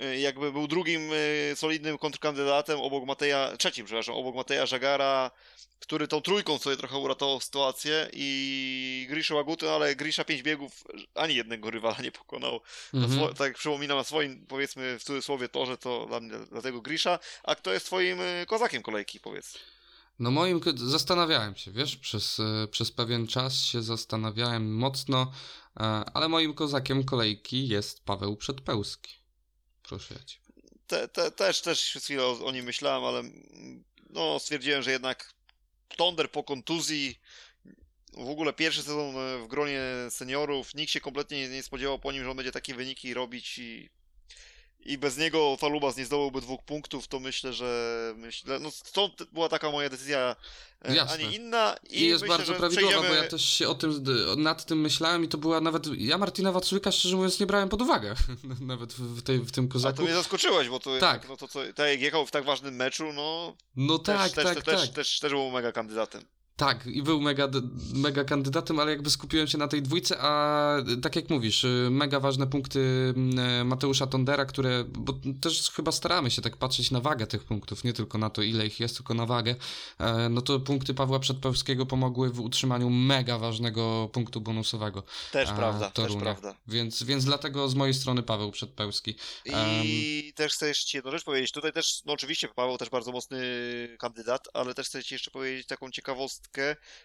y, 0.04 0.20
jakby 0.20 0.52
był 0.52 0.68
drugim 0.68 1.14
y, 1.14 1.54
solidnym 1.56 1.98
kontrkandydatem 1.98 2.80
obok 2.80 3.06
Mateja, 3.06 3.58
trzecim 3.58 3.86
przepraszam, 3.86 4.16
obok 4.16 4.36
Mateja 4.36 4.66
Żagara, 4.66 5.32
który 5.80 6.08
tą 6.08 6.22
trójką 6.22 6.58
sobie 6.58 6.78
trochę 6.78 6.98
uratował 6.98 7.42
sytuację 7.42 8.10
i 8.14 9.08
Grisza 9.10 9.36
Łaguty, 9.36 9.66
no 9.66 9.76
ale 9.76 9.96
Grisza 9.96 10.24
pięć 10.24 10.42
biegów 10.42 10.84
ani 11.16 11.36
jednego 11.36 11.70
rywala 11.70 11.98
nie 12.04 12.12
pokonał. 12.12 12.62
Mhm. 12.94 13.34
tak 13.34 13.48
jak 13.48 13.58
przypominam 13.58 13.98
na 13.98 14.04
swoim, 14.04 14.46
powiedzmy 14.48 15.00
w 15.00 15.04
cudzysłowie 15.04 15.50
torze, 15.50 15.78
to 15.78 16.06
dla 16.06 16.20
mnie, 16.20 16.34
dlatego 16.52 16.82
Grisza. 16.82 17.20
A 17.44 17.56
kto 17.56 17.74
jest 17.74 17.86
twoim 17.86 18.22
y, 18.22 18.46
kozakiem 18.48 18.84
kolejki, 18.84 19.20
powiedz? 19.20 19.58
No 20.22 20.32
moim, 20.32 20.62
zastanawiałem 20.76 21.56
się, 21.56 21.72
wiesz, 21.72 21.98
przez, 21.98 22.40
e, 22.40 22.68
przez 22.68 22.92
pewien 22.92 23.28
czas 23.28 23.64
się 23.64 23.82
zastanawiałem 23.82 24.76
mocno, 24.76 25.32
e, 25.80 25.84
ale 25.84 26.30
moim 26.30 26.54
kozakiem 26.54 27.04
kolejki 27.04 27.68
jest 27.68 28.06
Paweł 28.06 28.38
Przedpełski. 28.38 29.16
Proszę 29.84 30.16
ja 30.16 30.24
cię. 30.24 30.38
Te, 30.88 31.08
te, 31.08 31.32
też, 31.32 31.62
też 31.62 31.98
chwilę 32.02 32.26
o, 32.26 32.46
o 32.46 32.52
nim 32.52 32.66
myślałem, 32.66 33.04
ale 33.04 33.24
no, 34.10 34.40
stwierdziłem, 34.40 34.84
że 34.84 34.92
jednak 34.92 35.34
Tonder 35.98 36.32
po 36.32 36.44
kontuzji, 36.44 37.20
w 38.14 38.30
ogóle 38.30 38.54
pierwszy 38.54 38.84
sezon 38.84 39.16
w 39.44 39.48
gronie 39.48 39.82
seniorów, 40.10 40.76
nikt 40.76 40.92
się 40.92 41.02
kompletnie 41.02 41.50
nie 41.50 41.64
spodziewał 41.64 42.00
po 42.00 42.12
nim, 42.12 42.24
że 42.24 42.30
on 42.30 42.38
będzie 42.38 42.52
takie 42.52 42.76
wyniki 42.76 43.14
robić 43.14 43.58
i 43.58 43.90
i 44.86 44.98
bez 44.98 45.18
niego 45.18 45.58
Falubas 45.58 45.98
nie 45.98 46.06
zdobyłby 46.06 46.42
dwóch 46.42 46.64
punktów, 46.64 47.08
to 47.08 47.20
myślę, 47.20 47.54
że 47.54 48.14
myślę, 48.18 48.60
no 48.60 48.72
stąd 48.72 49.24
była 49.34 49.50
taka 49.50 49.72
moja 49.72 49.90
decyzja, 49.90 50.36
Jasne. 50.84 51.14
a 51.14 51.18
nie 51.18 51.36
inna. 51.36 51.76
I, 51.90 52.02
I 52.02 52.08
jest 52.08 52.22
myślę, 52.22 52.38
bardzo 52.38 52.54
prawidłowa, 52.54 52.88
przejdziemy... 52.88 53.16
bo 53.16 53.24
ja 53.24 53.30
też 53.30 53.46
się 53.46 53.68
o 53.68 53.76
tym, 53.76 54.06
nad 54.38 54.66
tym 54.66 54.82
myślałem 54.82 55.24
i 55.24 55.28
to 55.28 55.38
była 55.38 55.62
nawet, 55.62 55.88
ja 55.98 56.18
Martina 56.18 56.52
Waculika 56.52 56.92
szczerze 56.92 57.16
mówiąc 57.16 57.40
nie 57.40 57.46
brałem 57.46 57.70
pod 57.70 57.82
uwagę, 57.82 58.16
nawet 58.62 58.94
w, 58.94 59.22
tej, 59.22 59.40
w 59.40 59.52
tym 59.52 59.68
kozaku. 59.68 59.94
A 59.94 59.98
to 59.98 60.04
mnie 60.04 60.14
zaskoczyłeś, 60.14 60.70
bo 60.70 60.80
to, 60.80 61.00
tak. 61.00 61.30
no 61.30 61.38
to 61.38 61.48
co, 61.48 61.60
tak 61.76 61.90
jak 61.90 62.02
jechał 62.02 62.26
w 62.26 62.32
tak 62.32 62.46
ważnym 62.46 62.76
meczu, 62.76 63.14
no... 63.14 63.56
No 63.76 64.00
tak, 64.00 64.32
też, 64.32 64.44
tak, 64.46 64.56
też, 64.56 64.64
tak. 64.64 64.76
Też, 64.76 64.90
też, 64.90 65.20
też 65.20 65.32
był 65.32 65.52
mega 65.52 65.72
kandydatem. 65.72 66.26
Tak, 66.56 66.88
i 66.88 67.04
był 67.04 67.22
mega, 67.22 67.48
mega 67.94 68.24
kandydatem, 68.24 68.80
ale 68.80 68.92
jakby 68.92 69.10
skupiłem 69.10 69.48
się 69.48 69.58
na 69.58 69.68
tej 69.68 69.82
dwójce, 69.82 70.18
a 70.20 70.76
tak 71.02 71.16
jak 71.16 71.30
mówisz, 71.30 71.64
y, 71.64 71.88
mega 71.92 72.20
ważne 72.20 72.48
punkty 72.48 72.80
y, 73.62 73.66
Mateusza 73.66 74.08
Tondera, 74.08 74.46
które, 74.46 74.84
bo 74.84 75.14
też 75.42 75.72
chyba 75.72 75.92
staramy 75.92 76.32
się 76.32 76.42
tak 76.42 76.58
patrzeć 76.58 76.92
na 76.92 77.00
wagę 77.00 77.28
tych 77.28 77.44
punktów, 77.44 77.84
nie 77.84 77.94
tylko 77.94 78.18
na 78.18 78.30
to, 78.30 78.42
ile 78.42 78.66
ich 78.66 78.80
jest, 78.80 78.96
tylko 78.96 79.14
na 79.14 79.26
wagę, 79.26 79.56
e, 80.00 80.30
no 80.30 80.42
to 80.42 80.60
punkty 80.60 80.94
Pawła 80.94 81.20
Przedpełskiego 81.20 81.86
pomogły 81.86 82.30
w 82.30 82.40
utrzymaniu 82.40 82.90
mega 82.90 83.38
ważnego 83.38 84.10
punktu 84.14 84.42
bonusowego. 84.42 85.04
Też 85.32 85.50
a, 85.50 85.54
prawda, 85.54 85.92
Torunia. 85.92 86.14
też 86.14 86.24
prawda. 86.24 86.56
Więc, 86.68 87.04
więc 87.04 87.26
dlatego 87.26 87.70
z 87.70 87.76
mojej 87.76 87.94
strony 87.94 88.24
Paweł 88.24 88.52
Przedpełski. 88.52 89.16
I 89.46 89.52
um, 89.52 90.34
też 90.36 90.54
chcę 90.54 90.68
jeszcze 90.68 90.98
jedną 90.98 91.12
rzecz 91.12 91.24
powiedzieć, 91.24 91.52
tutaj 91.52 91.74
też, 91.74 92.02
no 92.06 92.14
oczywiście 92.14 92.48
Paweł 92.48 92.78
też 92.78 92.90
bardzo 92.90 93.12
mocny 93.12 93.40
kandydat, 94.00 94.48
ale 94.54 94.74
też 94.74 94.88
chcę 94.88 95.04
ci 95.04 95.16
jeszcze 95.16 95.32
powiedzieć 95.32 95.68
taką 95.68 95.92
ciekawostkę, 95.92 96.41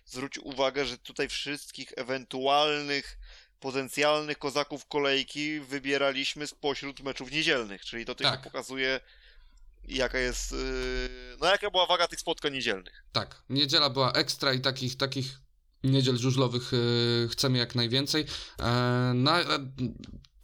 zwróć 0.04 0.38
uwagę, 0.38 0.84
że 0.84 0.98
tutaj 0.98 1.28
wszystkich 1.28 1.92
ewentualnych 1.96 3.18
potencjalnych 3.60 4.38
kozaków 4.38 4.86
kolejki 4.86 5.60
wybieraliśmy 5.60 6.46
spośród 6.46 7.00
meczów 7.00 7.30
niedzielnych, 7.30 7.84
czyli 7.84 8.04
to 8.04 8.14
tylko 8.14 8.32
tak. 8.32 8.42
pokazuje 8.42 9.00
jaka 9.88 10.18
jest, 10.18 10.52
yy, 10.52 11.36
no 11.40 11.46
jaka 11.46 11.70
była 11.70 11.86
waga 11.86 12.08
tych 12.08 12.20
spotkań 12.20 12.52
niedzielnych. 12.52 13.04
Tak, 13.12 13.42
niedziela 13.48 13.90
była 13.90 14.12
ekstra 14.12 14.52
i 14.52 14.60
takich, 14.60 14.96
takich 14.96 15.38
niedziel 15.84 16.16
żużlowych 16.16 16.72
yy, 16.72 17.28
chcemy 17.28 17.58
jak 17.58 17.74
najwięcej. 17.74 18.26
E, 18.58 18.64
na, 19.14 19.44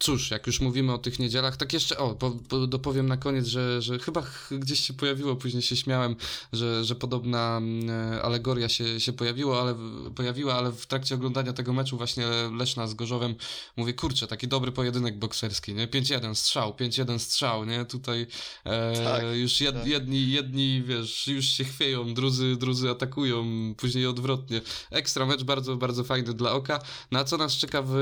cóż, 0.03 0.31
jak 0.31 0.47
już 0.47 0.61
mówimy 0.61 0.93
o 0.93 0.97
tych 0.97 1.19
niedzielach, 1.19 1.57
tak 1.57 1.73
jeszcze, 1.73 1.97
o, 1.97 2.15
po, 2.15 2.31
po, 2.31 2.67
dopowiem 2.67 3.07
na 3.07 3.17
koniec, 3.17 3.45
że, 3.45 3.81
że 3.81 3.99
chyba 3.99 4.23
gdzieś 4.51 4.79
się 4.79 4.93
pojawiło, 4.93 5.35
później 5.35 5.63
się 5.63 5.75
śmiałem, 5.75 6.15
że, 6.53 6.85
że 6.85 6.95
podobna 6.95 7.57
mm, 7.57 7.89
alegoria 8.23 8.69
się, 8.69 8.99
się 8.99 9.13
pojawiło, 9.13 9.61
ale, 9.61 9.75
pojawiła, 10.15 10.53
ale 10.53 10.71
w 10.71 10.85
trakcie 10.85 11.15
oglądania 11.15 11.53
tego 11.53 11.73
meczu 11.73 11.97
właśnie 11.97 12.25
Leszna 12.57 12.87
z 12.87 12.93
Gorzowem 12.93 13.35
mówię, 13.77 13.93
kurczę, 13.93 14.27
taki 14.27 14.47
dobry 14.47 14.71
pojedynek 14.71 15.19
bokserski, 15.19 15.73
nie? 15.73 15.87
5-1 15.87 16.35
strzał, 16.35 16.71
5-1 16.73 17.19
strzał, 17.19 17.65
nie? 17.65 17.85
Tutaj 17.85 18.27
e, 18.63 19.03
tak, 19.03 19.23
już 19.33 19.61
jed, 19.61 19.75
tak. 19.75 19.87
jedni, 19.87 20.31
jedni, 20.31 20.83
wiesz, 20.85 21.27
już 21.27 21.45
się 21.45 21.63
chwieją, 21.63 22.13
drudzy, 22.13 22.55
drudzy 22.55 22.89
atakują, 22.89 23.45
później 23.77 24.07
odwrotnie. 24.07 24.61
Ekstra 24.91 25.25
mecz, 25.25 25.43
bardzo, 25.43 25.75
bardzo 25.75 26.03
fajny 26.03 26.33
dla 26.33 26.51
oka. 26.51 26.79
Na 27.11 27.19
no 27.19 27.25
co 27.25 27.37
nas 27.37 27.53
czeka 27.53 27.81
w 27.85 27.93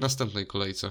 następnej 0.00 0.46
kolejce? 0.46 0.90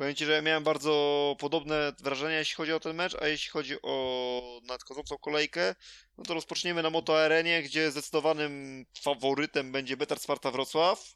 Powiem 0.00 0.14
Ci, 0.14 0.24
że 0.24 0.32
ja 0.32 0.42
miałem 0.42 0.64
bardzo 0.64 1.36
podobne 1.38 1.92
wrażenia, 1.98 2.38
jeśli 2.38 2.54
chodzi 2.54 2.72
o 2.72 2.80
ten 2.80 2.96
mecz, 2.96 3.14
a 3.14 3.28
jeśli 3.28 3.50
chodzi 3.50 3.82
o 3.82 4.60
nadchodzącą 4.64 5.18
kolejkę, 5.18 5.74
no 6.18 6.24
to 6.24 6.34
rozpoczniemy 6.34 6.82
na 6.82 6.90
Moto 6.90 7.22
Arenie, 7.24 7.62
gdzie 7.62 7.90
zdecydowanym 7.90 8.86
faworytem 9.02 9.72
będzie 9.72 9.96
Betar 9.96 10.20
Sparta 10.20 10.50
Wrocław. 10.50 11.14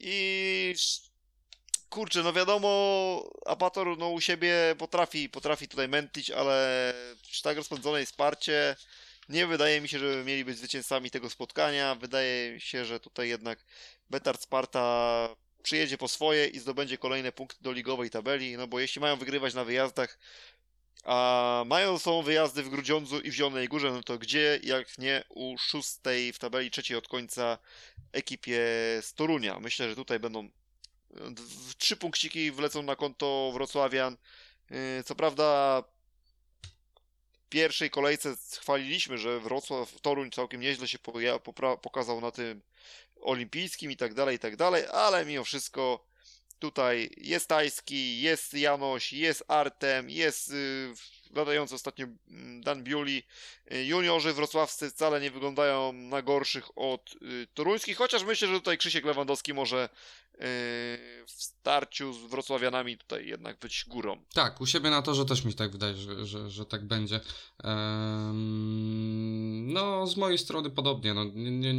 I 0.00 0.74
kurczę, 1.90 2.22
no 2.22 2.32
wiadomo, 2.32 3.30
Apator 3.46 3.98
no 3.98 4.08
u 4.08 4.20
siebie 4.20 4.54
potrafi, 4.78 5.28
potrafi 5.28 5.68
tutaj 5.68 5.88
mętlić, 5.88 6.30
ale 6.30 6.94
przy 7.22 7.42
tak 7.42 7.56
rozpędzonej 7.56 8.06
Sparcie 8.06 8.76
nie 9.28 9.46
wydaje 9.46 9.80
mi 9.80 9.88
się, 9.88 9.98
że 9.98 10.24
mieli 10.24 10.44
być 10.44 10.58
zwycięzcami 10.58 11.10
tego 11.10 11.30
spotkania. 11.30 11.94
Wydaje 11.94 12.60
się, 12.60 12.84
że 12.84 13.00
tutaj 13.00 13.28
jednak 13.28 13.64
Betar 14.10 14.38
Sparta 14.38 15.28
przyjedzie 15.62 15.98
po 15.98 16.08
swoje 16.08 16.46
i 16.46 16.58
zdobędzie 16.58 16.98
kolejne 16.98 17.32
punkty 17.32 17.62
do 17.62 17.72
ligowej 17.72 18.10
tabeli, 18.10 18.56
no 18.56 18.66
bo 18.66 18.80
jeśli 18.80 19.00
mają 19.00 19.16
wygrywać 19.16 19.54
na 19.54 19.64
wyjazdach, 19.64 20.18
a 21.04 21.64
mają 21.66 21.98
są 21.98 22.22
wyjazdy 22.22 22.62
w 22.62 22.68
Grudziądzu 22.68 23.20
i 23.20 23.30
w 23.30 23.34
Zielonej 23.34 23.68
Górze, 23.68 23.90
no 23.90 24.02
to 24.02 24.18
gdzie, 24.18 24.60
jak 24.62 24.98
nie 24.98 25.24
u 25.28 25.58
szóstej 25.58 26.32
w 26.32 26.38
tabeli, 26.38 26.70
trzeciej 26.70 26.96
od 26.96 27.08
końca 27.08 27.58
ekipie 28.12 28.60
z 29.00 29.14
Torunia. 29.14 29.60
Myślę, 29.60 29.88
że 29.88 29.96
tutaj 29.96 30.20
będą 30.20 30.48
trzy 31.78 31.96
punkciki 31.96 32.52
wlecą 32.52 32.82
na 32.82 32.96
konto 32.96 33.50
Wrocławian. 33.54 34.16
Y, 34.70 35.04
co 35.04 35.14
prawda 35.14 35.82
w 37.32 37.48
pierwszej 37.48 37.90
kolejce 37.90 38.36
chwaliliśmy, 38.60 39.18
że 39.18 39.40
Wrocław, 39.40 40.00
Toruń 40.00 40.30
całkiem 40.30 40.60
nieźle 40.60 40.88
się 40.88 40.98
pokazał 41.82 42.20
na 42.20 42.30
tym 42.30 42.62
olimpijskim 43.20 43.90
i 43.90 43.96
tak 43.96 44.14
dalej, 44.14 44.36
i 44.36 44.38
tak 44.38 44.56
dalej, 44.56 44.84
ale 44.92 45.24
mimo 45.24 45.44
wszystko 45.44 46.08
tutaj 46.58 47.10
jest 47.16 47.48
Tajski, 47.48 48.20
jest 48.20 48.54
Janoś, 48.54 49.12
jest 49.12 49.44
Artem, 49.48 50.10
jest 50.10 50.48
yy, 50.48 50.94
latający 51.34 51.74
ostatnio 51.74 52.06
mm, 52.28 52.62
Dan 52.62 52.84
Biuli. 52.84 53.22
Y, 53.72 53.84
juniorzy 53.84 54.32
wrocławscy 54.32 54.90
wcale 54.90 55.20
nie 55.20 55.30
wyglądają 55.30 55.92
na 55.92 56.22
gorszych 56.22 56.78
od 56.78 57.14
y, 57.22 57.46
toruńskich, 57.54 57.96
chociaż 57.96 58.24
myślę, 58.24 58.48
że 58.48 58.54
tutaj 58.54 58.78
Krzysiek 58.78 59.04
Lewandowski 59.04 59.54
może 59.54 59.88
w 61.26 61.32
starciu 61.32 62.12
z 62.12 62.30
wrocławianami 62.30 62.98
tutaj 62.98 63.26
jednak 63.26 63.58
być 63.58 63.84
górą. 63.88 64.24
Tak, 64.34 64.60
u 64.60 64.66
siebie 64.66 64.90
na 64.90 65.02
to, 65.02 65.14
że 65.14 65.24
też 65.24 65.44
mi 65.44 65.54
tak 65.54 65.72
wydaje, 65.72 65.94
że, 65.94 66.26
że, 66.26 66.50
że 66.50 66.66
tak 66.66 66.86
będzie. 66.86 67.20
no, 69.66 70.06
z 70.06 70.16
mojej 70.16 70.38
strony 70.38 70.70
podobnie, 70.70 71.14
no, 71.14 71.24
nie, 71.24 71.50
nie, 71.50 71.74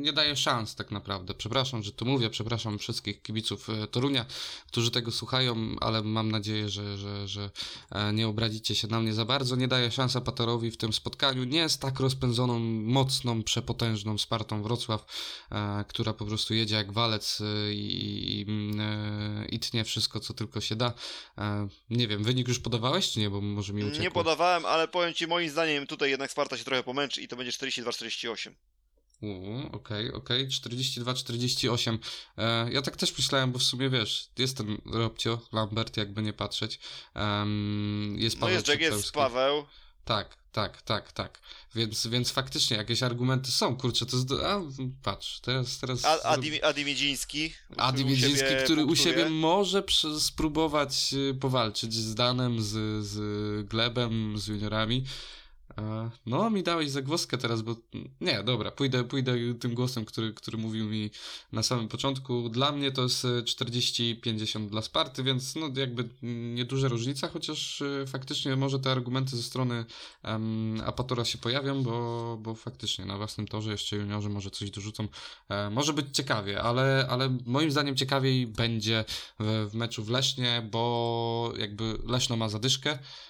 nie 0.00 0.12
daję 0.12 0.36
szans 0.36 0.74
tak 0.74 0.90
naprawdę. 0.90 1.34
Przepraszam, 1.34 1.82
że 1.82 1.92
tu 1.92 2.04
mówię, 2.04 2.30
przepraszam 2.30 2.78
wszystkich 2.78 3.22
kibiców 3.22 3.70
e, 3.70 3.86
Torunia, 3.86 4.26
którzy 4.66 4.90
tego 4.90 5.10
słuchają, 5.10 5.76
ale 5.80 6.02
mam 6.02 6.30
nadzieję, 6.30 6.68
że, 6.68 6.98
że, 6.98 7.28
że 7.28 7.50
e, 7.90 8.12
nie 8.12 8.28
obrazicie 8.28 8.74
się 8.74 8.88
na 8.88 9.00
mnie 9.00 9.14
za 9.14 9.24
bardzo. 9.24 9.56
Nie 9.56 9.68
daję 9.68 9.90
szans 9.90 10.16
Apatorowi 10.16 10.70
w 10.70 10.76
tym 10.76 10.92
spotkaniu. 10.92 11.44
Nie 11.44 11.58
jest 11.58 11.80
tak 11.80 12.00
rozpędzoną, 12.00 12.58
mocną, 12.58 13.42
przepotężną 13.42 14.18
Spartą 14.18 14.62
Wrocław, 14.62 15.06
e, 15.50 15.84
która 15.88 16.12
po 16.12 16.26
prostu 16.26 16.54
jedzie 16.54 16.74
jak 16.74 16.92
walec 16.92 17.40
e, 17.40 17.74
i, 17.74 17.99
i, 18.00 18.46
e, 18.78 19.46
i 19.48 19.60
tnie 19.60 19.84
wszystko, 19.84 20.20
co 20.20 20.34
tylko 20.34 20.60
się 20.60 20.76
da. 20.76 20.92
E, 21.38 21.68
nie 21.90 22.08
wiem, 22.08 22.24
wynik 22.24 22.48
już 22.48 22.58
podawałeś, 22.58 23.10
czy 23.10 23.20
nie? 23.20 23.30
Bo 23.30 23.40
może 23.40 23.72
mi 23.72 23.84
uciekło. 23.84 24.02
Nie 24.02 24.10
podawałem, 24.10 24.66
ale 24.66 24.88
powiem 24.88 25.14
Ci, 25.14 25.26
moim 25.26 25.50
zdaniem 25.50 25.86
tutaj 25.86 26.10
jednak 26.10 26.30
Sparta 26.30 26.56
się 26.56 26.64
trochę 26.64 26.82
pomęczy 26.82 27.22
i 27.22 27.28
to 27.28 27.36
będzie 27.36 27.52
42-48. 27.52 28.52
Okej, 29.20 29.68
okej, 29.72 30.08
okay, 30.08 30.12
okay. 30.14 30.46
42-48. 30.46 31.98
E, 32.38 32.72
ja 32.72 32.82
tak 32.82 32.96
też 32.96 33.18
myślałem, 33.18 33.52
bo 33.52 33.58
w 33.58 33.62
sumie 33.62 33.90
wiesz, 33.90 34.28
jest 34.38 34.56
ten 34.56 34.78
Robcio, 34.86 35.40
Lambert, 35.52 35.96
jakby 35.96 36.22
nie 36.22 36.32
patrzeć. 36.32 36.80
Um, 37.14 38.16
jest 38.18 38.36
Paweł 38.36 38.48
No 38.48 38.54
jest 38.54 38.68
Jack, 38.68 38.80
jest 38.80 39.12
Paweł. 39.12 39.64
Tak, 40.04 40.39
tak, 40.52 40.82
tak, 40.82 41.12
tak. 41.12 41.38
Więc, 41.74 42.06
więc 42.06 42.30
faktycznie 42.30 42.76
jakieś 42.76 43.02
argumenty 43.02 43.50
są, 43.50 43.76
kurczę, 43.76 44.06
to 44.06 44.16
jest... 44.16 44.32
A, 44.32 44.60
patrz, 45.02 45.40
teraz... 45.40 45.78
teraz 45.78 46.04
A, 46.04 46.22
Adi, 46.22 46.62
Adi 46.62 46.84
Miedziński. 46.84 47.52
Adi 47.76 48.04
Miedziński, 48.04 48.48
który 48.64 48.84
u 48.84 48.96
siebie 48.96 49.30
może 49.30 49.82
spróbować 50.18 51.14
y, 51.14 51.34
powalczyć 51.34 51.94
z 51.94 52.14
Danem, 52.14 52.62
z, 52.62 53.04
z 53.06 53.68
Glebem, 53.68 54.38
z 54.38 54.46
juniorami. 54.46 55.04
No, 56.26 56.50
mi 56.50 56.62
dałeś 56.62 56.90
zagłoskę 56.90 57.38
teraz, 57.38 57.62
bo 57.62 57.76
nie, 58.20 58.42
dobra, 58.42 58.70
pójdę, 58.70 59.04
pójdę 59.04 59.54
tym 59.60 59.74
głosem, 59.74 60.04
który, 60.04 60.32
który 60.32 60.58
mówił 60.58 60.86
mi 60.86 61.10
na 61.52 61.62
samym 61.62 61.88
początku. 61.88 62.48
Dla 62.48 62.72
mnie 62.72 62.92
to 62.92 63.02
jest 63.02 63.24
40-50 63.24 64.68
dla 64.68 64.82
Sparty, 64.82 65.22
więc 65.22 65.56
no 65.56 65.70
jakby 65.76 66.08
nieduża 66.54 66.88
różnica, 66.88 67.28
chociaż 67.28 67.82
e, 67.82 68.06
faktycznie 68.06 68.56
może 68.56 68.78
te 68.78 68.90
argumenty 68.90 69.36
ze 69.36 69.42
strony 69.42 69.84
um, 70.24 70.82
Apatora 70.86 71.24
się 71.24 71.38
pojawią, 71.38 71.82
bo, 71.82 72.36
bo 72.42 72.54
faktycznie 72.54 73.04
na 73.04 73.16
własnym 73.16 73.48
torze 73.48 73.70
jeszcze 73.70 73.96
juniorzy 73.96 74.28
może 74.28 74.50
coś 74.50 74.70
dorzucą. 74.70 75.08
E, 75.48 75.70
może 75.70 75.92
być 75.92 76.06
ciekawie, 76.12 76.62
ale, 76.62 77.06
ale 77.10 77.38
moim 77.46 77.70
zdaniem 77.70 77.96
ciekawiej 77.96 78.46
będzie 78.46 79.04
w, 79.40 79.68
w 79.70 79.74
meczu 79.74 80.04
w 80.04 80.10
Lesznie, 80.10 80.68
bo 80.70 81.52
jakby 81.58 81.98
Leszno 82.06 82.36
ma 82.36 82.48
zadyszkę, 82.48 82.98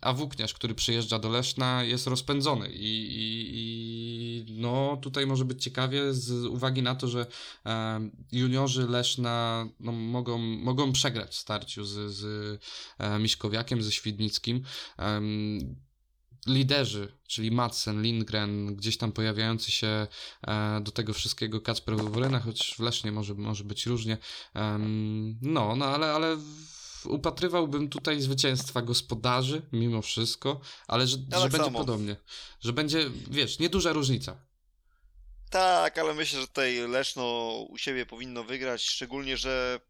a 0.00 0.12
Włókniarz, 0.12 0.54
który 0.54 0.74
przyjeżdża 0.74 1.18
do 1.18 1.28
Leszna 1.28 1.84
jest 1.84 2.06
rozpędzony 2.06 2.68
i, 2.72 3.06
i, 3.12 3.50
i, 3.52 4.60
no 4.60 4.98
tutaj 5.02 5.26
może 5.26 5.44
być 5.44 5.64
ciekawie 5.64 6.14
z 6.14 6.44
uwagi 6.44 6.82
na 6.82 6.94
to, 6.94 7.08
że 7.08 7.26
e, 7.66 8.00
juniorzy 8.32 8.86
Leszna 8.88 9.66
no, 9.80 9.92
mogą, 9.92 10.38
mogą 10.38 10.92
przegrać 10.92 11.30
w 11.30 11.38
starciu 11.38 11.84
z, 11.84 12.12
z 12.14 12.24
e, 12.98 13.18
Miśkowiakiem, 13.18 13.82
ze 13.82 13.92
Świdnickim 13.92 14.62
liderzy, 16.46 17.12
czyli 17.26 17.50
Madsen, 17.50 18.02
Lindgren, 18.02 18.76
gdzieś 18.76 18.96
tam 18.96 19.12
pojawiający 19.12 19.70
się 19.70 20.06
e, 20.46 20.80
do 20.80 20.90
tego 20.90 21.12
wszystkiego 21.12 21.60
Kacper 21.60 21.96
Wawryna, 21.96 22.40
choć 22.40 22.74
w 22.74 22.80
Lesznie 22.80 23.12
może, 23.12 23.34
może 23.34 23.64
być 23.64 23.86
różnie. 23.86 24.18
no, 25.42 25.76
no 25.76 25.84
ale, 25.84 26.12
ale 26.12 26.36
upatrywałbym 27.06 27.88
tutaj 27.88 28.20
zwycięstwa 28.20 28.82
gospodarzy, 28.82 29.62
mimo 29.72 30.02
wszystko, 30.02 30.60
ale 30.88 31.06
że, 31.06 31.16
ja 31.16 31.36
że 31.36 31.42
tak 31.42 31.52
będzie 31.52 31.64
samo. 31.64 31.78
podobnie. 31.78 32.16
Że 32.60 32.72
będzie, 32.72 33.10
wiesz, 33.30 33.58
nieduża 33.58 33.92
różnica. 33.92 34.36
Tak, 35.50 35.98
ale 35.98 36.14
myślę, 36.14 36.40
że 36.40 36.46
tutaj 36.46 36.88
Leszno 36.88 37.50
u 37.68 37.78
siebie 37.78 38.06
powinno 38.06 38.44
wygrać, 38.44 38.82
szczególnie, 38.82 39.36
że 39.36 39.80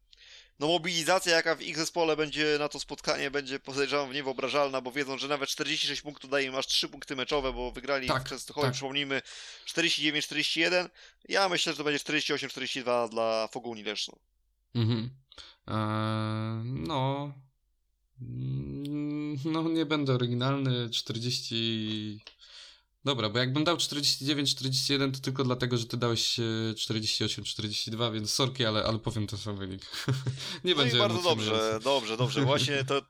no 0.59 0.67
mobilizacja 0.67 1.35
jaka 1.35 1.55
w 1.55 1.61
ich 1.61 1.77
zespole 1.77 2.15
będzie 2.15 2.55
na 2.59 2.69
to 2.69 2.79
spotkanie 2.79 3.31
będzie 3.31 3.59
podejrzewam 3.59 4.13
niewyobrażalna, 4.13 4.81
bo 4.81 4.91
wiedzą, 4.91 5.17
że 5.17 5.27
nawet 5.27 5.49
46 5.49 6.01
punktów 6.01 6.29
daje 6.29 6.47
im 6.47 6.55
aż 6.55 6.67
3 6.67 6.89
punkty 6.89 7.15
meczowe, 7.15 7.53
bo 7.53 7.71
wygrali 7.71 8.07
tak, 8.07 8.25
w 8.25 8.29
Częstochowie, 8.29 8.67
tak. 8.67 8.73
przypomnijmy 8.73 9.21
49-41. 9.67 10.89
Ja 11.29 11.49
myślę, 11.49 11.73
że 11.73 11.77
to 11.77 11.83
będzie 11.83 11.99
48-42 11.99 13.09
dla 13.09 13.47
Foguni 13.47 13.83
Leszno. 13.83 14.15
Mhm. 14.75 15.09
Eee, 15.67 15.75
no 16.63 17.33
no 19.45 19.69
nie 19.69 19.85
będę 19.85 20.13
oryginalny 20.13 20.89
40 20.89 22.21
Dobra, 23.05 23.29
bo 23.29 23.39
jakbym 23.39 23.63
dał 23.63 23.77
49-41 23.77 25.11
to 25.11 25.19
tylko 25.19 25.43
dlatego, 25.43 25.77
że 25.77 25.85
ty 25.85 25.97
dałeś 25.97 26.39
48-42, 26.75 28.07
e, 28.07 28.11
więc 28.11 28.33
sorki, 28.33 28.65
ale, 28.65 28.83
ale 28.83 28.99
powiem 28.99 29.27
ten 29.27 29.39
sam 29.39 29.57
wynik. 29.57 29.81
Nie 30.63 30.75
no 30.75 30.77
będzie 30.77 30.97
bardzo 30.97 31.21
dobrze, 31.21 31.79
dobrze, 31.83 32.17
dobrze. 32.17 32.41
Właśnie 32.41 32.83
to, 32.83 33.01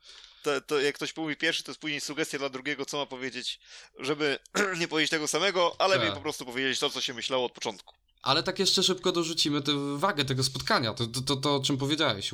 to, 0.43 0.61
to 0.61 0.81
jak 0.81 0.95
ktoś 0.95 1.15
mówi 1.15 1.35
pierwszy, 1.35 1.63
to 1.63 1.71
jest 1.71 1.81
później 1.81 2.01
sugestia 2.01 2.37
dla 2.37 2.49
drugiego, 2.49 2.85
co 2.85 2.97
ma 2.97 3.05
powiedzieć, 3.05 3.59
żeby 3.99 4.39
nie 4.79 4.87
powiedzieć 4.87 5.11
tego 5.11 5.27
samego, 5.27 5.75
ale 5.79 5.99
tak. 5.99 6.13
po 6.13 6.21
prostu 6.21 6.45
powiedzieć 6.45 6.79
to, 6.79 6.89
co 6.89 7.01
się 7.01 7.13
myślało 7.13 7.45
od 7.45 7.51
początku. 7.51 7.95
Ale 8.21 8.43
tak 8.43 8.59
jeszcze 8.59 8.83
szybko 8.83 9.11
dorzucimy 9.11 9.61
tę 9.61 9.97
wagę 9.97 10.25
tego 10.25 10.43
spotkania, 10.43 10.93
to, 10.93 11.07
to, 11.07 11.21
to, 11.21 11.35
to, 11.35 11.55
o 11.55 11.59
czym 11.59 11.77
powiedziałeś. 11.77 12.31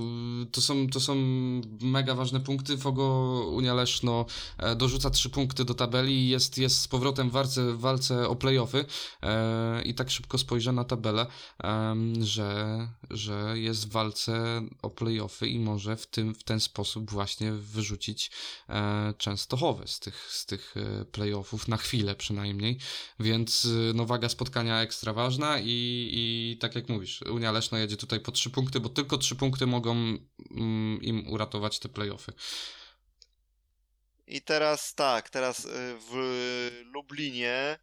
To 0.51 0.61
są, 0.61 0.87
to 0.87 0.99
są 0.99 1.15
mega 1.81 2.15
ważne 2.15 2.39
punkty. 2.39 2.77
Fogo 2.77 3.03
Unia 3.51 3.73
Leszno 3.73 4.25
e, 4.57 4.75
dorzuca 4.75 5.09
trzy 5.09 5.29
punkty 5.29 5.65
do 5.65 5.73
tabeli 5.73 6.13
i 6.13 6.29
jest, 6.29 6.57
jest 6.57 6.81
z 6.81 6.87
powrotem 6.87 7.29
w 7.29 7.33
walce, 7.33 7.73
w 7.73 7.79
walce 7.79 8.27
o 8.27 8.35
playoffy 8.35 8.85
e, 9.23 9.81
i 9.81 9.93
tak 9.93 10.09
szybko 10.09 10.37
spojrzę 10.37 10.71
na 10.71 10.83
tabelę, 10.83 11.25
że, 12.21 12.87
że 13.09 13.53
jest 13.59 13.87
w 13.87 13.91
walce 13.91 14.61
o 14.81 14.89
playoffy 14.89 15.47
i 15.47 15.59
może 15.59 15.95
w, 15.95 16.07
tym, 16.07 16.35
w 16.35 16.43
ten 16.43 16.59
sposób 16.59 17.11
właśnie 17.11 17.51
wyrzucić 17.51 18.31
e, 18.69 19.13
Częstochowy 19.17 19.87
z 19.87 19.99
tych, 19.99 20.27
z 20.29 20.45
tych 20.45 20.75
playoffów, 21.11 21.67
na 21.67 21.77
chwilę 21.77 22.15
przynajmniej, 22.15 22.77
więc 23.19 23.67
no, 23.93 24.05
waga 24.05 24.29
spotkania 24.29 24.81
ekstra 24.81 25.13
ważna 25.13 25.59
i 25.59 25.76
i, 26.11 26.57
tak 26.57 26.75
jak 26.75 26.89
mówisz, 26.89 27.21
Unia 27.21 27.51
Leszno 27.51 27.77
jedzie 27.77 27.97
tutaj 27.97 28.19
po 28.19 28.31
trzy 28.31 28.49
punkty, 28.49 28.79
bo 28.79 28.89
tylko 28.89 29.17
trzy 29.17 29.35
punkty 29.35 29.67
mogą 29.67 29.95
mm, 29.95 30.99
im 31.01 31.27
uratować 31.27 31.79
te 31.79 31.89
playoffy. 31.89 32.33
I 34.27 34.41
teraz 34.41 34.95
tak, 34.95 35.29
teraz 35.29 35.65
y, 35.65 35.69
w 36.09 36.71
Lublinie, 36.85 37.79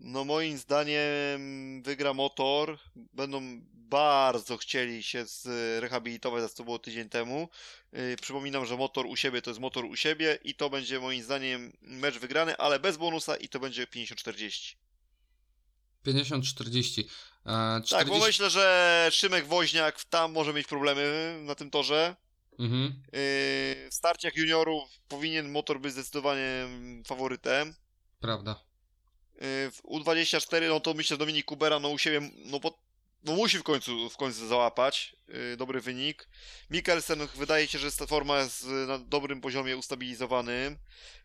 no 0.00 0.24
moim 0.24 0.58
zdaniem 0.58 1.82
wygra 1.82 2.14
motor. 2.14 2.78
Będą 2.94 3.60
bardzo 3.72 4.56
chcieli 4.56 5.02
się 5.02 5.24
zrehabilitować, 5.26 6.42
za 6.42 6.48
co 6.48 6.64
było 6.64 6.78
tydzień 6.78 7.08
temu. 7.08 7.48
Y, 7.94 8.16
przypominam, 8.22 8.66
że 8.66 8.76
motor 8.76 9.06
u 9.06 9.16
siebie 9.16 9.42
to 9.42 9.50
jest 9.50 9.60
motor 9.60 9.84
u 9.84 9.96
siebie 9.96 10.38
i 10.44 10.54
to 10.54 10.70
będzie 10.70 11.00
moim 11.00 11.22
zdaniem 11.22 11.72
mecz 11.82 12.18
wygrany, 12.18 12.56
ale 12.56 12.80
bez 12.80 12.96
bonusa 12.96 13.36
i 13.36 13.48
to 13.48 13.60
będzie 13.60 13.86
50-40. 13.86 14.76
50-40. 16.06 17.04
40... 17.84 17.90
Tak, 17.90 18.08
bo 18.08 18.18
myślę, 18.18 18.50
że 18.50 19.08
Szymek 19.12 19.46
Woźniak 19.46 20.04
tam 20.04 20.32
może 20.32 20.52
mieć 20.52 20.66
problemy 20.66 21.36
na 21.42 21.54
tym 21.54 21.70
torze. 21.70 22.16
Mhm. 22.58 22.82
Yy, 22.82 22.92
w 23.12 23.88
starciach 23.90 24.36
juniorów 24.36 24.88
powinien 25.08 25.50
motor 25.50 25.80
być 25.80 25.92
zdecydowanie 25.92 26.68
faworytem. 27.06 27.74
Prawda. 28.20 28.60
Yy, 29.34 29.40
w 29.70 29.82
U24, 29.84 30.68
no 30.68 30.80
to 30.80 30.94
myślę, 30.94 31.14
że 31.14 31.18
Dominik 31.18 31.46
Kubera, 31.46 31.80
no 31.80 31.88
u 31.88 31.98
siebie, 31.98 32.30
no 32.44 32.60
bo 32.60 32.78
no 33.26 33.32
musi 33.32 33.58
w 33.58 33.62
końcu, 33.62 34.10
w 34.10 34.16
końcu 34.16 34.48
załapać 34.48 35.16
yy, 35.28 35.56
dobry 35.56 35.80
wynik. 35.80 36.28
Mikkelsen 36.70 37.28
wydaje 37.34 37.66
się, 37.66 37.78
że 37.78 37.92
ta 37.92 38.06
forma 38.06 38.38
jest 38.38 38.66
na 38.86 38.98
dobrym 38.98 39.40
poziomie 39.40 39.76
ustabilizowanym. 39.76 40.78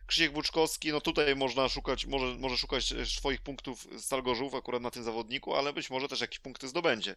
Krzysiek 0.06 0.32
Buczkowski, 0.32 0.92
no 0.92 1.00
tutaj 1.00 1.36
można 1.36 1.68
szukać, 1.68 2.06
może, 2.06 2.26
może 2.38 2.56
szukać 2.56 2.94
swoich 3.04 3.40
punktów 3.40 3.86
Stalgorzów 3.98 4.54
akurat 4.54 4.82
na 4.82 4.90
tym 4.90 5.02
zawodniku, 5.02 5.54
ale 5.54 5.72
być 5.72 5.90
może 5.90 6.08
też 6.08 6.20
jakieś 6.20 6.38
punkty 6.38 6.68
zdobędzie. 6.68 7.16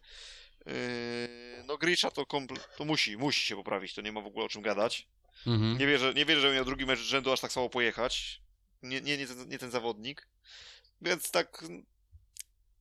Yy, 0.66 0.72
no 1.66 1.78
Grisza 1.78 2.10
to, 2.10 2.26
to 2.76 2.84
musi, 2.84 3.16
musi 3.16 3.46
się 3.46 3.56
poprawić, 3.56 3.94
to 3.94 4.00
nie 4.00 4.12
ma 4.12 4.20
w 4.20 4.26
ogóle 4.26 4.46
o 4.46 4.48
czym 4.48 4.62
gadać. 4.62 5.06
Mhm. 5.46 5.78
Nie, 5.78 5.86
wierzę, 5.86 6.14
nie 6.14 6.24
wierzę, 6.24 6.40
że 6.40 6.54
miał 6.54 6.64
drugi 6.64 6.86
mecz 6.86 7.00
rzędu 7.00 7.32
aż 7.32 7.40
tak 7.40 7.52
samo 7.52 7.68
pojechać. 7.68 8.40
Nie, 8.82 9.00
nie, 9.00 9.16
nie, 9.18 9.26
ten, 9.26 9.48
nie 9.48 9.58
ten 9.58 9.70
zawodnik. 9.70 10.28
Więc 11.02 11.30
tak 11.30 11.64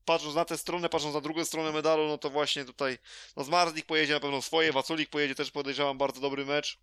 patrząc 0.06 0.36
na 0.36 0.45
tę 0.45 0.57
stronę, 0.57 0.90
patrząc 0.90 1.15
na 1.15 1.22
drugą 1.22 1.45
stronę 1.45 1.72
medalu, 1.72 2.07
no 2.07 2.18
to 2.18 2.30
właśnie 2.30 2.65
tutaj 2.65 2.98
no 3.38 3.44
Zmarzlik 3.44 3.86
pojedzie 3.86 4.14
na 4.14 4.19
pewno 4.19 4.41
swoje, 4.41 4.73
Waculik 4.73 5.10
pojedzie 5.10 5.36
też 5.36 5.52
podejrzewam 5.52 5.98
bardzo 5.98 6.22
dobry 6.22 6.45
mecz. 6.45 6.80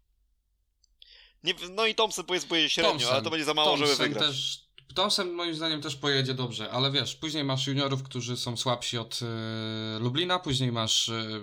Nie, 1.44 1.54
no 1.70 1.86
i 1.86 1.94
Thompson 1.94 2.24
powiedzmy 2.24 2.48
pojedzie 2.48 2.70
średnio, 2.70 2.90
Thompson, 2.90 3.12
ale 3.12 3.22
to 3.22 3.30
będzie 3.30 3.44
za 3.44 3.54
mało, 3.54 3.68
Thompson 3.76 3.96
żeby 3.96 4.08
wygrać. 4.08 4.26
Też, 4.26 4.62
Thompson 4.94 5.32
moim 5.32 5.54
zdaniem 5.54 5.82
też 5.82 5.96
pojedzie 5.96 6.34
dobrze, 6.34 6.70
ale 6.70 6.90
wiesz, 6.90 7.16
później 7.16 7.44
masz 7.44 7.66
juniorów, 7.66 8.02
którzy 8.02 8.36
są 8.36 8.56
słabsi 8.56 8.98
od 8.98 9.20
y, 9.22 9.98
Lublina, 10.00 10.38
później 10.38 10.72
masz 10.72 11.08
y, 11.08 11.42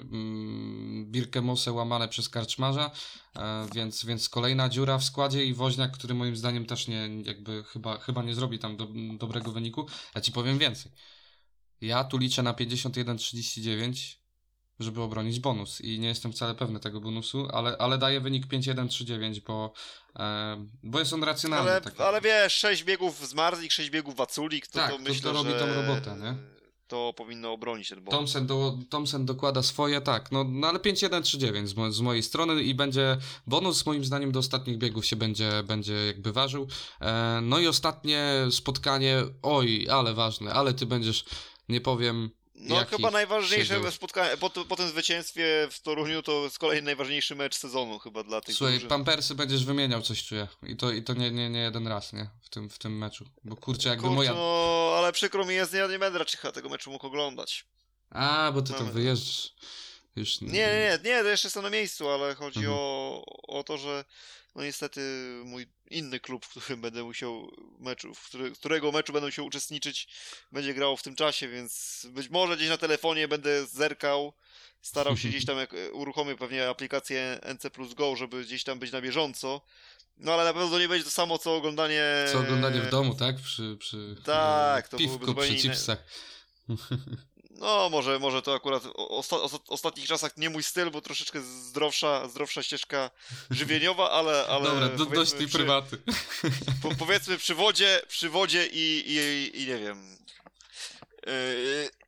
Birkemose 1.05 1.71
łamane 1.71 2.07
przez 2.07 2.29
Karczmarza, 2.29 2.91
y, 3.35 3.39
więc, 3.75 4.05
więc 4.05 4.29
kolejna 4.29 4.69
dziura 4.69 4.97
w 4.97 5.03
składzie 5.03 5.45
i 5.45 5.53
Woźniak, 5.53 5.91
który 5.91 6.13
moim 6.13 6.35
zdaniem 6.35 6.65
też 6.65 6.87
nie, 6.87 7.09
jakby 7.23 7.63
chyba, 7.63 7.97
chyba 7.97 8.23
nie 8.23 8.33
zrobi 8.33 8.59
tam 8.59 8.77
do, 8.77 8.87
dobrego 9.17 9.51
wyniku. 9.51 9.87
Ja 10.15 10.21
ci 10.21 10.31
powiem 10.31 10.57
więcej. 10.57 10.91
Ja 11.81 12.03
tu 12.03 12.17
liczę 12.17 12.43
na 12.43 12.53
51-39 12.53 14.19
żeby 14.79 15.01
obronić 15.01 15.39
bonus 15.39 15.81
i 15.81 15.99
nie 15.99 16.07
jestem 16.07 16.31
wcale 16.31 16.55
pewny 16.55 16.79
tego 16.79 17.01
bonusu, 17.01 17.47
ale, 17.53 17.77
ale 17.77 17.97
daje 17.97 18.21
wynik 18.21 18.47
5-1-3-9, 18.47 19.41
bo, 19.47 19.73
e, 20.19 20.65
bo 20.83 20.99
jest 20.99 21.13
on 21.13 21.23
racjonalny. 21.23 21.71
Ale, 21.71 21.81
tak 21.81 22.01
ale 22.01 22.21
wiesz, 22.21 22.53
6 22.53 22.83
biegów 22.83 23.27
z 23.27 23.33
Marzik, 23.33 23.71
6 23.71 23.89
biegów 23.89 24.15
Waculik, 24.15 24.67
to, 24.67 24.79
tak, 24.79 24.91
to 24.91 24.97
myślę, 24.97 25.21
to, 25.21 25.31
to 25.31 25.33
robi 25.33 25.49
że... 25.49 25.59
tą 25.59 25.73
robotę, 25.73 26.17
nie? 26.21 26.59
To 26.87 27.13
powinno 27.13 27.51
obronić 27.53 27.89
ten 27.89 28.03
bonus. 28.03 28.11
Thompson, 28.11 28.47
do, 28.47 28.77
Thompson 28.89 29.25
dokłada 29.25 29.63
swoje, 29.63 30.01
tak, 30.01 30.31
no, 30.31 30.43
no 30.43 30.67
ale 30.67 30.79
5-1-3-9 30.79 31.67
z, 31.67 31.95
z, 31.95 32.01
mojej 32.01 32.23
strony 32.23 32.63
i 32.63 32.75
będzie 32.75 33.17
bonus 33.47 33.85
moim 33.85 34.05
zdaniem 34.05 34.31
do 34.31 34.39
ostatnich 34.39 34.77
biegów 34.77 35.05
się 35.05 35.15
będzie, 35.15 35.63
będzie 35.63 35.93
jakby 35.93 36.31
ważył. 36.31 36.67
E, 37.01 37.39
no 37.41 37.59
i 37.59 37.67
ostatnie 37.67 38.33
spotkanie, 38.51 39.23
oj, 39.41 39.87
ale 39.89 40.13
ważne, 40.13 40.53
ale 40.53 40.73
ty 40.73 40.85
będziesz, 40.85 41.25
nie 41.69 41.81
powiem 41.81 42.31
no 42.59 42.85
chyba 42.85 43.11
najważniejsze 43.11 43.91
spotkanie, 43.91 44.37
po, 44.37 44.49
po, 44.49 44.75
tym 44.75 44.87
zwycięstwie 44.87 45.67
w 45.71 45.79
Toruniu 45.79 46.21
to 46.21 46.49
z 46.49 46.57
kolei 46.57 46.83
najważniejszy 46.83 47.35
mecz 47.35 47.55
sezonu 47.55 47.99
chyba 47.99 48.23
dla 48.23 48.41
tych 48.41 48.55
Słuchaj, 48.55 48.73
drużyn. 48.73 48.89
Pampersy 48.89 49.35
będziesz 49.35 49.65
wymieniał 49.65 50.01
coś 50.01 50.23
czuję 50.23 50.47
i 50.63 50.75
to, 50.75 50.91
i 50.91 51.03
to 51.03 51.13
nie, 51.13 51.31
nie, 51.31 51.49
nie 51.49 51.59
jeden 51.59 51.87
raz, 51.87 52.13
nie? 52.13 52.29
W 52.41 52.49
tym, 52.49 52.69
w 52.69 52.79
tym 52.79 52.97
meczu, 52.97 53.25
bo 53.43 53.55
kurczę 53.55 53.89
jakby 53.89 54.01
kurczę, 54.03 54.15
moja... 54.15 54.33
no 54.33 54.93
ale 54.97 55.11
przykro 55.11 55.45
mi 55.45 55.55
jest, 55.55 55.73
ja 55.73 55.87
nie 55.87 55.99
będę 55.99 56.19
raczej 56.19 56.51
tego 56.53 56.69
meczu 56.69 56.91
mógł 56.91 57.07
oglądać. 57.07 57.65
A, 58.09 58.51
bo 58.53 58.61
ty 58.61 58.73
tam 58.73 58.91
wyjeżdżasz. 58.91 59.53
Już... 60.15 60.41
Nie, 60.41 60.47
nie, 60.47 60.99
nie, 61.03 61.09
nie, 61.09 61.21
to 61.21 61.29
jeszcze 61.29 61.47
jestem 61.47 61.63
na 61.63 61.69
miejscu, 61.69 62.09
ale 62.09 62.35
chodzi 62.35 62.59
mhm. 62.59 62.77
o, 62.77 63.23
o 63.47 63.63
to, 63.63 63.77
że 63.77 64.05
no 64.59 64.65
niestety 64.65 65.01
mój 65.45 65.67
inny 65.89 66.19
klub, 66.19 66.45
w 66.45 66.49
którym 66.49 66.81
będę 66.81 67.03
musiał 67.03 67.51
meczu, 67.79 68.15
w 68.15 68.25
który, 68.25 68.51
którego 68.51 68.91
meczu 68.91 69.13
będę 69.13 69.27
musiał 69.27 69.45
uczestniczyć, 69.45 70.07
będzie 70.51 70.73
grał 70.73 70.97
w 70.97 71.03
tym 71.03 71.15
czasie, 71.15 71.47
więc 71.47 72.05
być 72.09 72.29
może 72.29 72.57
gdzieś 72.57 72.69
na 72.69 72.77
telefonie 72.77 73.27
będę 73.27 73.67
zerkał, 73.67 74.33
starał 74.81 75.17
się 75.17 75.27
gdzieś 75.29 75.45
tam, 75.45 75.57
jak 75.57 75.75
uruchomię 75.93 76.35
pewnie 76.35 76.69
aplikację 76.69 77.39
NC 77.53 77.69
Plus 77.69 77.93
Go, 77.93 78.15
żeby 78.15 78.43
gdzieś 78.43 78.63
tam 78.63 78.79
być 78.79 78.91
na 78.91 79.01
bieżąco. 79.01 79.61
No 80.17 80.33
ale 80.33 80.43
na 80.43 80.53
pewno 80.53 80.69
to 80.69 80.79
nie 80.79 80.87
będzie 80.87 81.05
to 81.05 81.11
samo, 81.11 81.37
co 81.37 81.55
oglądanie... 81.55 82.03
Co 82.31 82.39
oglądanie 82.39 82.81
w 82.81 82.89
domu, 82.89 83.15
tak? 83.15 83.35
Przy, 83.35 83.77
przy 83.79 84.15
tak, 84.25 84.87
to 84.87 84.97
piwku, 84.97 85.35
przy 85.35 85.55
chipsach. 85.55 86.03
No, 87.59 87.89
może, 87.89 88.19
może 88.19 88.41
to 88.41 88.53
akurat 88.53 88.83
w 88.83 88.93
osta 88.95 89.37
ostatnich 89.67 90.07
czasach 90.07 90.37
nie 90.37 90.49
mój 90.49 90.63
styl, 90.63 90.91
bo 90.91 91.01
troszeczkę 91.01 91.41
zdrowsza, 91.41 92.27
zdrowsza 92.27 92.63
ścieżka 92.63 93.09
żywieniowa, 93.51 94.11
ale... 94.11 94.45
ale 94.47 94.63
Dobra, 94.63 94.89
do, 94.89 95.05
dość 95.05 95.31
tej 95.31 95.47
prywaty. 95.47 95.97
Po, 96.81 96.95
powiedzmy 96.95 97.37
przy 97.37 97.55
wodzie, 97.55 98.01
przy 98.07 98.29
wodzie 98.29 98.67
i, 98.67 99.03
i, 99.07 99.61
i 99.63 99.67
nie 99.67 99.77
wiem... 99.77 100.17
Yy, 101.27 101.98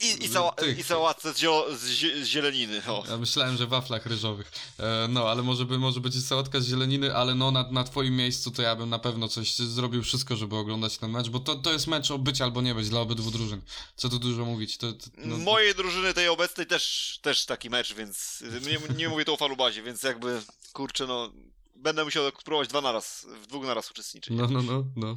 i, 0.00 0.24
i, 0.24 0.28
cała, 0.28 0.54
i 0.78 0.82
sałatce 0.82 1.34
z, 1.34 1.38
zio, 1.38 1.66
z, 1.76 1.80
z 2.24 2.26
zieleniny. 2.26 2.82
O. 2.86 3.04
Ja 3.08 3.16
myślałem, 3.16 3.56
że 3.56 3.66
waflach 3.66 4.06
ryżowych. 4.06 4.52
E, 4.78 5.08
no, 5.08 5.30
ale 5.30 5.42
może, 5.42 5.64
by, 5.64 5.78
może 5.78 6.00
być 6.00 6.26
sałatka 6.26 6.60
z 6.60 6.66
zieleniny, 6.66 7.16
ale 7.16 7.34
no 7.34 7.50
na, 7.50 7.70
na 7.70 7.84
twoim 7.84 8.16
miejscu 8.16 8.50
to 8.50 8.62
ja 8.62 8.76
bym 8.76 8.88
na 8.88 8.98
pewno 8.98 9.28
coś 9.28 9.54
zrobił 9.54 10.02
wszystko, 10.02 10.36
żeby 10.36 10.56
oglądać 10.56 10.98
ten 10.98 11.10
mecz, 11.10 11.28
bo 11.28 11.40
to, 11.40 11.54
to 11.54 11.72
jest 11.72 11.86
mecz 11.86 12.10
o 12.10 12.18
być 12.18 12.40
albo 12.40 12.62
nie 12.62 12.74
być 12.74 12.88
dla 12.88 13.00
obydwu 13.00 13.30
drużyn. 13.30 13.60
Co 13.96 14.08
tu 14.08 14.18
dużo 14.18 14.44
mówić. 14.44 14.76
To, 14.76 14.92
to, 14.92 15.06
no, 15.16 15.38
Mojej 15.38 15.74
drużyny 15.74 16.14
tej 16.14 16.28
obecnej 16.28 16.66
też, 16.66 17.18
też 17.22 17.46
taki 17.46 17.70
mecz, 17.70 17.94
więc 17.94 18.44
nie, 18.66 18.96
nie 18.96 19.08
mówię 19.08 19.24
to 19.24 19.34
o 19.34 19.36
falubazie, 19.36 19.82
więc 19.82 20.02
jakby 20.02 20.42
kurczę 20.72 21.06
no 21.06 21.32
będę 21.80 22.04
musiał 22.04 22.32
próbować 22.44 22.68
dwa 22.68 22.80
naraz, 22.80 23.26
w 23.42 23.46
dwóch 23.46 23.64
naraz 23.64 23.90
uczestniczyć. 23.90 24.36
No, 24.36 24.48
no, 24.48 24.62
no, 24.62 24.84
no. 24.96 25.16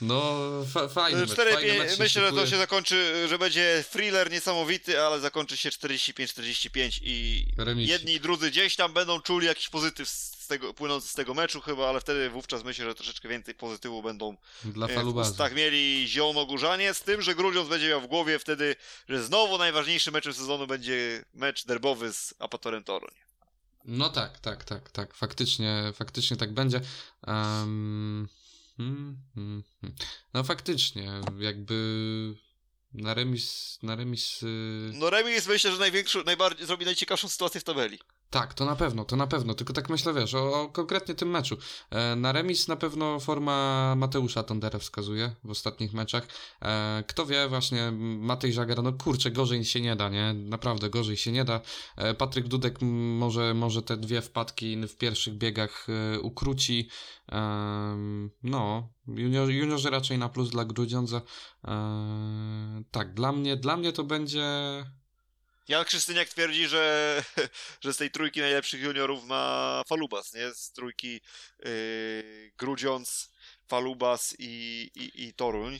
No, 0.00 0.40
fa 0.72 0.88
fajny 0.88 1.26
4, 1.26 1.50
mecz, 1.50 1.60
fajny 1.60 1.78
mecz 1.78 1.98
Myślę, 1.98 2.22
że 2.22 2.32
to 2.32 2.46
się 2.46 2.56
zakończy, 2.56 3.28
że 3.28 3.38
będzie 3.38 3.84
thriller 3.90 4.30
niesamowity, 4.30 5.00
ale 5.00 5.20
zakończy 5.20 5.56
się 5.56 5.70
45-45 5.70 7.00
i 7.02 7.46
Remisik. 7.58 7.90
jedni 7.90 8.12
i 8.12 8.20
drudzy 8.20 8.50
gdzieś 8.50 8.76
tam 8.76 8.92
będą 8.92 9.20
czuli 9.20 9.46
jakiś 9.46 9.68
pozytyw 9.68 10.08
z 10.08 10.46
tego, 10.46 10.74
płynący 10.74 11.08
z 11.08 11.12
tego 11.12 11.34
meczu 11.34 11.60
chyba, 11.60 11.88
ale 11.88 12.00
wtedy 12.00 12.30
wówczas 12.30 12.64
myślę, 12.64 12.84
że 12.84 12.94
troszeczkę 12.94 13.28
więcej 13.28 13.54
pozytywu 13.54 14.02
będą 14.02 14.36
Dla 14.64 14.86
e, 14.86 15.04
w 15.04 15.16
ustach 15.16 15.54
mieli 15.54 16.08
zielono-górzanie, 16.08 16.94
z 16.94 17.00
tym, 17.00 17.22
że 17.22 17.34
Grudziądz 17.34 17.68
będzie 17.68 17.88
miał 17.88 18.00
w 18.00 18.06
głowie 18.06 18.38
wtedy, 18.38 18.76
że 19.08 19.22
znowu 19.22 19.58
najważniejszym 19.58 20.12
meczem 20.12 20.32
sezonu 20.32 20.66
będzie 20.66 21.24
mecz 21.34 21.66
derbowy 21.66 22.12
z 22.12 22.34
Apatorem 22.38 22.84
Toruń. 22.84 23.14
No 23.84 24.08
tak, 24.08 24.38
tak, 24.38 24.64
tak, 24.64 24.90
tak. 24.90 25.14
Faktycznie, 25.14 25.92
faktycznie 25.94 26.36
tak 26.36 26.54
będzie. 26.54 26.80
Um. 27.26 28.28
No 30.34 30.44
faktycznie, 30.44 31.20
jakby 31.38 32.34
na 32.94 33.14
remis, 33.14 33.78
na 33.82 33.96
remis... 33.96 34.42
Yy... 34.42 34.92
No 34.94 35.10
remis 35.10 35.46
myślę, 35.46 35.72
że 35.72 35.78
największą, 35.78 36.24
najbardziej 36.24 36.66
zrobi 36.66 36.84
najciekawszą 36.84 37.28
sytuację 37.28 37.60
w 37.60 37.64
tabeli. 37.64 37.98
Tak, 38.32 38.54
to 38.54 38.64
na 38.64 38.76
pewno, 38.76 39.04
to 39.04 39.16
na 39.16 39.26
pewno. 39.26 39.54
Tylko 39.54 39.72
tak 39.72 39.90
myślę, 39.90 40.14
wiesz, 40.14 40.34
o, 40.34 40.62
o 40.62 40.68
konkretnie 40.68 41.14
tym 41.14 41.30
meczu. 41.30 41.56
E, 41.90 42.16
na 42.16 42.32
remis 42.32 42.68
na 42.68 42.76
pewno 42.76 43.20
forma 43.20 43.94
Mateusza 43.96 44.42
Tondera 44.42 44.78
wskazuje 44.78 45.34
w 45.44 45.50
ostatnich 45.50 45.92
meczach. 45.92 46.26
E, 46.62 47.04
kto 47.06 47.26
wie, 47.26 47.48
właśnie 47.48 47.92
Matej 48.18 48.52
Żagar, 48.52 48.82
no 48.82 48.92
kurczę, 48.92 49.30
gorzej 49.30 49.64
się 49.64 49.80
nie 49.80 49.96
da, 49.96 50.08
nie? 50.08 50.34
Naprawdę 50.34 50.90
gorzej 50.90 51.16
się 51.16 51.32
nie 51.32 51.44
da. 51.44 51.60
E, 51.96 52.14
Patryk 52.14 52.48
Dudek 52.48 52.78
może, 52.82 53.54
może 53.54 53.82
te 53.82 53.96
dwie 53.96 54.22
wpadki 54.22 54.76
w 54.86 54.96
pierwszych 54.96 55.34
biegach 55.34 55.86
e, 55.88 56.20
ukróci. 56.20 56.88
No, 58.42 58.88
junior, 59.08 59.50
juniorzy 59.50 59.90
raczej 59.90 60.18
na 60.18 60.28
plus 60.28 60.50
dla 60.50 60.64
Grudziądza. 60.64 61.22
E, 61.64 62.82
tak, 62.90 63.14
dla 63.14 63.32
mnie, 63.32 63.56
dla 63.56 63.76
mnie 63.76 63.92
to 63.92 64.04
będzie 64.04 64.44
Jan 65.68 65.84
Krzystyniak 65.84 66.28
twierdzi, 66.28 66.68
że, 66.68 67.24
że 67.84 67.94
z 67.94 67.96
tej 67.96 68.10
trójki 68.10 68.40
najlepszych 68.40 68.80
juniorów 68.80 69.24
ma 69.24 69.82
Falubas, 69.88 70.34
nie? 70.34 70.54
Z 70.54 70.72
trójki 70.72 71.20
yy, 71.64 72.52
Grudziądz, 72.58 73.32
Falubas 73.68 74.36
i, 74.38 74.90
i, 74.94 75.24
i 75.24 75.34
Toruń. 75.34 75.78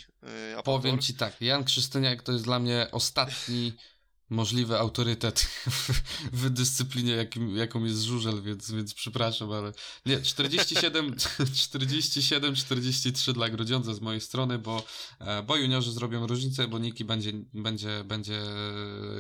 Yy, 0.54 0.62
Powiem 0.64 0.98
ci 0.98 1.14
tak, 1.14 1.40
Jan 1.40 1.64
Krzystyniak 1.64 2.22
to 2.22 2.32
jest 2.32 2.44
dla 2.44 2.58
mnie 2.58 2.86
ostatni 2.92 3.76
możliwy 4.32 4.78
autorytet 4.78 5.40
w, 6.32 6.50
dyscyplinie, 6.50 7.12
jakim, 7.12 7.56
jaką 7.56 7.84
jest 7.84 8.02
żużel, 8.02 8.42
więc, 8.42 8.70
więc 8.70 8.94
przepraszam, 8.94 9.52
ale 9.52 9.72
nie, 10.06 10.22
47, 10.22 11.16
47 11.54 12.54
43 12.54 13.32
dla 13.32 13.48
Grodziądza 13.48 13.94
z 13.94 14.00
mojej 14.00 14.20
strony, 14.20 14.58
bo, 14.58 14.82
e, 15.20 15.42
bo 15.42 15.56
juniorzy 15.56 15.92
zrobią 15.92 16.26
różnicę, 16.26 16.68
bo 16.68 16.78
Niki 16.78 17.04
będzie, 17.04 17.32
będzie, 17.54 18.04
będzie 18.04 18.42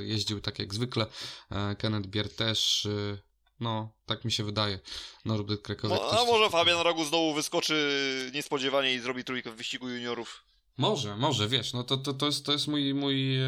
jeździł 0.00 0.40
tak 0.40 0.58
jak 0.58 0.74
zwykle, 0.74 1.06
e, 1.50 1.76
Kenneth 1.76 2.08
Bier 2.08 2.34
też, 2.36 2.86
e, 2.86 3.18
no, 3.60 3.92
tak 4.06 4.24
mi 4.24 4.32
się 4.32 4.44
wydaje. 4.44 4.80
Norbert 5.24 5.62
Krakowiak 5.62 6.00
no, 6.00 6.20
A 6.20 6.24
może 6.24 6.50
Fabian 6.50 6.80
Rogu 6.80 7.04
znowu 7.04 7.34
wyskoczy 7.34 8.30
niespodziewanie 8.34 8.94
i 8.94 9.00
zrobi 9.00 9.24
trójkę 9.24 9.50
w 9.50 9.56
wyścigu 9.56 9.88
juniorów? 9.88 10.51
Może, 10.78 11.16
może, 11.16 11.48
wiesz, 11.48 11.72
no 11.72 11.84
to, 11.84 11.96
to, 11.96 12.14
to, 12.14 12.26
jest, 12.26 12.46
to 12.46 12.52
jest 12.52 12.68
mój, 12.68 12.94
mój, 12.94 13.38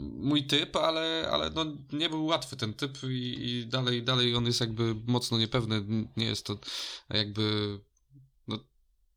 mój 0.00 0.46
typ, 0.46 0.76
ale, 0.76 1.28
ale 1.32 1.50
no 1.50 1.64
nie 1.92 2.08
był 2.08 2.26
łatwy 2.26 2.56
ten 2.56 2.74
typ 2.74 2.98
i, 3.02 3.36
i 3.48 3.66
dalej, 3.66 4.02
dalej 4.02 4.36
on 4.36 4.46
jest 4.46 4.60
jakby 4.60 4.94
mocno 5.06 5.38
niepewny, 5.38 5.84
nie 6.16 6.26
jest 6.26 6.46
to 6.46 6.58
jakby, 7.10 7.78
no, 8.48 8.58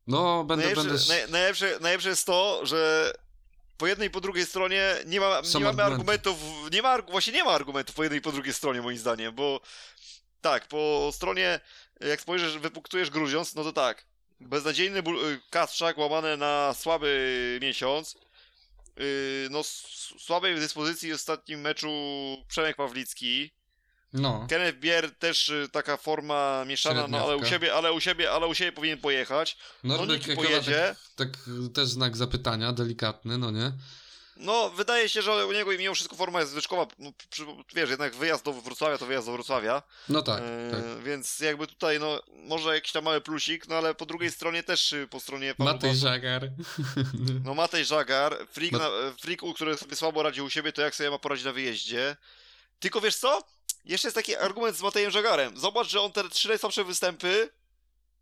no 0.06 0.44
będę... 0.44 0.64
Najlepsze, 0.64 0.88
będę... 0.88 1.06
Naj, 1.08 1.30
najlepsze, 1.30 1.78
najlepsze 1.80 2.08
jest 2.08 2.26
to, 2.26 2.66
że 2.66 3.12
po 3.76 3.86
jednej 3.86 4.08
i 4.08 4.10
po 4.10 4.20
drugiej 4.20 4.46
stronie 4.46 4.94
nie, 5.06 5.20
ma, 5.20 5.40
nie 5.54 5.60
mamy 5.60 5.82
argumentów, 5.82 6.38
nie 6.72 6.82
ma, 6.82 7.02
właśnie 7.02 7.32
nie 7.32 7.44
ma 7.44 7.50
argumentów 7.50 7.94
po 7.94 8.02
jednej 8.02 8.18
i 8.18 8.22
po 8.22 8.32
drugiej 8.32 8.54
stronie 8.54 8.82
moim 8.82 8.98
zdaniem, 8.98 9.34
bo 9.34 9.60
tak, 10.40 10.68
po 10.68 11.10
stronie, 11.14 11.60
jak 12.00 12.20
spojrzysz, 12.20 12.58
wypuktujesz 12.58 13.10
Gruziąc, 13.10 13.54
no 13.54 13.64
to 13.64 13.72
tak, 13.72 14.09
beznadziejny 14.40 14.98
y, 14.98 15.02
Kastrzak 15.50 15.98
łamane 15.98 16.36
na 16.36 16.74
słaby 16.74 17.58
miesiąc. 17.62 18.16
Y, 19.00 19.48
no, 19.50 19.62
słabej 20.18 20.54
dyspozycji 20.54 21.12
w 21.12 21.14
ostatnim 21.14 21.60
meczu 21.60 21.88
Przemek 22.48 22.76
Pawlicki. 22.76 23.50
No. 24.12 24.46
Kenneth 24.48 24.78
Bier 24.78 25.14
też 25.18 25.48
y, 25.48 25.68
taka 25.72 25.96
forma 25.96 26.64
mieszana, 26.64 27.06
no 27.08 27.24
ale 27.24 27.36
u 27.36 27.44
siebie, 27.44 27.74
ale 27.74 27.92
u 27.92 28.00
siebie, 28.00 28.30
ale 28.30 28.46
u 28.46 28.54
siebie 28.54 28.72
powinien 28.72 28.98
pojechać. 28.98 29.56
No, 29.84 30.06
no 30.06 30.34
pojedzie. 30.36 30.94
Tak, 31.16 31.28
tak 31.36 31.44
też 31.74 31.88
znak 31.88 32.16
zapytania, 32.16 32.72
delikatny, 32.72 33.38
no 33.38 33.50
nie? 33.50 33.72
No, 34.40 34.70
wydaje 34.70 35.08
się, 35.08 35.22
że 35.22 35.46
u 35.46 35.52
niego 35.52 35.70
mimo 35.70 35.94
wszystko 35.94 36.16
forma 36.16 36.40
jest 36.40 36.52
zwyczkowa. 36.52 36.86
No, 36.98 37.12
przy, 37.30 37.46
wiesz, 37.74 37.90
jednak 37.90 38.14
wyjazd 38.14 38.44
do 38.44 38.52
Wrocławia 38.52 38.98
to 38.98 39.06
wyjazd 39.06 39.26
do 39.26 39.32
Wrocławia. 39.32 39.82
No 40.08 40.22
tak, 40.22 40.42
e, 40.42 40.70
tak. 40.70 41.02
Więc 41.04 41.40
jakby 41.40 41.66
tutaj, 41.66 42.00
no, 42.00 42.22
może 42.32 42.74
jakiś 42.74 42.92
tam 42.92 43.04
mały 43.04 43.20
plusik, 43.20 43.68
no 43.68 43.74
ale 43.74 43.94
po 43.94 44.06
drugiej 44.06 44.30
stronie 44.30 44.62
też 44.62 44.92
y, 44.92 45.08
po 45.10 45.20
stronie... 45.20 45.54
Matej 45.58 45.96
Żagar. 45.96 46.50
No 47.44 47.54
Matej 47.54 47.84
Żagar, 47.84 48.46
Freak, 48.52 48.72
Ma... 48.72 48.90
Freak, 49.20 49.40
który 49.54 49.76
sobie 49.76 49.96
słabo 49.96 50.22
radzi 50.22 50.42
u 50.42 50.50
siebie, 50.50 50.72
to 50.72 50.82
jak 50.82 50.94
sobie 50.94 51.10
ma 51.10 51.18
poradzić 51.18 51.44
na 51.44 51.52
wyjeździe. 51.52 52.16
Tylko 52.78 53.00
wiesz 53.00 53.16
co? 53.16 53.42
Jeszcze 53.84 54.08
jest 54.08 54.16
taki 54.16 54.36
argument 54.36 54.76
z 54.76 54.82
Matejem 54.82 55.10
Żagarem. 55.10 55.58
Zobacz, 55.58 55.88
że 55.88 56.00
on 56.00 56.12
te 56.12 56.28
trzy 56.28 56.48
najsłabsze 56.48 56.84
występy 56.84 57.50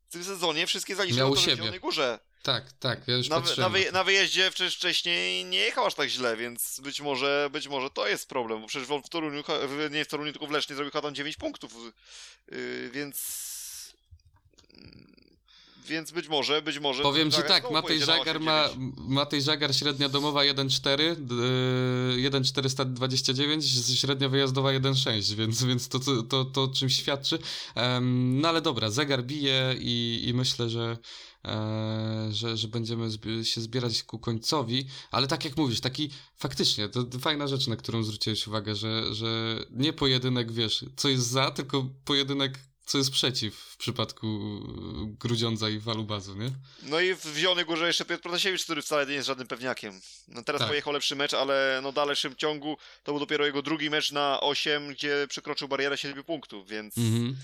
w 0.09 0.13
tym 0.13 0.25
sezonie 0.25 0.67
wszystkie 0.67 0.97
zaliczył 0.97 1.35
na 1.35 1.41
Zielonej 1.41 1.81
Górze. 1.81 2.19
Tak, 2.43 2.73
tak, 2.73 3.09
ja 3.09 3.17
już 3.17 3.29
na, 3.29 3.43
na, 3.59 3.69
wy, 3.69 3.93
na, 3.93 4.05
wyjeździe 4.05 4.51
wcześniej 4.51 5.45
nie 5.45 5.59
jechał 5.59 5.87
aż 5.87 5.95
tak 5.95 6.09
źle, 6.09 6.37
więc 6.37 6.81
być 6.81 7.01
może, 7.01 7.49
być 7.53 7.69
może 7.69 7.91
to 7.91 8.09
jest 8.09 8.29
problem, 8.29 8.61
bo 8.61 8.67
przecież 8.67 8.89
w 8.89 9.09
Toruniu, 9.09 9.43
nie 9.91 10.05
w 10.05 10.09
Toruniu, 10.09 10.33
tylko 10.33 10.47
w 10.47 10.51
Lesznie 10.51 10.77
zrobił 10.77 10.93
tam 10.93 11.15
9 11.15 11.37
punktów, 11.37 11.75
yy, 12.51 12.91
więc 12.91 13.49
więc 15.89 16.11
być 16.11 16.29
może, 16.29 16.63
być 16.63 16.79
może... 16.79 17.03
Powiem 17.03 17.31
ci 17.31 17.43
tak, 17.49 17.71
Matej 17.71 18.01
Żagar 18.01 18.41
ma, 18.41 18.69
Matej 18.97 19.43
Żagar 19.43 19.75
średnia 19.75 20.09
domowa 20.09 20.41
1,4, 20.41 21.17
1,429, 22.17 23.65
średnia 24.01 24.29
wyjazdowa 24.29 24.71
1,6, 24.71 25.35
więc, 25.35 25.65
więc 25.65 25.89
to, 25.89 25.99
to, 25.99 26.23
to, 26.23 26.45
to 26.45 26.69
czym 26.69 26.91
świadczy. 26.91 27.39
Um, 27.77 28.41
no 28.41 28.49
ale 28.49 28.61
dobra, 28.61 28.91
zegar 28.91 29.25
bije 29.25 29.75
i, 29.79 30.25
i 30.27 30.35
myślę, 30.35 30.69
że 30.69 30.97
że, 32.31 32.57
że 32.57 32.69
będziemy 32.69 33.11
się 33.45 33.61
zbierać 33.61 34.03
ku 34.03 34.19
końcowi, 34.19 34.87
ale 35.11 35.27
tak 35.27 35.45
jak 35.45 35.57
mówisz, 35.57 35.81
taki 35.81 36.11
faktycznie, 36.37 36.89
to 36.89 37.19
fajna 37.21 37.47
rzecz, 37.47 37.67
na 37.67 37.77
którą 37.77 38.03
zwróciłeś 38.03 38.47
uwagę, 38.47 38.75
że, 38.75 39.15
że 39.15 39.59
nie 39.71 39.93
pojedynek, 39.93 40.53
wiesz, 40.53 40.85
co 40.97 41.09
jest 41.09 41.27
za, 41.27 41.51
tylko 41.51 41.91
pojedynek 42.05 42.59
co 42.89 42.99
jest 42.99 43.11
przeciw 43.11 43.55
w 43.55 43.77
przypadku 43.77 44.61
Grudziądza 45.21 45.69
i 45.69 45.79
Walubazu, 45.79 46.35
nie? 46.35 46.51
No 46.83 47.01
i 47.01 47.15
w 47.15 47.37
Zielonej 47.37 47.65
Górze 47.65 47.87
jeszcze 47.87 48.05
Piotr 48.05 48.23
Protasiewicz, 48.23 48.65
który 48.65 48.83
wcale 48.83 49.07
nie 49.07 49.13
jest 49.13 49.27
żadnym 49.27 49.47
pewniakiem. 49.47 50.01
No 50.29 50.43
teraz 50.43 50.59
tak. 50.59 50.69
pojechał 50.69 50.93
lepszy 50.93 51.17
mecz, 51.17 51.35
ale 51.35 51.81
no 51.83 51.93
w 51.93 51.95
dalszym 51.95 52.37
ciągu 52.37 52.77
to 53.03 53.13
był 53.13 53.21
dopiero 53.21 53.47
jego 53.47 53.63
drugi 53.63 53.91
mecz 53.91 54.13
na 54.13 54.41
8, 54.41 54.89
gdzie 54.89 55.27
przekroczył 55.29 55.69
barierę 55.69 55.99
7 55.99 56.25
punktów, 56.25 56.69
więc 56.69 56.99
mhm. 56.99 57.37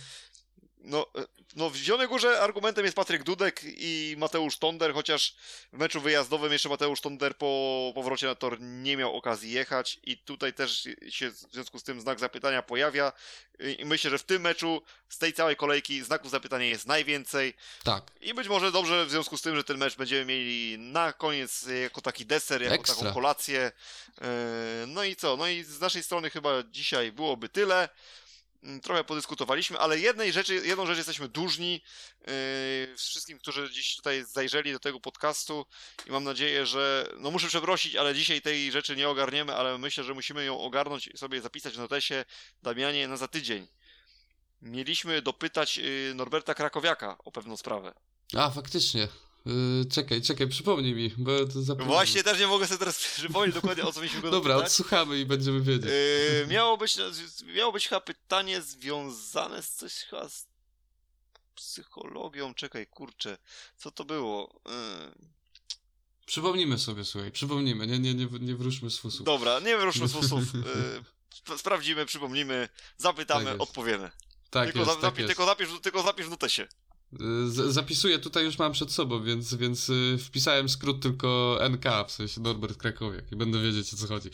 No, 0.84 1.06
e, 1.18 1.24
no 1.56 1.70
w 1.70 1.76
Zielonej 1.76 2.08
Górze 2.08 2.40
argumentem 2.40 2.84
jest 2.84 2.96
Patryk 2.96 3.22
Dudek 3.22 3.60
i 3.64 4.14
Mateusz 4.18 4.58
Tonder, 4.58 4.94
chociaż 4.94 5.34
w 5.72 5.78
meczu 5.78 6.00
wyjazdowym 6.00 6.52
jeszcze 6.52 6.68
Mateusz 6.68 7.00
Tonder 7.00 7.36
po 7.36 7.92
powrocie 7.94 8.26
na 8.26 8.34
tor 8.34 8.60
nie 8.60 8.96
miał 8.96 9.16
okazji 9.16 9.52
jechać 9.52 10.00
i 10.02 10.18
tutaj 10.18 10.52
też 10.52 10.88
się 11.08 11.30
w 11.30 11.52
związku 11.52 11.78
z 11.78 11.82
tym 11.82 12.00
znak 12.00 12.20
zapytania 12.20 12.62
pojawia 12.62 13.12
i 13.78 13.84
myślę, 13.84 14.10
że 14.10 14.18
w 14.18 14.22
tym 14.22 14.42
meczu 14.42 14.82
z 15.08 15.18
tej 15.18 15.32
całej 15.32 15.56
kolejki 15.56 16.02
znaków 16.02 16.30
zapytania 16.30 16.66
jest 16.66 16.86
najwięcej. 16.86 17.54
Tak. 17.84 18.04
I 18.20 18.34
być 18.34 18.48
może 18.48 18.72
dobrze 18.72 19.06
w 19.06 19.10
związku 19.10 19.36
z 19.36 19.42
tym, 19.42 19.56
że 19.56 19.64
ten 19.64 19.78
mecz 19.78 19.96
będziemy 19.96 20.24
mieli 20.24 20.78
na 20.78 21.12
koniec 21.12 21.66
jako 21.82 22.00
taki 22.00 22.26
deser, 22.26 22.62
jako 22.62 22.74
Ekstra. 22.74 22.94
taką 22.94 23.14
kolację. 23.14 23.72
E, 24.20 24.84
no 24.86 25.04
i 25.04 25.16
co? 25.16 25.36
No 25.36 25.48
i 25.48 25.64
z 25.64 25.80
naszej 25.80 26.02
strony 26.02 26.30
chyba 26.30 26.50
dzisiaj 26.70 27.12
byłoby 27.12 27.48
tyle. 27.48 27.88
Mm, 28.64 28.80
trochę 28.80 29.04
podyskutowaliśmy, 29.04 29.78
ale 29.78 29.98
jednej 29.98 30.32
rzeczy, 30.32 30.54
jedną 30.54 30.86
rzecz 30.86 30.96
jesteśmy 30.96 31.28
dłużni 31.28 31.82
yy, 32.26 32.96
wszystkim, 32.96 33.38
którzy 33.38 33.70
dziś 33.70 33.96
tutaj 33.96 34.24
zajrzeli 34.24 34.72
do 34.72 34.78
tego 34.78 35.00
podcastu 35.00 35.66
i 36.06 36.10
mam 36.10 36.24
nadzieję, 36.24 36.66
że, 36.66 37.08
no 37.18 37.30
muszę 37.30 37.48
przeprosić, 37.48 37.96
ale 37.96 38.14
dzisiaj 38.14 38.42
tej 38.42 38.72
rzeczy 38.72 38.96
nie 38.96 39.08
ogarniemy, 39.08 39.54
ale 39.54 39.78
myślę, 39.78 40.04
że 40.04 40.14
musimy 40.14 40.44
ją 40.44 40.60
ogarnąć 40.60 41.06
i 41.06 41.18
sobie 41.18 41.40
zapisać 41.40 41.74
w 41.74 41.78
notesie 41.78 42.24
Damianie 42.62 43.08
na 43.08 43.16
za 43.16 43.28
tydzień. 43.28 43.66
Mieliśmy 44.62 45.22
dopytać 45.22 45.76
yy, 45.76 46.12
Norberta 46.14 46.54
Krakowiaka 46.54 47.18
o 47.24 47.32
pewną 47.32 47.56
sprawę. 47.56 47.94
A, 48.36 48.50
faktycznie. 48.50 49.08
Yy, 49.46 49.84
czekaj, 49.84 50.22
czekaj, 50.22 50.48
przypomnij 50.48 50.94
mi, 50.94 51.12
bo 51.16 51.46
to 51.46 51.62
zapomniałem. 51.62 51.92
Właśnie 51.92 52.22
też 52.22 52.40
nie 52.40 52.46
mogę 52.46 52.66
sobie 52.66 52.78
teraz 52.78 52.98
przypomnieć 52.98 53.54
dokładnie 53.54 53.84
o 53.84 53.92
co 53.92 54.00
mieliśmy 54.00 54.22
go 54.22 54.30
Dobra, 54.30 54.56
odsłuchamy 54.56 55.18
i 55.18 55.26
będziemy 55.26 55.60
wiedzieć. 55.60 55.90
Yy, 55.90 56.46
miało, 56.46 56.76
być, 56.76 56.96
miało 57.56 57.72
być 57.72 57.88
chyba 57.88 58.00
pytanie 58.00 58.62
związane 58.62 59.62
z 59.62 59.70
coś 59.70 59.94
chyba 59.94 60.28
z... 60.28 60.46
psychologią, 61.54 62.54
czekaj, 62.54 62.86
kurczę, 62.86 63.38
co 63.76 63.90
to 63.90 64.04
było? 64.04 64.60
Yy... 64.66 65.34
Przypomnimy 66.26 66.78
sobie, 66.78 67.04
słuchaj, 67.04 67.32
przypomnimy, 67.32 67.86
nie, 67.86 67.98
nie, 67.98 68.14
nie, 68.14 68.26
nie 68.40 68.54
wróżmy 68.54 68.90
z 68.90 68.98
fusów. 68.98 69.26
Dobra, 69.26 69.60
nie 69.60 69.76
wróżmy 69.76 70.08
z 70.08 70.12
fusów. 70.12 70.44
Yy, 71.48 71.58
sprawdzimy, 71.58 72.06
przypomnimy, 72.06 72.68
zapytamy, 72.96 73.44
tak 73.44 73.60
odpowiemy. 73.60 74.10
Tak 74.50 74.64
tylko, 74.64 74.78
jest, 74.78 74.90
za, 74.90 75.00
tak 75.00 75.14
zapi- 75.14 75.26
tylko, 75.26 75.46
zapisz, 75.46 75.68
tylko 75.82 76.02
zapisz 76.02 76.26
w 76.26 76.30
notesie. 76.30 76.68
Z 77.46 77.74
zapisuję, 77.74 78.18
tutaj 78.18 78.44
już 78.44 78.58
mam 78.58 78.72
przed 78.72 78.92
sobą, 78.92 79.22
więc, 79.22 79.54
więc 79.54 79.88
y, 79.88 80.18
wpisałem 80.18 80.68
skrót 80.68 81.02
tylko 81.02 81.58
NK, 81.70 81.84
w 82.08 82.12
sensie 82.12 82.40
Norbert 82.40 82.78
Krakowiak 82.78 83.32
i 83.32 83.36
będę 83.36 83.62
wiedzieć 83.62 83.94
o 83.94 83.96
co 83.96 84.06
chodzi. 84.06 84.30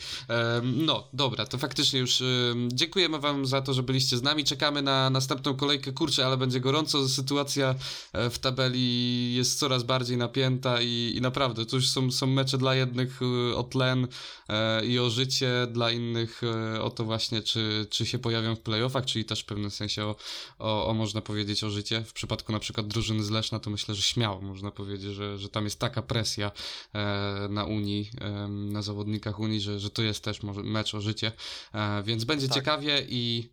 No, 0.63 1.07
dobra, 1.13 1.45
to 1.45 1.57
faktycznie 1.57 1.99
już 1.99 2.23
dziękujemy 2.67 3.19
wam 3.19 3.45
za 3.45 3.61
to, 3.61 3.73
że 3.73 3.83
byliście 3.83 4.17
z 4.17 4.23
nami, 4.23 4.43
czekamy 4.43 4.81
na 4.81 5.09
następną 5.09 5.55
kolejkę, 5.55 5.91
kurczę, 5.91 6.25
ale 6.25 6.37
będzie 6.37 6.59
gorąco, 6.59 7.09
sytuacja 7.09 7.75
e, 8.13 8.29
w 8.29 8.39
tabeli 8.39 9.35
jest 9.35 9.59
coraz 9.59 9.83
bardziej 9.83 10.17
napięta 10.17 10.81
i, 10.81 11.13
i 11.15 11.21
naprawdę, 11.21 11.65
tu 11.65 11.75
już 11.75 11.89
są, 11.89 12.11
są 12.11 12.27
mecze 12.27 12.57
dla 12.57 12.75
jednych 12.75 13.21
y, 13.21 13.55
o 13.55 13.63
tlen 13.63 14.07
e, 14.49 14.85
i 14.85 14.99
o 14.99 15.09
życie, 15.09 15.67
dla 15.71 15.91
innych 15.91 16.41
e, 16.43 16.81
o 16.81 16.89
to 16.89 17.05
właśnie, 17.05 17.41
czy, 17.41 17.87
czy 17.89 18.05
się 18.05 18.19
pojawią 18.19 18.55
w 18.55 18.59
playoffach, 18.59 19.05
czyli 19.05 19.25
też 19.25 19.41
w 19.41 19.45
pewnym 19.45 19.71
sensie 19.71 20.05
o, 20.05 20.15
o, 20.59 20.87
o 20.87 20.93
można 20.93 21.21
powiedzieć 21.21 21.63
o 21.63 21.69
życie, 21.69 22.03
w 22.03 22.13
przypadku 22.13 22.51
na 22.51 22.59
przykład 22.59 22.70
przykład 22.71 22.87
drużyny 22.87 23.23
z 23.23 23.29
Leszna, 23.29 23.59
to 23.59 23.69
myślę, 23.69 23.95
że 23.95 24.01
śmiało 24.01 24.41
można 24.41 24.71
powiedzieć, 24.71 25.13
że, 25.13 25.37
że 25.37 25.49
tam 25.49 25.63
jest 25.63 25.79
taka 25.79 26.01
presja 26.01 26.51
e, 26.93 27.47
na 27.49 27.65
Unii, 27.65 28.11
e, 28.21 28.47
na 28.47 28.81
zawodnikach 28.81 29.39
Unii, 29.39 29.61
że, 29.61 29.79
że 29.79 29.89
to 29.89 30.01
jest 30.01 30.23
też 30.23 30.43
może 30.43 30.63
mecz 30.63 30.95
o 30.95 31.01
życie, 31.01 31.31
e, 31.73 32.03
więc 32.03 32.23
będzie 32.23 32.47
tak. 32.47 32.55
ciekawie 32.55 33.05
i, 33.09 33.49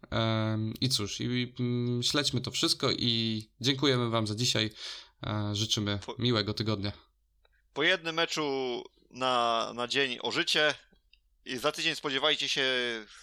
i 0.81 0.89
cóż, 0.89 1.21
i, 1.21 1.55
mm, 1.61 2.03
śledźmy 2.03 2.41
to 2.41 2.51
wszystko 2.51 2.91
i 2.91 3.45
dziękujemy 3.61 4.11
Wam 4.11 4.27
za 4.27 4.35
dzisiaj. 4.35 4.71
Życzymy 5.53 5.99
po, 6.07 6.15
miłego 6.19 6.55
tygodnia. 6.55 6.93
Po 7.75 7.83
jednym 7.83 8.15
meczu 8.15 8.85
na, 9.11 9.73
na 9.75 9.89
dzień 9.89 10.19
o 10.23 10.33
życie. 10.33 10.75
I 11.45 11.59
za 11.59 11.73
tydzień 11.73 11.95
spodziewajcie 11.95 12.49
się 12.49 12.65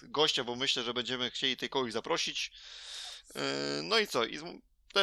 gościa, 0.02 0.44
bo 0.44 0.56
myślę, 0.56 0.82
że 0.82 0.94
będziemy 0.94 1.30
chcieli 1.30 1.56
tej 1.56 1.68
kogoś 1.68 1.92
zaprosić. 1.92 2.52
No 3.82 3.98
i 3.98 4.06
co? 4.06 4.24
I 4.24 4.38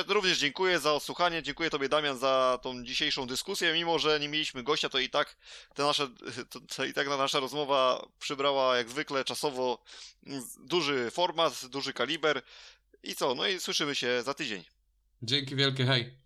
Również 0.07 0.39
dziękuję 0.39 0.79
za 0.79 0.93
odsłuchanie, 0.93 1.43
dziękuję 1.43 1.69
Tobie 1.69 1.89
Damian 1.89 2.17
za 2.17 2.59
tą 2.61 2.83
dzisiejszą 2.83 3.27
dyskusję, 3.27 3.73
mimo 3.73 3.99
że 3.99 4.19
nie 4.19 4.29
mieliśmy 4.29 4.63
gościa, 4.63 4.89
to 4.89 4.99
i 4.99 5.09
tak 5.09 5.35
te 5.73 5.83
nasze, 5.83 6.07
to, 6.49 6.59
to 6.59 6.85
i 6.85 6.93
tak 6.93 7.07
nasza 7.07 7.39
rozmowa 7.39 8.07
przybrała 8.19 8.77
jak 8.77 8.89
zwykle 8.89 9.23
czasowo 9.23 9.83
duży 10.59 11.11
format, 11.11 11.65
duży 11.65 11.93
kaliber 11.93 12.41
i 13.03 13.15
co, 13.15 13.35
no 13.35 13.47
i 13.47 13.59
słyszymy 13.59 13.95
się 13.95 14.23
za 14.23 14.33
tydzień. 14.33 14.63
Dzięki 15.21 15.55
wielkie, 15.55 15.85
hej! 15.85 16.22